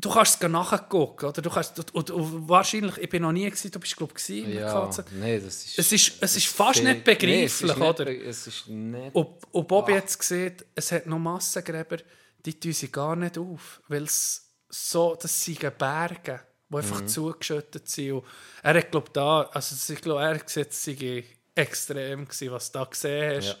du 0.00 0.10
kannst 0.10 0.42
es 0.42 0.48
nachgucken, 0.48 1.26
oder? 1.26 1.42
Du 1.42 1.50
kannst, 1.50 1.92
und, 1.92 2.10
wahrscheinlich, 2.48 2.96
ich 2.98 3.08
bin 3.08 3.22
noch 3.22 3.32
nie 3.32 3.46
gewesen, 3.46 3.70
du 3.70 3.80
bist, 3.80 3.96
glaube 3.96 4.14
ich, 4.16 4.30
in 4.30 4.52
der 4.52 4.60
ja. 4.60 4.72
Katze. 4.72 5.04
Nee, 5.12 5.40
das 5.40 5.64
ist... 5.64 5.78
Es 5.78 5.92
ist, 5.92 6.12
es 6.20 6.36
ist 6.36 6.46
fast 6.46 6.82
nicht 6.82 7.06
Nee, 7.06 7.14
begreiflich, 7.14 7.76
nicht 7.76 7.80
oder? 7.80 8.08
Es 8.08 8.46
ist 8.46 8.68
nicht... 8.68 9.14
Und, 9.14 9.28
und 9.50 9.68
Bobby 9.68 9.94
hat 9.94 10.08
es 10.08 10.18
gesehen, 10.18 10.54
es 10.74 10.92
hat 10.92 11.06
noch 11.06 11.18
Massengräber, 11.18 11.98
die 12.44 12.58
tun 12.58 12.72
sie 12.72 12.90
gar 12.90 13.16
nicht 13.16 13.36
auf, 13.36 13.82
weil 13.88 14.04
es 14.04 14.48
so, 14.68 15.16
das 15.20 15.44
sind 15.44 15.78
Berge, 15.78 16.40
die 16.68 16.76
einfach 16.76 17.04
zugeschüttet 17.06 17.88
sind. 17.88 18.12
Und 18.12 18.24
er 18.62 18.74
hat, 18.78 18.90
glaube 18.90 19.10
da, 19.12 19.42
also 19.52 19.92
ich 19.92 20.00
glaube, 20.00 20.22
er 20.22 20.34
hat 20.34 20.46
gesehen, 20.46 20.66
es 20.70 20.84
sei 20.84 21.24
extrem 21.54 22.24
gewesen, 22.26 22.52
was 22.52 22.70
du 22.70 22.78
da 22.78 22.84
gesehen 22.84 23.36
hast. 23.36 23.48
Ja. 23.48 23.56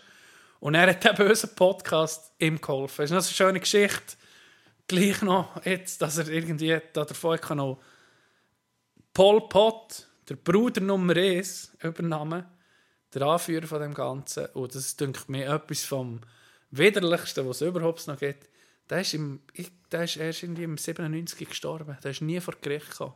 Und 0.60 0.74
er 0.74 0.90
hat 0.90 1.04
eben 1.04 1.28
unseren 1.28 1.54
Podcast 1.54 2.32
ihm 2.38 2.60
geholfen. 2.60 3.06
Das 3.08 3.10
ist 3.10 3.12
eine 3.12 3.22
schöne 3.22 3.60
Geschichte. 3.60 4.16
Gleich 4.88 5.22
noch 5.22 5.64
jetzt, 5.64 6.02
dass 6.02 6.18
er 6.18 6.28
irgendwie 6.28 6.80
da 6.92 7.04
davon 7.04 7.38
kann 7.38 7.58
noch 7.58 7.80
Pol 9.12 9.48
Pot, 9.48 10.06
der 10.28 10.36
Bruder 10.36 10.80
Nummer 10.80 11.14
1, 11.16 11.76
übernommen 11.82 12.44
der 13.14 13.22
Anführer 13.22 13.66
von 13.66 13.80
dem 13.80 13.94
Ganzen. 13.94 14.46
Und 14.46 14.74
das 14.74 14.86
ist, 14.86 15.00
denke 15.00 15.20
mir, 15.28 15.52
etwas 15.52 15.84
vom 15.84 16.20
Widerlichsten, 16.70 17.48
was 17.48 17.60
es 17.60 17.68
überhaupt 17.68 18.06
noch 18.06 18.18
gibt. 18.18 18.48
Der 18.90 19.00
ist, 19.00 19.14
im, 19.14 19.40
der 19.92 20.04
ist 20.04 20.16
erst 20.16 20.42
irgendwie 20.42 20.64
im 20.64 20.78
97 20.78 21.48
gestorben. 21.48 21.96
Der 22.02 22.10
ist 22.10 22.22
nie 22.22 22.40
vor 22.40 22.54
Gericht 22.60 22.90
gekommen. 22.90 23.14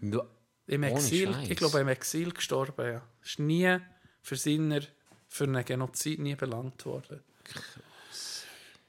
Ja. 0.00 0.24
Im 0.66 0.82
Exil, 0.82 1.34
ich 1.48 1.56
glaube, 1.56 1.80
im 1.80 1.88
Exil 1.88 2.32
gestorben, 2.32 2.86
ja. 2.86 3.02
Ist 3.22 3.38
nie 3.38 3.76
für 4.22 4.36
seiner, 4.36 4.80
für 5.28 5.44
einen 5.44 5.64
Genozid 5.64 6.20
nie 6.20 6.34
belangt 6.34 6.86
worden. 6.86 7.20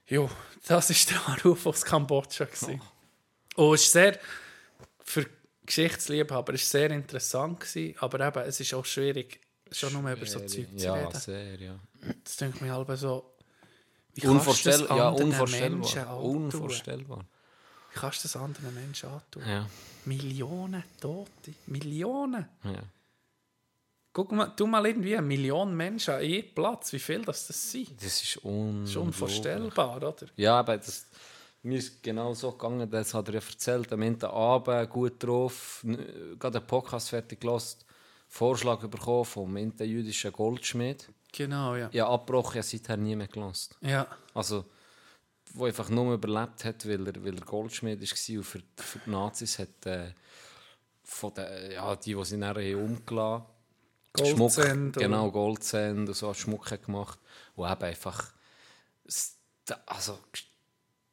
Jo, 0.07 0.29
das 0.67 0.89
ist 0.89 1.09
der 1.11 1.27
Anruf 1.27 1.65
aus 1.65 1.83
Kambodscha. 1.83 2.45
gewesen. 2.45 2.81
Und 3.55 3.73
es 3.75 3.83
ist 3.85 3.91
sehr, 3.91 4.19
für 5.03 5.25
Geschichtsliebhaber, 5.65 6.53
ist 6.53 6.69
sehr 6.69 6.91
interessant 6.91 7.59
gewesen, 7.59 7.95
aber 7.99 8.19
eben, 8.27 8.39
es 8.47 8.59
ist 8.59 8.73
auch 8.73 8.85
schwierig, 8.85 9.39
schon 9.71 9.93
nur 9.93 10.11
über 10.11 10.25
so 10.25 10.39
Zeug 10.39 10.67
zu 10.77 10.85
Ja, 10.85 10.93
reden. 10.93 11.19
sehr, 11.19 11.59
ja. 11.59 11.79
Das 12.23 12.37
denkt 12.37 12.61
mir 12.61 12.71
halb 12.73 12.91
so. 12.97 13.31
Wie 14.13 14.21
kannst 14.21 14.45
du 14.47 14.69
das 14.69 14.81
Unvorstell 14.81 14.97
ja, 14.97 15.09
unvorstellbar. 15.09 16.19
Unvorstellbar. 16.23 17.25
Wie 17.91 17.99
kannst 17.99 18.19
du 18.23 18.27
das 18.27 18.35
anderen 18.35 18.73
Menschen 18.73 19.09
antun? 19.09 19.43
Ja. 19.47 19.67
Millionen 20.05 20.83
Tote. 21.01 21.53
Millionen. 21.65 22.47
ja. 22.63 22.83
Guck 24.15 24.31
mal, 24.31 24.47
tu 24.55 24.65
mal 24.65 24.85
irgendwie 24.85 25.17
eine 25.17 25.27
Million 25.27 25.75
Menschen 25.75 26.13
an 26.13 26.21
einen 26.21 26.55
Platz, 26.55 26.93
wie 26.93 26.99
viel 26.99 27.21
das, 27.21 27.47
das 27.47 27.69
sind. 27.69 28.01
Das 28.01 28.23
ist, 28.23 28.37
Das 28.37 28.45
un 28.45 28.85
ist 28.85 28.95
unvorstellbar, 28.95 29.97
oder? 29.97 30.15
Ja, 30.37 30.59
aber 30.59 30.77
das, 30.77 31.07
mir 31.63 31.79
ist 31.79 32.01
genau 32.01 32.33
so 32.33 32.53
gegangen, 32.53 32.89
das 32.89 33.13
hat 33.13 33.27
er 33.27 33.33
ja 33.33 33.41
erzählt, 33.41 33.91
am 33.91 34.01
Ende 34.03 34.29
Abend 34.29 34.89
gut 34.89 35.21
drauf, 35.21 35.85
gerade 36.39 36.59
einen 36.59 36.67
Podcast 36.67 37.09
fertig 37.09 37.41
gelassen 37.41 37.79
Vorschlag 38.29 38.87
bekommen 38.87 39.25
vom 39.25 39.57
jüdischen 39.57 40.31
Goldschmied. 40.31 41.09
Genau, 41.33 41.75
ja. 41.75 41.87
Habe 41.87 42.05
abgebrochen, 42.05 42.59
habe 42.59 42.63
seither 42.63 42.95
nie 42.95 43.17
mehr 43.17 43.27
gelassen. 43.27 43.75
Ja, 43.81 44.07
Also, 44.33 44.63
wo 45.55 45.65
einfach 45.65 45.89
nur 45.89 46.13
überlebt 46.13 46.63
hat, 46.63 46.87
weil 46.87 47.05
er, 47.05 47.21
weil 47.21 47.35
er 47.35 47.45
Goldschmied 47.45 47.99
war 47.99 48.37
und 48.37 48.43
für, 48.45 48.61
für 48.77 48.99
die 48.99 49.09
Nazis 49.09 49.59
hat 49.59 49.85
äh, 49.85 50.13
von 51.03 51.33
den, 51.33 51.73
ja, 51.73 51.93
die, 51.97 52.15
die 52.15 52.23
sie 52.23 52.41
haben 52.41 52.75
umgelassen 52.75 53.43
haben, 53.43 53.54
Goldzähne, 54.15 54.91
genau, 54.91 55.31
Goldzähne 55.31 55.99
und 56.01 56.13
so 56.13 56.33
Schmuck 56.33 56.71
hat 56.71 56.85
gemacht 56.85 57.19
und 57.55 57.69
eben 57.71 57.83
einfach 57.83 58.33
also, 59.85 60.19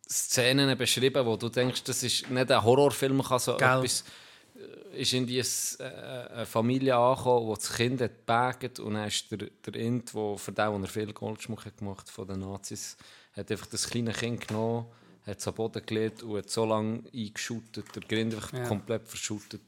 Szenen 0.09 0.76
beschrieben, 0.76 1.24
wo 1.24 1.36
du 1.36 1.48
denkst, 1.48 1.84
das 1.84 2.03
ist 2.03 2.30
nicht 2.30 2.50
ein 2.50 2.62
Horrorfilm, 2.62 3.22
kann 3.22 3.38
so 3.38 3.57
Gell. 3.57 3.78
etwas 3.78 4.05
äh, 4.92 5.00
ist 5.00 5.12
in 5.14 5.28
äh, 5.28 5.42
eine 6.34 6.46
Familie 6.46 6.96
angekommen, 6.96 7.46
wo 7.46 7.55
das 7.55 7.72
Kind 7.72 8.00
hat 8.00 8.26
gebägt 8.26 8.78
und 8.78 8.94
dann 8.94 9.09
ist 9.09 9.30
der, 9.30 9.38
der 9.38 9.74
Int, 9.74 10.14
wo 10.14 10.36
für 10.36 10.53
den, 10.53 10.70
wo 10.72 10.78
er 10.78 10.88
viel 10.88 11.12
Goldschmuck 11.12 11.64
hat 11.64 11.78
gemacht 11.78 12.11
von 12.11 12.26
den 12.26 12.40
Nazis, 12.40 12.96
hat 13.34 13.50
einfach 13.50 13.66
das 13.66 13.88
kleine 13.88 14.12
Kind 14.12 14.46
genommen, 14.46 14.86
hat 15.26 15.38
es 15.38 15.48
am 15.48 15.55
Boden 15.55 15.84
gelegt 15.86 16.22
und 16.22 16.36
hat 16.36 16.50
so 16.50 16.66
lange 16.66 17.05
eingeschüttet, 17.14 17.86
der 17.94 18.03
Grind 18.03 18.34
einfach 18.34 18.53
Ja. 18.53 18.66
komplett 18.66 19.09
verschüttet. 19.09 19.62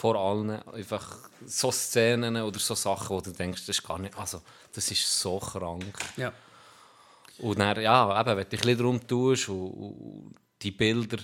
Vor 0.00 0.14
allen 0.14 0.50
einfach 0.72 1.18
so 1.44 1.72
Szenen 1.72 2.36
oder 2.36 2.58
so 2.60 2.76
Sachen, 2.76 3.08
wo 3.16 3.20
du 3.20 3.32
denkst, 3.32 3.62
das 3.66 3.78
ist 3.78 3.82
gar 3.86 3.98
nicht, 3.98 4.16
also 4.16 4.40
das 4.72 4.88
ist 4.92 5.20
so 5.20 5.38
krank. 5.40 5.98
ja. 6.16 6.32
Und 7.40 7.58
dann, 7.58 7.80
ja, 7.80 8.20
eben, 8.20 8.30
wenn 8.36 8.36
du 8.38 8.44
dich 8.44 8.60
ein 8.60 8.66
bisschen 8.66 8.78
darum 8.78 9.06
tust 9.06 9.48
und, 9.48 9.70
und 9.70 10.34
die 10.62 10.70
Bilder, 10.72 11.18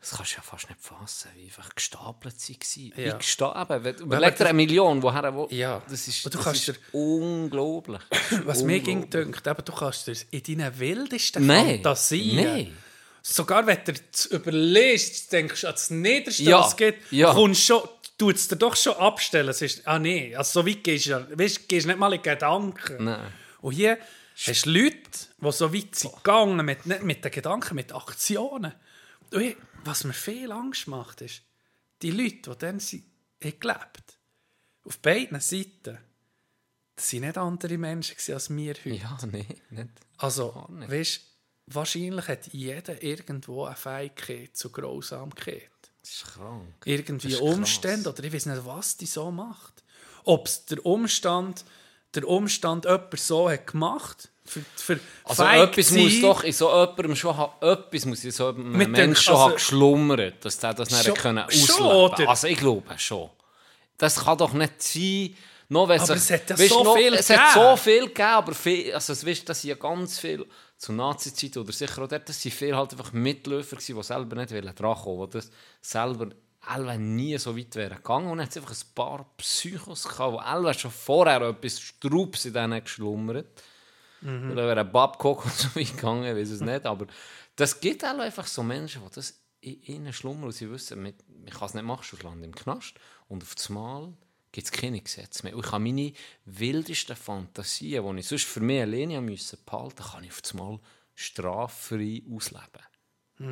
das 0.00 0.10
kannst 0.12 0.32
du 0.32 0.36
ja 0.36 0.42
fast 0.42 0.68
nicht 0.68 0.80
fassen, 0.80 1.28
wie 1.36 1.44
einfach 1.44 1.74
gestapelt 1.74 2.40
sie 2.40 2.54
waren. 2.96 3.04
Ja. 3.04 3.14
Wie 3.14 3.18
gestapelt, 3.18 4.00
überleg 4.00 4.36
dir 4.36 4.44
eine 4.46 4.54
Million, 4.54 5.00
woher, 5.02 5.34
wo, 5.34 5.46
Ja. 5.50 5.82
das 5.88 6.06
ist, 6.08 6.24
Und 6.24 6.34
du 6.34 6.38
das 6.38 6.44
kannst 6.46 6.68
ist 6.68 6.80
unglaublich. 6.92 8.00
Das 8.10 8.32
ist 8.32 8.46
Was 8.46 8.62
mir 8.62 8.80
ging 8.80 9.02
unglaublich. 9.04 9.42
dünkt, 9.42 9.46
eben, 9.46 9.64
du 9.64 9.72
kannst 9.72 10.06
dir 10.06 10.16
in 10.30 10.42
deinen 10.58 10.78
wildesten 10.78 11.46
Nein, 11.46 11.74
Fantasien, 11.82 12.44
nein. 12.44 12.76
sogar 13.22 13.64
wenn 13.66 13.78
du 13.84 13.92
es 14.12 14.26
überlegst, 14.26 15.30
denkst 15.32 15.60
du 15.60 15.66
an 15.68 15.74
das 15.74 15.90
Niederste, 15.90 16.42
Ja, 16.42 16.60
was 16.60 16.68
es 16.70 16.76
gibt, 16.76 17.12
ja. 17.12 17.32
kommst 17.32 17.62
schon, 17.64 17.82
tut 18.20 18.36
es 18.36 18.48
dir 18.48 18.56
doch 18.56 18.76
schon 18.76 18.94
abstellen. 18.94 19.48
Es 19.48 19.62
ist, 19.62 19.86
ah 19.88 19.98
nee, 19.98 20.36
also 20.36 20.60
so 20.60 20.68
weit 20.68 20.84
gehst 20.84 21.06
du 21.06 21.10
ja, 21.10 21.26
weißt, 21.38 21.68
gehst 21.68 21.86
nicht 21.86 21.98
mal 21.98 22.12
in 22.12 22.22
Gedanken. 22.22 23.04
Nein. 23.04 23.32
Und 23.62 23.72
hier 23.72 23.98
hast 24.46 24.66
du 24.66 24.70
Leute, 24.70 25.00
die 25.38 25.52
so 25.52 25.72
weit 25.72 25.94
sind 25.94 26.16
gegangen, 26.16 26.64
mit, 26.64 26.84
nicht 26.84 27.02
mit 27.02 27.24
den 27.24 27.32
Gedanken, 27.32 27.74
mit 27.74 27.94
Aktionen. 27.94 28.74
Und 29.32 29.40
ich, 29.40 29.56
was 29.84 30.04
mir 30.04 30.12
viel 30.12 30.52
Angst 30.52 30.86
macht, 30.86 31.22
ist, 31.22 31.42
die 32.02 32.10
Leute, 32.10 32.50
die 32.50 32.58
dann 32.58 32.78
sind, 32.78 33.04
haben 33.42 33.58
gelebt 33.58 34.18
auf 34.84 34.98
beiden 34.98 35.40
Seiten, 35.40 35.98
das 36.96 37.12
waren 37.14 37.20
nicht 37.20 37.38
andere 37.38 37.78
Menschen 37.78 38.16
als 38.34 38.50
wir 38.50 38.74
heute. 38.74 38.90
Ja, 38.90 39.18
nein, 39.30 39.46
nicht. 39.70 39.88
Also, 40.18 40.66
nicht. 40.70 40.90
weißt, 40.90 41.20
wahrscheinlich 41.66 42.28
hat 42.28 42.48
jeder 42.48 43.02
irgendwo 43.02 43.64
eine 43.64 43.76
Fähigkeit 43.76 44.56
zur 44.56 44.72
Grausamkeit. 44.72 45.70
Das 46.02 46.10
ist 46.12 46.24
krank. 46.34 46.74
Irgendwie. 46.84 47.36
Umstände 47.36 48.08
oder 48.10 48.24
ich 48.24 48.32
weiß 48.32 48.46
nicht, 48.46 48.64
was 48.64 48.96
die 48.96 49.06
so 49.06 49.30
macht. 49.30 49.82
Ob 50.24 50.46
es 50.46 50.64
der 50.66 50.84
Umstand, 50.84 51.64
der 52.14 52.26
Umstand 52.26 52.84
jemand 52.84 53.18
so 53.18 53.50
hat 53.50 53.66
gemacht 53.66 54.28
für, 54.44 54.64
für 54.76 54.98
Also 55.24 55.44
etwas 55.44 55.90
muss 55.92 56.20
doch 56.20 56.42
in 56.42 56.52
so 56.52 56.68
jemandem 56.70 57.14
schon 57.16 57.36
etwas 57.60 58.04
muss 58.04 58.24
in 58.24 58.30
so 58.32 58.48
einem 58.48 58.72
Mit 58.72 58.88
Menschen 58.88 59.22
schon 59.22 59.36
also- 59.36 59.54
geschlummert, 59.54 60.44
dass 60.44 60.58
der 60.58 60.74
das 60.74 60.90
nicht 60.90 61.04
Schon- 61.04 61.14
können 61.14 61.38
ausleben 61.44 61.86
oder? 61.86 62.28
Also 62.28 62.46
ich 62.48 62.58
glaube 62.58 62.98
schon. 62.98 63.30
Das 63.96 64.24
kann 64.24 64.38
doch 64.38 64.52
nicht 64.54 64.82
sein, 64.82 65.36
noch 65.68 65.88
wenn 65.88 66.00
Aber 66.00 66.16
sich- 66.16 66.30
es 66.40 66.50
hat 66.50 66.58
ja 66.58 66.68
so 66.68 66.82
noch- 66.82 66.96
viel 66.96 67.14
Es 67.14 67.30
hat 67.30 67.52
gegeben. 67.54 67.70
so 67.70 67.76
viel 67.76 68.00
gegeben, 68.08 68.22
aber 68.22 68.54
viel, 68.54 68.94
also 68.94 69.12
es 69.12 69.24
weißt, 69.26 69.48
das 69.48 69.60
sind 69.62 69.68
ja 69.70 69.76
ganz 69.76 70.18
viel 70.18 70.44
zur 70.80 70.94
Nazi-Zeit 70.94 71.58
oder 71.58 71.72
sicher 71.72 72.02
auch 72.02 72.08
dort, 72.08 72.26
das 72.26 72.40
sind 72.40 72.54
viele 72.54 72.74
halt 72.74 72.92
einfach 72.92 73.12
Mitläufer 73.12 73.76
gewesen, 73.76 73.96
die 73.96 74.02
selber 74.02 74.36
nicht 74.36 74.50
wollen 74.50 74.74
drankommen, 74.74 75.28
die 75.28 75.36
das 75.36 75.50
selber 75.82 76.30
alle 76.62 76.98
nie 76.98 77.36
so 77.36 77.56
weit 77.56 77.76
wären 77.76 77.98
gegangen 77.98 78.30
und 78.30 78.40
hat 78.40 78.48
es 78.48 78.56
einfach 78.56 78.72
ein 78.72 78.94
paar 78.94 79.26
Psychos 79.36 80.04
gehabt, 80.04 80.34
die 80.34 80.40
alle 80.40 80.72
schon 80.72 80.90
vorher 80.90 81.42
etwas 81.42 81.80
Strubs 81.80 82.46
in 82.46 82.54
denen 82.54 82.82
geschlummert. 82.82 83.62
Mhm. 84.22 84.52
Oder 84.52 84.68
wäre 84.68 84.80
ein 84.80 84.90
Babcock 84.90 85.44
und 85.44 85.54
so 85.54 85.68
weit 85.74 85.96
gegangen, 85.96 86.34
weiß 86.34 86.48
es 86.48 86.60
nicht. 86.62 86.86
Aber 86.86 87.06
das 87.56 87.78
gibt 87.78 88.02
auch 88.02 88.18
einfach 88.18 88.46
so 88.46 88.62
Menschen, 88.62 89.02
die 89.06 89.14
das 89.14 89.38
in 89.60 89.82
ihnen 89.82 90.12
schlummern 90.14 90.44
und 90.44 90.52
sie 90.52 90.70
wissen, 90.70 91.02
man 91.02 91.12
man 91.28 91.50
kann 91.50 91.68
es 91.68 91.74
nicht 91.74 91.84
machen, 91.84 92.04
sonst 92.08 92.22
lande 92.22 92.46
im 92.46 92.54
Knast. 92.54 92.94
Und 93.28 93.42
auf 93.42 93.54
das 93.54 93.68
Mal 93.68 94.14
gibt 94.52 94.66
es 94.66 94.72
keine 94.72 95.00
Gesetze 95.00 95.44
mehr. 95.44 95.54
Und 95.54 95.64
ich 95.64 95.72
habe 95.72 95.84
meine 95.84 96.12
wildesten 96.44 97.16
Fantasien, 97.16 98.04
die 98.14 98.20
ich 98.20 98.26
sonst 98.26 98.44
für 98.44 98.60
mich 98.60 98.82
alleine 98.82 99.20
müssen 99.20 99.58
behalten, 99.64 100.02
kann 100.02 100.24
ich 100.24 100.30
auf 100.30 100.42
das 100.42 100.54
Mal 100.54 100.78
straffrei 101.14 102.22
ausleben. 102.30 102.90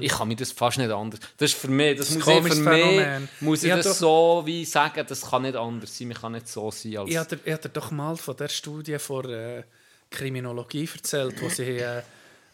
Ich 0.00 0.12
kann 0.12 0.28
mir 0.28 0.36
das 0.36 0.52
fast 0.52 0.76
nicht 0.76 0.90
anders. 0.90 1.18
Das 1.38 1.50
ist 1.50 1.58
für 1.58 1.68
mich, 1.68 1.96
das. 1.96 2.08
Das 2.08 2.16
muss 2.16 2.18
ich 2.18 2.24
für 2.24 2.40
komisches 2.40 2.58
mich, 2.58 2.68
Phänomen. 2.68 3.28
muss 3.40 3.62
ich 3.62 3.70
Ich 3.72 3.76
das 3.82 3.98
so 3.98 4.42
wie 4.44 4.64
sagen, 4.66 5.04
das 5.08 5.22
kann 5.22 5.42
nicht 5.42 5.56
anders 5.56 5.96
sein. 5.96 6.08
Man 6.08 6.16
kann 6.18 6.32
nicht 6.32 6.46
so 6.46 6.70
sein 6.70 6.98
als... 6.98 7.10
Ich 7.10 7.16
habe 7.16 7.38
ich 7.42 7.56
doch 7.56 7.90
mal 7.90 8.16
von 8.16 8.36
der 8.36 8.48
Studie 8.48 8.98
von 8.98 9.30
äh, 9.30 9.64
Kriminologie 10.10 10.88
erzählt, 10.94 11.40
wo 11.40 11.48
sie 11.48 11.78
äh, 11.78 12.02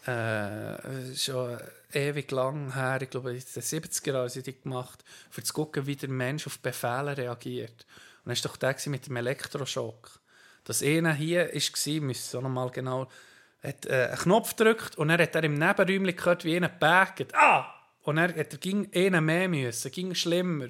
äh, 0.07 1.17
schon 1.17 1.59
ewig 1.93 2.31
lang 2.31 2.73
her, 2.73 3.03
ich 3.03 3.11
glaube 3.11 3.33
in 3.33 3.39
den 3.39 3.63
70er 3.63 4.13
Jahren, 4.13 4.29
sie 4.29 4.43
die 4.43 4.61
gemacht, 4.61 5.03
für 5.31 5.43
zu 5.43 5.53
gucken, 5.55 5.87
wie 5.87 5.97
der 5.97 6.11
Mensch 6.11 6.47
auf 6.47 6.61
Befehle 6.61 7.17
reagiert. 7.17 7.85
Und 8.25 8.31
das 8.31 8.45
war 8.45 8.51
doch 8.51 8.57
der 8.57 8.77
mit 8.87 9.07
dem 9.07 9.17
Elektroschock. 9.17 10.21
Das 10.65 10.83
eine 10.83 11.15
hier 11.15 11.53
war, 11.53 12.01
müssen 12.01 12.33
wir 12.33 12.43
noch 12.43 12.49
mal 12.49 12.71
genau, 12.71 13.09
hat 13.63 13.87
äh, 13.87 14.09
einen 14.09 14.19
Knopf 14.19 14.57
gedrückt 14.57 14.97
und 14.97 15.09
dann 15.09 15.21
hat 15.21 15.35
er 15.35 15.45
im 15.45 15.55
Nebenräumchen 15.55 16.17
gehört, 16.17 16.45
wie 16.45 16.57
einer 16.57 16.69
bägt. 16.69 17.35
Ah! 17.35 17.75
Und 18.03 18.19
er 18.19 18.29
hat 18.29 18.53
er 18.53 18.59
ging 18.59 18.91
einen 18.95 19.25
mehr 19.25 19.49
müssen, 19.49 19.91
ging 19.91 20.15
schlimmer. 20.15 20.69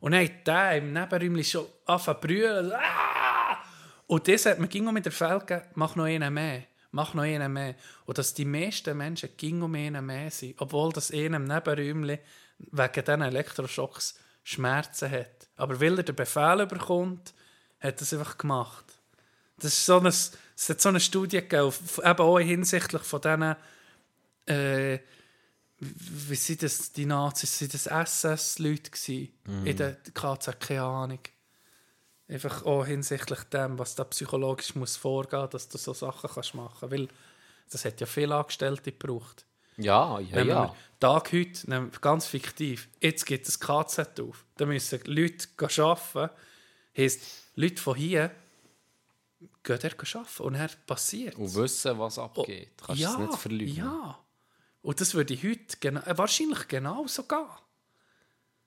Und 0.00 0.12
dann 0.12 0.24
hat 0.24 0.46
der 0.46 0.76
im 0.76 0.92
Nebenräumchen 0.92 1.44
schon 1.44 1.66
angefangen 1.86 2.20
zu 2.20 2.26
brüllen. 2.26 2.72
Ah! 2.72 3.58
Und 4.06 4.26
das 4.26 4.46
hat 4.46 4.58
man 4.58 4.68
ging 4.68 4.92
mit 4.92 5.04
der 5.04 5.12
Feld 5.12 5.46
gegeben, 5.46 5.68
mach 5.74 5.94
noch 5.94 6.04
einen 6.04 6.32
mehr, 6.32 6.64
mach 6.92 7.14
noch 7.14 7.24
einen 7.24 7.52
mehr. 7.52 7.74
Und 8.06 8.18
dass 8.18 8.34
die 8.34 8.44
meisten 8.44 8.96
Menschen 8.96 9.30
ging 9.36 9.60
um 9.60 9.74
einen 9.74 10.04
mehr 10.06 10.30
sind, 10.30 10.54
obwohl 10.58 10.92
das 10.92 11.10
einer 11.12 11.36
im 11.36 11.44
Nebenräumchen 11.44 12.18
wegen 12.58 13.04
diesen 13.04 13.22
Elektroschocks 13.22 14.18
Schmerzen 14.42 15.10
hat. 15.10 15.37
Aber 15.58 15.80
weil 15.80 15.98
er 15.98 16.04
den 16.04 16.16
Befehl 16.16 16.66
bekommt, 16.66 17.34
hat 17.80 18.00
er 18.00 18.02
es 18.02 18.12
einfach 18.14 18.38
gemacht. 18.38 18.84
Das 19.58 19.72
ist 19.72 19.84
so 19.84 19.98
eine, 19.98 20.08
es 20.08 20.32
hat 20.68 20.80
so 20.80 20.88
eine 20.88 21.00
Studie 21.00 21.40
gegeben, 21.40 21.72
eben 21.98 22.20
auch 22.20 22.38
hinsichtlich 22.38 23.02
von 23.02 23.20
diesen, 23.20 23.56
äh, 24.46 24.98
wie 25.80 26.34
sind 26.34 26.62
das, 26.62 26.92
die 26.92 27.06
Nazis, 27.06 27.58
sind 27.58 27.74
das 27.74 27.86
SS-Leute 27.86 28.90
gewesen, 28.90 29.32
in 29.64 29.76
der 29.76 29.96
KZ, 30.14 30.60
keine 30.60 30.82
Ahnung. 30.82 31.20
Einfach 32.28 32.64
auch 32.64 32.84
hinsichtlich 32.84 33.42
dem, 33.44 33.78
was 33.78 33.94
da 33.94 34.04
psychologisch 34.04 34.74
muss 34.74 34.96
vorgehen, 34.96 35.48
dass 35.50 35.68
du 35.68 35.78
so 35.78 35.94
Sachen 35.94 36.30
kannst 36.32 36.54
machen. 36.54 36.90
Weil 36.90 37.08
das 37.70 37.84
hat 37.84 38.00
ja 38.00 38.06
viele 38.06 38.34
Angestellte 38.34 38.92
gebraucht. 38.92 39.44
Ja, 39.78 40.20
ja, 40.20 40.36
Wenn 40.36 40.48
ja. 40.48 40.74
Tag 41.00 41.32
heute, 41.32 41.70
nehmen 41.70 41.92
wir 41.92 42.00
ganz 42.00 42.26
fiktiv, 42.26 42.88
jetzt 43.00 43.24
geht 43.24 43.46
das 43.46 43.60
KZ 43.60 44.20
auf. 44.20 44.44
Da 44.56 44.66
müssen 44.66 45.00
Leute 45.04 45.46
arbeiten. 45.58 46.30
Heisst, 46.96 47.22
Leute 47.54 47.80
von 47.80 47.96
hier 47.96 48.32
gehen 49.62 49.78
dort 49.80 49.84
arbeiten. 49.84 50.42
Und 50.42 50.54
dann 50.54 50.70
passiert 50.86 51.36
Und 51.36 51.54
wissen, 51.54 51.98
was 51.98 52.18
abgeht. 52.18 52.72
Du 52.76 52.86
kannst 52.86 53.00
ja, 53.00 53.12
es 53.12 53.18
nicht 53.18 53.38
verlieren. 53.38 53.76
Ja. 53.76 54.18
Und 54.82 55.00
das 55.00 55.14
würde 55.14 55.36
heute 55.36 55.76
gena 55.80 56.06
äh, 56.06 56.18
wahrscheinlich 56.18 56.66
genauso 56.66 57.22
gehen. 57.24 57.46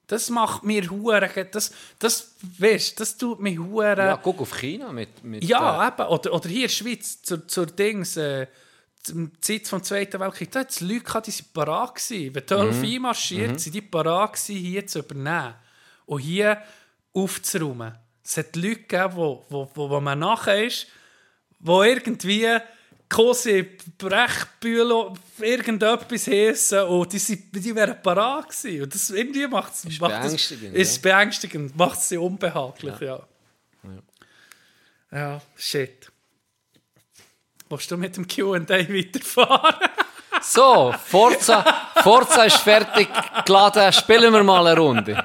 Das 0.07 0.30
macht 0.30 0.64
mir 0.64 0.90
hure, 0.90 1.48
das, 1.52 1.72
das, 1.98 2.35
weißt, 2.57 2.99
das 2.99 3.18
tut 3.18 3.40
mir 3.40 3.57
hure. 3.57 3.98
Ja, 3.98 4.18
guck 4.18 4.41
auf 4.41 4.53
China 4.57 4.91
mit... 4.91 5.23
mit 5.23 5.44
Ja, 5.44 5.85
äh, 5.85 5.88
eben. 5.88 6.07
Oder, 6.10 6.34
oder 6.34 6.49
hier 6.49 6.56
in 6.57 6.61
der 6.64 6.69
Schweiz, 6.69 7.22
zur, 7.22 7.48
zur 7.48 7.65
Dings, 7.65 8.18
äh, 8.18 8.48
zur 9.03 9.30
Zeit 9.41 9.68
vom 9.68 9.84
Zweiten 9.84 10.19
Weltkrieg, 10.19 10.52
da 10.52 10.60
hat 10.61 10.69
es 10.72 10.82
Leute 10.82 11.02
gehabt, 11.02 11.28
die 11.28 11.32
waren 11.32 11.45
parat 11.53 11.95
gewesen. 11.95 12.36
Wenn 12.36 12.45
die 12.45 12.53
Ölf 12.53 12.78
Mhm. 12.78 12.86
einmarschiert, 12.86 13.60
sind 13.60 13.73
die 13.76 13.82
parat 13.82 14.34
gewesen, 14.34 14.56
hier 14.56 14.88
zu 14.88 14.99
übernehmen. 14.99 15.56
Und 16.06 16.19
hier 16.19 16.61
aufzuräumen. 17.14 17.95
Es 18.23 18.38
hat 18.38 18.56
Leute 18.56 18.76
gegeben, 18.82 19.15
wo, 19.15 19.45
wo, 19.49 19.69
wo, 19.73 19.90
wo 19.90 19.99
man 19.99 20.19
nachher 20.19 20.65
ist, 20.65 20.88
wo 21.60 21.84
irgendwie 21.84 22.48
Kose, 23.10 23.65
Brechbühlo, 23.98 25.15
irgendetwas 25.40 26.28
heissen 26.28 26.80
und 26.84 27.11
die, 27.11 27.19
sind, 27.19 27.53
die 27.53 27.76
wären 27.76 28.02
parat 28.02 28.49
gewesen. 28.49 28.84
Und 28.84 28.94
das 28.95 29.10
irgendwie 29.10 29.48
macht 29.48 29.73
es... 29.73 29.99
beängstigend, 29.99 30.76
Ist 30.76 31.03
ja. 31.03 31.18
beängstigend, 31.18 31.76
macht 31.76 32.02
sie 32.02 32.18
unbehaglich, 32.18 32.99
ja. 33.02 33.22
Ja, 35.11 35.41
shit. 35.57 36.10
Willst 37.72 37.89
du 37.89 37.95
mit 37.98 38.18
dem 38.18 38.27
Q&A 38.27 38.57
weiterfahren? 38.69 39.89
So, 40.43 40.91
Forza, 41.06 41.61
Forza 42.02 42.45
ist 42.45 42.57
fertig 42.57 43.07
geladen. 43.45 43.91
Spielen 43.93 44.34
wir 44.34 44.41
mal 44.43 44.65
eine 44.65 44.80
Runde. 44.80 45.23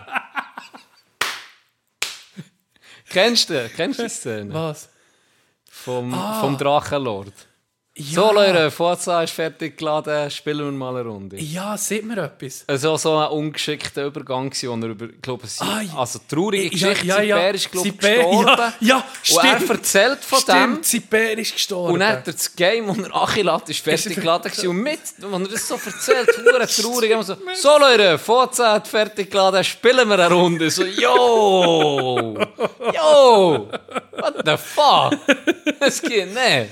Kennst 3.08 3.48
du, 3.48 3.68
kennst 3.74 3.98
du 4.00 4.02
die 4.02 4.08
Szene? 4.10 4.52
Was? 4.52 4.88
Vom, 5.70 6.12
Ah. 6.12 6.40
vom 6.40 6.58
Drachenlord. 6.58 7.32
Ja. 7.98 8.14
So, 8.20 8.30
Leute, 8.32 8.70
Forza 8.70 9.22
ist 9.22 9.32
fertig 9.32 9.78
geladen, 9.78 10.30
spielen 10.30 10.66
wir 10.66 10.70
mal 10.72 10.94
eine 10.98 11.08
Runde. 11.08 11.38
Ja, 11.40 11.78
sieht 11.78 12.04
mir 12.04 12.18
etwas. 12.24 12.62
Also 12.66 12.98
so 12.98 13.16
ein 13.16 13.28
ungeschickter 13.30 14.04
Übergang, 14.04 14.52
wo 14.52 14.72
er 14.74 14.88
über, 14.90 15.06
glaube 15.22 15.46
ich, 15.46 15.58
Ah, 15.62 15.80
ja. 15.80 15.98
also 15.98 16.18
traurige 16.28 16.64
Ja, 16.76 16.90
Geschichte, 16.90 17.06
ja, 17.06 17.22
ja. 17.22 17.36
Bär 17.36 17.54
ist, 17.54 17.72
glaube 17.72 17.88
ich, 17.88 17.96
gestorben. 17.98 18.46
ja, 18.46 18.72
ja, 18.80 18.96
Und 18.96 19.44
er 19.44 19.54
stimmt. 19.56 19.70
erzählt 19.70 20.18
von 20.24 20.38
Stimmt, 20.40 20.84
sein 20.84 21.02
Bär 21.08 21.38
ist 21.38 21.54
gestorben. 21.54 21.86
dem. 21.88 21.94
Und 21.94 22.00
dann 22.00 22.08
hat 22.18 22.26
er 22.26 22.32
das 22.34 22.54
Game, 22.54 22.86
das 22.86 22.98
er 22.98 23.16
Achillat 23.16 23.68
ist 23.70 23.80
fertig 23.80 24.14
geladen 24.16 24.50
gewesen. 24.52 24.68
Und 24.68 24.76
mit, 24.76 25.00
wenn 25.16 25.42
er 25.42 25.48
das 25.48 25.66
so 25.66 25.74
erzählt, 25.82 26.28
hure 26.36 26.66
traurig, 26.82 27.10
immer 27.12 27.22
so, 27.22 27.34
so 27.54 27.78
Leute, 27.78 28.18
Forza 28.18 28.72
hat 28.74 28.88
fertig 28.88 29.30
geladen, 29.30 29.64
spielen 29.64 30.06
wir 30.06 30.18
eine 30.18 30.30
Runde. 30.34 30.70
So, 30.70 30.84
yo, 30.84 32.36
yo, 32.94 33.70
what 34.18 34.34
the 34.44 34.56
fuck? 34.58 35.18
Es 35.80 36.02
geht 36.02 36.26
nicht. 36.34 36.70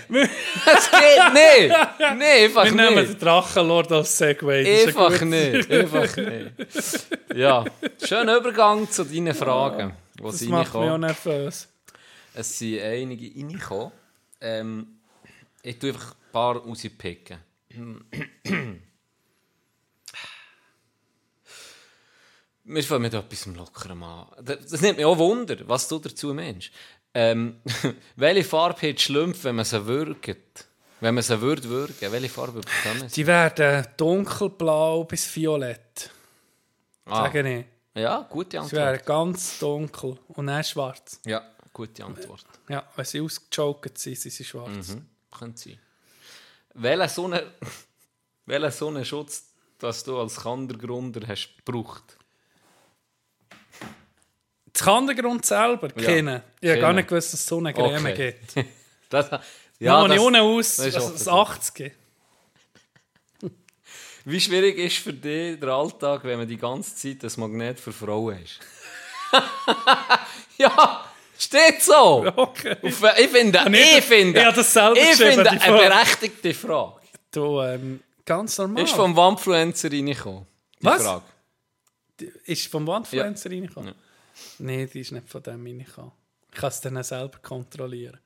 Es 0.67 0.91
geht 0.91 1.14
nicht. 1.33 1.75
Nee, 2.17 2.45
einfach 2.45 2.65
Wir 2.65 2.73
nehmen 2.73 2.95
nicht. 2.97 3.13
den 3.15 3.19
Drachenlord 3.19 3.93
als 3.93 4.17
Segway. 4.19 4.83
Ein 4.83 4.89
Einfach 4.89 5.21
nicht, 5.23 5.71
einfach 5.71 6.17
nicht. 6.17 7.07
Ja, 7.35 7.65
schöner 8.05 8.37
Übergang 8.37 8.91
zu 8.91 9.05
deinen 9.05 9.35
Fragen, 9.35 9.97
wo 10.21 10.31
Das 10.31 10.43
macht 10.43 10.75
mich 10.75 10.83
auch 10.83 10.99
nervös. 10.99 11.69
Es 12.35 12.59
sind 12.59 12.81
einige 12.81 13.27
reingekommen. 13.35 13.93
Ähm, 14.41 14.87
ich 15.63 15.79
tue 15.79 15.91
einfach 15.91 16.11
ein 16.13 16.33
paar 16.33 16.57
rauspicken. 16.57 17.39
Wir 22.67 22.83
fangen 22.83 23.03
mit 23.03 23.15
etwas 23.15 23.47
Lockerem 23.47 24.03
an. 24.03 24.27
Das 24.43 24.81
nimmt 24.81 24.97
mich 24.97 25.05
auch 25.07 25.19
Wunder, 25.19 25.57
was 25.67 25.87
du 25.89 25.99
dazu 25.99 26.33
meinst. 26.33 26.71
Ähm, 27.13 27.61
welche 28.17 28.45
Farbe 28.45 28.89
hat 28.89 29.01
Schlümpfe, 29.01 29.45
wenn 29.45 29.57
man 29.57 29.65
sie 29.65 29.87
würgt? 29.87 30.67
Wenn 31.05 31.15
man 31.17 31.23
sie 31.23 31.39
würde 31.39 31.69
würgen, 31.69 32.13
welche 32.13 32.31
Farbe 32.31 32.63
bekommen 32.63 33.11
sie? 33.11 33.17
Die 33.17 33.27
werden 33.27 33.87
dunkelblau 33.99 35.05
bis 35.05 35.37
violett. 35.37 36.11
Ah, 37.05 37.25
Sage 37.25 37.67
ich. 37.95 38.01
ja, 38.01 38.23
gute 38.31 38.63
Sie 38.63 38.73
wären 38.73 38.89
Antwort. 38.95 39.05
ganz 39.07 39.59
dunkel 39.59 40.19
und 40.29 40.47
dann 40.47 40.65
schwarz. 40.65 41.21
Ja, 41.27 41.43
gute 41.75 42.03
Antwort. 42.07 42.47
Ja, 42.71 42.89
wenn 42.97 43.05
sie 43.05 43.21
ausgejokert 43.21 43.99
sind, 43.99 44.19
sind 44.19 44.31
sie 44.33 44.45
schwarz. 44.45 44.71
Mhm. 44.95 45.07
Könnte 45.31 45.61
sein. 45.61 45.79
Welchen 46.73 47.09
Sonne, 47.11 47.53
welchen 48.47 48.71
Sonnenschutz, 48.71 49.45
das 49.79 50.05
du 50.05 50.19
als 50.19 50.37
Kandergrunder 50.37 51.29
hast 51.29 51.51
gebraucht? 51.67 52.17
Das 54.73 54.83
Kandergrund 54.83 55.45
selber 55.45 55.89
Ja. 56.01 56.03
kennen. 56.07 56.43
Ich 56.63 56.71
habe 56.71 56.81
gar 56.81 56.93
nicht 56.95 57.09
gewusst, 57.09 57.35
dass 57.35 57.41
es 57.41 57.47
so 57.47 57.59
eine 57.59 57.75
Creme 57.75 58.07
Okay. 58.07 58.37
gibt. 58.55 58.67
Das, 59.11 59.31
Ja, 59.79 60.07
ja, 60.07 60.21
unten 60.21 60.37
aus, 60.41 60.77
das 60.77 60.87
ist 60.87 60.95
also 60.97 61.11
das 61.11 61.25
so. 61.25 61.31
80. 61.33 61.93
wie 64.25 64.41
schwierig 64.41 64.79
ist 64.79 64.99
für 64.99 65.13
dich 65.13 65.59
der 65.61 65.69
Alltag, 65.71 66.25
wenn 66.25 66.39
man 66.39 66.49
die 66.49 66.57
ganze 66.57 66.95
Zeit 66.95 67.23
das 67.23 67.37
Magnet 67.37 67.79
für 67.81 67.93
Frauen 67.93 68.39
ist? 68.43 68.61
ja, 70.59 71.05
steht 71.39 71.83
so. 71.83 72.25
Okay. 72.35 72.77
Auf, 72.83 73.03
ich 73.19 73.29
finde, 73.29 73.69
nicht- 73.71 73.99
ich 73.99 74.05
finde, 74.05 74.41
ich 74.49 74.55
das 74.55 74.73
selber 74.73 74.97
ich 74.97 75.17
finde 75.17 75.51
eine 75.51 75.61
Frage. 75.61 75.89
berechtigte 75.89 76.55
Frage. 76.55 77.01
Du, 77.33 77.61
ähm, 77.61 78.01
ganz 78.25 78.57
normal. 78.59 78.85
Ist 78.85 78.95
vom 78.95 79.15
Wampfluencer 79.17 79.91
reingekommen. 79.91 80.47
Die 80.81 80.85
Was? 80.87 81.03
Frage. 81.03 81.23
Ist 82.45 82.69
vom 82.69 82.87
Wandfluencer 82.87 83.51
Ja. 83.51 83.57
reingekommen? 83.57 83.89
Ja. 83.89 83.95
Nein, 84.59 84.89
die 84.93 85.01
ist 85.01 85.11
nicht 85.13 85.29
von 85.29 85.43
dem 85.43 85.67
reingekommen. 85.67 86.13
Ich 86.53 86.59
kann 86.61 86.69
es 86.69 86.81
dann 86.81 87.03
selber 87.03 87.39
kontrollieren. 87.39 88.19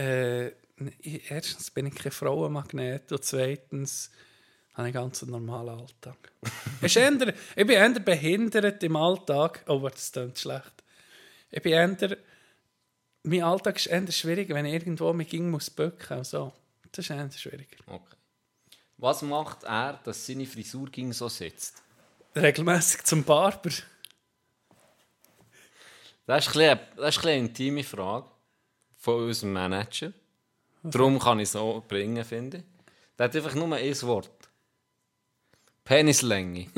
Äh, 0.00 0.52
erstens 1.28 1.70
bin 1.70 1.86
ich 1.86 1.94
kein 1.94 2.10
Frauenmagnet 2.10 3.12
und 3.12 3.22
zweitens 3.22 4.10
habe 4.72 4.88
ich 4.88 4.94
ganz 4.94 5.22
einen 5.22 5.32
normalen 5.32 5.80
Alltag. 5.80 6.32
ich 6.80 6.94
bin 6.94 7.68
eher 7.68 8.00
behindert 8.00 8.82
im 8.82 8.96
Alltag. 8.96 9.62
Oh, 9.68 9.86
das 9.86 10.10
klingt 10.12 10.38
schlecht. 10.38 10.82
Ich 11.50 11.62
bin 11.62 11.72
eher... 11.72 12.16
Mein 13.24 13.42
Alltag 13.42 13.76
ist 13.76 13.88
eher 13.88 14.10
schwierig, 14.10 14.48
wenn 14.48 14.64
ich 14.64 14.72
irgendwo 14.72 15.12
mich 15.12 15.28
ging 15.28 15.50
muss 15.50 15.68
bücken 15.68 16.18
und 16.18 16.26
so. 16.26 16.54
Das 16.90 17.04
ist 17.04 17.10
eher 17.10 17.30
schwieriger. 17.30 17.76
Okay. 17.86 18.16
Was 18.96 19.20
macht 19.20 19.64
er, 19.64 20.00
dass 20.02 20.26
seine 20.26 20.46
Frisur 20.46 20.88
ging 20.88 21.12
so 21.12 21.28
sitzt? 21.28 21.82
Regelmäßig 22.34 23.04
zum 23.04 23.22
Barber. 23.22 23.70
Das 26.26 26.46
ist, 26.46 26.56
ein 26.56 26.78
bisschen, 26.78 26.80
das 26.96 27.16
ist 27.18 27.26
eine 27.26 27.36
intime 27.36 27.84
Frage 27.84 28.30
von 29.00 29.24
unserem 29.24 29.54
Manager. 29.54 30.12
Darum 30.82 31.18
kann 31.18 31.40
ich 31.40 31.44
es 31.44 31.52
so 31.52 31.82
bringen, 31.88 32.24
finde 32.24 32.58
ich. 32.58 32.64
Der 33.18 33.24
hat 33.24 33.36
einfach 33.36 33.54
nur 33.54 33.74
ein 33.74 34.02
Wort. 34.02 34.30
Penislänge. 35.84 36.66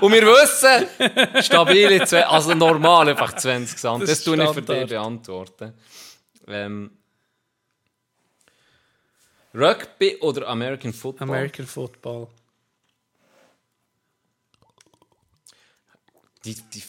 Und 0.00 0.12
wir 0.12 0.22
wissen, 0.22 1.42
stabile, 1.42 2.28
also 2.28 2.54
normal 2.54 3.08
einfach 3.08 3.34
20 3.34 3.78
cm. 3.78 4.00
Das 4.00 4.08
Das, 4.08 4.24
tue 4.24 4.42
ich 4.42 4.50
für 4.50 4.62
dich 4.62 4.86
beantworten. 4.86 5.74
Ähm, 6.46 6.90
Rugby 9.54 10.16
oder 10.20 10.46
American 10.48 10.92
Football? 10.92 11.28
American 11.28 11.66
Football. 11.66 12.28
Die, 16.44 16.54
die, 16.54 16.82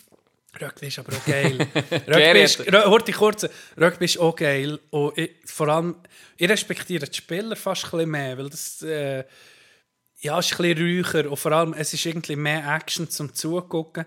Rugby 0.61 0.87
ist 0.87 0.99
aber 0.99 1.15
auch 1.15 1.25
geil. 1.25 1.57
Rugby 2.07 2.43
ist, 2.43 3.17
kurz, 3.17 3.47
Rugby 3.79 4.05
ist 4.05 4.19
auch 4.19 4.35
geil. 4.35 4.79
Und 4.91 5.17
ich, 5.17 5.31
vor 5.45 5.67
allem, 5.67 5.95
ich 6.37 6.49
respektiere 6.49 7.07
die 7.07 7.17
Spieler 7.17 7.55
fast 7.55 7.85
ein 7.85 7.91
bisschen 7.91 8.11
mehr, 8.11 8.37
weil 8.37 8.49
das 8.49 8.81
äh, 8.83 9.23
ja, 10.19 10.39
ist 10.39 10.51
ein 10.51 10.57
bisschen 10.57 10.77
ruhiger 10.77 11.29
und 11.29 11.37
vor 11.37 11.51
allem, 11.51 11.73
es 11.73 11.93
ist 11.93 12.05
irgendwie 12.05 12.35
mehr 12.35 12.65
Action 12.75 13.09
zum 13.09 13.33
Zugucken. 13.33 14.05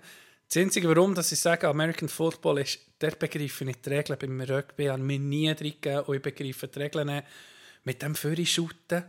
Das 0.49 0.57
Einzige, 0.57 0.89
warum 0.89 1.15
dass 1.15 1.33
ich 1.33 1.41
sage, 1.41 1.69
American 1.69 2.09
Football 2.09 2.61
ist, 2.61 2.79
der 3.01 3.11
begreife 3.11 3.65
ich 3.65 3.77
die 3.77 3.91
Regeln. 3.91 4.19
Beim 4.19 4.41
Rugby 4.41 4.89
ich 4.89 4.97
mir 4.97 5.19
nie 5.19 5.55
drin 5.55 5.75
gegeben 5.81 6.05
und 6.07 6.17
ich 6.17 6.23
begreife 6.23 6.69
die 6.69 6.79
Regeln 6.79 7.09
nicht. 7.09 7.25
Mit 7.85 8.03
dem 8.03 8.15
Führer-Shooten. 8.15 9.05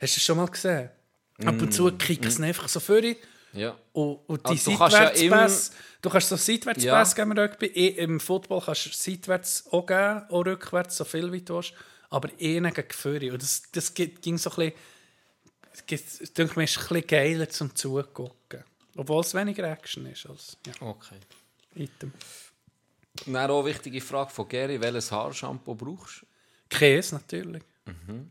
Hast 0.00 0.14
du 0.14 0.18
das 0.18 0.22
schon 0.22 0.36
mal 0.36 0.46
gesehen? 0.46 0.90
Ab 1.44 1.60
und 1.60 1.72
zu 1.72 1.90
kickt 1.92 2.24
es 2.24 2.40
einfach 2.40 2.68
so 2.68 2.80
Führer. 2.80 3.14
Ja. 3.52 3.76
Und, 3.92 4.20
und 4.26 4.46
die 4.48 4.52
Also 4.52 4.70
du 4.72 4.78
kannst 4.78 4.96
ja 4.96 5.06
Seitwärtspässe, 5.08 5.72
du 6.02 6.10
kannst 6.10 6.28
so 6.28 6.36
Seitwärtspässe 6.36 6.86
Ja. 6.86 7.04
geben 7.14 7.32
im 7.32 7.38
Rugby. 7.38 7.66
I- 7.66 7.98
Im 7.98 8.20
Football 8.20 8.62
kannst 8.64 8.86
du 8.86 8.90
seitwärts 8.92 9.66
auch 9.70 9.86
geben, 9.86 10.22
auch 10.30 10.44
rückwärts, 10.46 10.96
so 10.96 11.04
viel 11.04 11.30
wie 11.32 11.42
du 11.42 11.54
willst. 11.56 11.72
Aber 12.10 12.28
einen 12.40 12.72
gegen 12.74 12.90
Führer. 12.92 13.32
Und 13.32 13.42
das, 13.42 13.62
das 13.72 13.94
ging 13.94 14.36
so 14.38 14.50
ein 14.50 14.72
bisschen, 15.86 15.92
es 15.96 16.20
ich 16.20 16.32
denke 16.34 16.58
mir, 16.58 16.64
ist 16.64 16.76
ein 16.78 16.88
bisschen 16.88 17.06
geiler 17.06 17.48
zum 17.48 17.74
Zugucken. 17.74 18.64
Obwohl 18.96 19.20
es 19.22 19.32
weniger 19.34 19.64
Action 19.70 20.04
ist 20.06 20.26
als 20.26 20.56
ja, 20.66 20.72
Okay. 20.80 21.16
Item. 21.74 22.12
Dann 23.26 23.50
auch 23.50 23.60
eine 23.64 23.68
wichtige 23.70 24.00
Frage 24.00 24.30
von 24.30 24.48
Gary, 24.48 24.80
welches 24.80 25.10
Haarshampoo 25.12 25.74
brauchst 25.74 26.22
du? 26.22 26.26
Käse 26.68 27.14
natürlich. 27.14 27.62
Mhm. 27.86 28.30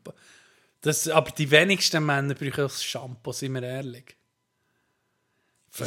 Das, 0.82 1.08
aber 1.08 1.30
die 1.32 1.50
wenigsten 1.50 2.04
Männer 2.06 2.34
brauchen 2.34 2.52
das 2.64 2.84
Shampoo, 2.84 3.32
sind 3.32 3.54
wir 3.54 3.64
ehrlich. 3.64 4.16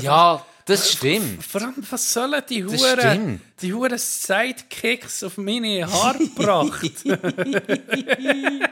Ja, 0.01 0.45
das 0.65 0.93
stimmt. 0.93 1.45
Vor 1.45 1.61
allem, 1.63 1.75
was 1.91 2.13
sollen 2.13 2.43
die 2.49 2.63
Das 2.63 2.73
Huren, 2.81 2.99
stimmt. 3.01 3.41
die 3.61 3.73
Huren 3.75 3.99
Sidekicks 3.99 5.23
auf 5.23 5.37
meine 5.37 5.87
Haare 5.91 6.19
gebracht? 6.19 6.91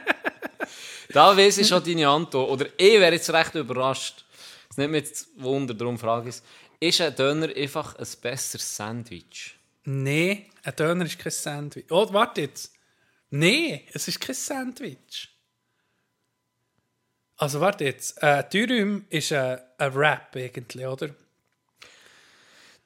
Da 1.09 1.37
weiss 1.37 1.59
ich 1.59 1.67
schon 1.67 1.83
deine 1.83 2.07
Antwort. 2.07 2.49
Oder 2.49 2.65
ich 2.77 2.93
wäre 2.99 3.13
jetzt 3.13 3.29
recht 3.31 3.53
überrascht. 3.53 4.25
Es 4.69 4.77
nimmt 4.77 4.93
mich 4.93 5.03
jetzt 5.03 5.27
Wunder, 5.37 5.73
darum 5.75 5.99
frage 5.99 6.29
ich 6.29 6.35
es. 6.37 6.43
Ist 6.79 7.01
ein 7.01 7.15
Döner 7.15 7.49
einfach 7.55 7.95
ein 7.95 8.07
besseres 8.21 8.75
Sandwich? 8.75 9.53
Nein, 9.83 10.45
ein 10.63 10.75
Döner 10.75 11.05
ist 11.05 11.19
kein 11.19 11.31
Sandwich. 11.31 11.85
Oh, 11.91 12.07
warte 12.11 12.41
jetzt. 12.41 12.71
Nein, 13.29 13.81
es 13.93 14.07
ist 14.07 14.19
kein 14.19 14.35
Sandwich. 14.35 15.29
Also 17.43 17.59
warte 17.59 17.83
jetzt. 17.83 18.21
Äh, 18.23 18.43
Dürüm 18.49 19.05
ist 19.09 19.33
ein, 19.33 19.59
ein 19.77 19.93
Wrap 19.95 20.33
irgendwie, 20.35 20.85
oder? 20.85 21.09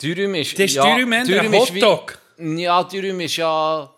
Dürüm 0.02 0.34
ist... 0.36 0.54
Das 0.54 0.66
ist 0.72 0.76
Dürüm 0.78 1.12
eher 1.14 1.20
ein 1.20 1.28
Dürüm 1.28 1.54
ist 1.54 1.74
wie- 1.76 1.84
Hotdog. 1.84 2.18
Ja, 2.40 2.84
Dürüm 2.84 3.20
ist 3.20 3.36
ja 3.36 3.94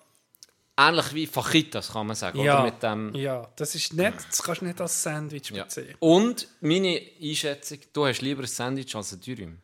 ähnlich 0.78 1.14
wie 1.14 1.28
Fajitas, 1.28 1.92
kann 1.94 2.08
man 2.08 2.16
sagen. 2.18 2.40
Ja, 2.42 2.56
Oder 2.62 2.64
mit 2.72 2.84
dem... 2.84 3.16
ja, 3.16 3.50
das 3.56 3.74
ist 3.76 3.94
nicht, 3.94 4.14
das 4.30 4.44
kannst 4.44 4.60
du 4.62 4.66
nicht 4.66 4.82
als 4.82 5.02
Sandwich 5.02 5.50
Ja. 5.52 5.64
bezeichnen. 5.64 5.96
Und 6.00 6.48
meine 6.60 7.02
Einschätzung, 7.22 7.80
du 7.94 8.06
hast 8.06 8.22
lieber 8.22 8.44
ein 8.44 8.48
Sandwich 8.48 8.94
als 8.96 9.14
ein 9.14 9.22
Dürüm. 9.22 9.60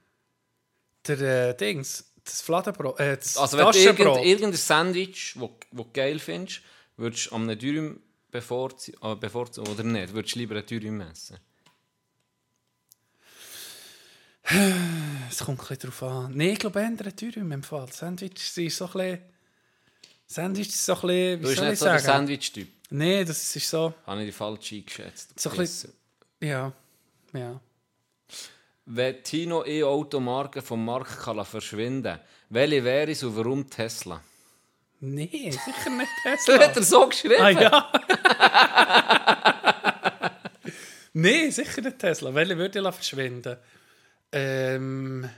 Der 1.08 1.50
äh, 1.50 1.58
Dings, 1.58 2.06
das 2.24 2.42
Fladenbrot, 2.42 3.00
äh, 3.02 3.18
das 3.18 3.36
Also 3.38 3.58
wenn 3.58 3.66
du 3.66 3.72
Taschenbrot. 3.74 4.26
irgendein, 4.26 4.54
Sandwich, 4.54 5.34
das 5.34 5.42
wo, 5.42 5.58
wo 5.72 5.84
du 5.84 5.90
geil 5.94 6.20
findest, 6.20 6.62
würdest 6.96 7.32
du 7.32 7.36
an 7.36 7.44
einem 7.50 7.60
Dürüm 7.60 8.02
bevorzugen, 8.36 9.00
äh, 9.02 9.16
bevorzugen 9.16 9.72
oder 9.72 9.84
nicht? 9.84 10.14
Würdest 10.14 10.36
du 10.36 10.40
lieber 10.40 10.56
ein 10.56 10.66
Dürüm 10.66 11.02
essen? 11.02 11.38
Es 15.30 15.40
kommt 15.40 15.60
ein 15.60 15.68
bisschen 15.68 15.90
drauf 15.90 16.04
an. 16.04 16.32
Nein, 16.36 16.50
ich 16.50 16.60
glaube, 16.60 16.80
ändern 16.82 17.16
Dürüm 17.16 17.52
im 17.52 17.64
Fall. 17.64 17.92
Sandwiches 17.92 18.54
sind 18.54 18.72
so 18.72 18.86
ein 18.86 18.92
bisschen... 18.92 19.20
Sandwich 20.28 20.70
ist 20.70 20.86
so 20.86 20.94
ein 20.94 21.02
bisschen... 21.02 21.42
Du 21.42 21.48
bist 21.48 21.62
nicht 21.62 21.74
ich 21.74 21.80
so 21.80 21.86
der 21.86 22.00
sagen? 22.00 22.18
Sandwich-Typ. 22.18 22.68
Nein, 22.92 23.26
das 23.26 23.56
ist 23.56 23.70
so... 23.70 23.94
Habe 24.06 24.22
ich 24.22 24.28
die 24.28 24.32
falsch 24.32 24.74
eingeschätzt. 24.74 25.40
So 25.40 25.50
ein 25.50 25.58
bisschen... 25.58 25.94
Ja. 26.42 26.72
Ja. 27.34 27.60
Wenn 28.86 29.24
Tino 29.24 29.66
E-Automarke 29.66 30.62
vom 30.62 30.86
Markt 30.86 31.20
kann 31.20 31.44
verschwinden 31.44 32.20
welche 32.50 32.84
wäre 32.84 33.12
es 33.12 33.24
und 33.24 33.36
warum 33.36 33.68
Tesla? 33.68 34.22
Nein, 35.00 35.30
sicher 35.52 35.90
nicht 35.90 36.10
Das 36.24 36.46
Tesla. 36.46 36.68
hat 36.68 36.78
er 36.78 36.84
so 36.84 37.08
geschrieben. 37.08 37.36
ah 37.40 37.50
ja. 37.50 37.92
Nein, 41.14 41.52
sicher 41.52 41.82
nicht 41.82 42.00
Tesla. 42.00 42.34
Welche 42.34 42.58
würde 42.58 42.80
ich 42.80 42.86
verschwinden? 42.96 43.58
Ähm... 44.32 45.30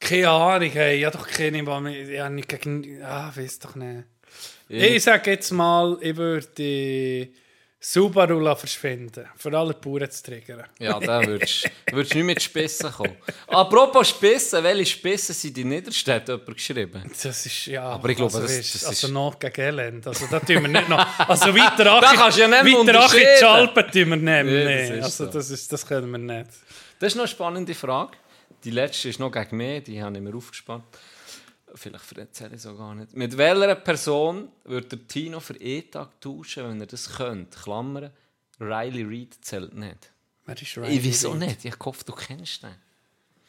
Keine 0.00 0.28
Ahnung, 0.30 0.70
hey. 0.70 0.98
Ja, 0.98 1.10
doch 1.10 1.26
keine, 1.28 1.64
weil 1.66 1.84
wir- 1.84 2.10
ja, 2.10 2.28
nicht 2.30 2.48
gegen. 2.48 3.02
Ah, 3.02 3.30
weiß 3.34 3.58
doch 3.60 3.74
nicht. 3.76 4.04
Ich 4.68 5.02
sage 5.02 5.32
jetzt 5.32 5.50
mal, 5.50 5.98
ich 6.00 6.16
würde 6.16 6.46
die 6.56 7.34
Subaru 7.82 8.54
verschwinden. 8.56 9.24
Für 9.36 9.56
alle 9.58 9.72
Bauern 9.72 10.10
zu 10.10 10.22
triggern. 10.22 10.64
Ja, 10.78 11.00
da 11.00 11.22
würdest 11.26 11.64
du 11.86 11.96
würdest 11.96 12.14
nicht 12.14 12.24
mit 12.24 12.42
Spissen 12.42 12.92
kommen. 12.92 13.16
Apropos 13.46 14.10
Spissen, 14.10 14.62
welche 14.62 14.84
Spissen 14.84 15.34
sind 15.34 15.56
in 15.56 15.68
Niederstädten 15.70 16.36
jemand 16.38 16.56
geschrieben? 16.56 17.02
Das 17.22 17.46
ist 17.46 17.66
ja. 17.66 17.84
Aber 17.84 18.08
ich 18.10 18.16
glaube, 18.18 18.34
also, 18.36 18.46
das- 18.46 18.72
das 18.72 18.84
also 18.84 19.06
ist- 19.06 19.12
noch 19.14 19.38
gegen 19.38 19.60
Elend. 19.62 20.06
Also 20.06 20.26
da 20.30 20.40
tun 20.40 20.60
wir 20.62 20.68
nicht 20.68 20.88
noch. 20.90 21.18
Also 21.26 21.54
weiter 21.56 21.90
ach, 21.96 22.00
Da 22.02 22.12
kannst 22.14 22.36
du 22.36 22.42
ja 22.42 22.48
nicht 22.48 22.64
mehr 22.64 22.86
weiter 22.86 23.00
ach 23.02 23.14
in 23.14 23.20
die. 23.20 23.38
Schalpen 23.40 23.84
tun 23.90 24.10
wir 24.10 24.16
nicht. 24.16 24.26
Ja, 24.26 24.42
Nee, 24.44 24.88
das 24.88 24.90
ist 24.90 25.02
also 25.04 25.24
so. 25.26 25.30
das, 25.32 25.50
ist, 25.50 25.72
das 25.72 25.86
können 25.86 26.10
wir 26.10 26.18
nicht. 26.18 26.50
Das 26.98 27.06
ist 27.12 27.14
noch 27.16 27.22
eine 27.22 27.28
spannende 27.28 27.74
Frage. 27.74 28.12
Die 28.62 28.72
letzte 28.72 29.08
ist 29.08 29.18
noch 29.18 29.32
gegen 29.32 29.56
mich, 29.56 29.84
die 29.84 30.02
habe 30.02 30.14
ich 30.16 30.22
mir 30.22 30.34
aufgespannt. 30.36 30.84
Vielleicht 31.74 32.12
erzähle 32.12 32.56
ich 32.56 32.62
so 32.62 32.76
gar 32.76 32.94
nicht. 32.94 33.14
Mit 33.14 33.36
welcher 33.36 33.74
Person 33.76 34.48
würde 34.64 34.96
der 34.96 35.06
Tino 35.06 35.40
für 35.40 35.54
E-Tag 35.54 36.20
tauschen, 36.20 36.64
wenn 36.64 36.80
er 36.80 36.86
das 36.86 37.16
könnte? 37.16 37.58
Klammern, 37.58 38.10
Riley 38.58 39.04
Reid 39.04 39.38
zählt 39.40 39.74
nicht. 39.74 40.12
Wer 40.46 40.54
ist 40.54 40.62
Ich 40.62 40.76
Riley 40.76 41.04
wieso 41.04 41.30
Reid? 41.30 41.38
nicht? 41.40 41.64
Ich 41.64 41.78
hoffe, 41.78 42.04
du 42.04 42.12
kennst 42.12 42.62
den. 42.62 42.74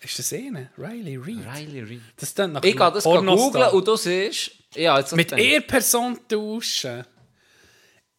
Ist 0.02 0.18
das 0.18 0.34
eine? 0.34 0.72
Riley 0.78 1.18
Reid? 1.18 1.56
Riley 1.56 1.82
Reid. 1.82 2.02
Das 2.16 2.34
klingt 2.34 2.54
nach 2.54 2.64
Ich 2.64 2.76
gehe 2.78 2.92
das 2.92 3.04
googeln 3.04 3.70
und 3.70 3.88
du 3.88 3.96
siehst... 3.96 4.52
Ja, 4.76 4.98
jetzt 4.98 5.16
Mit 5.16 5.32
ihr 5.34 5.62
Person 5.62 6.20
tauschen? 6.28 7.06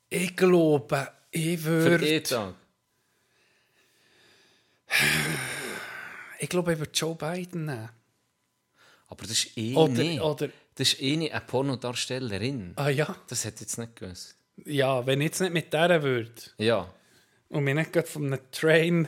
Ich 0.09 0.37
glaube, 0.37 1.11
ich 1.31 1.61
Für 1.61 1.85
würde... 1.85 2.09
E-Tag. 2.09 2.55
Ich 6.39 6.49
glaube, 6.49 6.73
ich 6.75 6.79
würde 6.79 6.93
Joe 6.93 7.15
Biden 7.15 7.65
nehmen. 7.65 7.89
Aber 9.13 9.27
das 9.27 9.45
ist 9.45 9.59
eh 9.59 9.75
Oder, 9.75 9.93
nicht. 9.93 10.21
oder... 10.23 10.49
Das 10.75 10.95
ist 10.95 11.03
eh 11.03 11.17
nicht 11.19 11.33
eine 11.33 11.43
Pornodarstellerin. 11.43 12.73
Ah 12.77 12.89
ja. 12.89 13.15
Das 13.29 13.45
hätte 13.45 13.57
ich 13.57 13.61
jetzt 13.63 13.77
nicht 13.77 13.95
gewusst. 13.95 14.37
Ja, 14.65 15.07
wenn 15.07 15.21
ich 15.21 15.27
jetzt 15.27 15.41
nicht 15.43 15.53
mit 15.53 15.71
der 15.71 16.03
würde 16.03 16.31
Ja. 16.57 16.89
und 17.51 17.65
mich 17.65 17.75
nicht 17.75 17.93
gerade 17.93 18.09
von 18.09 18.25
einem 18.25 18.41
Train 18.51 19.07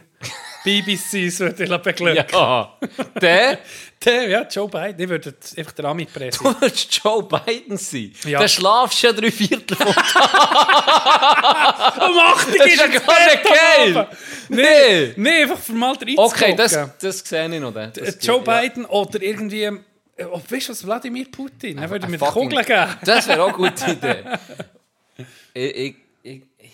BBCs 0.65 1.41
würde 1.41 1.65
ich 1.65 1.77
beglücken. 1.79 2.27
Ja. 2.31 2.79
Der... 3.19 3.59
Der, 4.05 4.29
ja, 4.29 4.43
Joe 4.43 4.69
Biden, 4.69 5.01
ich 5.01 5.09
würde 5.09 5.35
einfach 5.57 5.73
der 5.73 5.85
Ami 5.87 6.05
pressen. 6.05 6.45
Du 6.45 6.55
willst 6.61 7.01
Joe 7.03 7.23
Biden 7.23 7.79
sein. 7.79 8.13
Ja. 8.27 8.41
Dann 8.41 8.49
schlafst 8.51 9.03
du 9.03 9.07
ja 9.07 9.13
drei 9.15 9.31
Viertel 9.31 9.75
vom 9.77 9.95
Tag. 9.95 11.97
Um 12.07 12.19
8 12.19 12.49
Uhr 12.49 12.67
ist 12.67 12.81
ja 12.81 12.87
gar 12.87 13.25
nicht 13.25 13.43
geil. 13.45 14.09
Nee. 14.51 15.13
Nein, 15.17 15.43
einfach 15.43 15.59
für 15.59 15.73
mal 15.73 15.95
reinzugucken. 15.95 16.19
Okay, 16.19 16.55
das, 16.55 16.79
das 17.01 17.19
sehe 17.21 17.55
ich 17.55 17.61
noch. 17.61 17.73
Joe 18.21 18.43
ja. 18.45 18.61
Biden 18.61 18.85
oder 18.85 19.23
irgendwie... 19.23 19.71
äh, 20.17 20.25
Oh, 20.25 20.41
weißt 20.49 20.69
du 20.69 20.73
was, 20.73 20.85
Wladimir 20.87 21.31
Putin? 21.31 21.79
Er 21.79 21.91
würde 21.91 22.05
Ein 22.07 22.11
mir 22.13 22.19
die 22.19 22.25
Kugeln 22.25 22.65
geben. 22.65 22.97
Das 23.05 23.27
wäre 23.29 23.43
auch 23.43 23.49
eine 23.49 23.57
gute 23.57 23.91
Idee. 23.91 24.25
ich, 25.55 25.77
ich, 25.77 25.97
ich, 26.23 26.43
ich? 26.59 26.71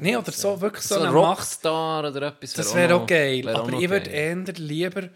Nee, 0.00 0.16
oder 0.16 0.32
so, 0.32 0.60
wirklich 0.60 0.82
so, 0.84 0.96
so 0.96 1.00
ein 1.02 1.06
eine 1.08 1.16
Macht. 1.16 1.38
Rockstar 1.38 2.08
oder 2.08 2.22
etwas. 2.28 2.52
Das 2.54 2.70
auch 2.70 2.74
wäre 2.74 2.94
auch 2.96 3.06
geil. 3.06 3.48
auch 3.48 3.60
aber 3.60 3.70
noch 3.70 3.80
ich 3.80 3.88
würde 3.90 4.10
eher 4.10 4.36
lieber... 4.56 5.08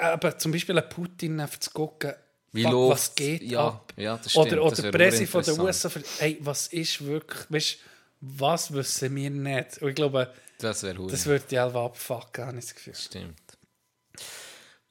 Aber 0.00 0.38
zum 0.38 0.52
Beispiel 0.52 0.78
einen 0.78 0.88
Putin 0.88 1.42
zu 1.58 1.70
gucken, 1.70 2.12
Wie 2.52 2.62
fuck, 2.62 2.90
was 2.90 3.14
geht 3.14 3.42
Ja, 3.42 3.66
ab. 3.68 3.92
ja, 3.96 4.16
das 4.16 4.30
stimmt. 4.30 4.52
Oder, 4.52 4.64
oder 4.64 4.78
wäre 4.78 4.92
Presse 4.92 5.26
von 5.26 5.42
der 5.42 5.54
urinteressant. 5.54 5.96
USA. 5.96 6.00
Für, 6.18 6.24
hey, 6.24 6.38
was 6.40 6.66
ist 6.68 7.04
wirklich... 7.04 7.46
Weißt, 7.50 7.78
was 8.20 8.72
wissen 8.72 9.16
wir 9.16 9.30
nicht? 9.30 9.78
Und 9.82 9.88
ich 9.90 9.94
glaube, 9.94 10.32
Das 10.58 10.82
wäre 10.82 10.94
das 10.94 11.12
das 11.12 11.26
würde 11.26 11.44
die 11.50 11.56
Elva 11.56 11.86
abfucken, 11.86 12.46
habe 12.46 12.58
ich 12.58 12.66
das 12.66 12.74
Gefühl. 12.74 12.94
Stimmt. 12.94 13.38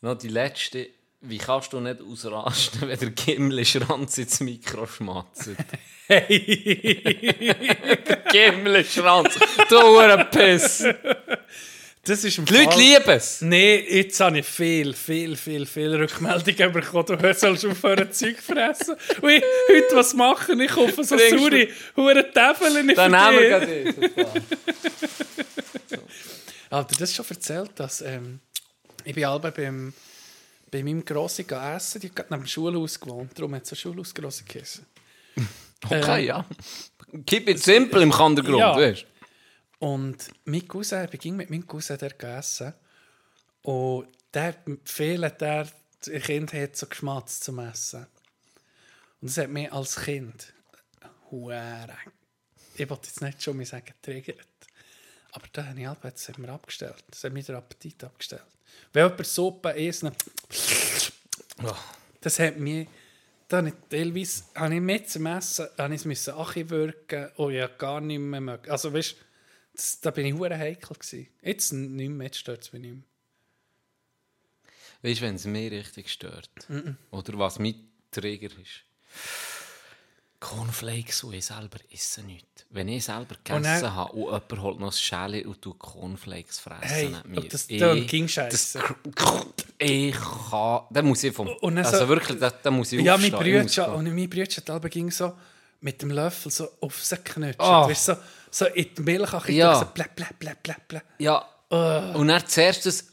Noch 0.02 0.16
die 0.18 0.30
letzte. 0.30 0.88
Wie 1.22 1.38
kannst 1.38 1.74
du 1.74 1.80
nicht 1.82 2.00
ausrasten, 2.02 2.82
wenn 2.88 2.98
der 3.00 3.10
Gimli 3.12 3.66
Schranz 3.66 4.18
ins 4.18 4.40
Mikro 4.40 4.88
schmatzt? 4.88 5.50
Gimli 8.32 8.84
Schranz, 8.86 9.38
du 9.70 10.26
Piss. 10.32 10.86
Das 12.04 12.24
ist 12.24 12.38
im 12.38 12.46
Die 12.46 12.54
Leute 12.54 12.72
Fall- 12.72 12.80
lieben 12.80 13.10
es. 13.10 13.42
Nein, 13.42 13.84
jetzt 13.88 14.20
habe 14.22 14.40
ich 14.40 14.46
viel, 14.46 14.94
viel, 14.94 15.36
viel, 15.36 15.66
viel 15.66 15.96
Rückmeldungen 15.96 16.72
bekommen. 16.72 17.20
Du 17.20 17.34
sollst 17.34 17.66
aufhören, 17.66 18.12
Zeug 18.14 18.38
fressen. 18.40 18.96
Und 19.22 19.30
ich, 19.30 19.44
heute 19.70 19.96
was 19.96 20.14
machen? 20.14 20.60
Ich 20.62 20.74
hoffe, 20.76 21.04
so 21.04 21.16
Bringst 21.18 21.38
saure 21.38 21.68
Huren 21.98 22.26
Täfeln 22.34 22.86
nicht 22.86 22.98
Dann 22.98 23.12
nehmen 23.12 23.40
wir 23.40 23.50
gerade 23.50 23.94
das. 23.94 24.42
Alter, 26.72 26.96
das 26.98 27.14
schon 27.14 27.26
erzählt, 27.30 27.72
dass 27.76 28.02
ähm, 28.02 28.40
ich 29.04 29.14
bin 29.14 29.26
alle 29.26 29.52
beim, 29.52 29.94
bei 30.72 30.84
meinem 30.84 31.04
Grossi 31.04 31.46
essen. 31.50 32.02
Die 32.02 32.08
hat 32.08 32.16
gerade 32.16 32.34
neben 32.34 32.44
dem 32.44 32.48
Schulhaus 32.48 33.00
gewohnt. 33.00 33.38
Darum 33.38 33.56
hat 33.56 33.64
es 33.64 33.72
ein 33.74 33.76
Schulhaus 33.76 34.14
Grossi 34.14 34.44
gegessen. 34.44 34.86
Okay, 35.86 36.26
ja. 36.26 36.46
Keep 37.26 37.48
it 37.48 37.64
simple 37.64 38.02
im 38.04 38.12
Kandergrund, 38.12 38.60
Ja. 38.60 38.76
weißt 38.76 39.06
Und 39.80 40.30
mein 40.44 40.68
Cousin, 40.68 41.08
ich 41.10 41.20
ging 41.22 41.38
mit 41.38 41.50
meinem 41.50 41.66
Cousin 41.66 41.98
der 41.98 42.10
gegessen. 42.10 42.74
Und 43.62 44.10
der 44.34 44.56
viele 44.84 45.32
der 45.32 45.70
Kind 46.02 46.52
hat 46.52 46.76
so 46.76 46.86
geschmatzt 46.86 47.46
zum 47.46 47.60
Essen. 47.60 48.06
Und 49.22 49.30
das 49.30 49.38
hat 49.38 49.50
mich 49.50 49.72
als 49.72 49.96
Kind 49.96 50.52
Huere. 51.32 51.98
Ich 52.76 52.90
wollte 52.90 53.08
jetzt 53.08 53.22
nicht 53.22 53.42
schon 53.42 53.56
mal 53.56 53.66
sagen, 53.66 53.86
getriggert. 53.86 54.46
Aber 55.32 55.46
da 55.54 55.66
habe 55.66 55.80
ich 55.80 55.88
halt, 55.88 56.00
das 56.04 56.28
hat 56.28 56.38
mir 56.40 56.50
abgestellt. 56.52 57.04
Das 57.10 57.24
hat 57.24 57.32
mir 57.32 57.44
den 57.44 57.56
Appetit 57.56 58.04
abgestellt. 58.04 58.44
Wenn 58.94 59.06
jemand 59.06 59.28
Suppe 59.28 59.70
isst, 59.72 60.04
dann 60.04 60.16
das 62.22 62.40
hat 62.40 62.58
mich... 62.58 62.88
Da 63.48 63.58
habe 63.58 63.70
ich 63.70 63.74
teilweise 63.90 64.44
habe 64.54 64.76
ich 64.76 64.82
mit 64.82 65.10
zum 65.10 65.26
Essen 65.26 65.68
habe 65.76 65.96
ich 65.96 66.02
es 66.02 66.06
müssen 66.06 66.36
wirken 66.70 67.30
und 67.38 67.52
ja 67.52 67.66
gar 67.66 68.00
nicht 68.00 68.20
mehr 68.20 68.40
mögen. 68.40 68.70
Also 68.70 68.94
weißt, 68.94 69.16
das, 69.74 70.00
da 70.02 70.12
bin 70.12 70.28
ich 70.28 70.34
hure 70.34 70.56
heikel 70.56 70.96
gewesen. 70.96 71.28
Jetzt 71.42 71.72
nicht 71.72 72.10
mehr, 72.10 72.28
jetzt 72.28 72.38
stört 72.38 72.62
es 72.62 72.74
mich 72.74 72.82
nicht 72.84 72.94
mehr. 72.94 73.04
Weißt 75.02 75.22
du, 75.22 75.26
wenn 75.26 75.36
es 75.36 75.46
mich 75.46 75.72
richtig 75.72 76.12
stört? 76.12 76.50
Oder 77.10 77.40
was 77.40 77.58
mein 77.58 77.90
Trigger 78.12 78.50
ist? 78.60 78.84
Cornflakes 80.40 81.24
und 81.24 81.34
ich 81.34 81.46
selber 81.46 81.78
esse 81.92 82.22
nicht. 82.24 82.46
Wenn 82.70 82.88
ich 82.88 83.04
selber 83.06 83.36
gegessen 83.44 83.64
dann- 83.64 83.94
habe 83.96 84.14
und 84.14 84.26
jemand 84.26 84.62
holt 84.62 84.80
noch 84.80 84.88
ein 84.92 84.98
Schäli 84.98 85.46
und 85.46 85.62
tut 85.62 85.80
Cornflakes 85.80 86.60
fressen 86.60 86.88
Hey, 86.88 87.16
mir. 87.26 87.42
das 87.42 87.68
tönt 87.68 88.08
ging 88.08 88.28
scheisse. 88.28 88.80
das- 88.80 89.46
Ich 89.80 90.16
kann... 90.50 90.82
Dann 90.92 91.06
muss 91.06 91.24
ich 91.24 91.34
vom... 91.34 91.48
Und 91.48 91.76
dann 91.76 91.86
also 91.86 92.00
so- 92.00 92.08
wirklich, 92.08 92.40
da, 92.40 92.50
da 92.52 92.72
muss 92.72 92.92
ich 92.92 93.02
Ja, 93.02 93.18
mein 93.18 93.34
aufstehen. 93.34 93.66
Brüder, 93.66 93.86
gehen. 93.86 93.94
und 93.96 94.16
mein 94.16 94.30
aber 94.70 94.90
ging 94.90 95.12
so 95.12 95.34
mit 95.82 96.02
dem 96.02 96.12
Löffel 96.12 96.52
so 96.52 96.70
auf 96.82 97.04
sie 97.04 97.16
geknutscht. 97.16 97.60
Ah. 97.60 97.88
Weißt, 97.88 98.06
so, 98.06 98.16
so 98.52 98.66
in 98.66 98.88
die 98.98 99.02
Milch 99.02 99.34
Ja. 99.58 99.80
so 99.80 99.86
blä, 99.94 100.06
blä, 100.16 100.26
blä, 100.38 100.56
blä, 100.62 100.76
blä. 100.88 101.02
Ja. 101.20 101.46
Ah. 101.72 102.14
Und 102.16 102.30
dann 102.30 102.46
zuerst 102.48 102.88
das, 102.88 103.06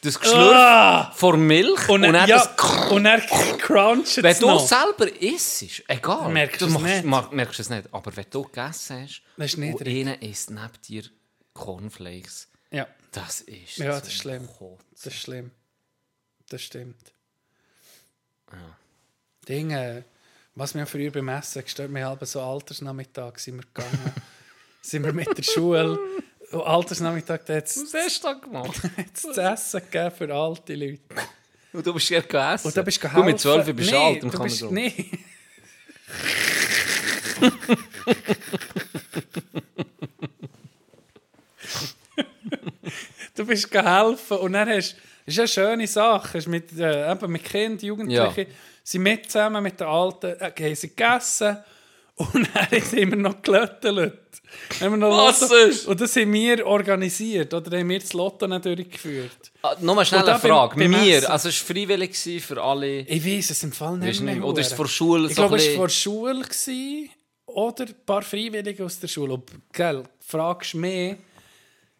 das 0.00 0.18
Geschlürf 0.18 1.14
vor 1.14 1.36
Milch 1.36 1.88
Und, 1.90 2.04
und, 2.06 2.14
dann, 2.14 2.26
ja, 2.26 2.38
das... 2.38 2.90
und 2.90 3.04
dann 3.04 3.20
cruncht 3.58 4.22
Wenn 4.22 4.38
du 4.38 4.46
noch. 4.46 4.66
selber 4.66 5.12
isst, 5.20 5.82
egal. 5.88 6.30
Merkst 6.30 6.62
du 6.62 6.66
es 6.66 6.78
nicht. 6.78 7.04
merkst 7.04 7.60
es 7.60 7.68
nicht. 7.68 7.92
Aber 7.92 8.16
wenn 8.16 8.24
du 8.30 8.44
gegessen 8.44 9.02
hast 9.02 9.22
Das 9.36 9.54
ist 9.54 9.58
und 9.58 9.86
einer 9.86 10.22
isst 10.22 10.50
neben 10.50 10.70
dir 10.88 11.02
Cornflakes, 11.52 12.48
Ja, 12.70 12.86
das 13.12 13.42
ist 13.42 13.76
ja, 13.76 13.98
das 13.98 14.08
ist 14.08 14.14
schlimm. 14.14 14.46
Kotzen. 14.46 14.86
Das 14.94 15.06
ist 15.12 15.20
schlimm. 15.20 15.50
Das 16.48 16.62
stimmt. 16.62 17.12
Dinge, 19.46 20.04
was 20.54 20.74
mir 20.74 20.86
früher 20.86 21.10
beim 21.10 21.28
Essen 21.28 21.62
gestört, 21.62 21.92
wir 21.92 22.06
haben 22.06 22.24
so 22.26 22.40
Altersnachmittag 22.40 23.38
sind 23.38 23.56
wir 23.56 23.64
gegangen. 23.64 24.12
sind 24.82 25.04
wir 25.04 25.12
mit 25.12 25.36
der 25.36 25.42
Schule. 25.42 25.98
Und 26.50 26.62
Altersnachmittag, 26.62 27.40
da 27.44 27.56
hat 27.56 27.66
es 27.66 27.76
Was 27.76 27.94
hast 27.94 28.24
du 28.24 28.28
da 28.28 28.32
gemacht? 28.34 28.80
zu 29.14 29.30
essen 29.32 29.80
gegeben 29.90 30.14
für 30.16 30.34
alte 30.34 30.74
Leute. 30.74 31.00
und 31.72 31.86
du 31.86 31.92
bist 31.92 32.08
ja 32.08 32.20
gegessen. 32.20 32.68
Und 32.68 32.76
da 32.76 32.82
bist 32.82 33.02
du 33.04 33.08
Du 33.08 33.22
mit 33.22 33.36
geholfen. 33.42 33.64
12 33.64 33.76
bist 33.76 33.90
du 33.90 33.94
nee, 33.94 34.04
alt 34.04 34.22
im 34.22 34.30
du 34.30 34.38
bist, 34.42 34.60
Kandergrund. 34.60 34.96
nee. 34.96 35.10
du 43.34 43.46
bist 43.46 43.70
geholfen 43.70 44.38
und 44.38 44.52
dann 44.54 44.68
hast 44.68 44.96
das 45.26 45.34
ist 45.34 45.40
eine 45.40 45.48
schöne 45.48 45.86
Sache. 45.86 46.38
Hast 46.38 46.46
mit, 46.46 46.72
äh, 46.78 47.12
eben 47.12 47.30
mit 47.32 47.44
Kindern, 47.44 47.86
Jugendlichen, 47.86 48.46
sind 48.82 49.02
mit 49.02 49.30
zusammen 49.30 49.62
mit 49.62 49.78
den 49.78 49.86
Alten, 49.86 50.34
äh, 50.40 50.50
haben 50.58 50.74
sie 50.74 50.88
gegessen 50.88 51.58
und 52.18 52.48
dann 52.54 52.80
sie 52.82 53.00
immer 53.00 53.16
noch 53.16 53.42
gelöttelt. 53.42 54.14
Wir 54.80 54.90
Was 55.00 55.40
Lotto- 55.42 55.54
ist? 55.54 55.86
Und 55.86 56.00
das 56.00 56.16
haben 56.16 56.32
wir 56.32 56.66
organisiert 56.66 57.52
oder 57.54 57.78
haben 57.78 57.88
wir 57.88 57.98
das 57.98 58.12
Lotto 58.12 58.46
nicht 58.46 58.64
durchgeführt. 58.64 59.52
Ah, 59.62 59.76
Nochmal 59.80 60.06
schnell 60.06 60.20
eine 60.22 60.32
beim- 60.32 60.40
Frage. 60.40 60.76
beim 60.76 61.04
Wir, 61.04 61.30
also 61.30 61.48
es 61.48 61.68
war 61.68 61.76
freiwillig 61.76 62.16
für 62.42 62.62
alle. 62.62 63.00
Ich 63.00 63.24
weiß 63.24 63.50
es 63.50 63.62
im 63.62 63.72
Fall 63.72 63.98
nicht 63.98 64.20
mehr. 64.20 64.34
nicht, 64.34 64.44
oder 64.44 64.60
ist 64.60 64.68
es 64.68 64.72
vor 64.72 64.88
Schule 64.88 65.28
Ich 65.28 65.34
so 65.34 65.42
glaube, 65.42 65.56
ein 65.56 65.58
es 65.58 65.64
bisschen- 65.66 65.78
war 65.80 65.88
vor 65.88 65.88
Schule 65.90 66.40
gewesen, 66.42 67.10
oder 67.46 67.84
ein 67.86 67.94
paar 68.06 68.22
Freiwillige 68.22 68.84
aus 68.84 68.98
der 69.00 69.08
Schule. 69.08 69.34
Und, 69.34 69.44
gell, 69.72 70.02
fragst 70.20 70.74
du 70.74 70.78
mich, 70.78 71.16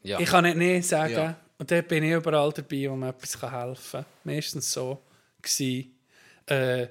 Ja. 0.02 0.18
ich 0.20 0.28
kann 0.28 0.44
nicht 0.44 0.56
Nein 0.56 0.82
sagen. 0.82 1.12
Ja. 1.14 1.36
Und 1.58 1.70
dann 1.70 1.84
bin 1.84 2.04
ich 2.04 2.12
überall 2.12 2.52
dabei, 2.52 2.90
wo 2.90 2.96
mir 2.96 3.08
etwas 3.10 3.40
helfen 3.42 3.82
kann. 3.92 4.04
Meistens 4.24 4.72
so. 4.72 4.98
Gewesen. 5.42 5.94
Äh, 6.46 6.86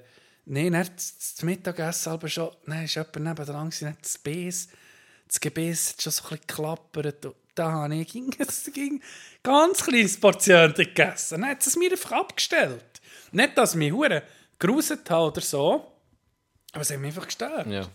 Nein, 0.50 0.72
dann 0.72 0.88
das 0.94 1.42
Mittagessen 1.42 2.10
aber 2.10 2.26
schon, 2.28 2.50
dann 2.66 2.84
ist 2.84 2.94
jemand 2.94 3.16
nebendran 3.16 3.68
gewesen, 3.68 3.84
dann 3.84 3.92
hat 3.94 4.02
das 4.02 4.16
Biss, 4.16 4.68
das 5.26 5.40
Gebiss 5.40 5.90
hat 5.90 6.02
schon 6.02 6.12
so 6.12 6.22
ein 6.22 6.28
bisschen 6.30 6.46
geklappert. 6.46 7.26
Und 7.26 7.34
da 7.54 7.70
habe 7.70 7.94
ich 7.94 8.08
ging, 8.08 8.30
ging 8.72 9.02
ganz 9.42 9.84
kleines 9.84 10.18
Portion 10.18 10.72
gegessen. 10.72 11.42
Dann 11.42 11.50
hat 11.50 11.66
es 11.66 11.76
mir 11.76 11.90
einfach 11.90 12.12
abgestellt. 12.12 12.82
Nicht, 13.30 13.58
dass 13.58 13.72
ich 13.72 13.78
mich 13.78 13.92
hure 13.92 14.22
geruset 14.58 15.10
habe 15.10 15.26
oder 15.26 15.42
so, 15.42 15.92
aber 16.72 16.80
es 16.80 16.90
hat 16.90 16.98
mich 16.98 17.08
einfach 17.08 17.26
gestört. 17.26 17.66
Ja. 17.66 17.86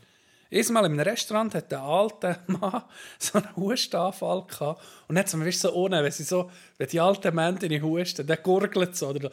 Einmal 0.51 0.85
in 0.85 0.91
einem 0.91 0.99
Restaurant 0.99 1.55
hat 1.55 1.71
der 1.71 1.81
alte 1.81 2.37
Mann 2.45 2.83
so 3.17 3.39
einen 3.39 3.55
Hustenanfall 3.55 4.45
gehabt. 4.45 4.79
Und 5.07 5.15
dann 5.15 5.25
hat 5.25 5.33
weißt 5.33 5.63
du, 5.63 5.67
so 5.69 5.73
unten, 5.73 6.03
wenn, 6.03 6.11
sie 6.11 6.21
so, 6.21 6.51
wenn 6.77 6.87
die 6.87 6.99
alten 6.99 7.33
Männer 7.33 7.63
in 7.63 7.81
husten, 7.81 8.27
dann 8.27 8.37
gurgelt 8.43 8.95
so. 8.95 9.07
Oder 9.07 9.31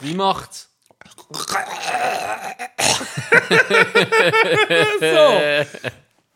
Wie 0.00 0.14
macht's? 0.14 0.68
so. 5.00 5.40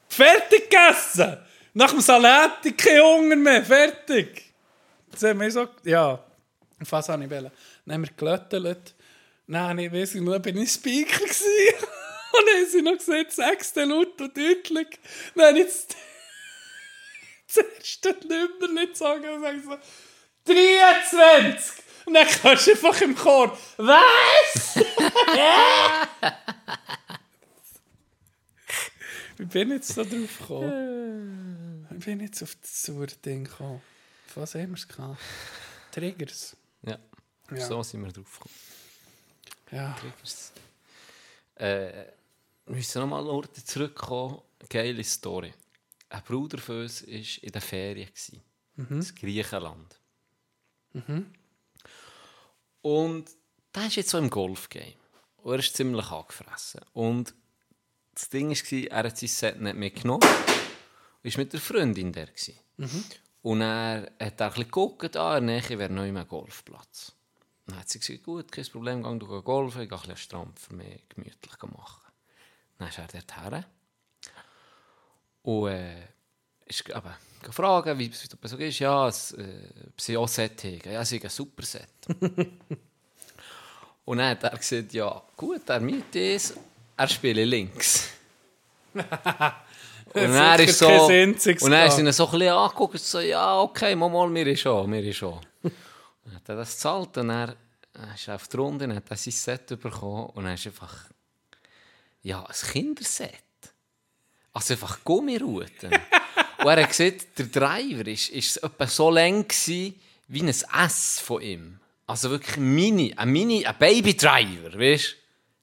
Fertig 0.08 0.70
gegessen! 0.70 1.38
Nach 1.72 1.90
dem 1.90 2.00
Salat 2.00 2.62
kein 2.76 3.00
Hunger 3.00 3.36
mehr, 3.36 3.64
fertig! 3.64 4.54
Das 5.10 5.22
haben 5.22 5.40
wir 5.40 5.50
so, 5.50 5.68
ja, 5.84 6.24
was 6.78 7.08
habe 7.08 7.24
ich 7.24 7.30
wollen? 7.30 7.50
Dann 7.84 7.94
haben 7.94 8.02
wir 8.02 8.12
gelöttelt. 8.16 8.94
Nein, 9.46 9.78
ich 9.78 9.92
weiß 9.92 10.14
nicht, 10.14 10.28
dann 10.28 10.42
bin 10.42 10.56
ich 10.58 10.70
Speaker. 10.70 11.20
Und 12.32 12.46
dann 12.46 12.56
haben 12.56 12.66
sie 12.70 12.82
noch 12.82 13.00
sag's 13.28 13.72
dir 13.72 13.86
laut 13.86 14.18
deutlich. 14.20 14.98
Dann 15.34 15.46
habe 15.46 15.58
ich 15.60 15.66
das 17.46 17.56
erste 17.78 18.16
Nummer 18.26 18.68
nicht 18.80 18.96
sagen 18.96 19.28
und 19.28 19.40
sage 19.42 19.60
so, 19.60 19.76
23! 20.52 21.84
Und 22.10 22.14
dann 22.14 22.26
kannst 22.26 22.66
du 22.66 22.72
einfach 22.72 23.00
im 23.02 23.14
Chor, 23.14 23.56
was? 23.76 24.74
Wie 29.36 29.44
bin 29.44 29.68
ich 29.68 29.74
jetzt 29.76 29.96
da 29.96 30.02
drauf 30.02 30.38
gekommen? 30.40 31.86
Wie 31.88 31.98
bin 31.98 32.18
ich 32.18 32.26
jetzt 32.30 32.42
auf 32.42 32.56
das 32.60 32.90
Ding 33.24 33.44
gekommen? 33.44 33.80
Was 34.34 34.56
haben 34.56 34.70
wir 34.70 34.74
es 34.74 34.88
gehabt? 34.88 35.20
Triggers. 35.92 36.56
Ja. 36.82 36.98
Ja. 37.52 37.64
So 37.64 37.80
sind 37.84 38.02
wir 38.02 38.10
drauf 38.10 38.40
gekommen. 38.40 38.54
Ja. 39.70 39.96
Triggers. 40.00 40.50
Äh, 41.54 42.06
wir 42.66 42.74
müssen 42.74 43.02
nochmal 43.02 43.24
Orte 43.28 43.64
zurückkommen. 43.64 44.42
Geile 44.68 45.04
Story. 45.04 45.54
Ein 46.08 46.22
Bruder 46.24 46.58
von 46.58 46.82
uns 46.82 47.06
war 47.06 47.08
in 47.44 47.52
der 47.52 47.60
Ferien. 47.62 48.08
gewesen. 48.08 48.42
In 48.76 49.14
Griechenland. 49.14 50.00
Und 52.82 53.30
der 53.74 53.86
ist 53.86 53.96
jetzt 53.96 54.10
so 54.10 54.18
im 54.18 54.30
Golfgame. 54.30 54.94
Und 55.38 55.52
er 55.52 55.58
ist 55.58 55.76
ziemlich 55.76 56.10
angefressen. 56.10 56.80
Und 56.92 57.34
das 58.14 58.28
Ding 58.28 58.50
war, 58.50 58.90
er 58.90 59.08
hat 59.08 59.18
sein 59.18 59.28
Set 59.28 59.60
nicht 59.60 59.76
mitgenommen. 59.76 60.22
Er 61.22 61.32
war 61.32 61.38
mit 61.38 61.52
der 61.52 61.60
Freundin 61.60 62.12
der. 62.12 62.26
gewesen. 62.26 62.58
Und 63.42 63.62
er 63.62 64.02
hat 64.02 64.12
er 64.18 64.26
ein 64.26 64.34
bisschen 64.36 64.64
geguckt, 64.64 65.16
ah, 65.16 65.38
in 65.38 65.46
der 65.46 65.60
Nähe 65.60 65.78
wäre 65.78 65.92
neu 65.92 66.08
ein 66.08 66.28
Golfplatz. 66.28 67.12
Dann 67.66 67.78
hat 67.78 67.88
sie 67.88 68.00
gesagt, 68.00 68.24
gut, 68.24 68.52
kein 68.52 68.66
Problem, 68.66 69.02
geh 69.02 69.18
du 69.18 69.42
golfen, 69.42 69.82
ich 69.82 69.88
gehe 69.88 69.96
ein 69.96 70.02
bisschen 70.02 70.16
Strand 70.16 70.58
für 70.58 70.74
mich 70.74 71.08
gemütlich 71.08 71.62
machen. 71.62 72.12
Dann 72.78 72.88
ist 72.88 72.98
er 72.98 73.06
dort 73.06 73.36
her. 73.36 73.64
Und 75.42 75.68
äh, 75.68 76.08
ist 76.70 76.90
aber 76.92 77.16
gefragt, 77.42 77.98
wie 77.98 78.10
es 78.10 78.28
so 78.42 78.56
ist. 78.56 78.78
Ja, 78.78 79.08
es, 79.08 79.32
äh, 79.32 79.44
ob 79.88 80.00
sie 80.00 80.16
auch 80.16 80.28
Set 80.28 80.64
haben. 80.64 80.80
Ja, 80.92 81.04
sie 81.04 81.16
haben 81.16 81.24
ein 81.24 81.30
super 81.30 81.62
Set. 81.62 81.88
Und 84.04 84.18
dann 84.18 84.30
hat 84.30 84.44
er 84.44 84.58
gesagt, 84.58 84.92
ja, 84.92 85.22
gut, 85.36 85.68
er 85.68 85.80
mietet 85.80 86.16
es, 86.16 86.54
er 86.96 87.08
spielt 87.08 87.46
links. 87.46 88.10
und 88.92 89.04
er 90.16 90.58
ist 90.58 90.78
so, 90.80 90.88
und 90.88 91.70
dann 91.70 91.86
ist 91.86 91.98
ihn 91.98 92.10
so 92.12 92.26
ein 92.26 92.32
bisschen 92.32 92.48
angeguckt 92.48 92.94
und 92.94 93.00
so, 93.00 93.20
ja, 93.20 93.60
okay, 93.60 93.94
mal, 93.94 94.08
mal, 94.08 94.28
mir 94.28 94.48
ist 94.48 94.62
schon, 94.62 94.90
mir 94.90 95.04
ist 95.04 95.18
schon. 95.18 95.38
dann 95.62 96.34
hat 96.34 96.48
er 96.48 96.56
das 96.56 96.74
gezahlt 96.74 97.16
und 97.18 97.30
er 97.30 97.54
ist 98.12 98.28
auf 98.28 98.48
die 98.48 98.56
Runde 98.56 98.86
und 98.86 98.96
hat 98.96 99.08
er 99.08 99.16
sein 99.16 99.32
Set 99.32 99.80
bekommen 99.80 100.30
und 100.30 100.42
dann 100.42 100.54
ist 100.54 100.66
einfach, 100.66 101.04
ja, 102.22 102.44
ein 102.44 102.70
Kinderset. 102.72 103.44
Also 104.52 104.74
einfach 104.74 105.02
Gummiruten. 105.04 105.92
und 106.58 106.66
er 106.66 106.82
hat 106.82 106.88
gesagt, 106.88 107.38
der 107.38 107.46
Driver 107.46 108.06
ist, 108.06 108.30
ist 108.30 108.56
etwa 108.58 108.86
so 108.86 109.10
lang 109.10 109.46
gewesen, 109.46 109.94
wie 110.28 110.42
ein 110.42 110.48
S 110.48 111.20
von 111.20 111.42
ihm. 111.42 111.80
Also 112.06 112.30
wirklich 112.30 112.56
Mini, 112.56 113.14
ein 113.16 113.28
Mini, 113.28 113.64
ein 113.64 113.76
Baby-Driver, 113.78 114.78
weißt 114.78 115.16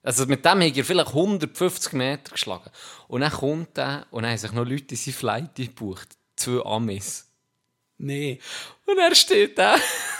Also 0.03 0.25
mit 0.25 0.45
dem 0.45 0.61
hat 0.61 0.77
er 0.77 0.85
vielleicht 0.85 1.09
150 1.09 1.93
Meter 1.93 2.31
geschlagen. 2.31 2.69
Und 3.09 3.21
dann 3.21 3.31
kommt 3.31 3.77
er 3.77 4.07
und 4.11 4.23
dann 4.23 4.31
haben 4.31 4.37
sich 4.37 4.53
noch 4.53 4.65
Leute 4.65 4.91
in 4.91 4.95
seine 4.95 5.15
Flight 5.15 5.55
gebucht. 5.55 6.07
Zwei 6.37 6.63
Amis. 6.65 7.27
Nee. 7.97 8.39
Und 8.85 8.97
er 8.99 9.13
steht 9.15 9.57
da, 9.57 9.75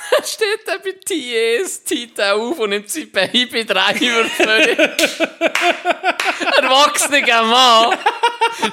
steht 0.23 0.65
da 0.65 0.77
bei 0.83 0.91
TS, 0.91 1.81
er 2.17 2.35
auf 2.35 2.59
und 2.59 2.69
nimmt 2.69 2.89
sein 2.89 3.09
Baby-Driver 3.11 4.25
völlig. 4.25 4.77
Erwachsener 6.57 7.43
Mann 7.43 7.97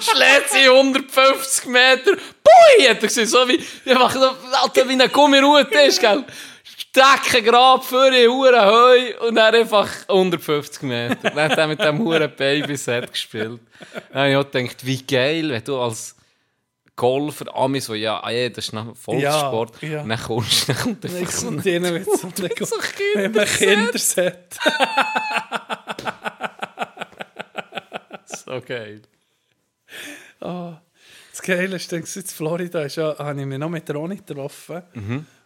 schlägt 0.01 0.51
sie 0.51 0.69
150 0.69 1.67
Meter. 1.67 2.13
Pui, 2.13 2.89
hat 2.89 3.03
er 3.03 3.09
gesagt, 3.09 3.29
so 3.29 3.49
wie, 3.49 3.65
einfach 3.91 4.13
so, 4.13 4.31
Alter, 4.63 4.89
wie 4.89 4.93
eine 4.93 5.09
Gummirute 5.09 5.79
ist, 5.81 6.01
gell. 6.01 6.25
Stecken 6.65 7.45
Grab 7.45 7.85
für 7.85 8.11
die 8.11 8.29
Huren 8.29 8.61
Heu 8.61 9.27
und 9.27 9.35
dann 9.35 9.55
einfach 9.55 9.89
150 10.09 10.83
Meter. 10.83 11.31
Dann 11.31 11.51
hat 11.51 11.59
er 11.59 11.67
mit 11.67 11.81
dem 11.81 11.99
Huren 11.99 12.31
Babyset 12.35 13.11
gespielt. 13.11 13.61
Dann 14.13 14.21
habe 14.21 14.31
ich 14.31 14.37
auch 14.37 14.51
gedacht, 14.51 14.87
wie 14.87 15.03
geil, 15.03 15.51
wenn 15.51 15.65
du 15.65 15.79
als 15.79 16.15
Golfer, 16.97 17.55
Amis, 17.57 17.87
so, 17.87 17.95
ja, 17.95 18.21
ah, 18.23 18.31
ja, 18.31 18.49
das 18.49 18.67
ist 18.67 18.73
noch 18.73 18.97
Volkssport. 18.97 19.83
Ja, 19.83 19.89
ja. 19.89 20.03
Und 20.03 20.11
dann 20.11 20.21
kommst 20.21 20.69
dann 20.69 20.77
kommt 20.77 21.05
einfach 21.05 21.21
Ich 21.21 21.31
so 21.31 21.49
ein 21.49 21.57
und 21.57 21.65
denen 21.65 21.93
mit 21.93 22.05
so 22.05 22.29
einem 22.29 22.51
so 22.61 22.77
mit 23.17 23.37
einem 23.37 23.49
Kinderset. 23.49 24.57
so 28.27 28.61
geil. 28.61 29.03
Das 30.39 31.43
Geile 31.43 31.77
ist, 31.77 31.91
dann 31.91 32.01
in 32.01 32.07
Florida 32.07 32.83
ist 32.83 32.97
ja, 32.97 33.19
habe 33.19 33.41
ich 33.41 33.47
mich 33.47 33.59
noch 33.59 33.71
mit 33.71 33.93
Ronny 33.93 34.17
getroffen. 34.17 34.83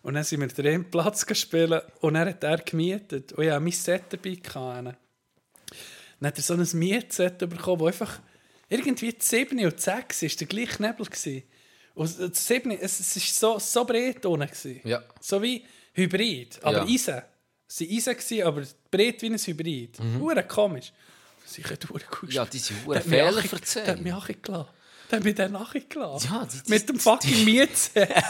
Und 0.03 0.15
dann 0.15 0.25
sind 0.25 0.41
wir 0.41 0.49
den 0.49 0.91
Platz 0.91 1.25
gespielt 1.25 1.83
und 2.01 2.15
er 2.15 2.27
hat 2.27 2.45
er 2.45 2.59
gemietet. 2.59 3.33
Und 3.33 3.45
ich 3.45 3.51
hatte 3.51 3.61
mein 3.61 3.73
Set 3.73 4.05
dabei. 4.11 4.35
Gehabt. 4.35 4.85
Dann 4.85 6.29
hat 6.29 6.37
er 6.37 6.43
so 6.43 6.55
ein 6.55 6.66
Mietset 6.75 7.39
bekommen, 7.39 7.81
wo 7.81 7.87
einfach 7.87 8.20
irgendwie 8.69 9.12
die 9.12 9.24
7 9.24 9.59
und 9.65 9.77
die 9.77 9.81
6 9.82 10.23
ist 10.23 10.40
der 10.40 10.47
gleiche 10.47 10.82
Nebel 10.82 11.07
gewesen. 11.07 11.43
Und 11.95 12.19
das 12.19 12.47
7, 12.47 12.70
es, 12.73 13.01
es 13.01 13.16
ist 13.16 13.39
so, 13.39 13.59
so 13.59 13.85
breit 13.85 14.24
unten 14.27 14.47
gewesen. 14.47 14.81
Ja. 14.85 15.03
So 15.20 15.43
wie 15.43 15.65
Hybrid, 15.95 16.59
aber 16.62 16.78
Ja. 16.78 16.85
Eisen. 16.85 17.23
Es 17.69 17.81
war 17.81 17.89
Eisen, 17.89 18.15
gewesen, 18.15 18.43
aber 18.45 18.62
breit 18.90 19.23
wie 19.23 19.27
ein 19.27 19.39
Hybrid. 19.39 19.99
Mhm. 20.01 20.49
komisch. 20.49 20.93
Sicher 21.45 21.77
hure 21.89 22.03
gut. 22.20 22.32
Ja, 22.32 22.45
die 22.45 22.59
sind 22.59 22.86
mich 22.86 23.03
Fehler 23.03 23.43
verzeihen. 23.43 23.86
Der 23.86 23.95
hat 23.97 24.03
mich 24.03 24.12
angelassen. 24.12 24.69
Der 25.11 25.16
hat 25.19 25.24
mich 25.24 25.35
dann 25.35 25.57
angelassen. 25.57 26.31
Ja, 26.31 26.45
die- 26.47 26.62
die- 26.62 26.70
Mit 26.70 26.89
dem 26.89 26.99
fucking 27.01 27.45
Mietset. 27.45 28.09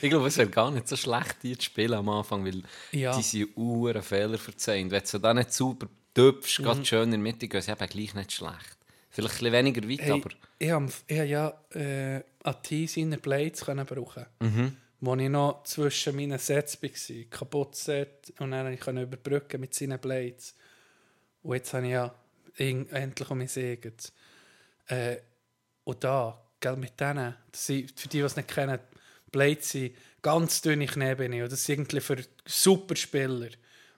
Ich 0.00 0.10
glaube, 0.10 0.26
es 0.26 0.36
wäre 0.36 0.48
gar 0.48 0.70
nicht 0.72 0.88
so 0.88 0.96
schlecht, 0.96 1.36
die 1.42 1.56
zu 1.56 1.64
spielen 1.66 1.94
am 1.94 2.08
Anfang, 2.08 2.44
weil 2.44 2.62
Ja. 2.90 3.16
die 3.16 3.22
sind 3.22 3.56
uhren 3.56 4.02
Fehler 4.02 4.36
verzeihen. 4.38 4.90
Wenn 4.90 5.02
du 5.08 5.18
da 5.18 5.32
nicht 5.32 5.52
sauber 5.52 5.88
töpfst, 6.14 6.58
Mhm. 6.60 6.64
gerade 6.64 6.84
schön 6.84 7.02
in 7.04 7.10
der 7.12 7.18
Mitte, 7.20 7.48
gehen 7.48 7.60
sie 7.62 7.70
eben 7.72 7.86
gleich 7.88 8.14
nicht 8.14 8.32
schlecht. 8.32 8.76
Vielleicht 9.10 9.42
ein 9.42 9.52
weniger 9.52 9.88
weit, 9.88 10.00
Hey, 10.00 10.10
aber 10.12 10.30
ich 10.58 10.70
habe 10.70 10.86
hab 10.86 11.26
ja 11.28 11.60
äh, 11.74 12.22
an 12.44 12.56
die 12.68 12.86
seine 12.86 13.18
Blades 13.18 13.64
können 13.64 13.84
brauchen 13.86 14.26
Mhm. 14.40 14.76
Wo 15.04 15.16
ich 15.16 15.28
noch 15.28 15.64
zwischen 15.64 16.14
meinen 16.14 16.38
Sets 16.38 16.80
war. 16.80 16.90
Kaputtes 17.28 17.84
Set. 17.86 18.32
Und 18.38 18.52
dann 18.52 18.78
konnte 18.78 19.00
ich 19.02 19.06
überbrücken 19.08 19.60
mit 19.60 19.74
seinen 19.74 19.98
Blades. 19.98 20.54
Und 21.42 21.56
jetzt 21.56 21.74
habe 21.74 21.86
ich 21.86 21.92
ja 21.92 22.14
in- 22.56 22.88
endlich 22.90 23.28
um 23.28 23.38
mein 23.38 23.48
eigenes. 23.54 24.12
Äh, 24.86 25.16
und 25.84 26.04
da, 26.04 26.40
gell, 26.60 26.76
mit 26.76 26.98
denen, 27.00 27.34
sind, 27.52 27.98
für 27.98 28.06
die, 28.08 28.18
die 28.18 28.22
es 28.22 28.36
nicht 28.36 28.46
kennen, 28.48 28.78
Blades 29.32 29.70
sind 29.70 29.96
ganz 30.22 30.62
dünne 30.62 30.86
Kniebeine. 30.86 31.42
Und 31.42 31.50
das 31.52 31.64
sind 31.64 31.80
irgendwie 31.80 32.00
für 32.00 32.24
Superspieler, 32.46 33.48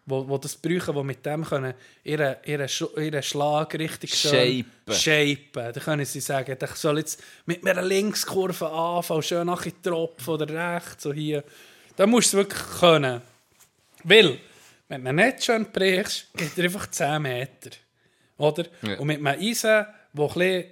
wo, 0.07 0.29
wo 0.29 0.39
das 0.39 0.57
brauchen, 0.57 0.95
die 0.95 1.03
mit 1.03 1.25
dem 1.25 1.45
können 1.45 1.75
ihren, 2.03 2.37
ihren, 2.45 2.69
ihren 2.97 3.23
Schlag 3.23 3.75
richtig 3.75 4.15
schön 4.15 4.65
Shapen. 4.87 4.95
shapen. 4.95 5.73
Da 5.73 5.81
können 5.81 6.05
sie 6.05 6.21
sagen, 6.21 6.57
ich 6.61 6.71
soll 6.71 6.99
jetzt 6.99 7.23
mit 7.47 7.65
mir 7.65 7.77
eine 7.77 7.87
Linkskurve 7.87 8.71
anfangen, 8.71 9.23
schön 9.23 9.47
nach 9.47 9.65
in 9.65 9.81
Tropfen 9.83 10.35
oder 10.35 10.75
rechts, 10.75 11.05
so 11.05 11.13
hier. 11.13 11.43
Da 11.97 12.07
musst 12.07 12.33
du 12.33 12.39
es 12.39 12.45
wirklich 12.45 12.81
können. 12.81 13.23
Weil, 14.03 14.39
wenn 14.89 15.05
du 15.05 15.13
nicht 15.13 15.45
schön 15.45 15.67
brichst, 15.73 16.27
geht 16.37 16.59
er 16.59 16.65
einfach 16.65 16.91
10 16.91 17.23
Meter. 17.23 17.71
Oder? 18.37 18.67
Ja. 18.83 18.99
Und 18.99 19.07
mit 19.07 19.19
einem 19.19 19.41
Eisen, 19.41 19.87
der 20.13 20.25
ein 20.25 20.29
bisschen 20.29 20.65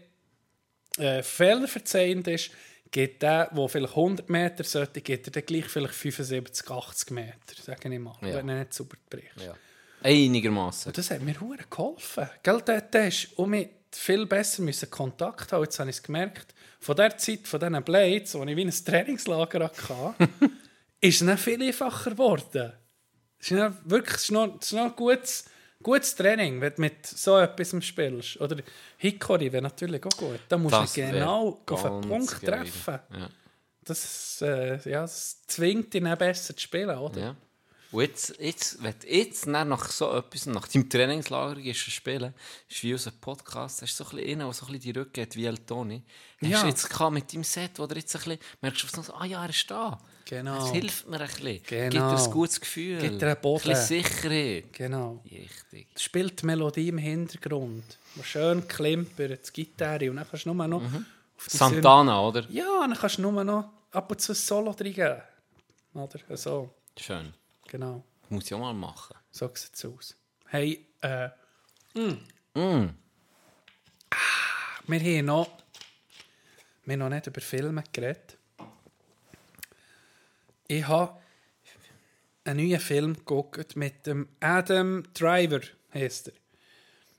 äh, 0.99 1.23
fehlerverzeihend 1.23 2.29
ist, 2.29 2.51
geht 2.93 3.21
der, 3.23 3.51
der 3.53 3.69
vielleicht 3.69 3.97
100 3.97 4.29
Meter 4.31 4.63
sollte, 4.63 5.01
geht 5.01 5.27
er 5.27 5.33
dann 5.33 5.45
gleich 5.47 5.65
vielleicht 5.65 5.95
75, 5.95 6.71
80 6.71 7.11
Meter, 7.11 7.35
sage 7.61 7.93
ich 7.93 7.99
mal, 7.99 8.15
Ja. 8.21 8.35
wenn 8.37 8.49
er 8.51 8.61
nicht 8.61 8.75
sauber 8.75 8.97
bricht. 9.11 9.41
Ja. 9.45 9.55
Einigermaßen. 10.03 10.91
Und 10.91 10.99
das 10.99 11.11
hat 11.11 11.23
mir 11.23 11.41
hure 11.41 11.59
geholfen. 11.71 12.29
Gell, 12.43 12.61
da 12.65 12.81
hast 12.93 13.33
du 13.37 13.47
mit 13.47 13.71
viel 13.93 14.27
besser 14.27 14.63
müssen 14.63 14.91
Kontakt 14.91 15.53
haben. 15.53 15.65
Jetzt 15.65 15.79
habe 15.79 15.91
ich 15.91 15.97
es 15.97 16.03
gemerkt. 16.03 16.55
Von 16.81 16.97
der 16.97 17.17
Zeit, 17.17 17.47
von 17.47 17.61
diesen 17.61 17.83
Blades, 17.83 18.35
wo 18.35 18.43
ich 18.45 18.57
wie 18.57 18.65
ein 18.65 18.71
Trainingslager 18.71 19.65
hatte, 19.65 20.15
ist 21.01 21.23
es 21.23 21.41
viel 21.41 21.63
einfacher 21.63 22.11
geworden. 22.11 22.73
Es 23.39 23.51
ist 23.51 23.59
dann 23.59 23.77
wirklich 23.85 24.17
es 24.17 24.23
ist 24.25 24.31
noch, 24.33 24.59
es 24.61 24.67
ist 24.67 24.73
noch 24.73 24.85
ein 24.87 24.97
gutes, 24.97 25.45
gutes 25.83 26.15
Training, 26.15 26.61
wenn 26.61 26.75
du 26.75 26.81
mit 26.81 27.07
so 27.07 27.39
etwas 27.39 27.85
spielst. 27.85 28.41
Oder 28.41 28.57
Hickory 28.99 29.53
wäre 29.53 29.63
natürlich 29.63 30.05
auch 30.05 30.17
gut. 30.17 30.41
Da 30.49 30.59
musst 30.59 30.75
Das 30.75 30.93
du 30.93 31.01
genau 31.01 31.61
auf 31.69 31.85
einen 31.85 32.01
Punkt 32.03 32.41
geil. 32.41 32.51
treffen. 32.51 32.99
Ja. 33.19 33.29
Das, 33.85 34.41
äh, 34.43 34.79
ja, 34.89 35.03
das 35.03 35.43
zwingt 35.47 35.93
dich 35.93 36.03
dann 36.03 36.17
besser 36.17 36.55
zu 36.55 36.61
spielen, 36.63 36.97
oder? 36.97 37.21
Ja. 37.21 37.37
Und 37.93 38.01
jetzt, 38.03 38.35
jetzt, 38.41 38.83
wenn 38.83 38.95
du 39.01 39.07
jetzt 39.07 39.47
nach 39.47 39.91
so 39.91 40.13
etwas, 40.15 40.47
nach 40.47 40.67
deinem 40.67 40.89
Trainingslager 40.89 41.61
gehst 41.61 41.87
du 41.87 41.91
spielen, 41.91 42.33
ist 42.69 42.83
wie 42.83 42.93
unser 42.95 43.11
Podcast, 43.11 43.83
hast 43.83 44.01
du 44.01 44.05
so 44.05 44.11
ein 44.11 44.17
bisschen 44.17 44.31
einen, 44.31 44.47
der 44.47 44.53
so 44.55 44.67
ein 44.67 44.73
bisschen 44.73 44.93
die 44.95 44.99
Rücke 44.99 45.23
hat, 45.23 45.37
wie 45.37 45.45
El 45.45 45.59
Toni. 45.59 46.03
Hast 46.41 46.51
Ja. 46.51 46.63
du 46.63 46.69
jetzt 46.69 46.89
gehabt 46.89 47.13
mit 47.13 47.33
deinem 47.33 47.45
Set, 47.45 47.73
wo 47.79 47.87
du 47.87 47.95
jetzt 47.95 48.15
ein 48.17 48.23
bisschen, 48.23 48.39
merkst 48.63 48.97
du 48.97 49.03
so, 49.03 49.13
ah 49.15 49.25
ja, 49.27 49.45
er 49.45 49.51
ist 49.51 49.71
da. 49.71 49.99
Genau. 50.25 50.55
Das 50.59 50.71
hilft 50.71 51.07
mir 51.09 51.21
ein 51.21 51.27
bisschen. 51.29 51.63
Genau. 51.65 51.91
Gibt 51.91 52.21
dir 52.21 52.25
ein 52.25 52.31
gutes 52.31 52.61
Gefühl. 52.61 52.99
Gibt 53.01 53.21
dir 53.21 53.27
einen 53.27 53.41
Boden. 53.41 53.65
Ein 53.65 53.71
bisschen 53.75 54.03
Sicherheit. 54.03 54.73
Genau. 54.73 55.23
Richtig. 55.31 55.89
Es 55.95 56.03
spielt 56.03 56.41
die 56.41 56.47
Melodie 56.47 56.89
im 56.89 56.99
Hintergrund, 56.99 57.99
die 58.17 58.25
schön 58.25 58.67
klimpert, 58.67 59.49
die 59.55 59.65
Gitarre 59.65 60.09
und 60.11 60.17
dann 60.17 60.27
kannst 60.31 60.47
du 60.47 60.55
nur 60.55 60.67
noch 60.67 60.81
Mhm. 60.81 61.05
Santana, 61.47 62.21
oder? 62.23 62.43
Syn- 62.45 62.53
Ja, 62.57 62.81
dann 62.87 62.95
kannst 62.97 63.19
du 63.19 63.23
nur 63.23 63.45
noch 63.45 63.69
ab 63.91 64.11
und 64.11 64.21
zu 64.21 64.33
ein 64.33 64.37
Solo 64.37 64.71
reingeben. 64.71 65.21
Oder 65.95 66.37
so, 66.37 66.71
Schön. 66.99 67.35
Genau. 67.73 68.05
Muss 68.29 68.45
ich 68.47 68.55
auch 68.55 68.59
mal 68.61 68.73
machen. 68.75 69.17
So 69.31 69.51
sieht 69.55 69.75
es 69.75 69.85
aus. 69.85 70.17
Hey, 70.47 70.87
äh, 71.01 71.29
Mm. 71.95 72.89
wir 74.87 75.01
haben 75.01 75.25
noch, 75.27 75.49
wir 76.85 76.93
haben 76.95 76.99
noch 77.01 77.09
nicht 77.11 77.27
über 77.27 77.41
Filme 77.41 77.83
geredet. 77.93 78.37
Ich 80.69 80.87
habe 80.89 81.21
einen 82.45 82.67
neuen 82.67 82.81
Film 82.81 83.15
geguckt 83.15 83.77
mit 83.77 84.07
dem 84.07 84.29
Adam 84.41 85.03
Driver, 85.15 85.61
heißt 85.95 86.29
er. 86.29 86.35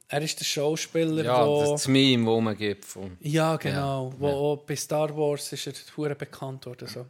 Er 0.10 0.22
ist 0.22 0.40
der 0.40 0.46
Schauspieler, 0.46 1.24
Ja, 1.24 1.46
wo- 1.46 1.72
das 1.72 1.88
Meme, 1.88 2.26
das 2.32 2.42
man 2.44 2.58
gibt. 2.58 2.86
Von. 2.86 3.18
Ja, 3.22 3.56
genau. 3.58 4.12
Ja, 4.12 4.20
Wo 4.20 4.56
ja. 4.56 4.62
Bei 4.68 4.76
Star 4.76 5.16
Wars 5.16 5.52
ist 5.54 5.66
er 5.68 5.74
hure 5.98 6.16
bekannt 6.16 6.66
worden. 6.66 6.88
So. 6.88 7.06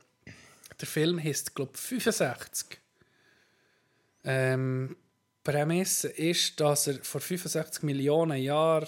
Der 0.80 0.88
Film 0.88 1.22
heißt, 1.22 1.54
glaube 1.56 1.72
ich, 1.76 1.80
65. 1.82 2.80
Ähm, 4.24 4.96
die 5.46 5.52
Prämisse 5.52 6.08
ist, 6.10 6.60
dass 6.60 6.88
er 6.88 6.96
vor 7.04 7.22
65 7.22 7.84
Millionen 7.84 8.38
Jahren 8.42 8.88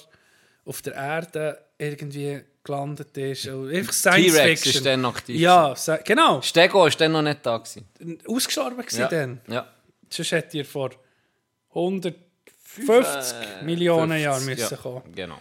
auf 0.64 0.82
der 0.82 0.94
Erde 0.94 1.62
irgendwie 1.78 2.42
gelandet 2.64 3.16
ist. 3.18 3.48
Also 3.48 3.66
Einfach 3.66 3.94
Science 3.94 4.34
T-Rex 4.34 4.66
ist 4.66 4.86
dann 4.86 5.06
aktiv 5.06 5.40
Ja, 5.40 5.76
genau. 6.04 6.42
Stego 6.42 6.80
war 6.80 6.90
dann 6.90 7.12
noch 7.12 7.22
nicht 7.22 7.46
da. 7.46 7.58
Gewesen. 7.58 7.88
Ausgestorben 8.28 8.78
gewesen 8.78 9.00
Ja. 9.00 9.08
dann. 9.08 9.42
Ja. 9.48 9.68
Sonst 10.10 10.32
hätte 10.32 10.58
er 10.60 10.66
vor 10.66 10.92
150 11.70 13.64
Millionen 13.64 14.20
Jahren 14.20 14.42
50, 14.42 14.58
müssen 14.64 14.76
ja. 14.76 14.82
kommen. 14.82 15.14
Genau. 15.14 15.38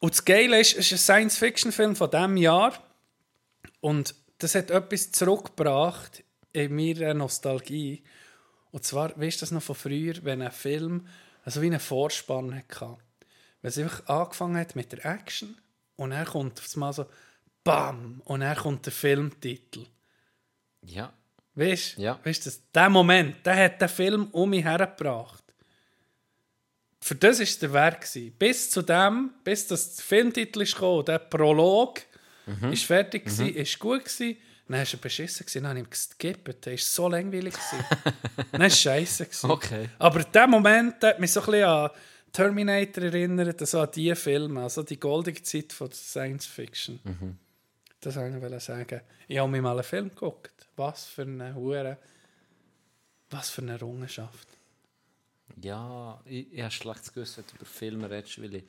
Und 0.00 0.12
das 0.14 0.24
Geile 0.24 0.60
ist, 0.60 0.72
es 0.76 0.86
ist 0.86 0.92
ein 0.92 0.98
Science-Fiction-Film 0.98 1.96
von 1.96 2.10
diesem 2.10 2.36
Jahr. 2.36 2.72
Und 3.80 4.14
das 4.38 4.54
hat 4.54 4.70
etwas 4.70 5.10
zurückgebracht 5.12 6.22
in 6.52 6.74
meiner 6.74 7.14
Nostalgie. 7.14 8.02
Und 8.76 8.84
zwar, 8.84 9.18
weißt 9.18 9.38
du 9.40 9.40
das 9.40 9.52
noch 9.52 9.62
von 9.62 9.74
früher, 9.74 10.16
wenn 10.22 10.42
ein 10.42 10.52
Film 10.52 11.06
also 11.46 11.62
wie 11.62 11.66
einen 11.66 11.80
Vorspann 11.80 12.54
hatte. 12.54 12.98
Wenn 13.62 13.70
es 13.70 13.78
einfach 13.78 14.06
angefangen 14.06 14.58
hat 14.58 14.76
mit 14.76 14.92
der 14.92 15.02
Action 15.06 15.56
und 15.96 16.10
dann 16.10 16.26
kommt 16.26 16.58
auf 16.58 16.68
einmal 16.74 16.92
so 16.92 17.06
BAM! 17.64 18.20
Und 18.26 18.40
dann 18.40 18.54
kommt 18.54 18.84
der 18.84 18.92
Filmtitel. 18.92 19.86
Ja. 20.82 21.10
Weißt 21.54 21.96
du? 21.96 22.02
Ja. 22.02 22.20
Weißt 22.22 22.44
du, 22.44 22.50
der 22.74 22.90
Moment, 22.90 23.46
der 23.46 23.56
hat 23.64 23.80
den 23.80 23.88
Film 23.88 24.26
um 24.32 24.50
mich 24.50 24.62
hergebracht. 24.62 25.42
Für 27.00 27.14
das 27.14 27.40
war 27.40 27.46
der 27.62 27.72
Werk. 27.72 28.00
gewesen. 28.02 28.34
Bis 28.38 28.70
zu 28.70 28.82
dem, 28.82 29.30
bis 29.42 29.66
das 29.68 30.02
Filmtitel 30.02 30.64
gekommen, 30.66 31.06
der 31.06 31.18
Prolog 31.20 32.02
Mhm. 32.44 32.72
ist 32.74 32.84
fertig 32.84 33.24
gewesen, 33.24 33.54
ist 33.54 33.78
gut 33.78 34.04
gewesen. 34.04 34.36
Dann 34.68 34.78
war 34.78 34.86
er 34.86 34.98
beschissen, 34.98 35.46
gewesen, 35.46 35.62
dann 35.62 35.70
habe 35.70 35.78
ich 35.78 35.86
ihm 35.86 35.90
geskippt. 35.90 36.64
Der 36.64 36.72
war 36.72 36.78
so 36.78 37.08
langweilig. 37.08 37.54
dann 38.52 38.60
war 38.60 38.66
es 38.66 38.80
scheiße. 38.80 39.26
Okay. 39.44 39.90
Aber 39.98 40.24
der 40.24 40.46
Moment 40.46 41.02
der 41.02 41.10
hat 41.10 41.20
mich 41.20 41.32
so 41.32 41.40
ein 41.40 41.46
bisschen 41.46 41.64
an 41.64 41.90
Terminator 42.32 43.04
erinnert, 43.04 43.60
also 43.60 43.80
an 43.80 43.88
diese 43.94 44.16
Filme, 44.16 44.62
also 44.62 44.82
die 44.82 44.98
goldige 44.98 45.42
Zeit 45.42 45.72
von 45.72 45.90
Science 45.92 46.46
Fiction. 46.46 47.00
Mhm. 47.04 47.38
Das 48.00 48.16
wollte 48.16 48.56
ich 48.56 48.62
sagen. 48.62 49.00
Ich 49.28 49.38
habe 49.38 49.50
mir 49.50 49.62
mal 49.62 49.72
einen 49.72 49.84
Film 49.84 50.10
geguckt. 50.10 50.52
Was 50.76 51.06
für 51.06 51.22
eine 51.22 51.54
Hure, 51.54 51.96
was 53.30 53.50
für 53.50 53.62
eine 53.62 53.72
Errungenschaft. 53.72 54.48
Ja, 55.62 56.20
ich, 56.24 56.52
ich 56.52 56.60
habe 56.60 56.70
schlechtes 56.70 57.12
Gewissen, 57.12 57.38
wenn 57.38 57.46
du 57.46 57.54
über 57.56 57.64
Filme 57.64 58.10
redest, 58.10 58.42
weil, 58.42 58.54
ich, 58.56 58.64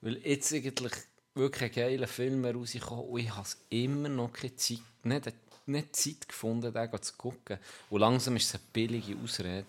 weil 0.00 0.16
jetzt 0.18 0.52
eigentlich 0.52 0.92
wirklich 1.34 1.70
ein 1.70 1.74
geiler 1.74 2.06
Film 2.06 2.44
rausgekommen 2.44 3.04
und 3.04 3.20
ich 3.20 3.34
habe 3.34 3.48
immer 3.68 4.08
noch 4.08 4.32
keine 4.32 4.56
Zeit, 4.56 4.80
nicht, 5.06 5.32
nicht 5.66 5.96
Zeit 5.96 6.28
gefunden, 6.28 6.72
den 6.72 7.02
zu 7.02 7.12
gucken. 7.16 7.58
Und 7.90 8.00
langsam 8.00 8.36
ist 8.36 8.44
es 8.48 8.54
eine 8.54 8.62
billige 8.72 9.16
Ausrede. 9.22 9.64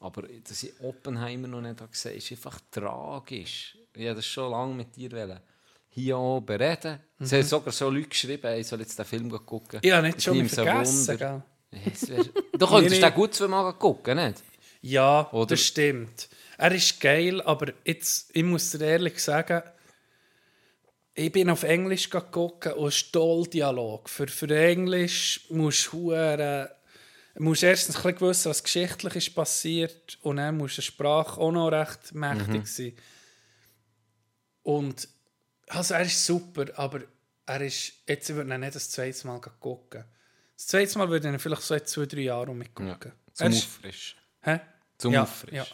Aber 0.00 0.22
dass 0.48 0.62
ich 0.62 0.72
Oppenheimer 0.82 1.48
noch 1.48 1.60
nicht 1.60 1.78
gesehen 1.90 2.10
habe, 2.12 2.18
ist 2.18 2.32
einfach 2.32 2.58
tragisch. 2.70 3.76
Ich 3.94 4.04
habe 4.06 4.16
das 4.16 4.26
schon 4.26 4.50
lange 4.50 4.74
mit 4.74 4.96
dir 4.96 5.12
wollen. 5.12 5.40
hier 5.94 6.18
oben 6.18 6.56
reden. 6.56 6.98
Es 7.18 7.30
Mhm. 7.30 7.36
haben 7.36 7.42
sogar 7.44 7.72
so 7.72 7.90
Leute 7.90 8.08
geschrieben, 8.08 8.58
ich 8.58 8.66
soll 8.66 8.80
jetzt 8.80 8.98
den 8.98 9.04
Film 9.04 9.28
gucken. 9.44 9.80
Habe 9.84 10.02
nicht 10.06 10.16
Es 10.18 10.24
schon 10.24 10.48
vergessen, 10.48 11.18
gell? 11.18 11.42
Es 11.84 12.00
Du 12.00 12.66
könntest 12.66 12.94
Nee, 12.96 13.00
den 13.00 13.14
gut 13.14 13.34
zweimal 13.34 13.72
gucken, 13.74 14.16
nicht? 14.16 14.42
Ja, 14.80 15.30
Oder- 15.32 15.48
das 15.48 15.60
stimmt. 15.60 16.28
Er 16.56 16.72
ist 16.72 16.98
geil, 17.00 17.42
aber 17.42 17.72
jetzt, 17.84 18.30
ich 18.32 18.42
muss 18.42 18.70
dir 18.70 18.80
ehrlich 18.86 19.22
sagen, 19.22 19.62
ich 21.14 21.30
bin 21.32 21.50
auf 21.50 21.62
Englisch 21.62 22.08
gucken 22.10 22.72
und 22.72 22.92
Stolldialog. 22.94 24.08
Für, 24.08 24.26
für 24.28 24.48
Englisch 24.58 25.46
musst 25.50 25.92
du 25.92 26.12
musst 27.38 27.62
erstens 27.62 27.96
ein 27.96 28.02
bisschen 28.02 28.20
wissen, 28.28 28.50
was 28.50 28.62
geschichtlich 28.62 29.16
ist 29.16 29.34
passiert 29.34 30.18
und 30.22 30.36
dann 30.36 30.56
muss 30.56 30.74
die 30.76 30.82
Sprache 30.82 31.40
auch 31.40 31.52
noch 31.52 31.68
recht 31.68 32.14
mächtig 32.14 32.48
Mhm. 32.62 32.64
sein. 32.66 32.92
Und 34.62 35.08
also 35.68 35.94
er 35.94 36.02
ist 36.02 36.24
super, 36.24 36.66
aber 36.76 37.00
er 37.46 37.60
ist, 37.62 37.92
jetzt 38.06 38.28
würde 38.34 38.48
ich 38.48 38.54
ihn 38.54 38.60
nicht 38.60 38.74
das 38.74 38.90
zweite 38.90 39.26
Mal 39.26 39.40
gucken. 39.40 40.04
Das 40.56 40.66
zweite 40.66 40.98
Mal 40.98 41.08
würde 41.08 41.28
ich 41.28 41.34
ihn 41.34 41.38
vielleicht 41.40 41.62
so 41.62 41.74
in 41.74 41.84
zwei, 41.86 42.06
drei 42.06 42.20
Jahren 42.20 42.56
mitgucken. 42.56 42.88
Ja, 42.88 43.12
zum 43.32 43.46
Auffrischen. 43.48 44.18
Hä? 44.42 44.60
Zum 44.98 45.12
ja, 45.12 45.22
Auffrischen. 45.22 45.56
ja. 45.56 45.66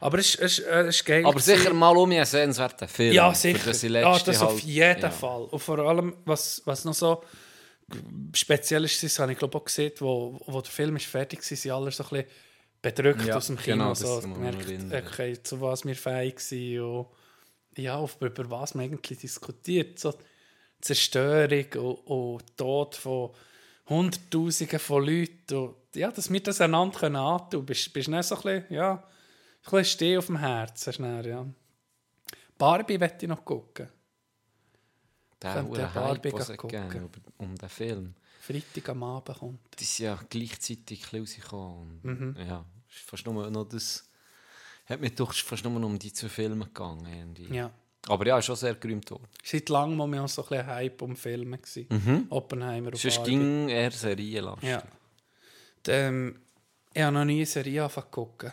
Aber 0.00 0.18
es 0.18 0.34
ist, 0.34 0.40
es, 0.40 0.58
ist, 0.58 0.66
es 0.66 0.96
ist 0.96 1.04
geil. 1.04 1.24
Aber 1.24 1.40
sicher 1.40 1.72
mal 1.72 1.96
um 1.96 2.10
einen 2.10 2.24
sehenswerten 2.24 2.86
Film. 2.88 3.14
Ja, 3.14 3.32
sicher. 3.34 3.60
das 3.66 3.82
ja, 3.82 4.18
das 4.18 4.42
auf 4.42 4.52
halt- 4.52 4.62
jeden 4.62 5.00
ja. 5.00 5.10
Fall. 5.10 5.44
Und 5.44 5.58
vor 5.58 5.78
allem, 5.78 6.16
was, 6.24 6.62
was 6.64 6.84
noch 6.84 6.94
so 6.94 7.22
speziell 8.34 8.84
ist, 8.84 9.02
das 9.02 9.18
habe 9.18 9.32
ich 9.32 9.38
glaube 9.38 9.56
auch 9.58 9.64
gesehen, 9.64 9.92
wo, 9.98 10.40
wo 10.46 10.60
der 10.60 10.70
Film 10.70 10.96
ist 10.96 11.06
fertig 11.06 11.38
war, 11.38 11.56
sind 11.56 11.70
alle 11.72 11.90
so 11.90 12.02
ein 12.04 12.08
bisschen 12.10 12.26
bedrückt 12.82 13.24
Ja, 13.24 13.36
aus 13.36 13.46
dem 13.46 13.56
Kino. 13.56 13.76
genau, 13.76 13.94
so, 13.94 14.20
gemerkt, 14.20 14.68
okay, 14.92 15.42
zu 15.42 15.60
was 15.60 15.84
wir 15.84 15.96
fähig 15.96 16.40
sind 16.40 16.80
und 16.80 17.06
ja, 17.76 17.96
auf, 17.96 18.20
über 18.20 18.50
was 18.50 18.74
man 18.74 18.86
eigentlich 18.86 19.18
diskutiert. 19.18 19.98
So 19.98 20.14
Zerstörung 20.80 21.66
und, 21.74 21.94
und 22.06 22.56
Tod 22.56 22.94
von 22.94 23.30
Hunderttausenden 23.88 24.78
von 24.78 25.04
Leuten. 25.04 25.56
Und, 25.56 25.74
ja, 25.94 26.10
dass 26.10 26.30
wir 26.30 26.40
das 26.42 26.60
einander 26.60 27.02
antun 27.04 27.50
können. 27.50 27.66
Bist, 27.66 27.92
bist 27.92 28.08
du 28.08 28.12
dann 28.12 28.22
so 28.22 28.36
ein 28.36 28.42
bisschen, 28.42 28.64
ja, 28.74 29.02
bisschen 29.70 29.84
stehen 29.84 30.18
auf 30.18 30.26
dem 30.26 30.38
Herzen. 30.38 30.92
Schnell, 30.92 31.26
ja. 31.26 31.46
Barbie 32.58 32.98
möchte 32.98 33.26
ich 33.26 33.28
noch 33.28 33.44
gucken. 33.44 33.88
Der 35.42 35.62
der 35.62 35.86
Barbie 35.88 36.32
Hype, 36.32 36.56
gucken. 36.56 37.10
um 37.36 37.56
den 37.56 37.68
Film. 37.68 38.14
Freitag 38.40 38.88
am 38.90 39.02
Abend 39.02 39.38
kommt. 39.38 39.60
Die 39.78 39.84
ist 39.84 39.98
ja 39.98 40.18
gleichzeitig 40.28 41.12
rausgekommen. 41.12 42.00
Mhm. 42.02 42.36
Ja, 42.48 42.64
ist 42.88 43.00
fast 43.00 43.26
nur 43.26 43.50
noch 43.50 43.64
das... 43.64 44.08
Hat 44.86 45.00
mir 45.00 45.10
doch 45.10 45.34
fast 45.34 45.64
nur 45.64 45.82
um 45.84 45.98
die 45.98 46.12
zwei 46.12 46.28
Filme 46.28 46.66
gegangen. 46.66 47.06
Irgendwie. 47.12 47.52
Ja. 47.54 47.70
Aber 48.08 48.24
ja, 48.24 48.38
ist 48.38 48.44
schon 48.44 48.54
sehr 48.54 48.76
gerühmt 48.76 49.10
worden. 49.10 49.26
Seit 49.42 49.68
langem 49.68 49.98
war 49.98 50.06
wir 50.06 50.22
auch 50.22 50.28
so 50.28 50.42
ein 50.42 50.48
bisschen 50.48 50.66
Hype 50.66 51.02
um 51.02 51.16
Filme. 51.16 51.58
Mhm. 51.90 52.26
Oppenheimer 52.30 52.88
und 52.88 52.96
Sonst 52.96 53.16
Barbie. 53.16 53.30
ging 53.32 53.68
eher 53.68 53.90
serienlastig. 53.90 54.68
Ja. 54.68 54.82
Ähm, 55.88 56.38
ich 56.94 57.02
habe 57.02 57.12
noch 57.14 57.24
nie 57.24 57.38
eine 57.38 57.46
Serie 57.46 57.82
angefangen. 57.82 58.52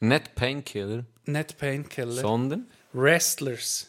Nicht 0.00 0.34
Painkiller, 0.34 1.04
Nicht 1.24 1.56
Painkiller. 1.58 2.20
sondern 2.20 2.66
Wrestlers. 2.92 3.86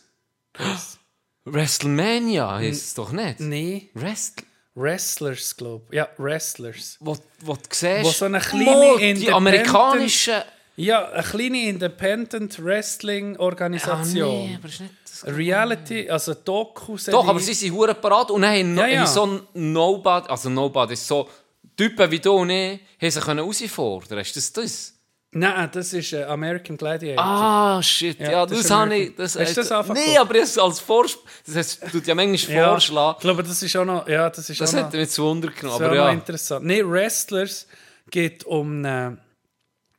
Das- 0.53 0.97
WrestleMania 1.45 2.55
heisst 2.57 2.84
es 2.88 2.93
doch 2.93 3.11
nicht. 3.11 3.39
nee, 3.39 3.89
Wrestl 3.93 4.43
Wrestlers, 4.75 5.57
glaube 5.57 5.85
ich. 5.89 5.95
Ja, 5.95 6.07
Wrestlers. 6.17 6.97
wo, 6.99 7.17
wo 7.41 7.53
du 7.55 7.59
siehst, 7.71 8.03
Wo 8.05 8.09
so 8.11 8.25
eine 8.25 8.39
kleine 8.39 9.13
die 9.15 9.31
amerikanischen... 9.31 10.41
Ja, 10.75 11.09
eine 11.09 11.23
kleine 11.23 11.63
Independent 11.69 12.63
Wrestling 12.63 13.35
Ah, 13.38 13.39
Organisation. 13.39 14.29
nee, 14.29 14.55
aber 14.59 14.67
ist 14.67 14.81
nicht 14.81 14.93
das 15.03 15.25
Reality, 15.25 16.07
also 16.07 16.35
doku 16.35 16.95
Doch, 17.07 17.27
aber 17.27 17.39
sie 17.39 17.55
sind 17.55 17.73
hure 17.73 17.95
parat 17.95 18.29
und 18.29 18.45
haben 18.45 18.75
no, 18.75 18.81
Ja, 18.81 18.88
ja. 18.88 19.05
so 19.07 19.25
ein 19.25 19.41
Nobody, 19.55 20.29
also 20.29 20.49
Nobody, 20.51 20.95
so 20.95 21.27
Typen 21.75 22.11
wie 22.11 22.19
du 22.19 22.34
und 22.34 22.51
ich, 22.51 22.79
haben 23.01 23.09
sie 23.09 23.19
können 23.19 23.39
herausfordern. 23.39 24.19
Ist 24.19 24.35
das 24.35 24.53
das? 24.53 24.93
Nein, 25.32 25.70
das 25.74 25.91
ist 25.94 26.14
äh, 26.14 26.24
American 26.24 26.78
Gladiator. 26.78 27.24
Ah, 27.24 27.84
shit, 27.84 28.18
ja, 28.20 28.32
Ja, 28.32 28.45
das, 28.45 28.58
das 28.58 28.66
ist 28.66 28.72
habe 28.72 28.95
ich... 28.95 29.16
Das, 29.16 29.38
Hast 29.38 29.52
du 29.58 29.62
das 29.62 29.72
einfach 29.72 29.94
Nee, 29.94 29.99
geguckt? 30.02 30.20
aber 30.20 30.34
das 30.36 30.58
als 30.58 30.80
Vorschlag... 30.80 31.22
Das 31.45 31.56
heißt, 31.56 31.84
tut 31.91 32.08
ja 32.08 32.16
manchmal 32.16 32.58
Ja, 32.58 32.70
vorschlagen. 32.70 33.16
Ich 33.18 33.22
glaube, 33.22 33.44
das 33.44 33.62
ist 33.62 33.76
auch 33.76 33.86
noch. 33.86 34.08
Ja, 34.08 34.30
das 34.30 34.49
ist 34.49 34.60
Das 34.62 34.74
auch 34.74 34.84
hat 34.84 34.94
mich 34.94 35.10
zu 35.10 35.24
Wunder 35.24 35.49
genommen, 35.49 35.80
das 35.80 35.91
ist 35.91 35.95
ja. 35.98 36.10
interessant. 36.12 36.66
Nee, 36.66 36.82
Wrestlers 36.84 37.68
geht 38.10 38.45
um 38.45 38.78
eine, 38.86 39.18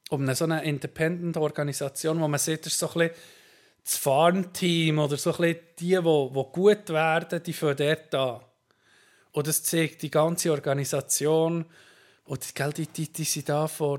um 0.09 0.23
eine 0.23 0.35
so 0.35 0.45
eine 0.45 0.65
Independent-Organisation, 0.65 2.19
wo 2.21 2.27
man 2.27 2.41
sieht, 2.41 2.65
das 2.65 2.73
ist 2.73 2.79
so 2.79 2.89
ein 2.89 2.95
bisschen 2.95 3.11
das 3.85 3.97
Farmteam 3.97 4.99
oder 4.99 5.17
so 5.17 5.31
ein 5.31 5.37
bisschen 5.37 5.57
die, 5.79 5.87
die, 5.97 6.03
die 6.03 6.45
gut 6.53 6.89
werden, 6.89 7.43
die 7.43 7.53
fangen 7.53 7.77
dort 7.77 8.15
an. 8.15 8.41
Und 9.33 9.47
das 9.47 9.63
zeigt 9.63 10.03
die 10.03 10.11
ganze 10.11 10.51
Organisation. 10.53 11.67
Und 12.25 12.59
die, 12.59 12.73
die, 12.73 12.87
die, 12.87 13.13
die 13.13 13.25
sind 13.25 13.49
da 13.49 13.69
vor, 13.69 13.99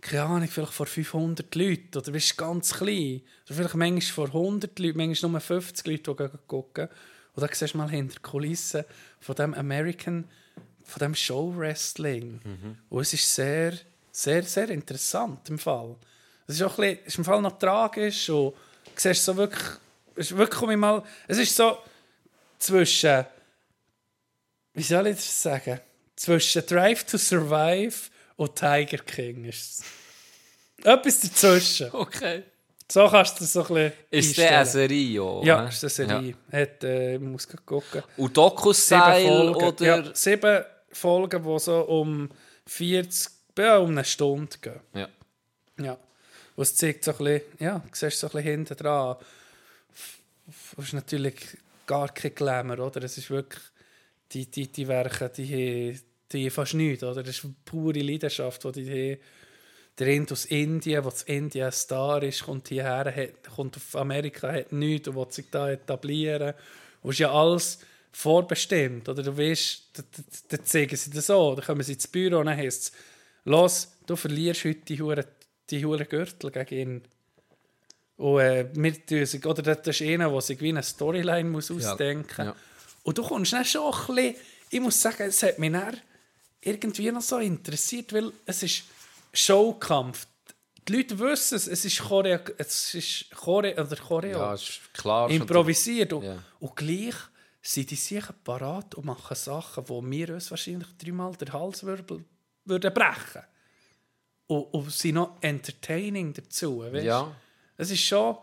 keine 0.00 0.22
Ahnung, 0.22 0.48
vielleicht 0.48 0.72
vor 0.72 0.86
500 0.86 1.54
Leuten. 1.54 1.98
Oder 1.98 2.12
bist 2.12 2.36
ganz 2.36 2.74
klein. 2.74 3.22
Oder 3.46 3.54
vielleicht 3.54 3.74
manchmal 3.74 4.26
vor 4.26 4.26
100 4.26 4.78
Leuten, 4.78 4.98
manchmal 4.98 5.32
nur 5.32 5.40
50 5.40 5.86
Leute, 5.86 6.14
die 6.14 6.38
gucken. 6.46 6.88
Und 7.34 7.42
dann 7.42 7.50
siehst 7.52 7.74
du 7.74 7.78
mal 7.78 7.90
hinter 7.90 8.20
Kulissen 8.20 8.84
von 9.20 9.34
dem 9.36 9.54
American, 9.54 10.24
von 10.82 11.00
dem 11.00 11.14
Show-Wrestling. 11.14 12.40
Und 12.88 13.00
es 13.00 13.12
ist 13.12 13.34
sehr, 13.34 13.74
sehr, 14.10 14.42
sehr 14.42 14.70
interessant 14.70 15.48
im 15.48 15.58
Fall. 15.58 15.96
Es 16.46 16.56
ist 16.56 16.62
auch 16.62 16.78
ein 16.78 16.96
bisschen, 16.96 17.06
ist 17.06 17.18
im 17.18 17.24
Fall 17.24 17.42
noch 17.42 17.58
tragisch 17.58 18.30
und 18.30 18.54
du 18.54 18.56
siehst 18.96 19.24
so 19.24 19.36
wirklich, 19.36 19.62
es 20.16 20.30
ist 20.30 20.36
wirklich 20.36 20.76
mal, 20.76 21.02
es 21.28 21.38
ist 21.38 21.54
so 21.54 21.78
zwischen, 22.58 23.26
wie 24.72 24.82
soll 24.82 25.08
ich 25.08 25.16
das 25.16 25.42
sagen, 25.42 25.80
zwischen 26.16 26.66
Drive 26.66 27.04
to 27.04 27.18
Survive 27.18 28.10
und 28.38 28.54
Tiger 28.56 28.98
King 29.04 29.44
ist 29.44 29.80
es. 29.80 30.84
Etwas 30.86 31.20
dazwischen. 31.20 31.90
Okay. 31.92 32.44
So 32.90 33.06
kannst 33.06 33.36
du 33.36 33.40
das 33.44 33.52
so 33.52 33.60
ein 33.62 33.66
bisschen 33.68 33.92
Ist 34.10 34.38
der 34.38 34.56
eine. 34.58 34.66
Serie, 34.66 35.20
ja? 35.20 35.42
Ja, 35.44 35.68
ist 35.68 35.82
eine 35.84 35.90
Serie. 35.90 36.34
Hat, 36.50 36.84
äh, 36.84 37.14
ich 37.16 37.20
muss 37.20 37.46
gucken. 37.66 38.02
Und 38.16 38.34
Folgen. 39.26 39.54
oder... 39.66 39.84
Ja, 39.86 40.14
sieben 40.14 40.64
Folgen, 40.90 41.42
die 41.44 41.58
so 41.58 41.80
um 41.82 42.30
40, 42.66 43.30
ja, 43.58 43.76
um 43.78 43.90
eine 43.90 44.04
Stunde 44.04 44.56
gehen. 44.62 44.80
Ja. 44.94 45.08
Ja. 45.80 45.98
Und 46.56 46.62
es 46.62 46.74
zeigt 46.76 47.04
so 47.04 47.10
ein 47.10 47.18
bisschen, 47.18 47.42
ja, 47.58 47.78
du 47.78 47.88
siehst 47.92 48.20
so 48.20 48.28
ein 48.28 48.32
bisschen 48.32 48.50
hinten 48.50 48.76
dran. 48.76 49.16
Es 50.78 50.84
ist 50.86 50.92
natürlich 50.94 51.36
gar 51.86 52.08
kein 52.08 52.34
Glamour, 52.34 52.78
oder? 52.78 53.02
Es 53.02 53.18
ist 53.18 53.28
wirklich, 53.30 53.62
die, 54.32 54.46
die, 54.50 54.66
die 54.72 54.88
Werke, 54.88 55.28
die, 55.28 55.92
haben- 55.92 56.02
die 56.32 56.44
haben 56.44 56.50
fast 56.50 56.74
nichts, 56.74 57.02
oder? 57.04 57.22
Das 57.22 57.36
ist 57.36 57.44
eine 57.44 57.54
pure 57.64 58.00
Leidenschaft, 58.00 58.64
die 58.64 58.72
die 58.84 58.90
haben. 59.14 59.20
Der 59.98 60.06
Rind 60.06 60.30
aus 60.30 60.44
Indien, 60.44 61.02
der 61.02 61.12
in 61.26 61.36
Indien 61.44 61.66
ein 61.66 61.72
Star 61.72 62.22
ist, 62.22 62.44
kommt 62.44 62.68
hierher, 62.68 63.12
hat, 63.14 63.42
kommt 63.54 63.76
auf 63.76 63.96
Amerika, 63.96 64.52
hat 64.52 64.70
nichts 64.72 65.08
und 65.08 65.16
will 65.16 65.26
sich 65.30 65.46
da 65.50 65.70
etablieren. 65.70 66.54
Und 67.02 67.10
es 67.10 67.14
ist 67.16 67.20
ja 67.20 67.32
alles 67.32 67.78
vorbestimmt. 68.12 69.08
Oder 69.08 69.22
du 69.24 69.36
weißt, 69.36 69.82
da- 69.94 70.02
da- 70.02 70.56
dann 70.56 70.64
zeigen 70.64 70.96
sie 70.96 71.10
das 71.10 71.26
so. 71.26 71.54
Dann 71.56 71.64
kommen 71.64 71.82
sie 71.82 71.94
ins 71.94 72.06
Büro 72.06 72.38
und 72.38 72.46
dann 72.46 72.56
heisst 72.56 72.82
es, 72.84 72.92
los, 73.44 73.88
du 74.06 74.14
verlierst 74.14 74.64
heute 74.64 74.80
die 74.80 75.00
Hure 75.02 75.24
die 75.70 75.84
Hure 75.84 76.04
Gürtel 76.06 76.50
gegen 76.50 76.78
ihn. 76.78 77.02
Und 78.16 78.40
äh, 78.40 78.66
wir 78.74 79.46
oder 79.46 79.62
das 79.74 80.00
ist 80.00 80.02
einer, 80.06 80.30
der 80.30 80.40
sich 80.40 80.60
wie 80.60 80.68
eine 80.70 80.82
Storyline 80.82 81.48
muss 81.48 81.70
ausdenken 81.70 82.46
ja. 82.46 82.56
Und 83.02 83.18
du 83.18 83.22
kommst 83.22 83.52
dann 83.52 83.64
schon 83.64 83.92
ein 83.92 84.14
bisschen, 84.14 84.34
ich 84.70 84.80
muss 84.80 85.00
sagen, 85.00 85.24
es 85.24 85.42
hat 85.42 85.58
mich 85.58 85.70
dann 85.72 85.96
irgendwie 86.68 87.10
noch 87.10 87.22
so 87.22 87.38
interessiert, 87.38 88.12
weil 88.12 88.32
es 88.46 88.62
ist 88.62 88.84
Showkampf. 89.32 90.26
Die 90.86 90.96
Leute 90.96 91.18
wissen 91.18 91.56
es, 91.56 91.66
es 91.66 91.84
ist 91.84 91.98
Choreo, 92.00 92.38
es 92.56 92.94
ist 92.94 93.30
Choreo, 93.34 93.72
oder 93.82 93.96
Choreo 93.96 94.38
Ja, 94.38 94.54
ist 94.54 94.80
klar. 94.94 95.28
improvisiert. 95.30 96.12
Und, 96.14 96.24
Ja. 96.24 96.42
und 96.60 96.74
gleich 96.76 97.14
sind 97.60 97.90
die 97.90 97.94
sicher 97.96 98.34
parat 98.44 98.94
und 98.94 99.04
machen 99.04 99.36
Sachen, 99.36 99.86
wo 99.88 100.02
wir 100.02 100.30
uns 100.34 100.50
wahrscheinlich 100.50 100.88
dreimal 100.96 101.34
den 101.36 101.52
Halswirbel 101.52 102.24
würden 102.64 102.94
brechen. 102.94 103.42
Und, 104.46 104.62
und 104.72 104.90
sind 104.90 105.16
noch 105.16 105.36
entertaining 105.42 106.32
dazu. 106.32 106.80
Weißt? 106.80 107.04
Ja. 107.04 107.30
Es 107.76 107.90
ist 107.90 108.00
schon. 108.02 108.38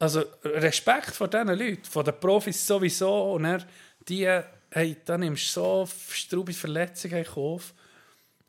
Also 0.00 0.22
Respekt 0.44 1.10
vor 1.10 1.26
diesen 1.28 1.48
Leuten, 1.48 1.84
von 1.84 2.04
den 2.04 2.20
Profis 2.20 2.64
sowieso. 2.66 3.32
Und 3.32 3.44
dann, 3.44 3.64
die, 4.06 4.28
hey, 4.70 4.96
da 5.04 5.18
nimmst 5.18 5.56
du 5.56 5.60
so 5.60 5.88
straube 6.10 6.52
Verletzungen 6.52 7.18
in 7.18 7.24
Kauf. 7.24 7.74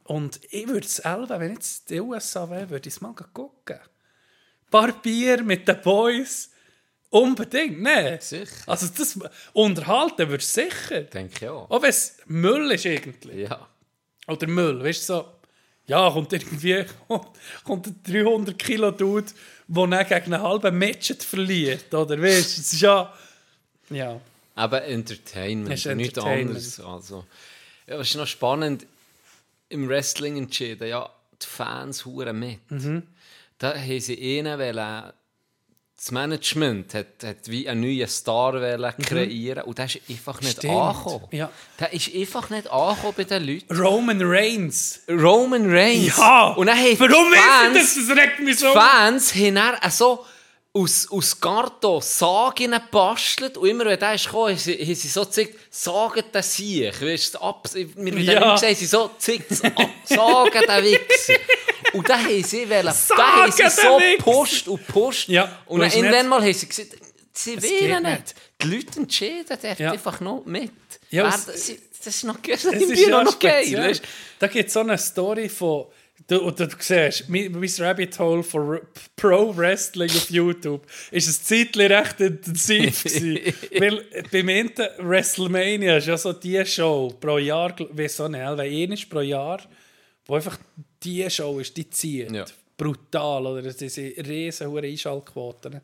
Und 0.04 0.40
ich 0.50 0.68
würde 0.68 0.86
es 0.86 0.98
selber, 0.98 1.40
wenn 1.40 1.54
jetzt 1.54 1.90
die 1.90 2.00
USA 2.00 2.50
wäre, 2.50 2.70
würde 2.70 2.90
ich 2.90 2.96
es 2.96 3.02
mal 3.02 3.14
gucken. 3.14 3.78
Ein 3.78 4.70
paar 4.72 4.92
Bier 5.02 5.44
mit 5.44 5.68
den 5.68 5.82
Boys. 5.82 6.50
Unbedingt, 7.12 7.82
ne? 7.82 8.20
Sicher. 8.22 8.46
Also 8.68 8.88
das 8.96 9.20
unterhalten 9.54 10.30
würdest 10.30 10.56
du 10.56 10.62
sicher. 10.62 11.02
Denke 11.02 11.34
ich 11.46 11.50
auch. 11.50 11.70
Auch 11.70 11.82
wenn 11.82 11.90
es 11.90 12.18
Müll 12.26 12.72
ist 12.72 12.86
irgendwie. 12.86 13.42
Ja. 13.44 13.68
Oder 14.28 14.48
Müll, 14.48 14.84
weißt 14.84 15.10
du, 15.10 15.14
so. 15.14 15.26
Ja, 15.88 16.12
kommt 16.12 16.32
irgendwie 16.34 16.86
kommt 17.64 17.88
ein 17.88 18.04
300 18.04 18.60
Kilo 18.60 18.92
Dude, 18.92 19.32
der 19.68 19.88
dann 19.88 20.08
gegen 20.08 20.34
einen 20.34 20.44
halben 20.44 20.78
Matchet 20.78 21.24
verliert, 21.24 21.92
oder? 21.92 22.22
Weißt 22.22 22.58
du, 22.58 22.62
es 22.62 22.74
ist 22.74 22.82
ja. 22.82 23.12
Ja. 23.90 24.22
Aber 24.60 24.84
Entertainment, 24.84 25.74
Ist 25.74 25.86
nichts 25.88 26.18
Entertainment. 26.18 26.50
anderes. 26.50 26.80
Also, 26.80 27.26
ja, 27.88 27.98
was 27.98 28.10
ist 28.10 28.16
noch 28.16 28.28
spannend, 28.28 28.86
im 29.70 29.88
Wrestling 29.88 30.38
entschieden, 30.38 30.88
ja, 30.88 31.10
die 31.42 31.46
Fans 31.46 32.06
huren 32.06 32.38
mit. 32.40 32.60
Mhm. 32.72 33.04
Da 33.58 33.76
haben 33.78 34.00
sie 34.00 34.40
einen 34.40 34.60
wollen, 34.60 35.14
das 35.96 36.12
Management 36.12 36.94
hat, 36.94 37.08
hat 37.26 37.38
wie 37.48 37.68
einen 37.68 37.82
neuen 37.82 38.08
Star 38.08 38.54
wollen 38.54 38.94
kreieren 39.00 39.64
und 39.64 39.78
der 39.78 39.86
ist 39.86 40.00
einfach 40.10 40.40
nicht 40.42 40.56
Mhm. 40.58 40.60
Stimmt. 40.68 40.74
angekommen. 40.76 41.28
Ja. 41.32 41.52
Der 41.80 41.94
ist 41.94 42.16
einfach 42.16 42.50
nicht 42.50 42.70
angekommen 42.72 43.14
bei 43.18 43.24
den 43.26 43.46
Leuten. 43.46 43.76
Roman 43.78 44.22
Reigns. 44.24 45.02
Roman 45.10 45.70
Reigns. 45.70 46.18
Ja! 46.18 46.54
Und 46.54 46.68
dann 46.68 46.78
haben 46.78 47.00
Warum 47.00 47.32
die 47.32 47.36
ist 47.38 47.44
Fans, 47.44 47.96
das? 47.96 48.08
Das 48.08 48.18
regt 48.18 48.40
mich 48.40 48.60
so. 48.60 48.72
Fans 48.74 49.36
haben 49.36 49.56
dann 49.56 49.92
so 49.92 50.26
aus, 50.82 51.08
aus 51.12 51.40
Karton 51.40 52.02
Sagen 52.02 52.72
gebastelt 52.72 53.58
und 53.58 53.68
immer 53.68 53.86
wenn 53.86 54.00
der 54.00 54.14
ist 54.16 54.26
gekommen, 54.26 54.50
haben 54.56 54.58
sie, 54.58 54.96
so 54.96 55.26
gezeigt, 55.26 55.56
sagen 55.70 56.24
den 56.34 56.44
Sieg, 56.44 57.02
weißt 57.02 57.36
du, 57.36 57.40
ab, 57.40 57.68
wir 57.74 57.86
haben 58.14 58.18
Ja. 58.24 58.54
gesagt, 58.56 58.78
sie 58.78 58.86
so 58.86 59.10
gezeigt, 59.10 59.66
ab, 59.78 59.90
sagen 60.06 60.64
den 60.68 60.84
Wichser. 60.86 61.34
Und 61.94 62.08
dann 62.08 62.24
haben 62.24 62.44
sie 62.44 62.70
wollen, 62.70 62.86
dann 62.86 63.18
haben 63.18 63.52
sie 63.52 63.70
so 63.70 63.98
gepusht 64.18 64.68
und 64.68 64.86
gepusht. 64.86 65.30
Ja, 65.30 65.58
und 65.66 65.80
dann 65.82 65.92
irgendwann 65.92 66.28
mal 66.28 66.42
haben 66.42 66.54
sie 66.54 66.68
gesagt, 66.68 66.90
sie 67.34 67.58
wollen 67.62 68.04
nicht. 68.04 68.20
nicht. 68.20 68.36
Die 68.62 68.68
Leute 68.68 69.00
entscheiden 69.00 69.58
dort 69.62 69.80
Ja. 69.80 69.92
einfach 69.92 70.20
noch 70.20 70.44
mit. 70.46 70.72
Ja, 71.10 71.24
Wer- 71.24 71.32
das, 71.32 71.46
das 71.46 72.16
ist 72.16 72.24
noch, 72.24 72.38
das 72.46 72.64
ist 72.66 73.08
noch 73.10 73.40
geil. 73.40 74.00
Da 74.38 74.48
gibt 74.48 74.68
es 74.68 74.74
so 74.74 74.80
eine 74.82 74.98
Story 74.98 75.50
von. 75.50 75.86
Du, 76.28 76.42
und 76.42 76.60
du 76.60 76.68
siehst, 76.78 77.28
mein, 77.30 77.52
Rabbit 77.80 78.20
Hole 78.20 78.44
von 78.44 78.74
R- 78.76 78.82
Pro 79.16 79.56
Wrestling 79.56 80.10
auf 80.10 80.30
YouTube 80.30 80.86
ist 81.12 81.28
ein 81.28 81.44
Zeitchen 81.46 81.92
recht 81.92 82.20
intensiv. 82.20 83.04
gewesen. 83.04 83.40
Weil 83.80 84.06
beim 84.32 84.50
Ende 84.50 84.92
WrestleMania 85.00 85.98
ist 85.98 86.08
ja 86.08 86.18
so 86.18 86.34
die 86.34 86.64
Show 86.66 87.16
pro 87.20 87.38
Jahr, 87.38 87.76
wie 87.94 88.08
so 88.08 88.26
eine, 88.26 88.48
eine 88.50 88.94
ist 88.94 89.10
pro 89.10 89.22
Jahr, 89.22 89.62
wo 90.26 90.36
einfach 90.36 90.58
die 91.04 91.28
Show 91.30 91.60
ist, 91.60 91.76
die 91.76 91.90
zieht. 91.90 92.32
Ja. 92.32 92.46
Brutal, 92.78 93.46
oder? 93.48 93.74
Diese 93.74 94.02
riesen 94.02 94.78
Einschaltquoten. 94.78 95.82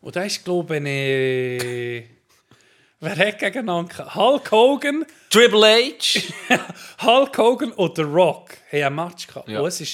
Und 0.00 0.16
da 0.16 0.22
ist, 0.24 0.44
glaube 0.44 0.76
ich, 0.78 2.04
Wer 3.04 3.16
hat 3.28 3.38
gegeneinander 3.38 3.92
gehabt? 3.94 4.14
Hulk 4.14 4.50
Hogan, 4.50 5.04
Triple 5.30 5.66
H. 5.66 6.20
Hulk 7.06 7.36
Hogan 7.38 7.72
und 7.72 7.96
The 7.96 8.02
Rock 8.02 8.56
haben 8.72 8.82
ein 8.82 8.94
Match 8.94 9.26
gehabt. 9.26 9.48
Ja. 9.48 9.60
Und 9.60 9.68
es 9.68 9.80
war 9.80 9.88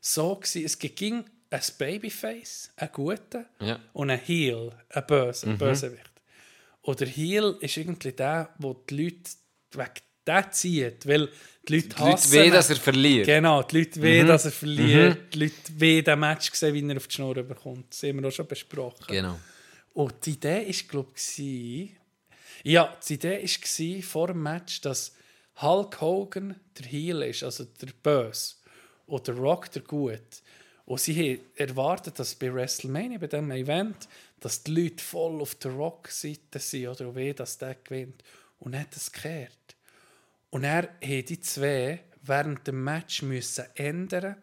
so, 0.00 0.34
gewesen, 0.36 0.64
es 0.64 0.78
ging 0.78 1.24
ein 1.50 1.60
Babyface, 1.78 2.70
ein 2.76 2.88
guter, 2.92 3.46
Ja. 3.60 3.78
und 3.92 4.10
ein 4.10 4.18
Heel, 4.18 4.72
ein 4.90 5.06
Böse, 5.06 5.46
ein 5.48 5.58
Bösewicht. 5.58 6.10
Und 6.82 7.00
der 7.00 7.08
Heel 7.08 7.56
ist 7.60 7.76
irgendwie 7.76 8.12
der, 8.12 8.50
wo 8.58 8.74
die 8.74 9.04
Leute 9.04 9.30
wegen 9.72 9.90
der 10.26 10.50
zieht, 10.50 11.06
weil 11.06 11.28
die 11.68 11.74
Leute 11.76 11.88
Die 11.88 11.94
Leute 12.02 12.12
hassen 12.12 12.32
weh, 12.32 12.46
ihn. 12.46 12.52
dass 12.52 12.70
er 12.70 12.76
verliert. 12.76 13.26
Genau, 13.26 13.62
die 13.62 13.78
Leute 13.78 14.02
weh, 14.02 14.24
dass 14.24 14.44
er 14.44 14.50
verliert. 14.52 15.34
Die 15.34 15.38
Leute 15.38 15.54
weh, 15.76 16.02
den 16.02 16.18
Match 16.18 16.50
sehen, 16.52 16.74
wie 16.74 16.88
er 16.90 16.96
auf 16.96 17.06
die 17.06 17.14
Schnur 17.14 17.34
bekommt. 17.34 17.86
Das 17.92 18.02
haben 18.02 18.20
wir 18.20 18.28
auch 18.28 18.32
schon 18.32 18.46
besprochen. 18.48 19.04
Genau. 19.08 19.38
Und 19.94 20.14
die 20.26 20.30
Idee 20.32 20.66
war, 20.66 20.88
glaube 20.88 21.10
ich, 21.16 21.90
ja, 22.72 22.96
die 23.08 23.14
Idee 23.14 23.42
war 23.44 24.02
vor 24.02 24.26
dem 24.28 24.42
Match, 24.42 24.80
dass 24.80 25.14
Hulk 25.62 26.00
Hogan 26.00 26.58
der 26.76 26.86
Heel 26.86 27.22
ist, 27.22 27.44
also 27.44 27.64
der 27.64 27.92
Böse, 28.02 28.56
und 29.06 29.26
der 29.28 29.36
Rock 29.36 29.70
der 29.70 29.82
Gut. 29.82 30.42
Und 30.84 31.00
sie 31.00 31.40
erwartet, 31.54 32.18
dass 32.18 32.34
bei 32.34 32.52
WrestleMania, 32.52 33.18
bei 33.18 33.28
diesem 33.28 33.52
Event, 33.52 34.08
dass 34.40 34.64
die 34.64 34.82
Leute 34.82 35.02
voll 35.02 35.40
auf 35.40 35.54
der 35.54 35.72
Rock-Seite 35.72 36.58
sind 36.58 36.88
oder 36.88 37.14
weh, 37.14 37.32
dass 37.32 37.56
der 37.58 37.76
gewinnt. 37.76 38.24
Und 38.58 38.72
dann 38.72 38.82
hat 38.82 38.96
es 38.96 39.12
gekehrt. 39.12 39.76
Und 40.50 40.64
er 40.64 40.88
haben 41.02 41.24
die 41.24 41.40
zwei 41.40 42.00
während 42.22 42.66
dem 42.66 42.82
Match 42.82 43.22
müssen 43.22 43.66
ändern. 43.76 44.36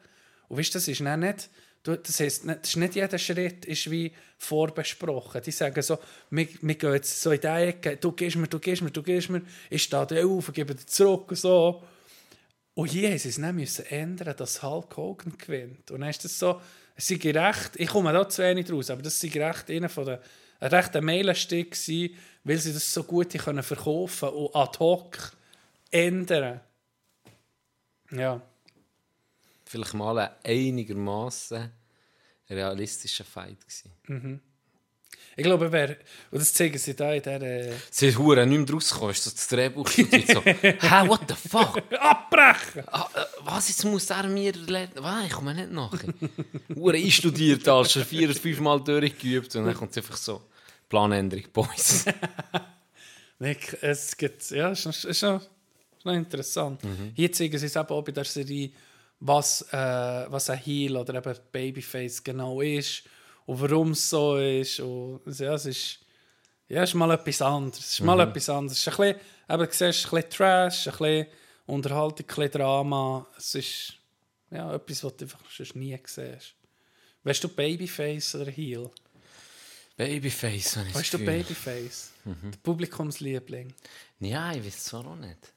Und 0.47 0.57
weißt, 0.57 0.75
das 0.75 0.87
ist 0.87 1.01
dann 1.01 1.19
nicht, 1.19 1.49
das 1.84 2.19
heisst, 2.19 2.45
ist 2.45 2.77
nicht 2.77 2.95
jeder 2.95 3.18
Schritt 3.18 3.65
ist 3.65 3.91
wie 3.91 4.11
vorbesprochen. 4.38 5.41
Die 5.41 5.51
sagen 5.51 5.81
so, 5.81 5.99
wir, 6.30 6.47
wir 6.61 6.76
gehen 6.76 6.93
jetzt 6.93 7.22
so 7.22 7.31
in 7.31 7.41
die 7.41 7.47
Ecke, 7.47 7.97
du 7.97 8.14
gehst 8.14 8.38
mir, 8.38 8.47
du 8.47 8.60
gehst 8.60 8.81
mir, 8.81 8.91
du 8.91 9.03
gehst 9.03 9.30
mir, 9.30 9.41
ich 9.69 9.84
stehe 9.84 10.26
auf, 10.26 10.51
gebe 10.53 10.76
dir 10.76 10.85
zurück 10.85 11.31
und 11.31 11.38
so. 11.38 11.84
Und 12.76 12.88
hier 12.89 13.10
haben 13.10 13.18
sie 13.18 13.30
es 13.30 13.38
müssen 13.38 13.85
ändern, 13.85 14.35
dass 14.38 14.64
Hulk 14.64 14.95
Hogan 14.97 15.38
gewinnt. 15.38 15.91
Und 15.91 16.01
dann 16.01 16.10
ist 16.10 16.23
das 16.23 16.39
so, 16.39 16.60
es 16.95 17.07
sei 17.07 17.19
recht, 17.31 17.72
ich 17.76 17.89
komme 17.89 18.14
da 18.14 18.27
zu 18.27 18.41
wenig 18.41 18.72
raus, 18.72 18.89
aber 18.89 19.01
das 19.01 19.19
sei 19.19 19.30
recht 19.30 19.69
einer 19.69 19.89
von 19.89 20.05
den 20.05 20.19
ein 20.64 20.69
rechter 20.69 21.01
Meilenstück 21.01 21.76
weil 22.45 22.57
sie 22.57 22.73
das 22.73 22.93
so 22.93 23.03
gut 23.03 23.34
können 23.38 23.64
verkaufen 23.64 24.30
und 24.30 24.55
ad 24.55 24.80
hoc 24.80 25.34
ändern. 25.91 26.61
Ja. 28.11 28.41
Vielleicht 29.73 29.95
mal 29.95 30.19
ein 30.19 30.29
einigermaßen 30.45 31.71
realistischer 32.47 33.23
Fight 33.23 33.57
gewesen. 33.59 34.39
Ich 35.35 35.43
glaube, 35.43 35.71
wer, 35.71 35.97
und 36.29 36.39
das 36.41 36.53
zeigen 36.53 36.77
sie 36.77 36.95
da 36.95 37.11
in 37.11 37.23
dieser 37.23 37.75
Sie 37.89 38.09
hat 38.11 38.17
Huren 38.19 38.47
nicht 38.49 38.67
mehr 38.67 38.71
rausgekommen, 38.75 39.15
so 39.15 39.31
das 39.31 39.47
Drehbuch 39.47 39.87
studiert, 39.87 40.27
so, 40.27 40.41
hä, 40.45 41.07
what 41.07 41.21
the 41.27 41.33
fuck? 41.49 41.81
Abbrechen! 41.99 42.83
Ah, 42.85 43.09
äh, 43.15 43.25
was, 43.45 43.67
jetzt 43.69 43.83
muss 43.85 44.07
er 44.11 44.27
mir 44.27 44.53
lernen? 44.53 44.91
Was, 44.97 45.25
ich 45.25 45.31
komme 45.31 45.55
nicht 45.55 45.71
nachher. 45.71 46.13
Huren 46.75 46.95
einstudiert, 47.03 47.67
als 47.67 47.93
schon 47.93 48.05
vier 48.05 48.29
oder 48.29 48.37
fünf 48.39 48.59
Mal 48.59 48.79
durchgeübt 48.83 49.55
und 49.55 49.65
dann 49.65 49.73
kommt 49.73 49.89
es 49.89 49.97
einfach 49.97 50.17
so, 50.17 50.43
Planänderung, 50.87 51.45
Boys. 51.51 52.05
Nick, 53.39 53.75
es 53.81 54.15
gibt, 54.15 54.51
ja, 54.51 54.69
es 54.69 54.79
ist, 54.81 54.85
noch- 54.85 54.93
es 54.93 55.03
ist, 55.05 55.21
noch, 55.23 55.41
ist 55.41 56.05
noch 56.05 56.13
interessant. 56.13 56.79
Hier 57.15 57.31
zeigen 57.31 57.57
sie 57.57 57.65
es 57.65 57.75
eben 57.75 57.87
auch 57.89 58.03
bei 58.03 58.11
der 58.11 58.25
Serie, 58.25 58.69
was, 59.25 59.61
äh, 59.71 60.25
was 60.29 60.49
ein 60.49 60.59
Heel 60.59 60.97
oder 60.97 61.15
eben 61.15 61.39
Babyface 61.51 62.23
genau 62.23 62.59
ist 62.59 63.03
und 63.45 63.61
warum 63.61 63.91
es 63.91 64.09
so 64.09 64.37
ist. 64.37 64.81
Und, 64.81 65.21
ja, 65.25 65.53
es 65.53 65.65
ist, 65.65 65.99
ja, 66.67 66.83
es 66.83 66.89
ist 66.89 66.95
mal 66.95 67.11
etwas 67.11 67.41
anderes. 67.41 67.79
Es 67.79 67.91
ist 67.93 68.01
mal 68.01 68.19
etwas 68.19 68.49
anderes. 68.49 68.77
Es 68.77 68.85
ist 68.85 68.99
ein 68.99 69.13
bisschen, 69.13 69.21
eben, 69.49 69.65
du 69.65 69.71
siehst, 69.71 70.05
ein 70.05 70.11
bisschen 70.11 70.29
Trash, 70.29 70.87
ein 70.87 70.91
bisschen 70.91 71.27
Unterhaltung, 71.65 72.19
ein 72.19 72.35
bisschen 72.35 72.51
Drama. 72.51 73.25
Es 73.37 73.55
ist 73.55 73.93
ja, 74.51 74.75
etwas, 74.75 75.03
was 75.05 75.15
du 75.15 75.25
einfach 75.25 75.39
sonst 75.49 75.75
nie 75.75 75.97
siehst. 76.05 76.55
Weißt 77.23 77.43
du 77.43 77.47
Babyface 77.47 78.35
oder 78.35 78.51
Heel? 78.51 78.91
Babyface, 79.95 80.77
habe 80.77 80.89
ich 80.89 80.95
Weißt 80.95 81.13
du. 81.13 81.19
Babyface? 81.19 82.11
Der 82.25 82.57
Publikumsliebling. 82.61 83.73
Ja, 84.19 84.51
ich 84.51 84.65
weiß 84.65 84.77
es 84.85 84.93
auch 84.93 85.15
nicht. 85.15 85.53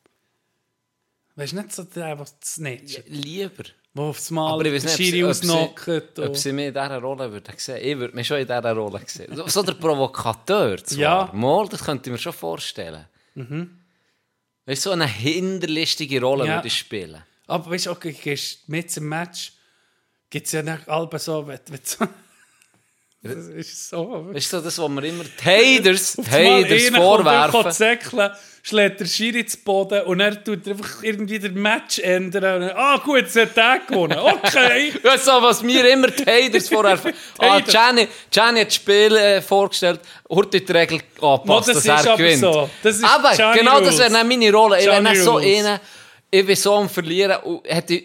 Weißt 1.36 1.52
du 1.52 1.56
nicht 1.56 1.72
so 1.72 1.84
der, 1.84 2.16
der 2.16 2.26
snitcht? 2.42 3.02
Lieber. 3.08 3.64
Der 3.94 4.04
aufs 4.04 4.30
Mal 4.30 4.52
Aber 4.52 4.64
ich 4.66 4.72
weiß 4.74 4.84
nicht, 4.84 4.96
Schiri 4.96 5.24
ob 5.24 5.32
sie, 5.34 5.50
ob, 5.50 5.78
sie, 5.80 5.92
ob 6.22 6.28
und- 6.28 6.36
sie 6.36 6.52
mich 6.52 6.66
in 6.66 6.74
dieser 6.74 6.98
Rolle 7.00 7.30
würden 7.32 7.54
sehen. 7.56 7.78
Ich 7.82 7.96
würde 7.98 8.14
mich 8.14 8.26
schon 8.26 8.38
in 8.38 8.46
dieser 8.46 8.72
Rolle 8.74 9.00
sehen. 9.06 9.34
So, 9.36 9.46
so 9.48 9.62
der 9.62 9.72
Provokateur 9.74 10.82
zwar. 10.84 10.98
Ja. 10.98 11.30
Mal, 11.32 11.68
das 11.68 11.82
könnte 11.84 12.08
ich 12.10 12.12
mir 12.12 12.18
schon 12.18 12.32
vorstellen. 12.34 13.06
Weißt 13.34 14.84
du, 14.84 14.88
so 14.88 14.90
eine 14.90 15.06
hinterlistige 15.06 16.20
Rolle 16.20 16.46
Ja. 16.46 16.56
würde 16.56 16.68
ich 16.68 16.76
spielen. 16.78 17.22
Aber 17.46 17.70
weißt 17.70 17.86
du, 17.86 17.90
okay, 17.92 18.12
gehst 18.12 18.68
mit 18.68 18.94
im 18.96 19.08
Match 19.08 19.52
gibt 20.28 20.46
es 20.46 20.52
ja 20.52 20.62
nicht 20.62 20.88
alle 20.88 21.18
so, 21.18 21.46
wenn, 21.46 21.60
wenn 21.68 21.80
so 21.84 22.06
Das 23.26 23.48
ist 23.48 23.88
so. 23.90 24.26
Weißt 24.32 24.52
du, 24.52 24.60
das, 24.60 24.78
was 24.78 24.88
wir 24.88 25.04
immer 25.04 25.24
die 25.24 25.44
Haters, 25.44 26.16
die 26.16 26.30
Haters 26.30 26.96
vorwerfen. 26.96 27.70
zäckeln, 27.72 28.30
schlägt 28.62 29.00
der 29.00 29.06
Schiri 29.06 29.46
zu 29.46 29.58
Boden 29.58 30.02
und 30.02 30.20
er 30.20 30.42
tut 30.42 30.66
einfach 30.66 31.02
irgendwie 31.02 31.38
den 31.38 31.54
Match 31.54 31.98
ändern. 32.00 32.70
Ah 32.74 32.98
gut, 32.98 33.18
jetzt 33.18 33.36
hat 33.36 33.56
der 33.56 33.80
gewonnen. 33.86 34.18
Okay. 34.18 34.92
Ja, 35.04 35.16
so, 35.18 35.32
was 35.40 35.62
mir 35.62 35.88
immer 35.88 36.08
die 36.08 36.24
Haters 36.24 36.68
vorwerfen. 36.68 37.12
ah. 37.38 37.60
Gianni, 37.60 38.08
Gianni 38.30 38.60
hat 38.60 38.68
das 38.68 38.74
Spiel 38.74 39.16
äh, 39.16 39.40
vorgestellt, 39.40 40.00
heute 40.28 40.60
die 40.60 40.72
Regel 40.72 41.00
angepasst, 41.20 41.68
das 41.68 41.82
dass 41.84 42.00
ist 42.00 42.06
er 42.06 42.16
gewinnt. 42.16 42.40
so. 42.40 42.70
Das 42.82 42.96
ist 42.96 43.04
aber 43.04 43.34
Gianni 43.34 43.58
genau 43.58 43.78
das 43.80 43.88
Rules. 43.88 43.98
wäre 44.00 44.10
dann 44.10 44.28
meine 44.28 44.52
Rolle. 44.52 44.80
Ich 44.80 44.86
wäre 44.86 45.16
so 45.16 45.36
einer, 45.36 45.80
ich 46.30 46.44
bin 46.46 46.56
so 46.56 46.74
am 46.74 46.88
Verlieren 46.88 47.36
und 47.44 47.64
hätte 47.68 48.02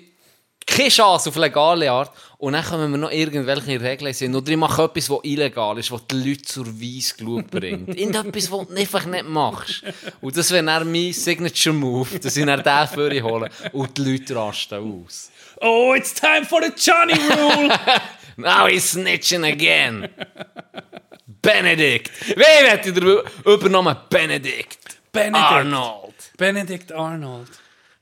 keine 0.65 0.89
Chance 0.89 1.29
auf 1.29 1.35
legale 1.35 1.91
Art. 1.91 2.11
Und 2.38 2.53
dann 2.53 2.65
kommen 2.65 2.91
wir 2.91 2.97
noch 2.97 3.11
irgendwelche 3.11 3.79
Regeln 3.79 4.13
sind. 4.13 4.33
Oder 4.35 4.51
ich 4.51 4.57
mache 4.57 4.83
etwas, 4.83 5.07
das 5.07 5.19
illegal 5.23 5.77
ist, 5.77 5.91
was 5.91 6.07
die 6.07 6.15
Leute 6.15 6.41
zur 6.41 6.65
Weissglut 6.65 7.51
bringt. 7.51 7.89
Irgendetwas, 7.97 8.51
was 8.51 8.67
du 8.67 8.75
einfach 8.75 9.05
nicht 9.05 9.27
machst. 9.27 9.83
Und 10.21 10.35
das 10.35 10.49
wäre 10.51 10.65
dann 10.65 10.91
mein 10.91 11.13
Signature-Move, 11.13 12.19
dass 12.19 12.35
ich 12.35 12.45
dann 12.45 12.63
den 12.63 12.88
für 12.88 13.23
hole 13.23 13.49
und 13.73 13.97
die 13.97 14.01
Leute 14.11 14.35
rasten 14.35 15.05
aus. 15.05 15.29
Oh, 15.61 15.93
it's 15.95 16.13
time 16.13 16.43
for 16.43 16.61
the 16.63 16.71
Johnny 16.75 17.13
Rule. 17.13 17.69
Now 18.38 18.65
he's 18.65 18.91
snitching 18.91 19.43
again. 19.43 20.09
Benedict. 21.41 22.11
Wie 22.27 22.35
wird 22.38 22.85
der 22.85 23.53
Übername 23.53 23.95
Benedict? 24.09 24.79
Benedict. 25.11 25.43
Arnold. 25.43 26.13
Benedict 26.38 26.91
Arnold. 26.91 27.49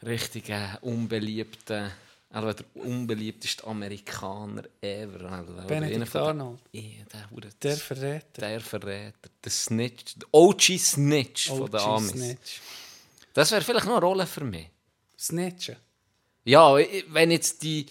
Richtig 0.06 0.50
äh, 0.50 0.78
unbeliebter, 0.82 1.92
also 2.32 2.54
der 2.54 2.66
unbeliebteste 2.76 3.66
Amerikaner 3.66 4.64
ever. 4.82 5.44
Benedict 5.68 6.08
von 6.10 6.22
Arnold. 6.22 6.60
Ja, 6.72 6.82
der, 7.12 7.50
Der 7.62 7.78
Verräter. 7.78 8.42
der 8.42 8.62
Verräter. 8.62 9.30
Der 9.44 9.52
Snitch. 9.52 10.16
Der 10.16 10.28
OG 10.32 10.78
Snitch 10.78 11.48
von 11.48 11.66
den 11.66 11.80
OG 11.80 11.88
Amis. 11.88 12.12
Snitch. 12.12 12.62
Das 13.34 13.52
wäre 13.52 13.62
vielleicht 13.62 13.86
noch 13.86 13.98
eine 13.98 14.06
Rolle 14.06 14.28
für 14.28 14.44
mich. 14.44 14.70
Snitchen. 15.18 15.76
Ja, 16.46 16.76
wenn 17.08 17.32
jetzt 17.32 17.62
die, 17.64 17.86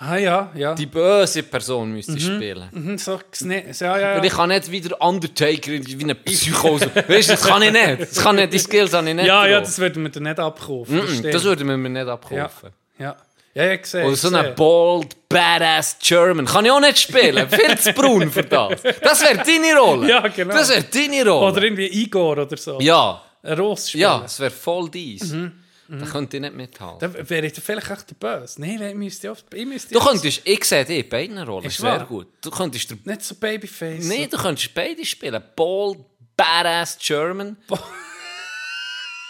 Ah 0.00 0.16
ja, 0.16 0.52
ja. 0.54 0.74
die 0.74 0.86
böse 0.86 1.42
Person 1.42 1.90
müsste 1.90 2.18
spielen. 2.20 2.68
Mhm, 2.70 2.98
so. 2.98 3.20
Ja, 3.40 3.62
ja, 3.80 3.98
ja. 3.98 4.22
ich 4.22 4.32
kann 4.32 4.48
nicht 4.48 4.70
wieder 4.70 5.00
Undertaker 5.00 5.72
wie 5.72 6.04
eine 6.04 6.14
Psychose. 6.14 6.94
weißt 6.94 7.28
du, 7.28 7.32
das 7.32 7.42
kann 7.42 7.62
ich 7.62 7.72
nicht. 7.72 8.00
Das 8.02 8.22
kann 8.22 8.36
nicht. 8.36 8.52
Die 8.52 8.58
Skills 8.60 8.92
habe 8.92 9.08
ich 9.08 9.14
nicht. 9.16 9.26
Ja, 9.26 9.44
ja, 9.46 9.58
drauf. 9.58 9.66
das 9.68 9.78
würden 9.78 10.04
wir 10.04 10.10
dir 10.10 10.20
nicht 10.20 10.38
abkaufen. 10.38 10.98
Mm, 10.98 11.08
stimmt. 11.08 11.34
das 11.34 11.42
würden 11.42 11.68
wir 11.68 11.76
mir 11.76 11.88
nicht 11.88 12.06
ja. 12.06 12.12
abkaufen. 12.12 12.70
Ja. 12.98 13.04
Ja, 13.06 13.16
ja, 13.64 13.76
gesehen. 13.76 14.06
Oder 14.06 14.16
so 14.16 14.28
gesehen. 14.30 14.46
ein 14.46 14.54
bold, 14.54 15.28
badass 15.28 15.96
German. 16.02 16.46
Kann 16.46 16.64
ich 16.64 16.70
auch 16.70 16.80
nicht 16.80 16.98
spielen. 16.98 17.48
Viel 17.50 17.78
zu 17.78 17.92
braun 17.92 18.30
für 18.30 18.42
das. 18.44 18.82
Das 19.02 19.20
wäre 19.22 19.36
deine 19.44 19.78
Rolle. 19.78 20.08
Ja, 20.08 20.26
genau. 20.28 20.54
Das 20.54 20.68
wäre 20.70 20.84
deine 20.84 21.28
Rolle. 21.30 21.52
Oder 21.52 21.62
irgendwie 21.62 21.86
Igor 21.86 22.32
oder 22.38 22.56
so. 22.56 22.78
ja, 22.80 23.22
Ein 23.42 23.58
Ross 23.58 23.88
spielen. 23.90 24.02
ja, 24.02 24.18
das 24.20 24.38
wäre 24.40 24.50
voll 24.50 24.88
dies. 24.90 25.32
Mhm. 25.32 25.52
Da 25.90 26.04
könnte 26.04 26.36
ich 26.36 26.42
nicht 26.42 26.54
mithalten. 26.54 26.98
Dann 27.14 27.30
wäre 27.30 27.46
ich 27.46 27.54
vielleicht 27.54 27.90
echt 27.90 28.10
der 28.10 28.14
Böse. 28.40 28.60
Nein, 28.60 28.82
ich 28.82 28.94
müsste 28.94 29.30
oft. 29.30 29.46
Ich 29.54 29.64
müsste 29.64 29.94
Du 29.94 30.00
könntest, 30.00 30.42
ich 30.44 30.64
sehe 30.64 30.84
dich 30.84 31.04
in 31.04 31.08
beiden 31.08 31.38
Rollen. 31.38 31.70
Sehr 31.70 31.84
wahr? 31.92 32.04
gut. 32.04 32.26
Du 32.42 32.50
könntest 32.50 32.90
der 32.90 32.98
Nicht 33.04 33.22
so 33.22 33.34
Babyface. 33.36 34.04
Nee, 34.04 34.26
du 34.26 34.36
könntest 34.36 34.74
beide 34.74 35.02
spielen. 35.06 35.42
Bold, 35.56 36.00
badass 36.36 36.98
German. 37.00 37.56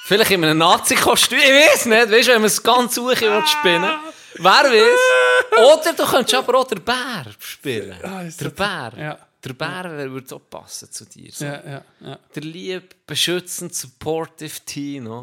Vielleicht 0.07 0.31
in 0.33 0.43
einem 0.45 0.59
Nazi-Kostüm. 0.59 1.39
Ich 1.39 1.45
weiß 1.49 1.87
nicht. 1.87 2.11
Weißt 2.11 2.27
du, 2.29 2.33
wenn 2.33 2.41
man 2.41 2.47
es 2.47 2.61
ganz 2.63 2.95
suche 2.97 3.21
will 3.21 3.47
spinnen. 3.47 3.91
Wer 4.39 4.65
weiß. 4.65 5.83
Oder 5.83 5.93
du 5.95 6.05
könntest 6.11 6.35
aber 6.35 6.59
auch 6.59 6.67
den 6.67 6.83
Bär 6.83 7.27
spielen. 7.39 7.97
Ah, 8.03 8.25
der 8.25 8.51
Bär. 8.51 8.93
Ja. 8.97 9.19
Der 9.45 9.53
Bär 9.53 10.11
würde 10.11 10.35
auch 10.35 10.51
passen 10.51 10.91
zu 10.91 11.05
dir. 11.05 11.31
So. 11.33 11.45
Ja, 11.45 11.63
ja, 11.65 11.85
ja. 12.01 12.19
Der 12.35 12.43
lieb, 12.43 12.95
beschützend, 13.07 13.75
supportive 13.75 14.61
Tino. 14.65 15.23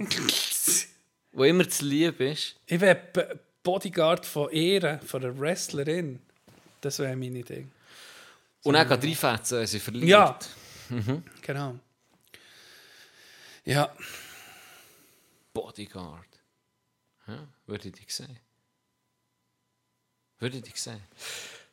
wo 1.34 1.44
immer 1.44 1.66
das 1.66 1.82
lieb 1.82 2.20
ist. 2.22 2.56
Ich 2.66 2.80
wäre 2.80 3.40
Bodyguard 3.62 4.26
von 4.26 4.50
Ehre, 4.52 5.00
von 5.06 5.24
einer 5.24 5.38
Wrestlerin. 5.38 6.22
Das 6.82 7.00
wäre 7.00 7.16
meine 7.16 7.44
Ding. 7.44 7.72
Und 8.64 8.74
dann 8.74 8.88
geht 8.88 9.04
reinfetzen, 9.04 9.60
wenn 9.60 9.68
sie 9.68 9.80
verliert. 9.80 10.08
Ja. 10.08 10.40
Genau. 11.42 11.76
Ja, 13.66 13.92
Bodyguard. 15.54 16.28
Ja, 17.28 17.48
würde 17.66 17.88
ich 17.90 17.96
dich 17.96 18.14
sehen. 18.14 18.40
Würde 20.40 20.62
ich 20.66 20.82
sehen. 20.82 21.02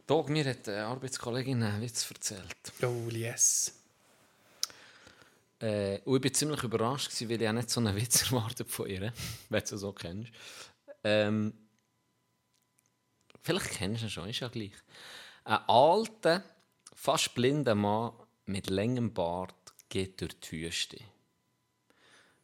Dog, 0.07 0.29
mir 0.29 0.45
hat 0.45 0.69
eine 0.69 0.85
Arbeitskollegin 0.85 1.63
einen 1.63 1.83
Witz 1.83 2.09
erzählt. 2.11 2.57
oh 2.83 3.09
yes. 3.11 3.73
Äh, 5.61 6.01
und 6.05 6.17
ich 6.17 6.25
war 6.25 6.33
ziemlich 6.33 6.63
überrascht, 6.63 7.11
gewesen, 7.11 7.31
weil 7.31 7.43
ich 7.43 7.49
auch 7.49 7.53
nicht 7.53 7.71
so 7.71 7.81
einen 7.81 7.97
Witz 7.97 8.23
erwartet 8.31 8.71
von 8.71 8.89
ihr, 8.89 9.13
wenn 9.49 9.65
du 9.65 9.77
so 9.77 9.93
kennst. 9.93 10.33
Ähm, 11.05 11.53
vielleicht 13.43 13.71
kennst 13.71 14.03
du 14.03 14.07
ihn 14.07 14.11
schon, 14.11 14.29
ist 14.29 14.41
ja 14.41 14.49
gleich. 14.49 14.73
Ein 15.45 15.61
alter, 15.69 16.45
fast 16.95 17.35
blinder 17.35 17.75
Mann 17.75 18.13
mit 18.47 18.71
längem 18.71 19.13
Bart 19.13 19.55
geht 19.89 20.21
durch 20.21 20.39
die 20.41 20.63
Wüste. 20.63 20.99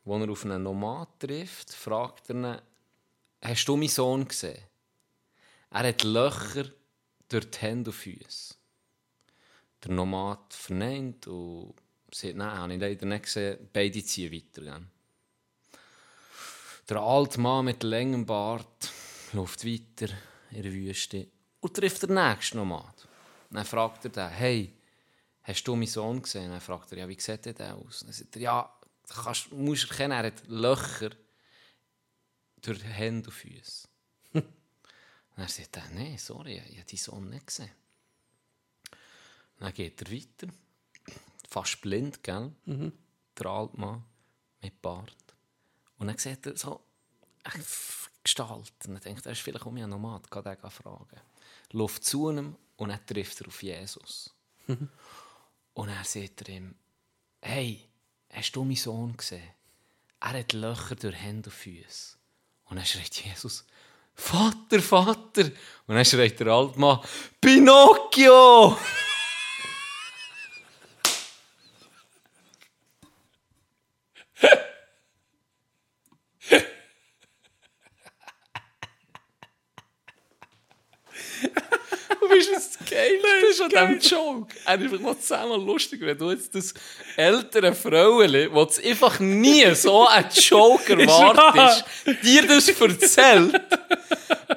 Als 0.04 0.22
er 0.22 0.30
auf 0.30 0.44
einen 0.44 0.62
Nomad 0.62 1.20
trifft, 1.20 1.72
fragt 1.72 2.30
er 2.30 2.34
ihn, 2.34 2.58
«Hast 3.42 3.66
du 3.66 3.76
meinen 3.76 3.88
Sohn 3.88 4.26
gesehen?» 4.26 4.67
Er 5.70 5.88
hat 5.88 6.02
Löcher 6.02 6.70
durch 7.28 7.50
die 7.50 7.58
Hände 7.58 7.90
und 7.90 7.96
Füße. 7.96 8.54
Der 9.84 9.92
Nomad 9.92 10.52
verneint 10.54 11.26
und 11.26 11.74
sagt, 12.10 12.36
nein, 12.36 12.58
habe 12.58 12.74
ich 12.74 12.80
leider 12.80 13.06
nicht 13.06 13.24
gesehen. 13.24 13.68
Beide 13.72 14.02
ziehen 14.02 14.32
weiter. 14.32 14.62
Gell? 14.62 14.86
Der 16.88 16.96
alte 16.98 17.38
Mann 17.40 17.66
mit 17.66 17.82
längem 17.82 18.24
Bart 18.24 18.90
läuft 19.32 19.64
weiter 19.64 20.12
in 20.50 20.62
der 20.62 20.72
Wüste 20.72 21.28
und 21.60 21.74
trifft 21.74 22.02
den 22.02 22.14
nächsten 22.14 22.56
Nomad. 22.56 23.06
Dann 23.50 23.64
fragt 23.64 24.06
er 24.06 24.10
den, 24.10 24.28
hey, 24.30 24.72
hast 25.42 25.64
du 25.64 25.76
meinen 25.76 25.86
Sohn 25.86 26.22
gesehen? 26.22 26.50
Dann 26.50 26.62
fragt 26.62 26.92
er, 26.92 26.98
ja, 26.98 27.08
wie 27.08 27.20
sieht 27.20 27.44
der 27.44 27.76
aus? 27.76 28.00
Dann 28.00 28.12
sagt 28.12 28.36
er, 28.36 28.42
ja, 28.42 28.78
kannst, 29.22 29.52
musst 29.52 29.90
erkennen, 29.90 30.12
er 30.12 30.26
hat 30.26 30.46
Löcher 30.46 31.10
durch 32.62 32.78
die 32.78 32.86
Hände 32.86 33.28
und 33.28 33.34
Füße. 33.34 33.86
Dann 35.38 35.46
sagt 35.46 35.76
er, 35.76 35.88
nein, 35.90 36.18
sorry, 36.18 36.60
ich 36.68 36.78
habe 36.78 36.84
deinen 36.84 36.98
Sohn 36.98 37.30
nicht 37.30 37.46
gesehen. 37.46 37.70
Dann 39.60 39.72
geht 39.72 40.02
er 40.02 40.10
weiter, 40.10 40.52
fast 41.48 41.80
blind, 41.80 42.24
gell? 42.24 42.52
Der 43.38 43.46
alte 43.46 43.80
Mann 43.80 44.04
mit 44.60 44.82
Bart. 44.82 45.14
Und 45.98 46.08
dann 46.08 46.18
sieht 46.18 46.44
er 46.44 46.56
so 46.56 46.80
eine 47.44 47.64
Gestalt. 48.24 48.72
Und 48.84 48.94
dann 48.94 49.00
denkt 49.00 49.26
er, 49.26 49.30
er 49.30 49.32
ist 49.32 49.42
vielleicht 49.42 49.64
um 49.64 49.76
ein 49.76 49.88
Nomad, 49.88 50.28
kann 50.28 50.42
den 50.42 50.70
fragen. 50.70 51.20
Läuft 51.70 52.04
zu 52.04 52.30
ihm 52.30 52.56
und 52.76 52.88
dann 52.88 53.06
trifft 53.06 53.40
er 53.40 53.46
auf 53.46 53.62
Jesus. 53.62 54.34
und 54.66 54.90
dann 55.86 56.04
sagt 56.04 56.42
er 56.42 56.48
ihm, 56.48 56.74
hey, 57.40 57.88
hast 58.30 58.56
du 58.56 58.64
meinen 58.64 58.74
Sohn 58.74 59.16
gesehen? 59.16 59.50
Er 60.18 60.40
hat 60.40 60.52
Löcher 60.52 60.96
durch 60.96 61.14
Hände 61.14 61.48
und 61.48 61.54
Füße. 61.54 62.16
Und 62.64 62.76
dann 62.76 62.84
schreit 62.84 63.14
Jesus, 63.24 63.64
Vater, 64.18 64.82
Vater! 64.82 65.44
Und 65.86 65.94
dann 65.94 66.04
schreit 66.04 66.38
der 66.38 66.48
alte 66.48 66.78
Mann, 66.78 66.98
Pinocchio! 67.40 68.76
Du 82.20 82.28
bist 82.28 82.50
das 82.52 82.78
Geilste 82.90 83.64
an 83.64 83.98
diesem 83.98 84.18
Joke. 84.18 84.54
Er 84.66 84.80
ist 84.80 85.00
mal 85.00 85.18
zusammen 85.18 85.64
lustig, 85.64 86.00
wenn 86.02 86.18
du 86.18 86.30
jetzt 86.32 86.54
das 86.54 86.74
ältere 87.16 87.74
Frauenli, 87.74 88.50
das 88.52 88.84
einfach 88.84 89.18
nie 89.20 89.74
so 89.74 90.06
einen 90.06 90.28
Joke 90.30 90.92
erwartest, 90.92 91.84
dir 92.22 92.46
das 92.46 92.68
erzählt. 92.68 93.60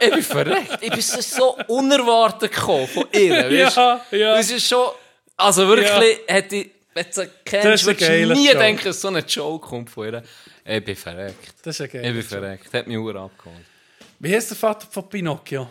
Ich 0.02 0.12
bin 0.12 0.24
verreckt. 0.24 0.78
Ich 0.82 0.90
bin 0.92 1.02
so 1.02 1.58
unerwartet 1.68 2.52
gekommen 2.54 2.88
von 2.88 3.06
ihr. 3.14 3.36
Weißt? 3.50 3.78
Ja, 3.78 4.06
ja. 4.12 4.36
Das 4.36 4.50
ist 4.52 4.68
schon... 4.68 4.88
Also 5.38 5.68
wirklich, 5.68 6.20
hätte 6.28 6.56
ich... 6.56 6.72
Wenn 6.94 7.06
du 7.06 7.12
sie 7.14 7.30
kennst, 7.46 7.86
würdest 7.86 8.10
du 8.10 8.34
nie 8.34 8.48
Joke. 8.48 8.58
denken, 8.58 8.84
dass 8.84 9.00
so 9.00 9.08
ein 9.08 9.24
Joke 9.26 9.66
kommt 9.68 9.90
von 9.90 10.08
ihr. 10.14 10.24
Ich 10.66 10.84
bin 10.84 10.96
verreckt. 10.96 11.54
Das 11.64 11.80
ist 11.80 11.94
ja 11.94 12.02
Ich 12.02 12.14
bin 12.14 12.22
verreckt. 12.24 12.74
Hat 12.74 12.86
mich 12.88 12.98
Uhr 12.98 13.16
abgeholt. 13.16 13.64
Wie 14.20 14.36
heißt 14.36 14.50
der 14.52 14.58
Vater 14.58 14.88
von 14.92 15.08
Pinocchio? 15.08 15.70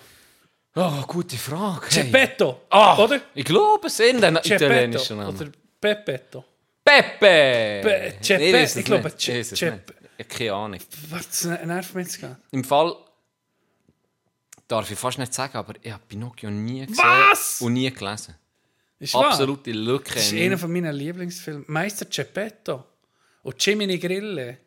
Oh, 0.74 1.02
gute 1.07 1.36
Frage. 1.36 1.86
Hey. 1.90 2.05
Geppetto. 2.05 2.62
Ah, 2.70 2.97
Oder? 3.02 3.20
Ich 3.35 3.44
glaube, 3.44 3.89
es 3.89 3.97
sind 3.98 4.24
ein 4.24 4.35
Geppetto. 4.35 4.65
italienischer 4.65 5.15
Name. 5.16 5.28
Oder 5.36 5.51
Peppetto. 5.81 6.44
Pepe! 6.82 7.81
Pe- 7.82 8.15
Geppe- 8.23 8.78
Ich 8.78 8.85
glaube. 8.85 9.12
Ge- 9.19 9.40
Ich 9.40 9.62
habe 9.62 9.81
keine 10.28 10.52
Ahnung. 10.55 10.81
Was 11.11 11.44
nervt 11.44 11.94
mich 11.94 12.07
jetzt? 12.07 12.24
Im 12.52 12.65
Fall 12.65 12.94
darf 14.70 14.90
ich 14.90 14.98
fast 14.98 15.18
nicht 15.18 15.34
sagen, 15.34 15.56
aber 15.56 15.74
ich 15.82 15.92
habe 15.92 16.02
Pinocchio 16.06 16.51
nie 16.51 16.86
gesehen 16.86 16.97
Was? 16.97 17.60
und 17.60 17.72
nie 17.72 17.90
gelesen. 17.90 18.34
Ist 18.98 19.14
wahr? 19.14 19.30
Absolute 19.30 19.72
Lücke. 19.72 20.14
Das 20.14 20.26
ist 20.26 20.34
einer 20.34 20.59
von 20.59 20.72
meinen 20.72 20.94
Lieblingsfilmen. 20.94 21.64
Meister 21.68 22.05
Geppetto. 22.05 22.84
Und 23.42 23.64
Jiminy 23.64 23.98
Grille. 23.98 24.59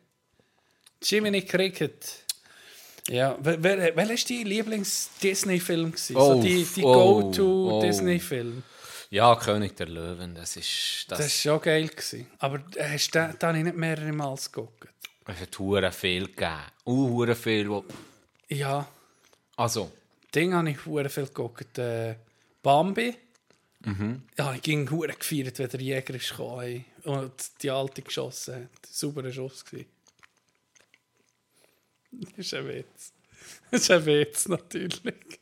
Jiminy 1.02 1.42
Cricket. 1.42 2.24
Ja, 3.08 3.36
wer, 3.40 3.62
wer, 3.62 3.96
wer 3.96 4.10
ist 4.10 4.28
dein 4.30 4.46
Lieblings-Disney-Film? 4.46 5.92
Oh, 6.14 6.34
so 6.34 6.42
die 6.42 6.64
die 6.64 6.82
oh, 6.82 7.20
Go-To-Disney-Film. 7.20 8.62
Ja, 9.10 9.36
König 9.36 9.76
der 9.76 9.88
Löwen, 9.88 10.34
das 10.34 10.56
ist... 10.56 11.04
Das, 11.08 11.18
Das 11.18 11.26
war 11.26 11.28
schon 11.28 11.62
geil. 11.62 11.88
Gewesen. 11.88 12.26
Aber 12.38 12.60
äh, 12.74 12.94
hast 12.94 13.14
du 13.14 13.18
den, 13.18 13.38
den 13.38 13.48
habe 13.48 13.58
ich 13.58 13.64
nicht 13.64 13.76
mehrere 13.76 14.12
Mal 14.12 14.34
geguckt. 14.34 14.88
es 15.26 15.40
hat 15.40 15.58
hure 15.58 15.92
viel 15.92 16.26
gegeben. 16.26 16.62
Uh, 16.86 17.34
viel. 17.34 17.68
Wo, 17.68 17.84
Ja, 18.48 18.88
also, 19.56 19.90
Ding 20.34 20.52
habe 20.54 20.70
ich 20.70 20.84
hure 20.84 21.08
viel 21.08 21.26
geguckt. 21.26 21.78
Äh, 21.78 22.16
Bambi. 22.62 23.14
Mhm. 23.84 24.22
Ja, 24.38 24.54
ich 24.54 24.62
ging 24.62 24.90
hure 24.90 25.12
gefeiert, 25.12 25.58
wenn 25.58 25.68
der 25.68 25.80
Jäger 25.80 26.14
ist 26.14 26.30
gekommen 26.30 26.62
ey, 26.62 26.84
und 27.04 27.32
die 27.62 27.70
Alte 27.70 28.02
geschossen 28.02 28.54
hat. 28.54 28.86
Sauberer 28.90 29.30
Schuss 29.30 29.64
gewesen. 29.64 29.86
Das 32.10 32.38
ist 32.38 32.54
ein 32.54 32.68
Witz. 32.68 33.12
Das 33.70 33.80
ist 33.82 33.90
ein 33.90 34.06
Witz, 34.06 34.48
natürlich. 34.48 35.40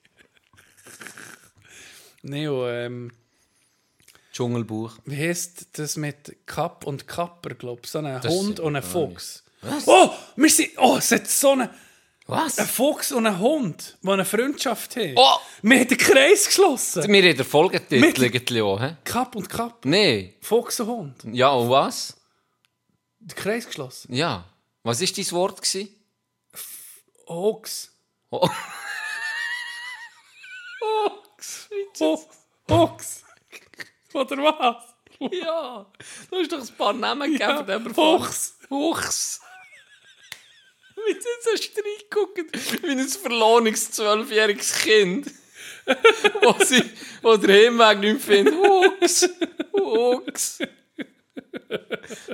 Neo, 2.23 2.69
ähm, 2.69 3.13
Dschungelbuch. 4.33 4.99
wie 5.05 5.29
heißt 5.29 5.67
das 5.73 5.97
mit 5.97 6.37
Kapp 6.47 6.87
und 6.87 7.07
Kapper, 7.07 7.55
glaube 7.55 7.83
ich? 7.85 7.91
So 7.91 7.99
ein 7.99 8.23
Hund 8.23 8.61
und 8.61 8.77
ein 8.77 8.83
ah, 8.83 8.87
Fuchs. 8.87 9.45
Was? 9.61 9.87
Oh, 9.87 10.11
wir 10.37 10.51
sind, 10.51 10.71
oh, 10.79 10.97
es 10.97 11.11
hat 11.13 11.29
so 11.29 11.53
einen, 11.53 11.69
Was? 12.27 12.59
einen 12.59 12.69
Fuchs 12.69 13.13
und 13.13 13.27
einen 13.27 13.39
Hund, 13.39 13.99
die 14.03 14.09
eine 14.09 14.25
Freundschaft 14.25 14.97
haben. 14.97 15.15
Oh! 15.17 15.37
Wir 15.63 15.81
haben 15.81 15.89
den 15.89 15.99
Kreis 15.99 16.47
geschlossen. 16.47 17.03
Wir 17.09 17.23
haben 17.23 17.37
den 17.37 17.45
Folgetitel 17.45 18.23
irgendwie 18.25 18.63
auch, 18.63 18.81
hä? 18.81 18.97
Kapp 19.05 19.35
und 19.37 19.49
Kapp. 19.49 19.85
Nee. 19.85 20.35
Fuchs 20.41 20.81
und 20.81 20.87
Hund. 20.87 21.25
Ja, 21.33 21.51
und 21.51 21.69
was? 21.69 22.17
Den 23.19 23.37
Kreis 23.37 23.67
geschlossen. 23.67 24.15
Ja. 24.15 24.45
Was 24.83 25.01
war 25.01 25.09
dein 25.09 25.31
Wort? 25.33 25.63
Gewesen? 25.63 25.89
Ochs. 27.27 27.91
Oh. 28.31 28.49
Ochs. 32.69 33.25
Oder 34.15 34.37
was? 34.39 34.93
Ja, 35.31 35.87
du 36.31 36.37
hast 36.37 36.53
doch 36.53 36.61
ein 36.61 36.77
paar 36.77 36.93
Namen 36.93 37.33
gegeben 37.33 37.41
Ja, 37.41 37.57
von 37.59 37.67
dem 37.67 37.95
Du 41.07 41.11
jetzt 41.13 41.49
hast 41.53 41.73
reingeguckt, 41.77 42.83
wie 42.83 42.91
ein 42.91 43.09
verlorenes 43.09 43.91
zwölfjähriges 43.91 44.73
Kind. 44.83 45.31
wo, 46.43 46.55
sie, 46.65 46.83
wo 47.23 47.37
der 47.37 47.67
Heimweg 47.67 47.99
nicht 48.01 48.21
findet. 48.25 48.55
Fuchs. 48.55 49.29
Fuchs. 49.77 50.59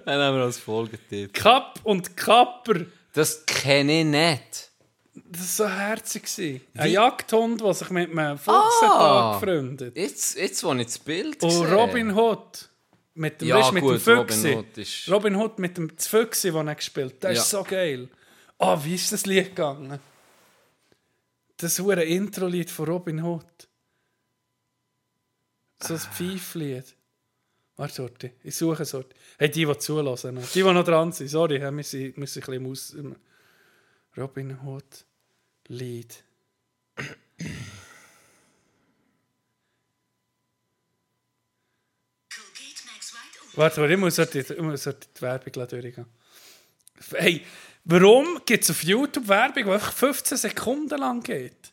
Dann 0.04 0.20
haben 0.20 0.36
wir 0.36 0.44
als 0.44 0.58
Folgetitel. 0.58 1.32
Kapp 1.32 1.80
und 1.84 2.16
Kapper. 2.16 2.84
Das 3.14 3.44
kenne 3.46 4.00
ich 4.00 4.04
nicht. 4.06 4.70
Das 5.30 5.58
war 5.58 5.68
so 5.70 5.74
herzig. 5.74 6.60
Ein 6.76 6.90
Jagdhund, 6.92 7.60
der 7.60 7.74
sich 7.74 7.90
mit 7.90 8.10
einem 8.16 8.38
Fuchs 8.38 8.82
Ah. 8.82 9.34
hat 9.34 9.42
angefreundet. 9.44 9.96
Jetzt, 9.96 10.36
jetzt 10.38 10.62
wo 10.64 10.72
ich 10.74 10.86
das 10.86 10.98
Bild 10.98 11.42
Und 11.42 11.50
sehe. 11.50 11.72
Robin 11.74 12.14
Hood. 12.14 12.68
Mit 13.14 13.40
dem, 13.40 13.48
Ja, 13.48 13.56
weißt, 13.58 13.72
mit 13.72 13.82
gut, 13.82 13.94
dem 13.94 14.00
Füchsi. 14.00 14.48
Robin 14.52 14.58
Hood 14.58 14.78
ist- 14.78 15.10
Robin 15.10 15.36
Hood 15.36 15.58
mit 15.58 15.76
dem 15.76 15.90
Füchsi, 15.98 16.52
den 16.52 16.68
er 16.68 16.74
gespielt 16.76 17.14
hat. 17.14 17.24
Das 17.24 17.34
Ja. 17.36 17.42
ist 17.42 17.50
so 17.50 17.64
geil. 17.64 18.08
Ah, 18.58 18.82
wie 18.82 18.94
ist 18.94 19.12
das 19.12 19.24
Lied 19.26 19.46
gegangen? 19.46 20.00
Das 21.56 21.80
ein 21.80 21.98
Intro-Lied 21.98 22.70
von 22.70 22.86
Robin 22.86 23.22
Hood. 23.22 23.68
So 25.80 25.94
ein 25.94 26.00
Pfeiflied. 26.00 26.94
Warte, 27.76 27.94
Sorte. 27.94 28.32
Ich 28.42 28.56
suche 28.56 28.82
es. 28.82 28.90
Sorte. 28.90 29.14
Hey, 29.38 29.50
die, 29.50 29.64
die 29.64 29.78
zulassen. 29.78 30.36
Die, 30.36 30.62
die 30.62 30.62
noch 30.62 30.84
dran 30.84 31.12
sind. 31.12 31.28
Sorry, 31.28 31.60
wir 31.60 31.70
müssen, 31.70 32.12
müssen 32.16 32.42
ein 32.42 32.62
bisschen 32.64 33.06
aus. 33.06 33.16
Robin 34.16 34.60
Hood 34.62 35.04
Lied. 35.68 36.24
Warte, 43.54 43.80
warte, 43.80 43.92
ich 43.92 43.98
muss 43.98 44.16
dort 44.16 44.34
die, 44.34 44.38
ich 44.38 44.60
muss 44.60 44.84
dort 44.84 45.08
die 45.16 45.22
Werbung 45.22 45.52
durchgehen. 45.52 46.06
Hey, 47.10 47.44
warum 47.88 48.40
gibt 48.46 48.62
es 48.64 48.70
auf 48.70 48.84
YouTube 48.84 49.26
Werbung, 49.26 49.64
die 49.64 49.70
einfach 49.70 49.92
15 49.92 50.38
Sekunden 50.38 50.98
lang 50.98 51.22
geht? 51.22 51.72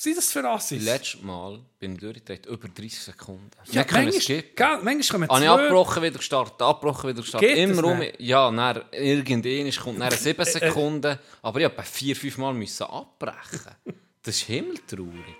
Was 0.00 0.04
sind 0.04 0.16
das 0.16 0.32
für 0.32 0.48
Assis? 0.48 0.82
Letztes 0.82 1.20
Mal 1.20 1.60
bin 1.78 1.92
ich 1.92 2.00
durchgedreht, 2.00 2.46
über 2.46 2.68
30 2.68 2.98
Sekunden. 2.98 3.50
Ja, 3.70 3.84
manchmal, 3.90 4.42
gell, 4.56 4.78
manchmal 4.82 5.02
kommen 5.02 5.28
Habe 5.28 5.40
ich 5.40 5.46
zwei... 5.46 5.48
abgebrochen, 5.48 6.02
wieder 6.02 6.16
gestartet, 6.16 6.62
abgebrochen, 6.62 7.10
wieder 7.10 7.20
gestartet. 7.20 7.48
Geht 7.50 7.58
Immer 7.58 7.84
um. 7.84 8.02
Ja, 8.16 8.50
dann 8.50 8.82
irgendwann 8.92 9.72
kommt 9.72 10.00
dann 10.00 10.12
Äh, 10.12 10.16
7 10.16 10.44
Sekunden. 10.46 11.18
Aber 11.42 11.58
ich 11.60 11.66
habe 11.66 11.82
vier, 11.82 12.16
fünf 12.16 12.38
Mal 12.38 12.54
müssen 12.54 12.84
abbrechen. 12.84 13.76
Das 14.22 14.36
ist 14.36 14.44
himmeltraurig. 14.44 15.36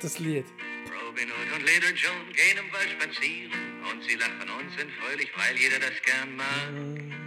Das 0.00 0.20
Lied. 0.20 0.46
Robin 1.10 1.28
Hood 1.28 1.58
und 1.58 1.66
Little 1.66 1.90
John 1.96 2.32
gehen 2.32 2.58
im 2.64 2.72
Wald 2.72 2.90
spazieren 2.90 3.82
und 3.90 4.04
sie 4.04 4.14
lachen 4.14 4.48
und 4.56 4.70
sind 4.78 4.90
fröhlich, 4.92 5.30
weil 5.36 5.56
jeder 5.56 5.80
das 5.80 6.00
gern 6.02 6.36
mag. 6.36 7.19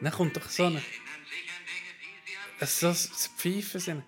Dann 0.00 0.12
kommt 0.12 0.36
doch 0.36 0.48
so 0.48 0.64
eine... 0.64 0.82
Es 2.58 2.80
so 2.80 2.92
so 2.92 3.08
Pfeifen 3.36 3.80
sind. 3.80 4.04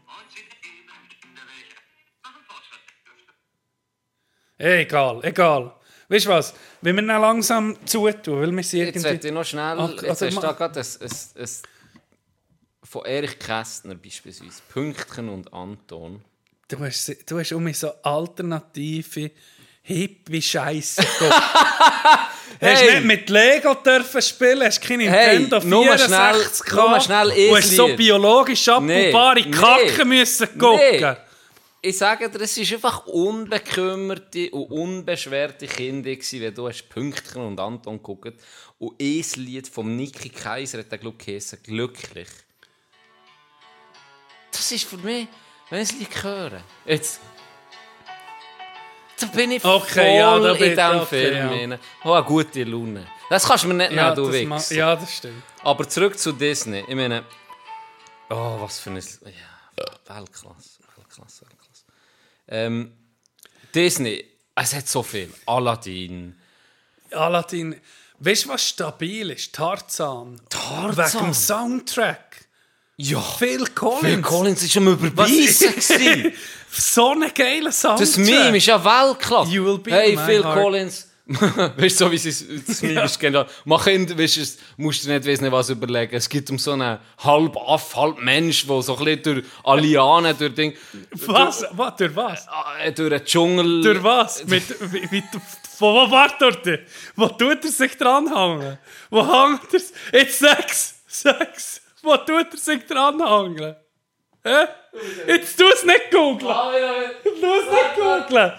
Egal, 4.59 5.20
egal. 5.24 5.74
Weißt 6.09 6.27
du 6.27 6.31
was? 6.31 6.55
Wenn 6.82 6.97
wir 6.97 7.06
dann 7.06 7.20
langsam 7.23 7.77
zutun, 7.86 8.40
weil 8.40 8.52
wir 8.52 8.62
sie 8.62 8.78
Jetzt 8.81 8.97
irgendwie... 8.97 9.05
werde 9.05 9.28
ich 9.28 9.35
noch 9.35 9.44
schnell. 9.44 9.77
Ach, 9.78 9.90
jetzt 9.90 10.05
also 10.05 10.27
hast 10.27 10.32
du 10.35 10.40
ma- 10.40 10.47
da 10.47 10.52
gerade 10.52 10.81
ein, 10.81 10.86
ein, 11.01 11.43
ein, 11.43 11.48
von 12.85 13.05
Erich 13.06 13.39
Kästner 13.39 13.94
beispielsweise. 13.94 14.60
Pünktchen 14.69 15.28
und 15.31 15.52
Anton. 15.52 16.23
Du 16.69 16.78
hast, 16.81 17.31
du 17.31 17.39
hast 17.39 17.52
um 17.52 17.64
mich 17.64 17.78
so 17.78 17.93
alternative 18.02 19.31
Hippie-Scheiße 19.82 21.02
Hast 21.02 21.20
Hey! 22.62 22.94
nicht 22.94 23.05
mit 23.05 23.30
Lego 23.30 23.74
dürfen 23.74 24.22
spielen, 24.22 24.62
hast 24.62 24.80
kein 24.80 25.01
Hey, 25.01 25.39
Nintendo 25.39 25.66
nur 25.66 25.84
64 25.97 26.66
schnell- 26.68 26.89
nur 26.89 27.01
schnell 27.01 27.51
und 27.51 27.56
hast 27.56 27.76
so 27.76 27.89
biologisch 27.97 28.68
abbaubbare 28.68 29.40
Nee, 29.40 29.51
Kacke 29.51 29.98
nee. 29.98 30.05
müssen 30.05 30.59
gucken. 30.59 30.78
Nee. 31.01 31.16
Ich 31.84 31.98
sage 31.98 32.30
dir, 32.30 32.40
es 32.40 32.56
war 32.56 32.72
einfach 32.72 33.06
unbekümmerte 33.06 34.51
und 34.51 34.70
unbeschwerte 34.70 35.66
Kinder, 35.66 36.10
wenn 36.10 36.55
du 36.55 36.68
hast 36.68 36.89
Pünktchen 36.89 37.43
und 37.43 37.59
Anton 37.59 37.97
geguckt 37.97 38.34
und 38.78 38.94
ein 39.01 39.24
Lied 39.36 39.66
von 39.66 39.97
Niki 39.97 40.28
Kaiser 40.28 40.78
hat 40.78 40.93
ich 40.93 41.18
geheissen, 41.18 41.59
«Glücklich». 41.64 42.28
Das 44.52 44.70
ist 44.70 44.84
für 44.84 44.98
mich, 44.98 45.26
wenn 45.70 45.82
ich 45.82 45.93
Lied 45.98 46.22
höre, 46.22 46.62
jetzt... 46.86 47.20
Da 49.22 49.26
bin 49.36 49.50
ich 49.52 49.64
Okay, 49.64 49.92
voll 49.94 50.04
ja, 50.18 50.38
da 50.38 50.52
in 50.52 50.58
bin- 50.58 50.68
diesem 50.70 51.00
okay, 51.00 51.06
Film. 51.06 51.70
ja. 51.72 51.78
Oh, 52.04 52.12
eine 52.12 52.24
gute 52.24 52.64
Laune. 52.64 53.06
Das 53.30 53.44
kannst 53.46 53.64
du 53.64 53.68
mir 53.68 53.74
nicht 53.74 53.92
Ja, 53.92 54.14
nehmen, 54.14 54.16
du 54.16 54.32
Wichs. 54.32 54.70
ja, 54.70 54.94
das 54.96 55.16
stimmt. 55.16 55.42
Aber 55.62 55.88
zurück 55.88 56.18
zu 56.18 56.32
Disney. 56.32 56.84
Ich 56.86 56.94
meine, 56.94 57.24
oh, 58.30 58.60
was 58.60 58.78
für 58.80 58.90
ein. 58.90 58.96
Ja, 58.98 59.84
Weltklasse. 60.16 60.80
Weltklasse, 60.96 61.46
Weltklasse. 61.46 61.84
Ähm, 62.48 62.92
Disney, 63.74 64.24
es 64.54 64.74
hat 64.74 64.86
so 64.88 65.02
viel. 65.02 65.32
Aladdin. 65.46 66.36
Aladdin, 67.10 67.80
weißt 68.18 68.44
du, 68.44 68.48
was 68.50 68.68
stabil 68.68 69.30
ist? 69.30 69.54
Tarzan. 69.54 70.40
Tarzan? 70.48 70.96
Wegen 71.14 71.24
dem 71.26 71.34
Soundtrack. 71.34 72.44
Ja, 72.96 73.20
Phil 73.20 73.66
Collins. 73.68 74.00
Phil 74.04 74.22
Collins 74.22 74.74
war 74.76 74.82
am 74.82 74.88
Überbeissen. 74.92 76.32
so 76.80 77.12
ein 77.12 77.32
geiler 77.34 77.72
Soundtrack. 77.72 78.06
Das 78.06 78.16
Meme 78.16 78.56
ist 78.56 78.66
ja 78.66 78.82
Weltklasse. 78.82 79.50
You 79.52 79.64
will 79.64 79.78
be 79.78 79.90
hey, 79.90 80.16
Phil 80.16 80.44
heart. 80.44 80.58
Collins. 80.58 81.08
weißt 81.26 82.00
du, 82.00 82.04
so 82.06 82.12
wie 82.12 82.18
sie 82.18 82.30
es- 82.30 82.44
das 82.66 82.82
Meme 82.82 83.04
ist, 83.04 83.18
genau. 83.18 83.44
Mach 83.64 83.84
Kind, 83.84 84.18
weißt 84.18 84.36
du, 84.36 84.42
musst 84.76 85.04
du 85.04 85.08
nicht 85.08 85.24
wissen, 85.24 85.50
was 85.52 85.70
überlegen. 85.70 86.16
Es 86.16 86.28
geht 86.28 86.50
um 86.50 86.58
so 86.58 86.72
einen 86.72 86.98
halb 87.18 87.56
Aff, 87.56 87.94
halb 87.94 88.18
Mensch, 88.18 88.66
der 88.66 88.82
so 88.82 88.96
ein 88.96 89.04
bisschen 89.04 89.22
durch 89.22 89.44
Allianen, 89.62 90.36
durch 90.36 90.54
Ding. 90.54 90.74
Was? 91.26 91.64
was? 91.72 91.96
Durch 91.96 92.16
was? 92.16 92.46
äh, 92.82 92.92
durch 92.92 93.10
den 93.10 93.24
Dschungel. 93.24 93.82
Durch 93.82 94.02
was? 94.02 94.44
Mit, 94.46 94.64
wie, 94.92 95.10
wie, 95.10 95.22
von 95.78 95.94
wo 95.94 96.10
war 96.10 96.34
dort? 96.38 96.66
Wo 97.16 97.28
tut 97.28 97.64
er 97.64 97.70
sich 97.70 97.96
dranhängen? 97.96 98.78
Wo 99.10 99.20
hängt 99.22 99.60
er? 99.72 100.18
Jetzt 100.20 100.38
sag's! 100.40 100.94
Sag's! 101.06 101.80
Wo 102.02 102.16
tut 102.16 102.52
er 102.52 102.58
sich 102.58 102.84
dranhängen? 102.84 103.76
Hä? 104.44 104.66
Jetzt 105.27 105.56
tu 105.56 105.64
es 105.69 105.85
nicht 105.85 106.10
googeln! 106.10 106.40
Tu 107.23 107.31
es 107.31 107.70
nicht 107.70 107.94
googeln! 107.97 108.52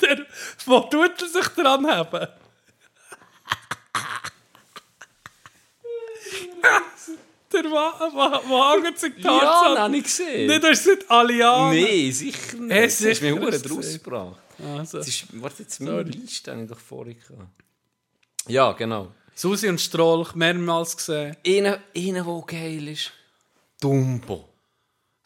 Der, 0.00 0.26
wo 0.66 0.80
tut 0.80 1.22
er 1.22 1.28
sich 1.28 1.48
dranheben? 1.48 2.28
Der, 7.52 7.64
wo, 7.64 7.76
wo, 8.12 8.48
wo 8.48 8.82
hängt 8.84 8.98
sich 8.98 9.12
Ja, 9.18 9.22
Tarzan? 9.38 9.74
das 9.74 9.78
habe 9.84 9.96
ich 9.96 10.02
gesehen. 10.04 10.46
Nicht, 10.48 10.64
das 10.64 10.82
sind 10.84 11.10
Allianer. 11.10 11.72
Nein, 11.74 12.12
sicher 12.12 12.56
nicht. 12.58 12.76
Es 12.76 13.00
ist 13.00 13.22
mir 13.22 13.32
sicher 13.32 13.40
hure 13.40 13.54
ist 13.54 13.70
draus 13.70 13.86
es. 13.86 14.02
gebracht. 14.02 14.40
Also. 14.78 14.98
Das 14.98 15.08
ist, 15.08 15.26
warte, 15.42 15.62
jetzt 15.62 15.80
meine 15.80 16.02
Liste 16.02 16.50
habe 16.50 16.62
ich 16.62 16.68
doch 16.68 16.78
vorhin 16.80 17.18
gehabt. 17.18 17.48
Ja, 18.48 18.72
genau. 18.72 19.12
Susi 19.38 19.68
und 19.68 19.80
Stroll, 19.80 20.26
mehrmals 20.34 20.96
gesehen. 20.96 21.36
Einer, 21.46 21.78
einer 21.94 22.24
der 22.24 22.42
geil 22.46 22.88
ist. 22.88 23.12
Dumbo. 23.80 24.48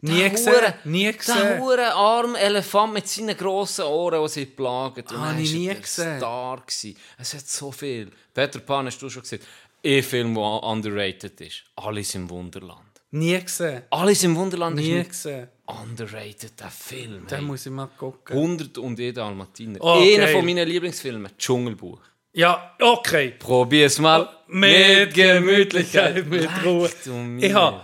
Nie 0.03 0.19
Der 0.21 0.31
gesehen. 0.31 0.53
Hure- 0.55 0.75
Nie 0.85 1.03
Der 1.05 1.13
gesehen. 1.13 1.61
hure 1.61 1.95
arme 1.95 2.39
Elefant 2.39 2.93
mit 2.95 3.07
seinen 3.07 3.37
grossen 3.37 3.85
Ohren, 3.85 4.23
die 4.23 4.29
sie 4.29 4.47
plagen. 4.47 5.01
Und 5.03 5.11
Ah, 5.11 5.13
dann 5.13 5.29
habe 5.33 5.43
ich 5.43 5.53
er 5.53 5.59
nie 5.59 5.67
der 5.67 5.75
gesehen. 5.77 6.19
Star 6.19 6.57
gewesen. 6.61 6.97
Es 7.19 7.35
hat 7.35 7.47
so 7.47 7.71
viel. 7.71 8.11
Peter 8.35 8.59
Pan 8.61 8.87
hast 8.87 8.99
du 9.01 9.09
schon 9.09 9.23
gesehen. 9.23 9.41
Ein 9.85 10.03
Film, 10.03 10.35
der 10.35 10.63
underrated 10.65 11.41
ist. 11.43 11.63
Alice 11.77 12.15
im 12.17 12.29
Wunderland. 12.29 12.81
Nie 13.13 13.41
gesehen. 13.41 13.83
Alice 13.91 14.25
im 14.25 14.35
Wunderland 14.37 14.77
Nie 14.77 14.91
ist 14.91 14.97
nicht 14.99 15.11
gesehen. 15.11 15.49
underrated, 15.67 16.59
der 16.59 16.71
Film. 16.71 17.27
Den 17.27 17.39
hey. 17.39 17.47
muss 17.47 17.67
ich 17.67 17.73
mal 17.73 17.89
gucken. 17.99 18.37
100 18.37 18.79
und 18.79 18.99
jeder 18.99 19.23
Dalmatiner. 19.23 19.79
Oh, 19.83 20.01
Einer 20.01 20.29
von 20.29 20.45
meinen 20.45 20.67
Lieblingsfilmen, 20.69 21.31
Dschungelbuch. 21.39 22.01
Ja, 22.33 22.75
okay. 22.81 23.35
Probier's 23.39 23.99
mal 23.99 24.29
Mit 24.47 25.15
Gemütlichkeit, 25.15 26.27
mit 26.27 26.49
Ruhe. 26.65 26.91
Ich 27.39 27.53
habe 27.53 27.81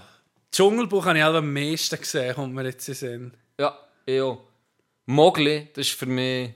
Dschungelbuch 0.53 1.05
habe 1.05 1.19
ich 1.19 1.25
alle 1.25 1.39
am 1.39 1.53
meisten 1.53 1.99
gesehen, 1.99 2.35
kommt 2.35 2.55
mir 2.55 2.65
jetzt 2.65 2.89
in 2.89 2.95
Sinn. 2.95 3.33
Ja, 3.59 3.77
ja. 4.07 4.37
Mowgli, 5.07 5.69
das 5.75 5.89
ist 5.89 5.99
für 5.99 6.07
mich... 6.07 6.51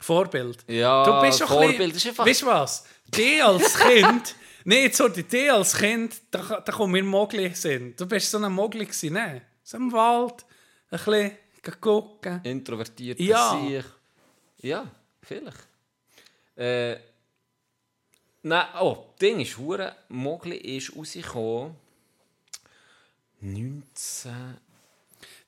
Vorbild. 0.00 0.64
Ja, 0.68 1.04
du 1.04 1.20
bist 1.26 1.42
Vorbild. 1.42 1.78
bisschen- 1.78 1.96
ist 1.96 2.06
einfach... 2.08 2.26
Weißt 2.26 2.42
du 2.42 2.46
was? 2.46 2.84
Die 3.08 3.40
als 3.42 3.78
Kind... 3.78 4.34
Nein, 4.64 4.84
jetzt 4.84 4.96
sorry, 4.96 5.22
die 5.24 5.50
als 5.50 5.76
Kind, 5.76 6.14
da, 6.30 6.62
da 6.64 6.72
kommt 6.72 6.92
mir 6.92 7.02
Mogli 7.02 7.52
Sinn. 7.54 7.94
Du 7.96 8.06
bist 8.06 8.30
so 8.30 8.38
ein 8.38 8.52
Mogli 8.52 8.84
gewesen, 8.86 9.12
ne? 9.14 9.42
So 9.64 9.76
im 9.76 9.92
Wald, 9.92 10.44
ein 10.90 10.98
bisschen 10.98 11.80
gucken. 11.80 12.40
Introvertiert. 12.44 13.18
Ja. 13.20 13.58
Sieg. 13.60 13.84
Ja, 14.58 14.86
vielleicht. 15.20 15.68
Äh, 16.56 16.96
Nein, 18.42 18.66
oh, 18.80 19.06
Ding 19.20 19.40
ist, 19.40 19.56
hure 19.58 19.94
Mowgli 20.08 20.56
ist 20.56 20.96
rausgekommen... 20.96 21.76
19... 23.40 24.32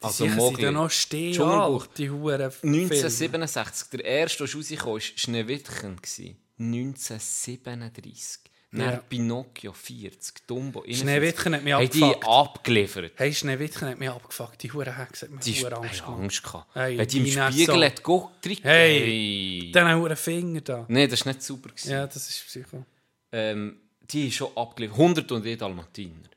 Also 0.01 0.25
Sicher 0.25 0.35
sind 0.35 0.37
Mowgli. 0.37 0.63
da 0.63 0.71
noch 0.71 0.91
stehen, 0.91 1.33
Dschungelbuch. 1.33 1.87
die 1.87 2.09
Filme. 2.09 2.35
1967. 2.35 3.89
Der 3.91 4.05
erste, 4.05 4.45
der 4.45 4.55
rausgekommen 4.55 4.99
ist, 4.99 5.13
war 5.13 5.19
Schneewittchen. 5.19 5.97
gewesen. 5.97 6.37
1937. 6.59 8.44
Dann 8.77 8.91
Ja. 8.91 8.97
Pinocchio 9.09 9.73
40. 9.73 10.47
Dumbo 10.49 10.81
41. 10.81 11.01
Schneewittchen 11.01 11.55
hat 11.55 11.63
mich 11.63 11.91
die 11.91 12.03
abgefuckt. 12.03 12.27
abgeliefert. 12.29 13.13
Hey, 13.17 13.33
Schneewittchen 13.33 13.89
hat 13.89 13.99
mich 13.99 14.09
abgefuckt. 14.11 14.63
Die 14.63 14.73
Huren 14.73 14.97
Hexe 14.97 15.27
hat 15.27 15.33
mir 15.33 15.41
Die 15.41 15.55
haben 15.65 15.75
Angst 15.75 16.05
gemacht. 16.05 16.21
Angst 16.21 16.43
gehabt. 16.43 16.75
Hey, 16.75 16.99
Wenn 16.99 17.07
die 17.09 17.19
im 17.19 17.25
die 17.25 17.31
Spiegel 17.31 17.67
so. 17.77 17.85
hat 17.85 17.97
geguckt, 17.97 18.47
hey. 18.47 18.57
Hey, 18.63 18.99
hey. 19.01 19.73
Diesen 19.73 19.95
Huren 19.95 20.17
Finger 20.17 20.61
da. 20.61 20.85
Nein, 20.89 21.09
das 21.09 21.25
war 21.25 21.33
nicht 21.33 21.43
super. 21.45 21.69
gewesen. 21.69 21.91
Ja, 21.93 22.07
das 22.07 22.17
ist 22.29 22.47
Psycho. 22.47 22.85
Ähm, 23.31 23.77
die 24.03 24.27
ist 24.29 24.35
schon 24.35 24.57
abgeliefert. 24.57 24.99
100 24.99 25.33
und 25.33 25.45
jeder 25.45 25.67
Dalmatiner. 25.67 26.29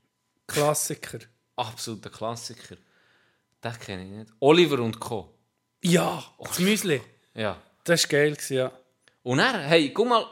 Klassiker. 0.46 1.20
Absoluter 1.56 2.10
Klassiker. 2.10 2.76
Den 3.64 3.80
kenne 3.80 4.04
ich 4.04 4.10
nicht. 4.12 4.32
Oliver 4.40 4.80
und 4.80 5.00
Co. 5.00 5.34
Ja, 5.84 6.24
das 6.40 6.60
Müsli. 6.60 7.02
Ja. 7.34 7.60
Das 7.84 8.04
war 8.04 8.10
geil, 8.10 8.38
ja. 8.50 8.72
Und 9.24 9.40
er, 9.40 9.60
hey, 9.68 9.90
guck 9.92 10.08
mal, 10.08 10.26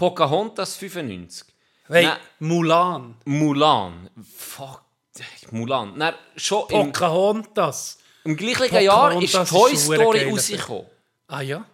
Pocahontas 0.00 0.76
95. 0.76 1.44
Hey, 1.88 2.04
Dann 2.04 2.16
Mulan. 2.38 3.14
Mulan. 3.26 4.08
Fuck. 4.34 4.82
Mulan. 5.50 5.98
Dann, 5.98 6.14
schon 6.36 6.62
im, 6.70 6.90
Pocahontas. 6.92 7.98
im 8.24 8.34
gleichen 8.34 8.80
Jahr 8.82 9.20
ist 9.22 9.32
Pocahontas 9.32 9.48
Toy 9.50 9.72
ist 9.74 9.84
Story 9.84 10.30
rausgekommen. 10.30 10.86
Ah 11.28 11.42
ja? 11.42 11.66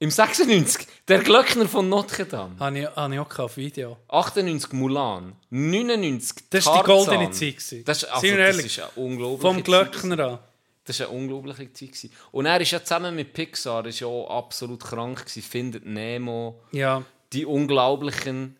Im 0.00 0.10
96. 0.10 0.84
Der 1.06 1.20
Glöckner 1.20 1.68
von 1.68 1.88
Notre 1.88 2.26
Dame. 2.26 2.56
Habe 2.58 2.78
ich, 2.80 2.86
habe 2.86 3.14
ich 3.14 3.20
auch 3.20 3.38
auf 3.38 3.56
Video. 3.56 3.98
98 4.08 4.72
Mulan. 4.72 5.36
99 5.50 6.50
Das 6.50 6.66
war 6.66 6.72
die 6.82 6.86
Tarzan. 6.88 6.96
goldene 7.06 7.30
Zeit. 7.30 7.54
gewesen. 7.56 7.84
Das, 7.84 8.02
ist- 8.02 8.08
also, 8.08 8.20
Seien 8.26 8.36
wir 8.36 8.46
das 8.46 8.56
ehrlich. 8.56 8.78
ist 8.78 8.80
eine 8.80 8.90
unglaubliche 9.06 9.42
Vom 9.42 9.56
Zeit 9.58 9.64
Glöckner 9.66 10.18
an. 10.26 10.38
Das 10.86 10.98
war 10.98 11.08
eine 11.08 11.16
unglaubliche 11.16 11.72
Zeit. 11.72 11.88
gewesen. 11.92 12.12
Und 12.32 12.46
er 12.46 12.60
ist 12.60 12.70
ja 12.72 12.82
zusammen 12.82 13.14
mit 13.14 13.32
Pixar 13.32 13.86
ist 13.86 14.00
ja 14.00 14.08
auch 14.08 14.28
absolut 14.38 14.82
krank 14.82 15.20
gewesen. 15.20 15.42
Findet 15.42 15.86
Nemo. 15.86 16.60
Ja. 16.72 17.04
Die 17.32 17.46
unglaublichen 17.46 18.56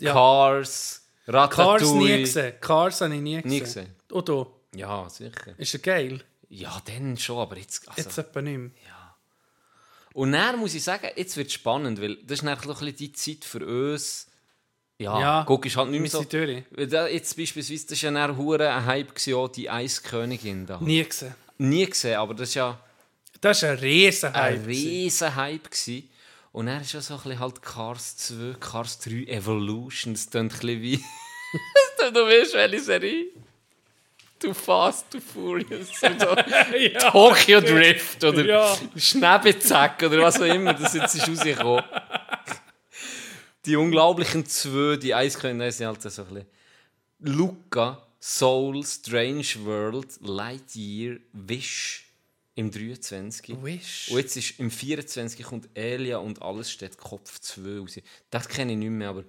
Ja. 0.00 0.12
Cars, 0.12 1.06
Ratatouille. 1.26 1.78
Cars 1.78 1.92
nie 1.92 2.18
gesehen. 2.20 2.52
Cars 2.60 3.00
habe 3.00 3.14
ich 3.14 3.20
nie 3.20 3.34
gesehen. 3.36 3.50
Nie 3.50 3.60
gesehen. 3.60 3.94
Und 4.10 4.28
du? 4.28 4.46
Ja, 4.74 5.08
sicher. 5.08 5.54
Ist 5.58 5.74
er 5.74 5.80
geil? 5.80 6.24
Ja, 6.48 6.80
dann 6.84 7.16
schon, 7.16 7.38
aber 7.38 7.56
jetzt... 7.58 7.88
Also, 7.88 8.02
Jetzt 8.02 8.18
etwa 8.18 8.42
nicht 8.42 8.58
mehr. 8.58 8.70
Und 10.12 10.30
dann 10.32 10.58
muss 10.58 10.74
ich 10.74 10.82
sagen, 10.84 11.08
jetzt 11.16 11.36
wird 11.36 11.48
es 11.48 11.54
spannend, 11.54 12.00
weil 12.00 12.16
das 12.22 12.38
ist 12.38 12.42
noch 12.44 12.80
ein 12.82 12.96
die 12.96 13.12
Zeit 13.12 13.44
für 13.44 13.66
uns. 13.66 14.28
Ja, 14.98 15.20
Ja, 15.20 15.44
guck, 15.44 15.66
ist 15.66 15.76
halt 15.76 15.90
nicht 15.90 16.00
mehr 16.00 16.10
so. 16.10 16.22
durch. 16.22 16.62
Jetzt 16.76 17.36
beispielsweise, 17.36 17.86
das 17.88 18.02
war 18.04 18.12
ja 18.12 18.28
dann 18.28 18.60
ein 18.62 18.86
Hype, 18.86 19.08
gewesen, 19.14 19.34
auch 19.34 19.48
die 19.48 19.68
Eiskönigin 19.68 20.66
da. 20.66 20.78
Nie 20.80 21.02
gesehen. 21.04 21.34
Nie 21.58 21.86
gesehen, 21.86 22.16
aber 22.16 22.34
das 22.34 22.50
ist 22.50 22.54
ja 22.54 22.78
Das 23.40 23.58
ist 23.58 23.64
ein 23.64 23.76
riesen 23.78 24.32
ein 24.32 24.54
Hype. 24.58 24.66
riesen 24.68 25.34
Hype 25.34 25.64
gewesen. 25.70 26.08
Und 26.54 26.66
dann 26.66 26.82
ist 26.82 26.92
ja 26.92 27.00
so 27.00 27.14
ein 27.14 27.20
bisschen 27.20 27.40
halt 27.40 27.62
Cars 27.62 28.16
2, 28.16 28.54
Cars 28.60 29.00
3 29.00 29.24
Evolution. 29.26 30.14
Das 30.14 30.30
klingt 30.30 30.52
ein 30.52 30.56
bisschen 30.56 30.82
wie... 30.82 31.04
du 31.98 32.20
weißt, 32.20 32.54
welche 32.54 32.80
Serie? 32.80 33.26
Too 34.38 34.54
Fast, 34.54 35.10
Too 35.10 35.18
Furious. 35.18 35.90
oder 36.02 36.46
so. 37.00 37.10
Tokyo 37.10 37.60
Drift 37.60 38.22
oder 38.22 38.44
Ja. 38.44 38.78
Schneebezack 38.96 40.00
oder 40.04 40.22
was 40.22 40.40
auch 40.40 40.44
immer 40.44 40.74
das 40.74 40.94
jetzt 40.94 41.16
ist 41.16 41.28
rausgekommen. 41.28 41.82
Die 43.66 43.74
unglaublichen 43.74 44.46
zwei, 44.46 44.96
die 44.96 45.12
eins 45.12 45.36
können, 45.36 45.58
das 45.58 45.78
sind 45.78 45.88
halt 45.88 46.02
so 46.02 46.22
ein 46.22 46.28
bisschen 46.28 46.46
Luca, 47.18 48.00
Soul, 48.20 48.86
Strange 48.86 49.56
World, 49.64 50.06
Lightyear, 50.20 51.16
Wish 51.32 52.03
im 52.54 52.70
23. 52.70 53.62
Wish. 53.62 54.10
Und 54.10 54.18
jetzt 54.18 54.36
ist 54.36 54.58
im 54.60 54.70
24 54.70 55.44
kommt 55.44 55.68
Elia 55.74 56.18
und 56.18 56.40
alles 56.40 56.70
steht 56.70 56.96
Kopf 56.96 57.40
2 57.40 57.78
raus. 57.78 57.98
Das 58.30 58.48
kenne 58.48 58.72
ich 58.72 58.78
nicht 58.78 58.90
mehr, 58.90 59.08
aber 59.08 59.24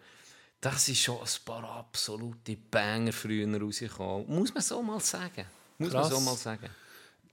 das 0.62 0.88
ist 0.90 1.02
schon 1.02 1.20
ein 1.20 1.46
paar 1.46 1.64
absolute 1.64 2.56
Banger 2.56 3.12
früher 3.12 3.60
rausgekommen. 3.60 4.28
Muss 4.28 4.54
man 4.54 4.64
so 4.64 4.82
mal 4.82 5.00
sagen. 5.00 5.46
Muss 5.78 5.92
Krass. 5.92 6.10
man 6.10 6.20
so 6.20 6.26
mal 6.26 6.36
sagen. 6.36 6.70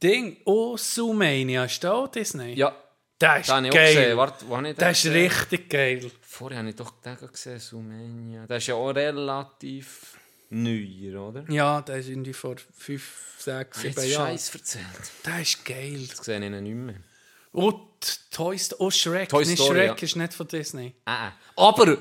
Ding, 0.02 0.38
oh, 0.44 0.76
Sumania, 0.76 1.64
ist 1.64 1.82
da 1.84 2.06
Disney? 2.08 2.54
Ja, 2.54 2.74
Der 3.20 3.38
ist 3.38 3.48
da 3.48 3.60
geil. 3.60 4.16
Warte, 4.16 4.48
wo 4.48 4.58
ich 4.60 4.76
Der 4.76 4.90
ist 4.90 5.06
richtig 5.06 5.70
geil. 5.70 6.10
Vorher 6.20 6.58
habe 6.58 6.70
ich 6.70 6.76
doch 6.76 7.00
den 7.00 7.16
gesehen, 7.16 7.60
Sumenia. 7.60 8.46
Der 8.46 8.56
ist 8.56 8.66
ja 8.66 8.74
auch 8.74 8.90
relativ 8.90 10.18
neuer, 10.52 11.28
oder? 11.28 11.44
Ja, 11.50 11.80
der 11.82 11.96
ist 11.96 12.08
irgendwie 12.08 12.32
vor 12.32 12.56
5, 12.78 13.36
6, 13.38 13.82
Jetzt 13.82 13.98
7 14.00 14.12
Jahren. 14.12 14.28
Scheiß 14.28 14.54
erzählt. 14.54 14.84
Der 15.26 15.40
ist 15.40 15.64
geil. 15.64 16.06
Das 16.08 16.24
sehe 16.24 16.38
ich 16.38 16.44
ihn 16.44 16.62
nicht 16.62 16.74
mehr. 16.74 16.96
Und 17.52 18.30
Toy 18.30 18.56
Story, 18.58 18.80
oh, 18.82 18.90
Shrek. 18.90 19.28
Toy 19.28 19.44
Story, 19.44 19.68
Shrek 19.80 19.86
ja. 19.88 19.94
ist 20.04 20.16
nicht 20.16 20.34
von 20.34 20.48
Disney. 20.48 20.94
Äh. 21.06 21.30
Aber 21.56 21.98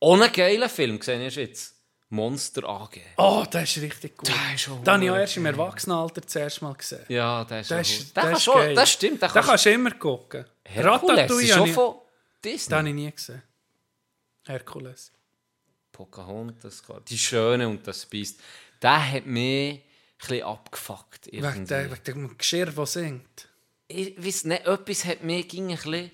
einen 0.00 0.32
geilen 0.32 0.68
Film 0.68 0.98
gesehen 0.98 1.22
hast 1.24 1.36
du 1.36 1.40
jetzt. 1.40 1.74
Monster 2.08 2.62
AG. 2.68 3.00
Oh, 3.16 3.44
der 3.52 3.64
ist 3.64 3.76
richtig 3.78 4.16
gut. 4.16 4.28
Der 4.28 4.54
ist 4.54 4.66
Den 4.68 4.86
habe 4.86 5.04
ich 5.04 5.10
auch 5.10 5.16
erst 5.16 5.36
im 5.38 5.46
Erwachsenenalter 5.46 6.22
zuerst 6.22 6.62
mal 6.62 6.72
gesehen. 6.74 7.04
Ja, 7.08 7.44
der 7.44 7.60
ist, 7.62 7.70
Der 7.70 7.80
ist, 7.80 8.16
der 8.16 8.22
der 8.22 8.32
ist 8.32 8.42
schon, 8.44 8.54
geil. 8.54 8.74
Das 8.76 8.92
stimmt, 8.92 9.22
Den 9.22 9.28
kannst 9.28 9.48
kannst 9.48 9.66
du 9.66 9.72
immer 9.72 9.90
gucken. 9.90 10.44
Herkules 10.64 11.30
ist 11.32 11.50
schon 11.52 11.66
ich- 11.68 11.74
von 11.74 11.94
Den 12.44 12.52
Disney. 12.52 12.74
habe 12.76 12.88
ich 12.88 12.94
nie 12.94 13.10
gesehen. 13.10 13.42
Herkules. 14.46 15.12
Pocahontas, 15.96 16.82
die 17.08 17.16
Schöne 17.16 17.66
und 17.66 17.86
das 17.86 18.04
Biest. 18.04 18.38
Der 18.82 19.12
hat 19.12 19.24
mich 19.24 19.76
ein 19.76 19.82
bisschen 20.18 20.42
abgefuckt. 20.42 21.28
Irgendwie. 21.28 21.70
wegen 21.70 22.04
dem 22.04 22.36
Geschirr, 22.38 22.66
das 22.66 22.92
singt. 22.92 23.48
Ich 23.88 24.22
weiß 24.22 24.44
nicht, 24.44 24.66
etwas 24.66 25.04
hat 25.06 25.22
mich 25.22 25.48
ging 25.48 25.70
ein 25.70 25.76
bisschen... 25.76 26.10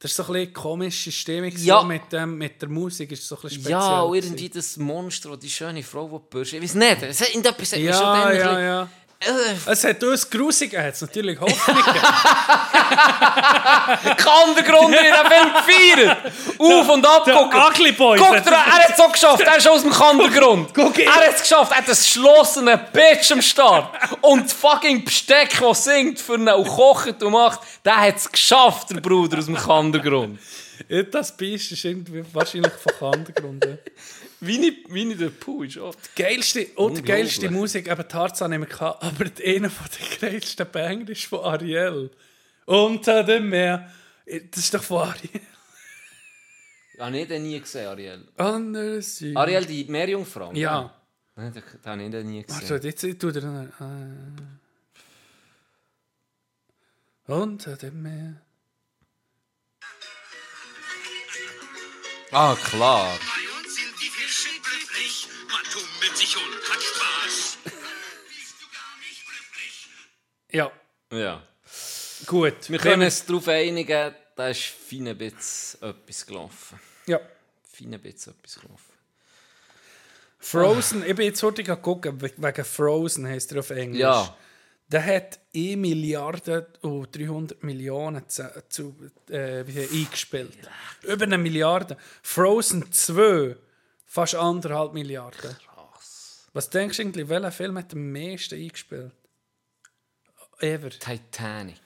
Das 0.00 0.10
ist 0.12 0.16
so 0.16 0.24
ein 0.24 0.32
bisschen 0.32 0.52
komische 0.52 1.12
Stimmung 1.12 1.52
Ja. 1.56 1.80
so 1.80 1.86
mit, 1.86 2.12
dem, 2.12 2.38
mit 2.38 2.60
der 2.62 2.68
Musik. 2.68 3.10
Ist 3.12 3.26
so 3.26 3.36
ein 3.36 3.50
speziell. 3.50 3.70
Ja, 3.72 4.00
und 4.00 4.16
irgendwie 4.16 4.48
das 4.48 4.76
Monster, 4.76 5.36
die 5.36 5.50
schöne 5.50 5.82
Frau, 5.82 6.08
die 6.08 6.30
Börsche. 6.30 6.56
Ich 6.56 6.62
weiß 6.62 6.74
nicht, 6.74 7.02
es 7.02 7.20
hat 7.20 7.58
mich 7.58 7.68
schon 7.68 7.84
Ja, 7.84 8.32
ja, 8.32 8.60
ja. 8.60 8.90
Äh, 9.20 9.56
Es 9.66 9.82
hat 9.82 10.02
uns 10.04 10.30
grusig, 10.30 10.72
er 10.74 10.84
hat 10.86 10.94
es 10.94 11.00
natürlich 11.00 11.40
Hoffnung. 11.40 11.76
Kann 14.16 14.54
der 14.54 14.62
Grund 14.62 14.94
in 14.94 15.02
den 15.02 15.26
Film 15.26 15.52
gefeiert? 15.54 16.16
Auf 16.58 16.88
und 16.88 17.04
ab 17.06 17.24
gucken. 17.24 17.60
Ugly 17.60 17.92
Boy. 17.92 18.18
Guck 18.18 18.44
dir 18.44 18.50
er 18.52 18.64
hat 18.66 18.90
es 18.90 18.96
so 18.96 19.08
geschafft, 19.08 19.40
er 19.40 19.56
ist 19.56 19.66
aus 19.66 19.82
dem 19.82 19.90
Kandergrund. 19.90 20.70
Er 20.76 21.14
hat 21.16 21.34
es 21.34 21.42
geschafft, 21.42 21.72
er 21.72 21.78
hat 21.78 21.86
einen 21.86 21.96
geschlossenen 21.96 22.78
Bitch 22.92 23.32
am 23.32 23.42
Start. 23.42 23.92
Und 24.20 24.52
fucking 24.52 25.04
Besteck, 25.04 25.58
der 25.58 25.74
singt 25.74 26.20
für 26.20 26.34
ihn 26.36 26.48
und 26.48 26.68
kocht 26.68 27.20
und 27.20 27.32
macht, 27.32 27.60
der 27.84 27.96
hat 27.96 28.16
es 28.16 28.30
geschafft, 28.30 28.90
der 28.90 29.00
Bruder 29.00 29.38
aus 29.38 29.46
dem 29.46 29.56
Kandergrund. 29.56 30.38
Das 31.10 31.36
Biest 31.36 31.72
ist 31.72 31.84
irgendwie 31.84 32.24
wahrscheinlich 32.32 32.72
von 32.98 33.12
Hintergrund. 33.12 33.66
Winnie, 34.40 34.84
Winnie 34.88 35.16
the 35.16 35.30
Pooh 35.30 35.64
ist 35.64 35.78
auch... 35.78 35.94
Geilste, 36.14 36.66
und 36.76 36.98
die 36.98 37.02
geilste 37.02 37.50
Musik, 37.50 37.88
eben 37.88 38.08
Tarzan 38.08 38.50
nicht 38.50 38.60
mehr 38.60 38.68
gehabt, 38.68 39.02
aber 39.02 39.24
einer 39.44 39.68
den 39.68 40.20
geilsten 40.20 40.70
Banger 40.70 41.08
ist 41.08 41.24
von 41.24 41.40
Ariel. 41.40 42.10
Unter 42.66 43.24
dem 43.24 43.48
Meer. 43.48 43.90
Das 44.50 44.62
ist 44.62 44.74
doch 44.74 44.82
von 44.82 45.08
Ariel. 45.08 45.40
Ja, 46.98 47.10
nee, 47.10 47.26
den 47.26 47.42
nie 47.44 47.60
gesehen, 47.60 47.86
Ariel. 47.86 48.28
Andere 48.36 49.02
Seite. 49.02 49.36
Ariel, 49.36 49.66
die 49.66 49.84
Meerjungfrau? 49.84 50.52
Ja. 50.52 50.94
Nein, 51.36 51.52
den 51.52 51.62
habe 51.84 52.02
ich 52.02 52.10
den 52.10 52.30
nie 52.30 52.42
gesehen. 52.42 52.60
Also, 52.60 52.74
jetzt 52.76 53.20
tut 53.20 53.36
er 53.36 53.40
dann. 53.40 53.72
Äh. 57.26 57.32
Unter 57.32 57.76
dem 57.76 58.02
Meer. 58.02 58.42
Ah, 62.32 62.56
klar. 62.56 63.18
Sich 66.18 66.36
und 66.36 66.42
hat 66.70 66.82
Spaß. 66.82 67.58
Ja, 70.50 70.72
Ja. 71.12 71.42
gut. 72.26 72.70
Wir 72.70 72.78
können 72.78 73.02
uns 73.02 73.24
darauf 73.26 73.48
einigen, 73.48 74.14
da 74.34 74.48
ist 74.48 74.62
fein 74.88 75.08
ein 75.08 75.18
bisschen 75.18 75.82
etwas 75.82 76.26
gelaufen. 76.26 76.80
Ja. 77.06 77.20
Fein 77.70 77.94
ein 77.94 78.00
bisschen 78.00 78.34
etwas 78.38 78.54
gelaufen. 78.60 78.84
Frozen, 80.40 81.04
ich 81.04 81.14
bin 81.14 81.26
jetzt 81.26 81.42
heute 81.42 81.62
gucken, 81.76 82.20
we- 82.20 82.32
wegen 82.36 82.64
Frozen 82.64 83.26
heisst 83.26 83.52
er 83.52 83.58
auf 83.60 83.70
Englisch. 83.70 84.00
Ja. 84.00 84.36
Der 84.90 85.04
hat 85.04 85.38
1 85.54 85.76
Milliarde 85.76 86.66
und 86.80 87.14
300 87.14 87.62
Millionen 87.62 88.26
zu, 88.28 88.50
zu, 88.70 88.96
äh, 89.28 89.58
eingespielt. 89.60 90.56
Über 91.02 91.24
eine 91.24 91.36
Milliarde. 91.36 91.98
Frozen 92.22 92.90
2, 92.90 93.56
fast 94.06 94.34
anderthalb 94.36 94.94
Milliarden. 94.94 95.56
Was 96.52 96.70
denkst 96.70 96.96
du 96.96 97.02
eigentlich, 97.02 97.28
welcher 97.28 97.52
Film 97.52 97.78
hat 97.78 97.92
am 97.92 98.10
meisten 98.12 98.54
eingespielt? 98.54 99.12
Ever. 100.60 100.90
Titanic. 100.90 101.76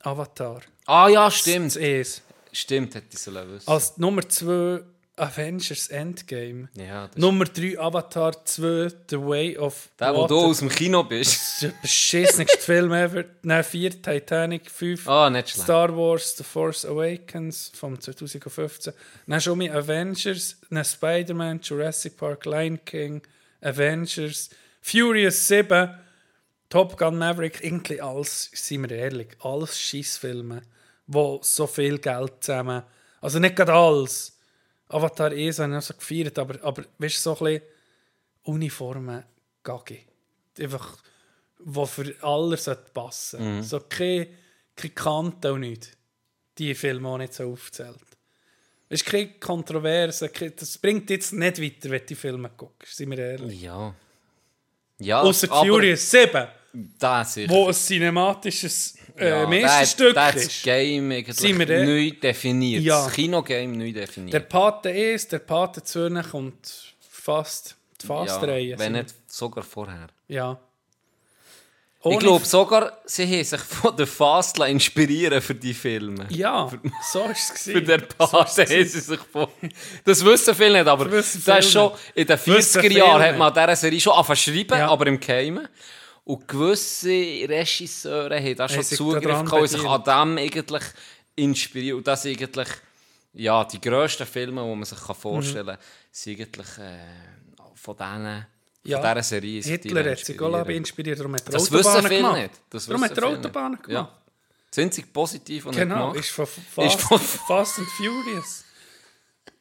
Avatar. 0.00 0.62
Ah 0.86 1.08
ja, 1.08 1.26
Das 1.26 1.36
stimmt. 1.38 1.76
ist 1.76 2.22
Stimmt, 2.52 2.94
hätte 2.94 3.06
ich 3.12 3.18
so 3.18 3.32
wissen. 3.34 3.68
Als 3.68 3.96
Nummer 3.98 4.28
2 4.28 4.80
Avengers 5.16 5.88
Endgame. 5.88 6.68
Ja, 6.76 7.06
das 7.08 7.16
Nummer 7.16 7.44
3 7.44 7.78
Avatar 7.78 8.44
2 8.44 8.88
The 9.10 9.16
Way 9.20 9.58
of 9.58 9.88
Der, 9.98 10.14
wo 10.14 10.26
du 10.26 10.38
aus 10.40 10.58
dem 10.58 10.68
Kino 10.68 11.04
bist. 11.04 11.32
Das 11.34 11.52
ist 11.52 11.62
der 11.62 11.72
beschissenste 11.82 12.58
Film 12.60 12.92
ever. 12.92 13.24
Nein, 13.42 13.62
4 13.62 14.02
Titanic, 14.02 14.68
5 14.70 15.08
Ah, 15.08 15.30
nicht 15.30 15.50
schlecht. 15.50 15.64
Star 15.64 15.96
Wars 15.96 16.36
The 16.36 16.42
Force 16.44 16.84
Awakens 16.84 17.70
vom 17.74 18.00
2015. 18.00 18.92
Dann 19.28 19.40
schon 19.40 19.58
mit 19.58 19.70
Avengers, 19.72 20.56
dann 20.70 20.84
Spider-Man, 20.84 21.60
Jurassic 21.62 22.16
Park, 22.16 22.44
Lion 22.46 22.84
King, 22.84 23.22
Avengers, 23.64 24.50
Furious 24.80 25.48
7, 25.48 25.98
Top 26.68 26.96
Gun 26.96 27.16
Maverick, 27.16 27.62
irgendwie 27.62 28.00
alles, 28.00 28.50
seien 28.54 28.88
wir 28.88 28.96
ehrlich, 28.96 29.28
alles 29.40 29.78
Schissfilme, 29.78 30.62
wo 31.06 31.40
so 31.42 31.66
viel 31.66 31.98
Geld 31.98 32.32
zusammen. 32.40 32.82
Also 33.20 33.38
nicht 33.38 33.56
gerade 33.56 33.72
alles. 33.72 34.36
Avatar 34.88 35.30
1 35.30 35.58
habe 35.58 35.78
ich 35.78 35.84
so 35.84 35.94
gefeiert, 35.94 36.38
aber, 36.38 36.62
aber 36.62 36.84
weißt 36.98 37.16
du, 37.16 37.20
so 37.20 37.32
ein 37.32 37.44
bisschen 37.44 37.62
Uniformen 38.42 39.24
Gaggi. 39.62 40.00
Einfach, 40.58 40.98
die 41.58 41.86
für 41.86 42.14
alle 42.22 42.56
passen 42.92 43.62
So 43.62 43.80
keine, 43.80 44.28
keine 44.76 44.94
Kante 44.94 45.52
und 45.52 45.60
nichts. 45.60 45.90
Die 46.58 46.74
Filme 46.74 47.08
auch 47.08 47.18
nicht 47.18 47.34
so 47.34 47.50
aufzählt. 47.50 48.13
Es 48.94 49.02
ist 49.02 49.06
keine 49.10 49.28
Kontroverse, 49.40 50.30
das 50.56 50.78
bringt 50.78 51.10
jetzt 51.10 51.32
nicht 51.32 51.60
weiter, 51.60 51.90
wenn 51.90 52.06
die 52.06 52.14
Filme 52.14 52.50
guckst, 52.56 52.96
sind 52.96 53.10
wir 53.10 53.18
ehrlich. 53.18 53.60
Ja. 53.62 53.94
Ja, 55.00 55.20
Außer 55.22 55.48
Furious 55.48 56.08
7, 56.10 56.46
Das 56.98 57.36
ist. 57.36 57.50
wo 57.50 57.66
ein 57.66 57.74
cinematisches 57.74 58.96
äh, 59.16 59.28
ja, 59.30 59.46
Meisterstück 59.48 60.14
der, 60.14 60.32
der 60.32 60.40
ist. 60.40 60.46
Das 60.46 60.62
Game 60.62 61.24
Sind 61.32 61.58
wir 61.58 61.66
der- 61.66 61.84
neu 61.84 62.10
definiert. 62.12 62.82
Ja. 62.84 63.04
Das 63.04 63.12
Kinogame 63.14 63.76
neu 63.76 63.92
Der 63.92 64.06
definiert. 64.06 64.48
Pate 64.48 64.90
1, 64.90 65.28
der 65.28 65.38
Pate 65.40 65.82
2 65.82 66.22
kommt 66.30 66.94
fast 67.10 67.76
die 68.00 68.06
Fast-Reihe. 68.06 68.64
ja, 68.70 68.78
wenn 68.78 68.92
nicht 68.92 69.14
sogar 69.26 69.64
vorher. 69.64 70.06
Ja. 70.28 70.60
Ohne- 72.04 72.14
Ich 72.16 72.20
glaube 72.20 72.44
sogar, 72.44 72.92
sie 73.06 73.24
haben 73.26 73.44
sich 73.44 73.60
von 73.60 73.96
der 73.96 74.06
Fast 74.06 74.58
inspirieren 74.58 75.40
für 75.40 75.54
die 75.54 75.72
Filme. 75.74 76.26
Ja, 76.30 76.70
so 77.12 77.24
ist 77.24 77.52
es. 77.54 77.62
Für 77.72 77.80
den 77.82 78.06
Part 78.06 78.50
So 78.50 78.62
haben 78.62 78.68
sie 78.68 79.00
sich 79.00 79.20
von... 79.32 79.48
Das 80.04 80.24
wissen 80.24 80.54
viele 80.54 80.78
nicht, 80.78 80.86
aber 80.88 81.06
Das 81.06 81.32
das 81.44 81.64
ist 81.64 81.72
schon... 81.72 81.92
In 82.14 82.26
den 82.26 82.38
Wissen 82.46 82.82
40er 82.82 82.92
Jahren 82.92 83.22
hat 83.22 83.38
man 83.38 83.48
an 83.48 83.54
dieser 83.54 83.76
Serie 83.76 84.00
schon 84.00 84.12
angefangen 84.12 84.36
zu 84.38 84.52
schreiben, 84.52 84.78
Ja. 84.78 84.88
aber 84.88 85.06
im 85.06 85.18
Geheimen. 85.18 85.66
Und 86.24 86.46
gewisse 86.46 87.08
Regisseure 87.08 88.36
haben 88.38 88.56
da 88.56 88.68
schon 88.68 88.82
sich 88.82 88.96
Zugriff 88.98 89.22
gehabt 89.24 89.52
und 89.52 89.68
sich 89.68 89.84
an 89.84 90.02
dem 90.04 90.38
eigentlich 90.44 90.82
inspiriert. 91.36 91.96
Und 91.96 92.06
das 92.06 92.22
sind 92.22 92.40
eigentlich... 92.40 92.68
Ja, 93.32 93.64
die 93.64 93.80
grössten 93.80 94.26
Filme, 94.26 94.62
die 94.62 94.68
man 94.76 94.84
sich 94.84 94.98
vorstellen 94.98 95.66
kann, 95.66 95.78
sind 96.12 96.40
eigentlich 96.40 96.78
äh, 96.78 96.98
von 97.74 97.96
denen... 97.96 98.46
Ja, 98.84 99.00
Von 99.00 99.10
dieser 99.10 99.22
Serie 99.22 99.62
sind 99.62 99.82
Hitler 99.82 100.10
hat 100.10 100.18
sich 100.18 100.40
auch 100.40 100.66
inspiriert. 100.68 101.18
darum 101.18 101.34
hat 101.34 101.46
er 101.46 101.52
Das 101.52 101.72
wissen 101.72 101.86
Autobahnen 101.86 102.06
viele 102.08 102.20
gemacht. 102.20 102.36
nicht. 102.42 102.50
Das 102.70 102.86
darum 102.86 103.04
hat 103.04 103.16
er 103.18 103.24
Autobahnen 103.26 103.70
nicht. 103.72 103.82
gemacht. 103.84 104.08
Ja. 104.12 104.18
Das 104.70 104.78
einzige 104.84 105.06
Positive, 105.06 105.64
was 105.66 105.76
er 105.76 105.86
Genau, 105.86 106.12
ist 106.12 106.30
von 106.30 106.44
Ist 106.44 106.54
Fast, 106.74 107.00
von- 107.00 107.18
Fast 107.48 107.78
and 107.78 107.88
Furious. 107.88 108.64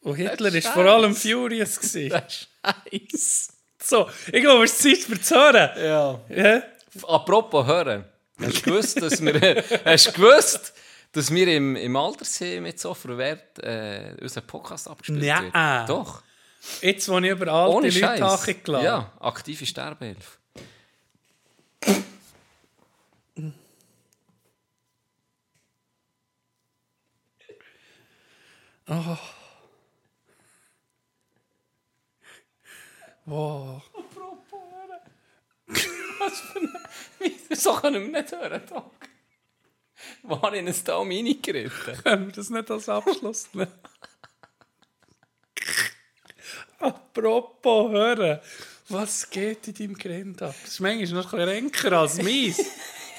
Und 0.01 0.15
Hitler 0.15 0.49
ist 0.49 0.55
ist 0.55 0.67
vor 0.67 0.83
allem. 0.85 1.15
Furious. 1.15 1.75
Das 1.75 1.95
ist 1.95 2.47
Scheiß. 2.91 3.47
So, 3.81 4.09
ich 4.31 4.41
glaube, 4.41 4.65
es 4.65 4.73
ist 4.73 4.81
Zeit 4.81 4.97
für 5.17 5.21
zu 5.21 5.35
hören. 5.35 5.69
Ja. 5.77 6.19
Ja? 6.29 6.63
Apropos 7.07 7.65
hören. 7.65 8.05
Hast 8.39 8.57
du 8.57 8.61
gewusst, 8.71 9.01
dass 9.01 9.21
wir, 9.23 9.63
hast 9.85 10.13
gewusst, 10.13 10.73
dass 11.11 11.31
wir 11.31 11.47
im, 11.47 11.75
im 11.75 11.95
Altersheim 11.95 12.63
mit 12.63 12.79
so 12.79 12.93
verwehrt 12.93 13.59
äh, 13.59 14.15
unseren 14.21 14.47
Podcast 14.47 14.87
abgespielt 14.89 15.21
Nein. 15.23 15.43
wird? 15.53 15.89
Doch. 15.89 16.23
Jetzt, 16.81 17.09
wo 17.09 17.19
ich 17.19 17.29
über 17.29 17.47
alte 17.51 17.75
Ohne 17.75 17.87
Leute 17.87 17.99
Scheiß. 17.99 18.19
nachgeladen 18.19 18.85
Ja, 18.85 19.11
aktive 19.19 19.65
Sterbehilfe. 19.65 20.37
Oh. 28.85 29.17
Wow. 33.25 33.81
Was 36.19 36.39
für 36.41 36.59
eine... 36.59 37.55
So 37.55 37.75
können 37.75 38.11
wir 38.11 38.21
nicht 38.21 38.31
hören, 38.33 38.61
Doc. 38.67 38.91
War 40.23 40.53
in 40.53 40.67
ein 40.67 40.83
Daumen 40.83 41.25
reingeritten? 41.25 42.03
Können 42.03 42.25
wir 42.27 42.33
das 42.33 42.49
nicht 42.49 42.69
als 42.69 42.89
Abschluss 42.89 43.53
nehmen? 43.53 43.71
Apropos 46.83 47.91
hören, 47.91 48.39
was 48.89 49.29
geht 49.29 49.67
in 49.69 49.73
deinem 49.73 49.97
Grind 49.97 50.41
ab? 50.41 50.53
Das 50.61 50.73
ist 50.73 50.79
manchmal 50.81 51.23
noch 51.23 51.33
ein 51.33 51.45
bisschen 51.45 51.71
kränker 51.71 51.97
als 51.99 52.21
meins. 52.21 52.57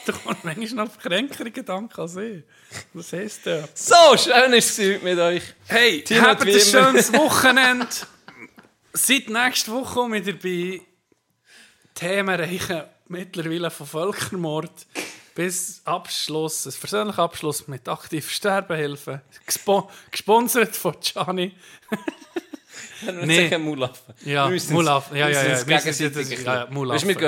Du 0.04 0.12
kommst 0.12 0.44
manchmal 0.44 0.84
noch 0.84 0.98
kränker 0.98 1.50
Gedanken 1.50 1.98
als 1.98 2.16
ich. 2.16 2.44
Was 2.92 3.12
heisst 3.14 3.46
das? 3.46 3.70
So, 3.74 4.16
schön 4.18 4.52
ist 4.52 4.78
es 4.78 5.02
mit 5.02 5.18
euch. 5.18 5.42
Hey, 5.66 6.04
Tino, 6.04 6.20
habt 6.22 6.42
ein 6.42 6.60
schönes 6.60 7.10
Wochenende. 7.14 7.88
Seit 8.92 9.30
nächster 9.30 9.72
Woche 9.72 10.16
ich 10.18 10.26
dabei. 10.26 10.82
Themen 11.94 12.38
reichen 12.38 12.82
mittlerweile 13.08 13.70
von 13.70 13.86
Völkermord 13.86 14.86
bis 15.34 15.80
Abschluss, 15.84 16.66
ein 16.66 16.72
persönlicher 16.78 17.22
Abschluss 17.22 17.66
mit 17.66 17.88
aktiver 17.88 18.28
Sterbehilfe. 18.28 19.22
Gespo 19.46 19.90
gesponsert 20.10 20.76
von 20.76 20.94
Gianni. 21.00 21.56
Wir 23.02 23.12
Nee. 23.12 23.48
sagen 23.48 23.64
Mulaffen. 23.64 24.14
Ja, 24.24 24.48
Mulaffen. 24.70 25.16
Ja, 25.16 25.28
ja, 25.28 25.42
müssen 25.42 25.50
ja. 25.50 25.66
Wir 25.66 25.76
ein 25.76 26.12
bisschen- 26.12 26.44
ja, 26.44 26.68
Weisst, 26.88 27.06
wir 27.06 27.14
gehen, 27.14 27.22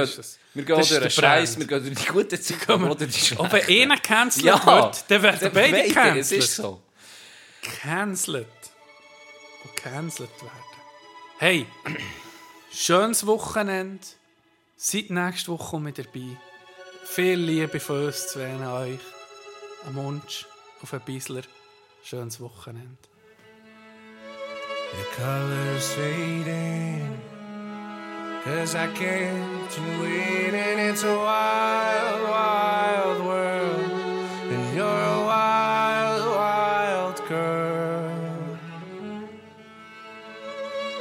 wir 0.54 0.64
durch 1.00 1.00
den. 1.00 1.10
Scheiß, 1.10 1.58
wir 1.58 1.66
gehen 1.66 1.84
durch 1.84 1.94
die 1.98 2.12
gute 2.12 2.40
Zeit, 2.40 2.68
durch 2.68 2.96
die 3.12 3.12
schlechte. 3.20 3.40
Ob 3.44 3.52
er 3.52 3.68
einer 3.82 3.96
cancelled 3.98 4.46
Ja, 4.46 4.66
wird, 4.66 5.04
dann 5.08 5.22
werden 5.22 5.50
beide 5.52 5.92
cancelled. 5.92 6.16
es 6.20 6.32
ist 6.32 6.56
so. 6.56 6.82
Cancelled. 7.82 8.46
Und 9.64 9.76
cancelled 9.76 10.30
werden. 10.42 10.52
Hey, 11.38 11.66
schönes 12.72 13.26
Wochenende. 13.26 14.04
Seit 14.76 15.10
nächste 15.10 15.50
Woche 15.52 15.82
ich 15.88 15.94
dabei. 15.94 16.36
Viel 17.04 17.38
Liebe 17.38 17.80
von 17.80 18.06
uns 18.06 18.36
an 18.36 18.66
euch. 18.66 18.98
Ein 19.86 19.94
Wunsch 19.94 20.46
auf 20.82 20.92
ein 20.92 21.00
Bisler. 21.00 21.42
Schönes 22.04 22.40
Wochenende. 22.40 22.96
The 24.96 25.04
colors 25.14 25.92
fading 25.92 27.20
Cause 28.44 28.74
I 28.74 28.86
kept 28.86 29.78
you 29.78 30.02
waiting 30.02 30.78
It's 30.88 31.04
a 31.04 31.14
wild, 31.14 32.22
wild 32.22 33.26
world. 33.26 33.90
And 34.52 34.74
you're 34.74 34.86
a 34.86 35.20
wild, 35.32 36.36
wild 36.36 37.28
girl. 37.28 38.58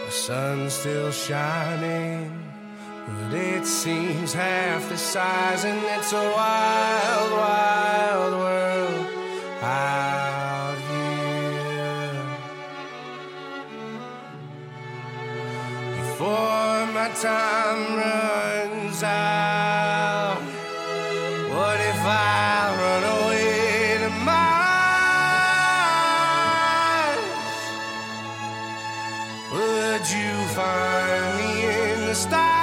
The 0.05 0.11
sun's 0.11 0.73
still 0.73 1.11
shining 1.11 2.51
But 3.07 3.33
it 3.33 3.65
seems 3.65 4.33
half 4.33 4.89
the 4.89 4.97
size 4.97 5.63
And 5.63 5.81
it's 5.97 6.11
a 6.11 6.31
wild, 6.35 7.31
wild 7.31 8.33
world 8.33 8.74
time 17.21 17.95
runs 17.95 19.01
out. 19.03 20.41
What 21.49 21.79
if 21.79 22.01
I 22.03 22.75
run 22.81 23.03
away 23.03 23.97
to 24.03 24.09
Mars? 24.25 24.45
Would 29.53 30.05
you 30.11 30.33
find 30.55 31.37
me 31.37 31.51
in 31.63 31.99
the 32.07 32.15
stars? 32.15 32.54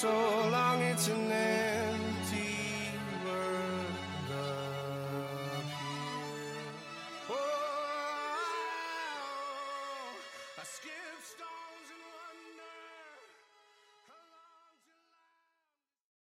soul 0.00 0.47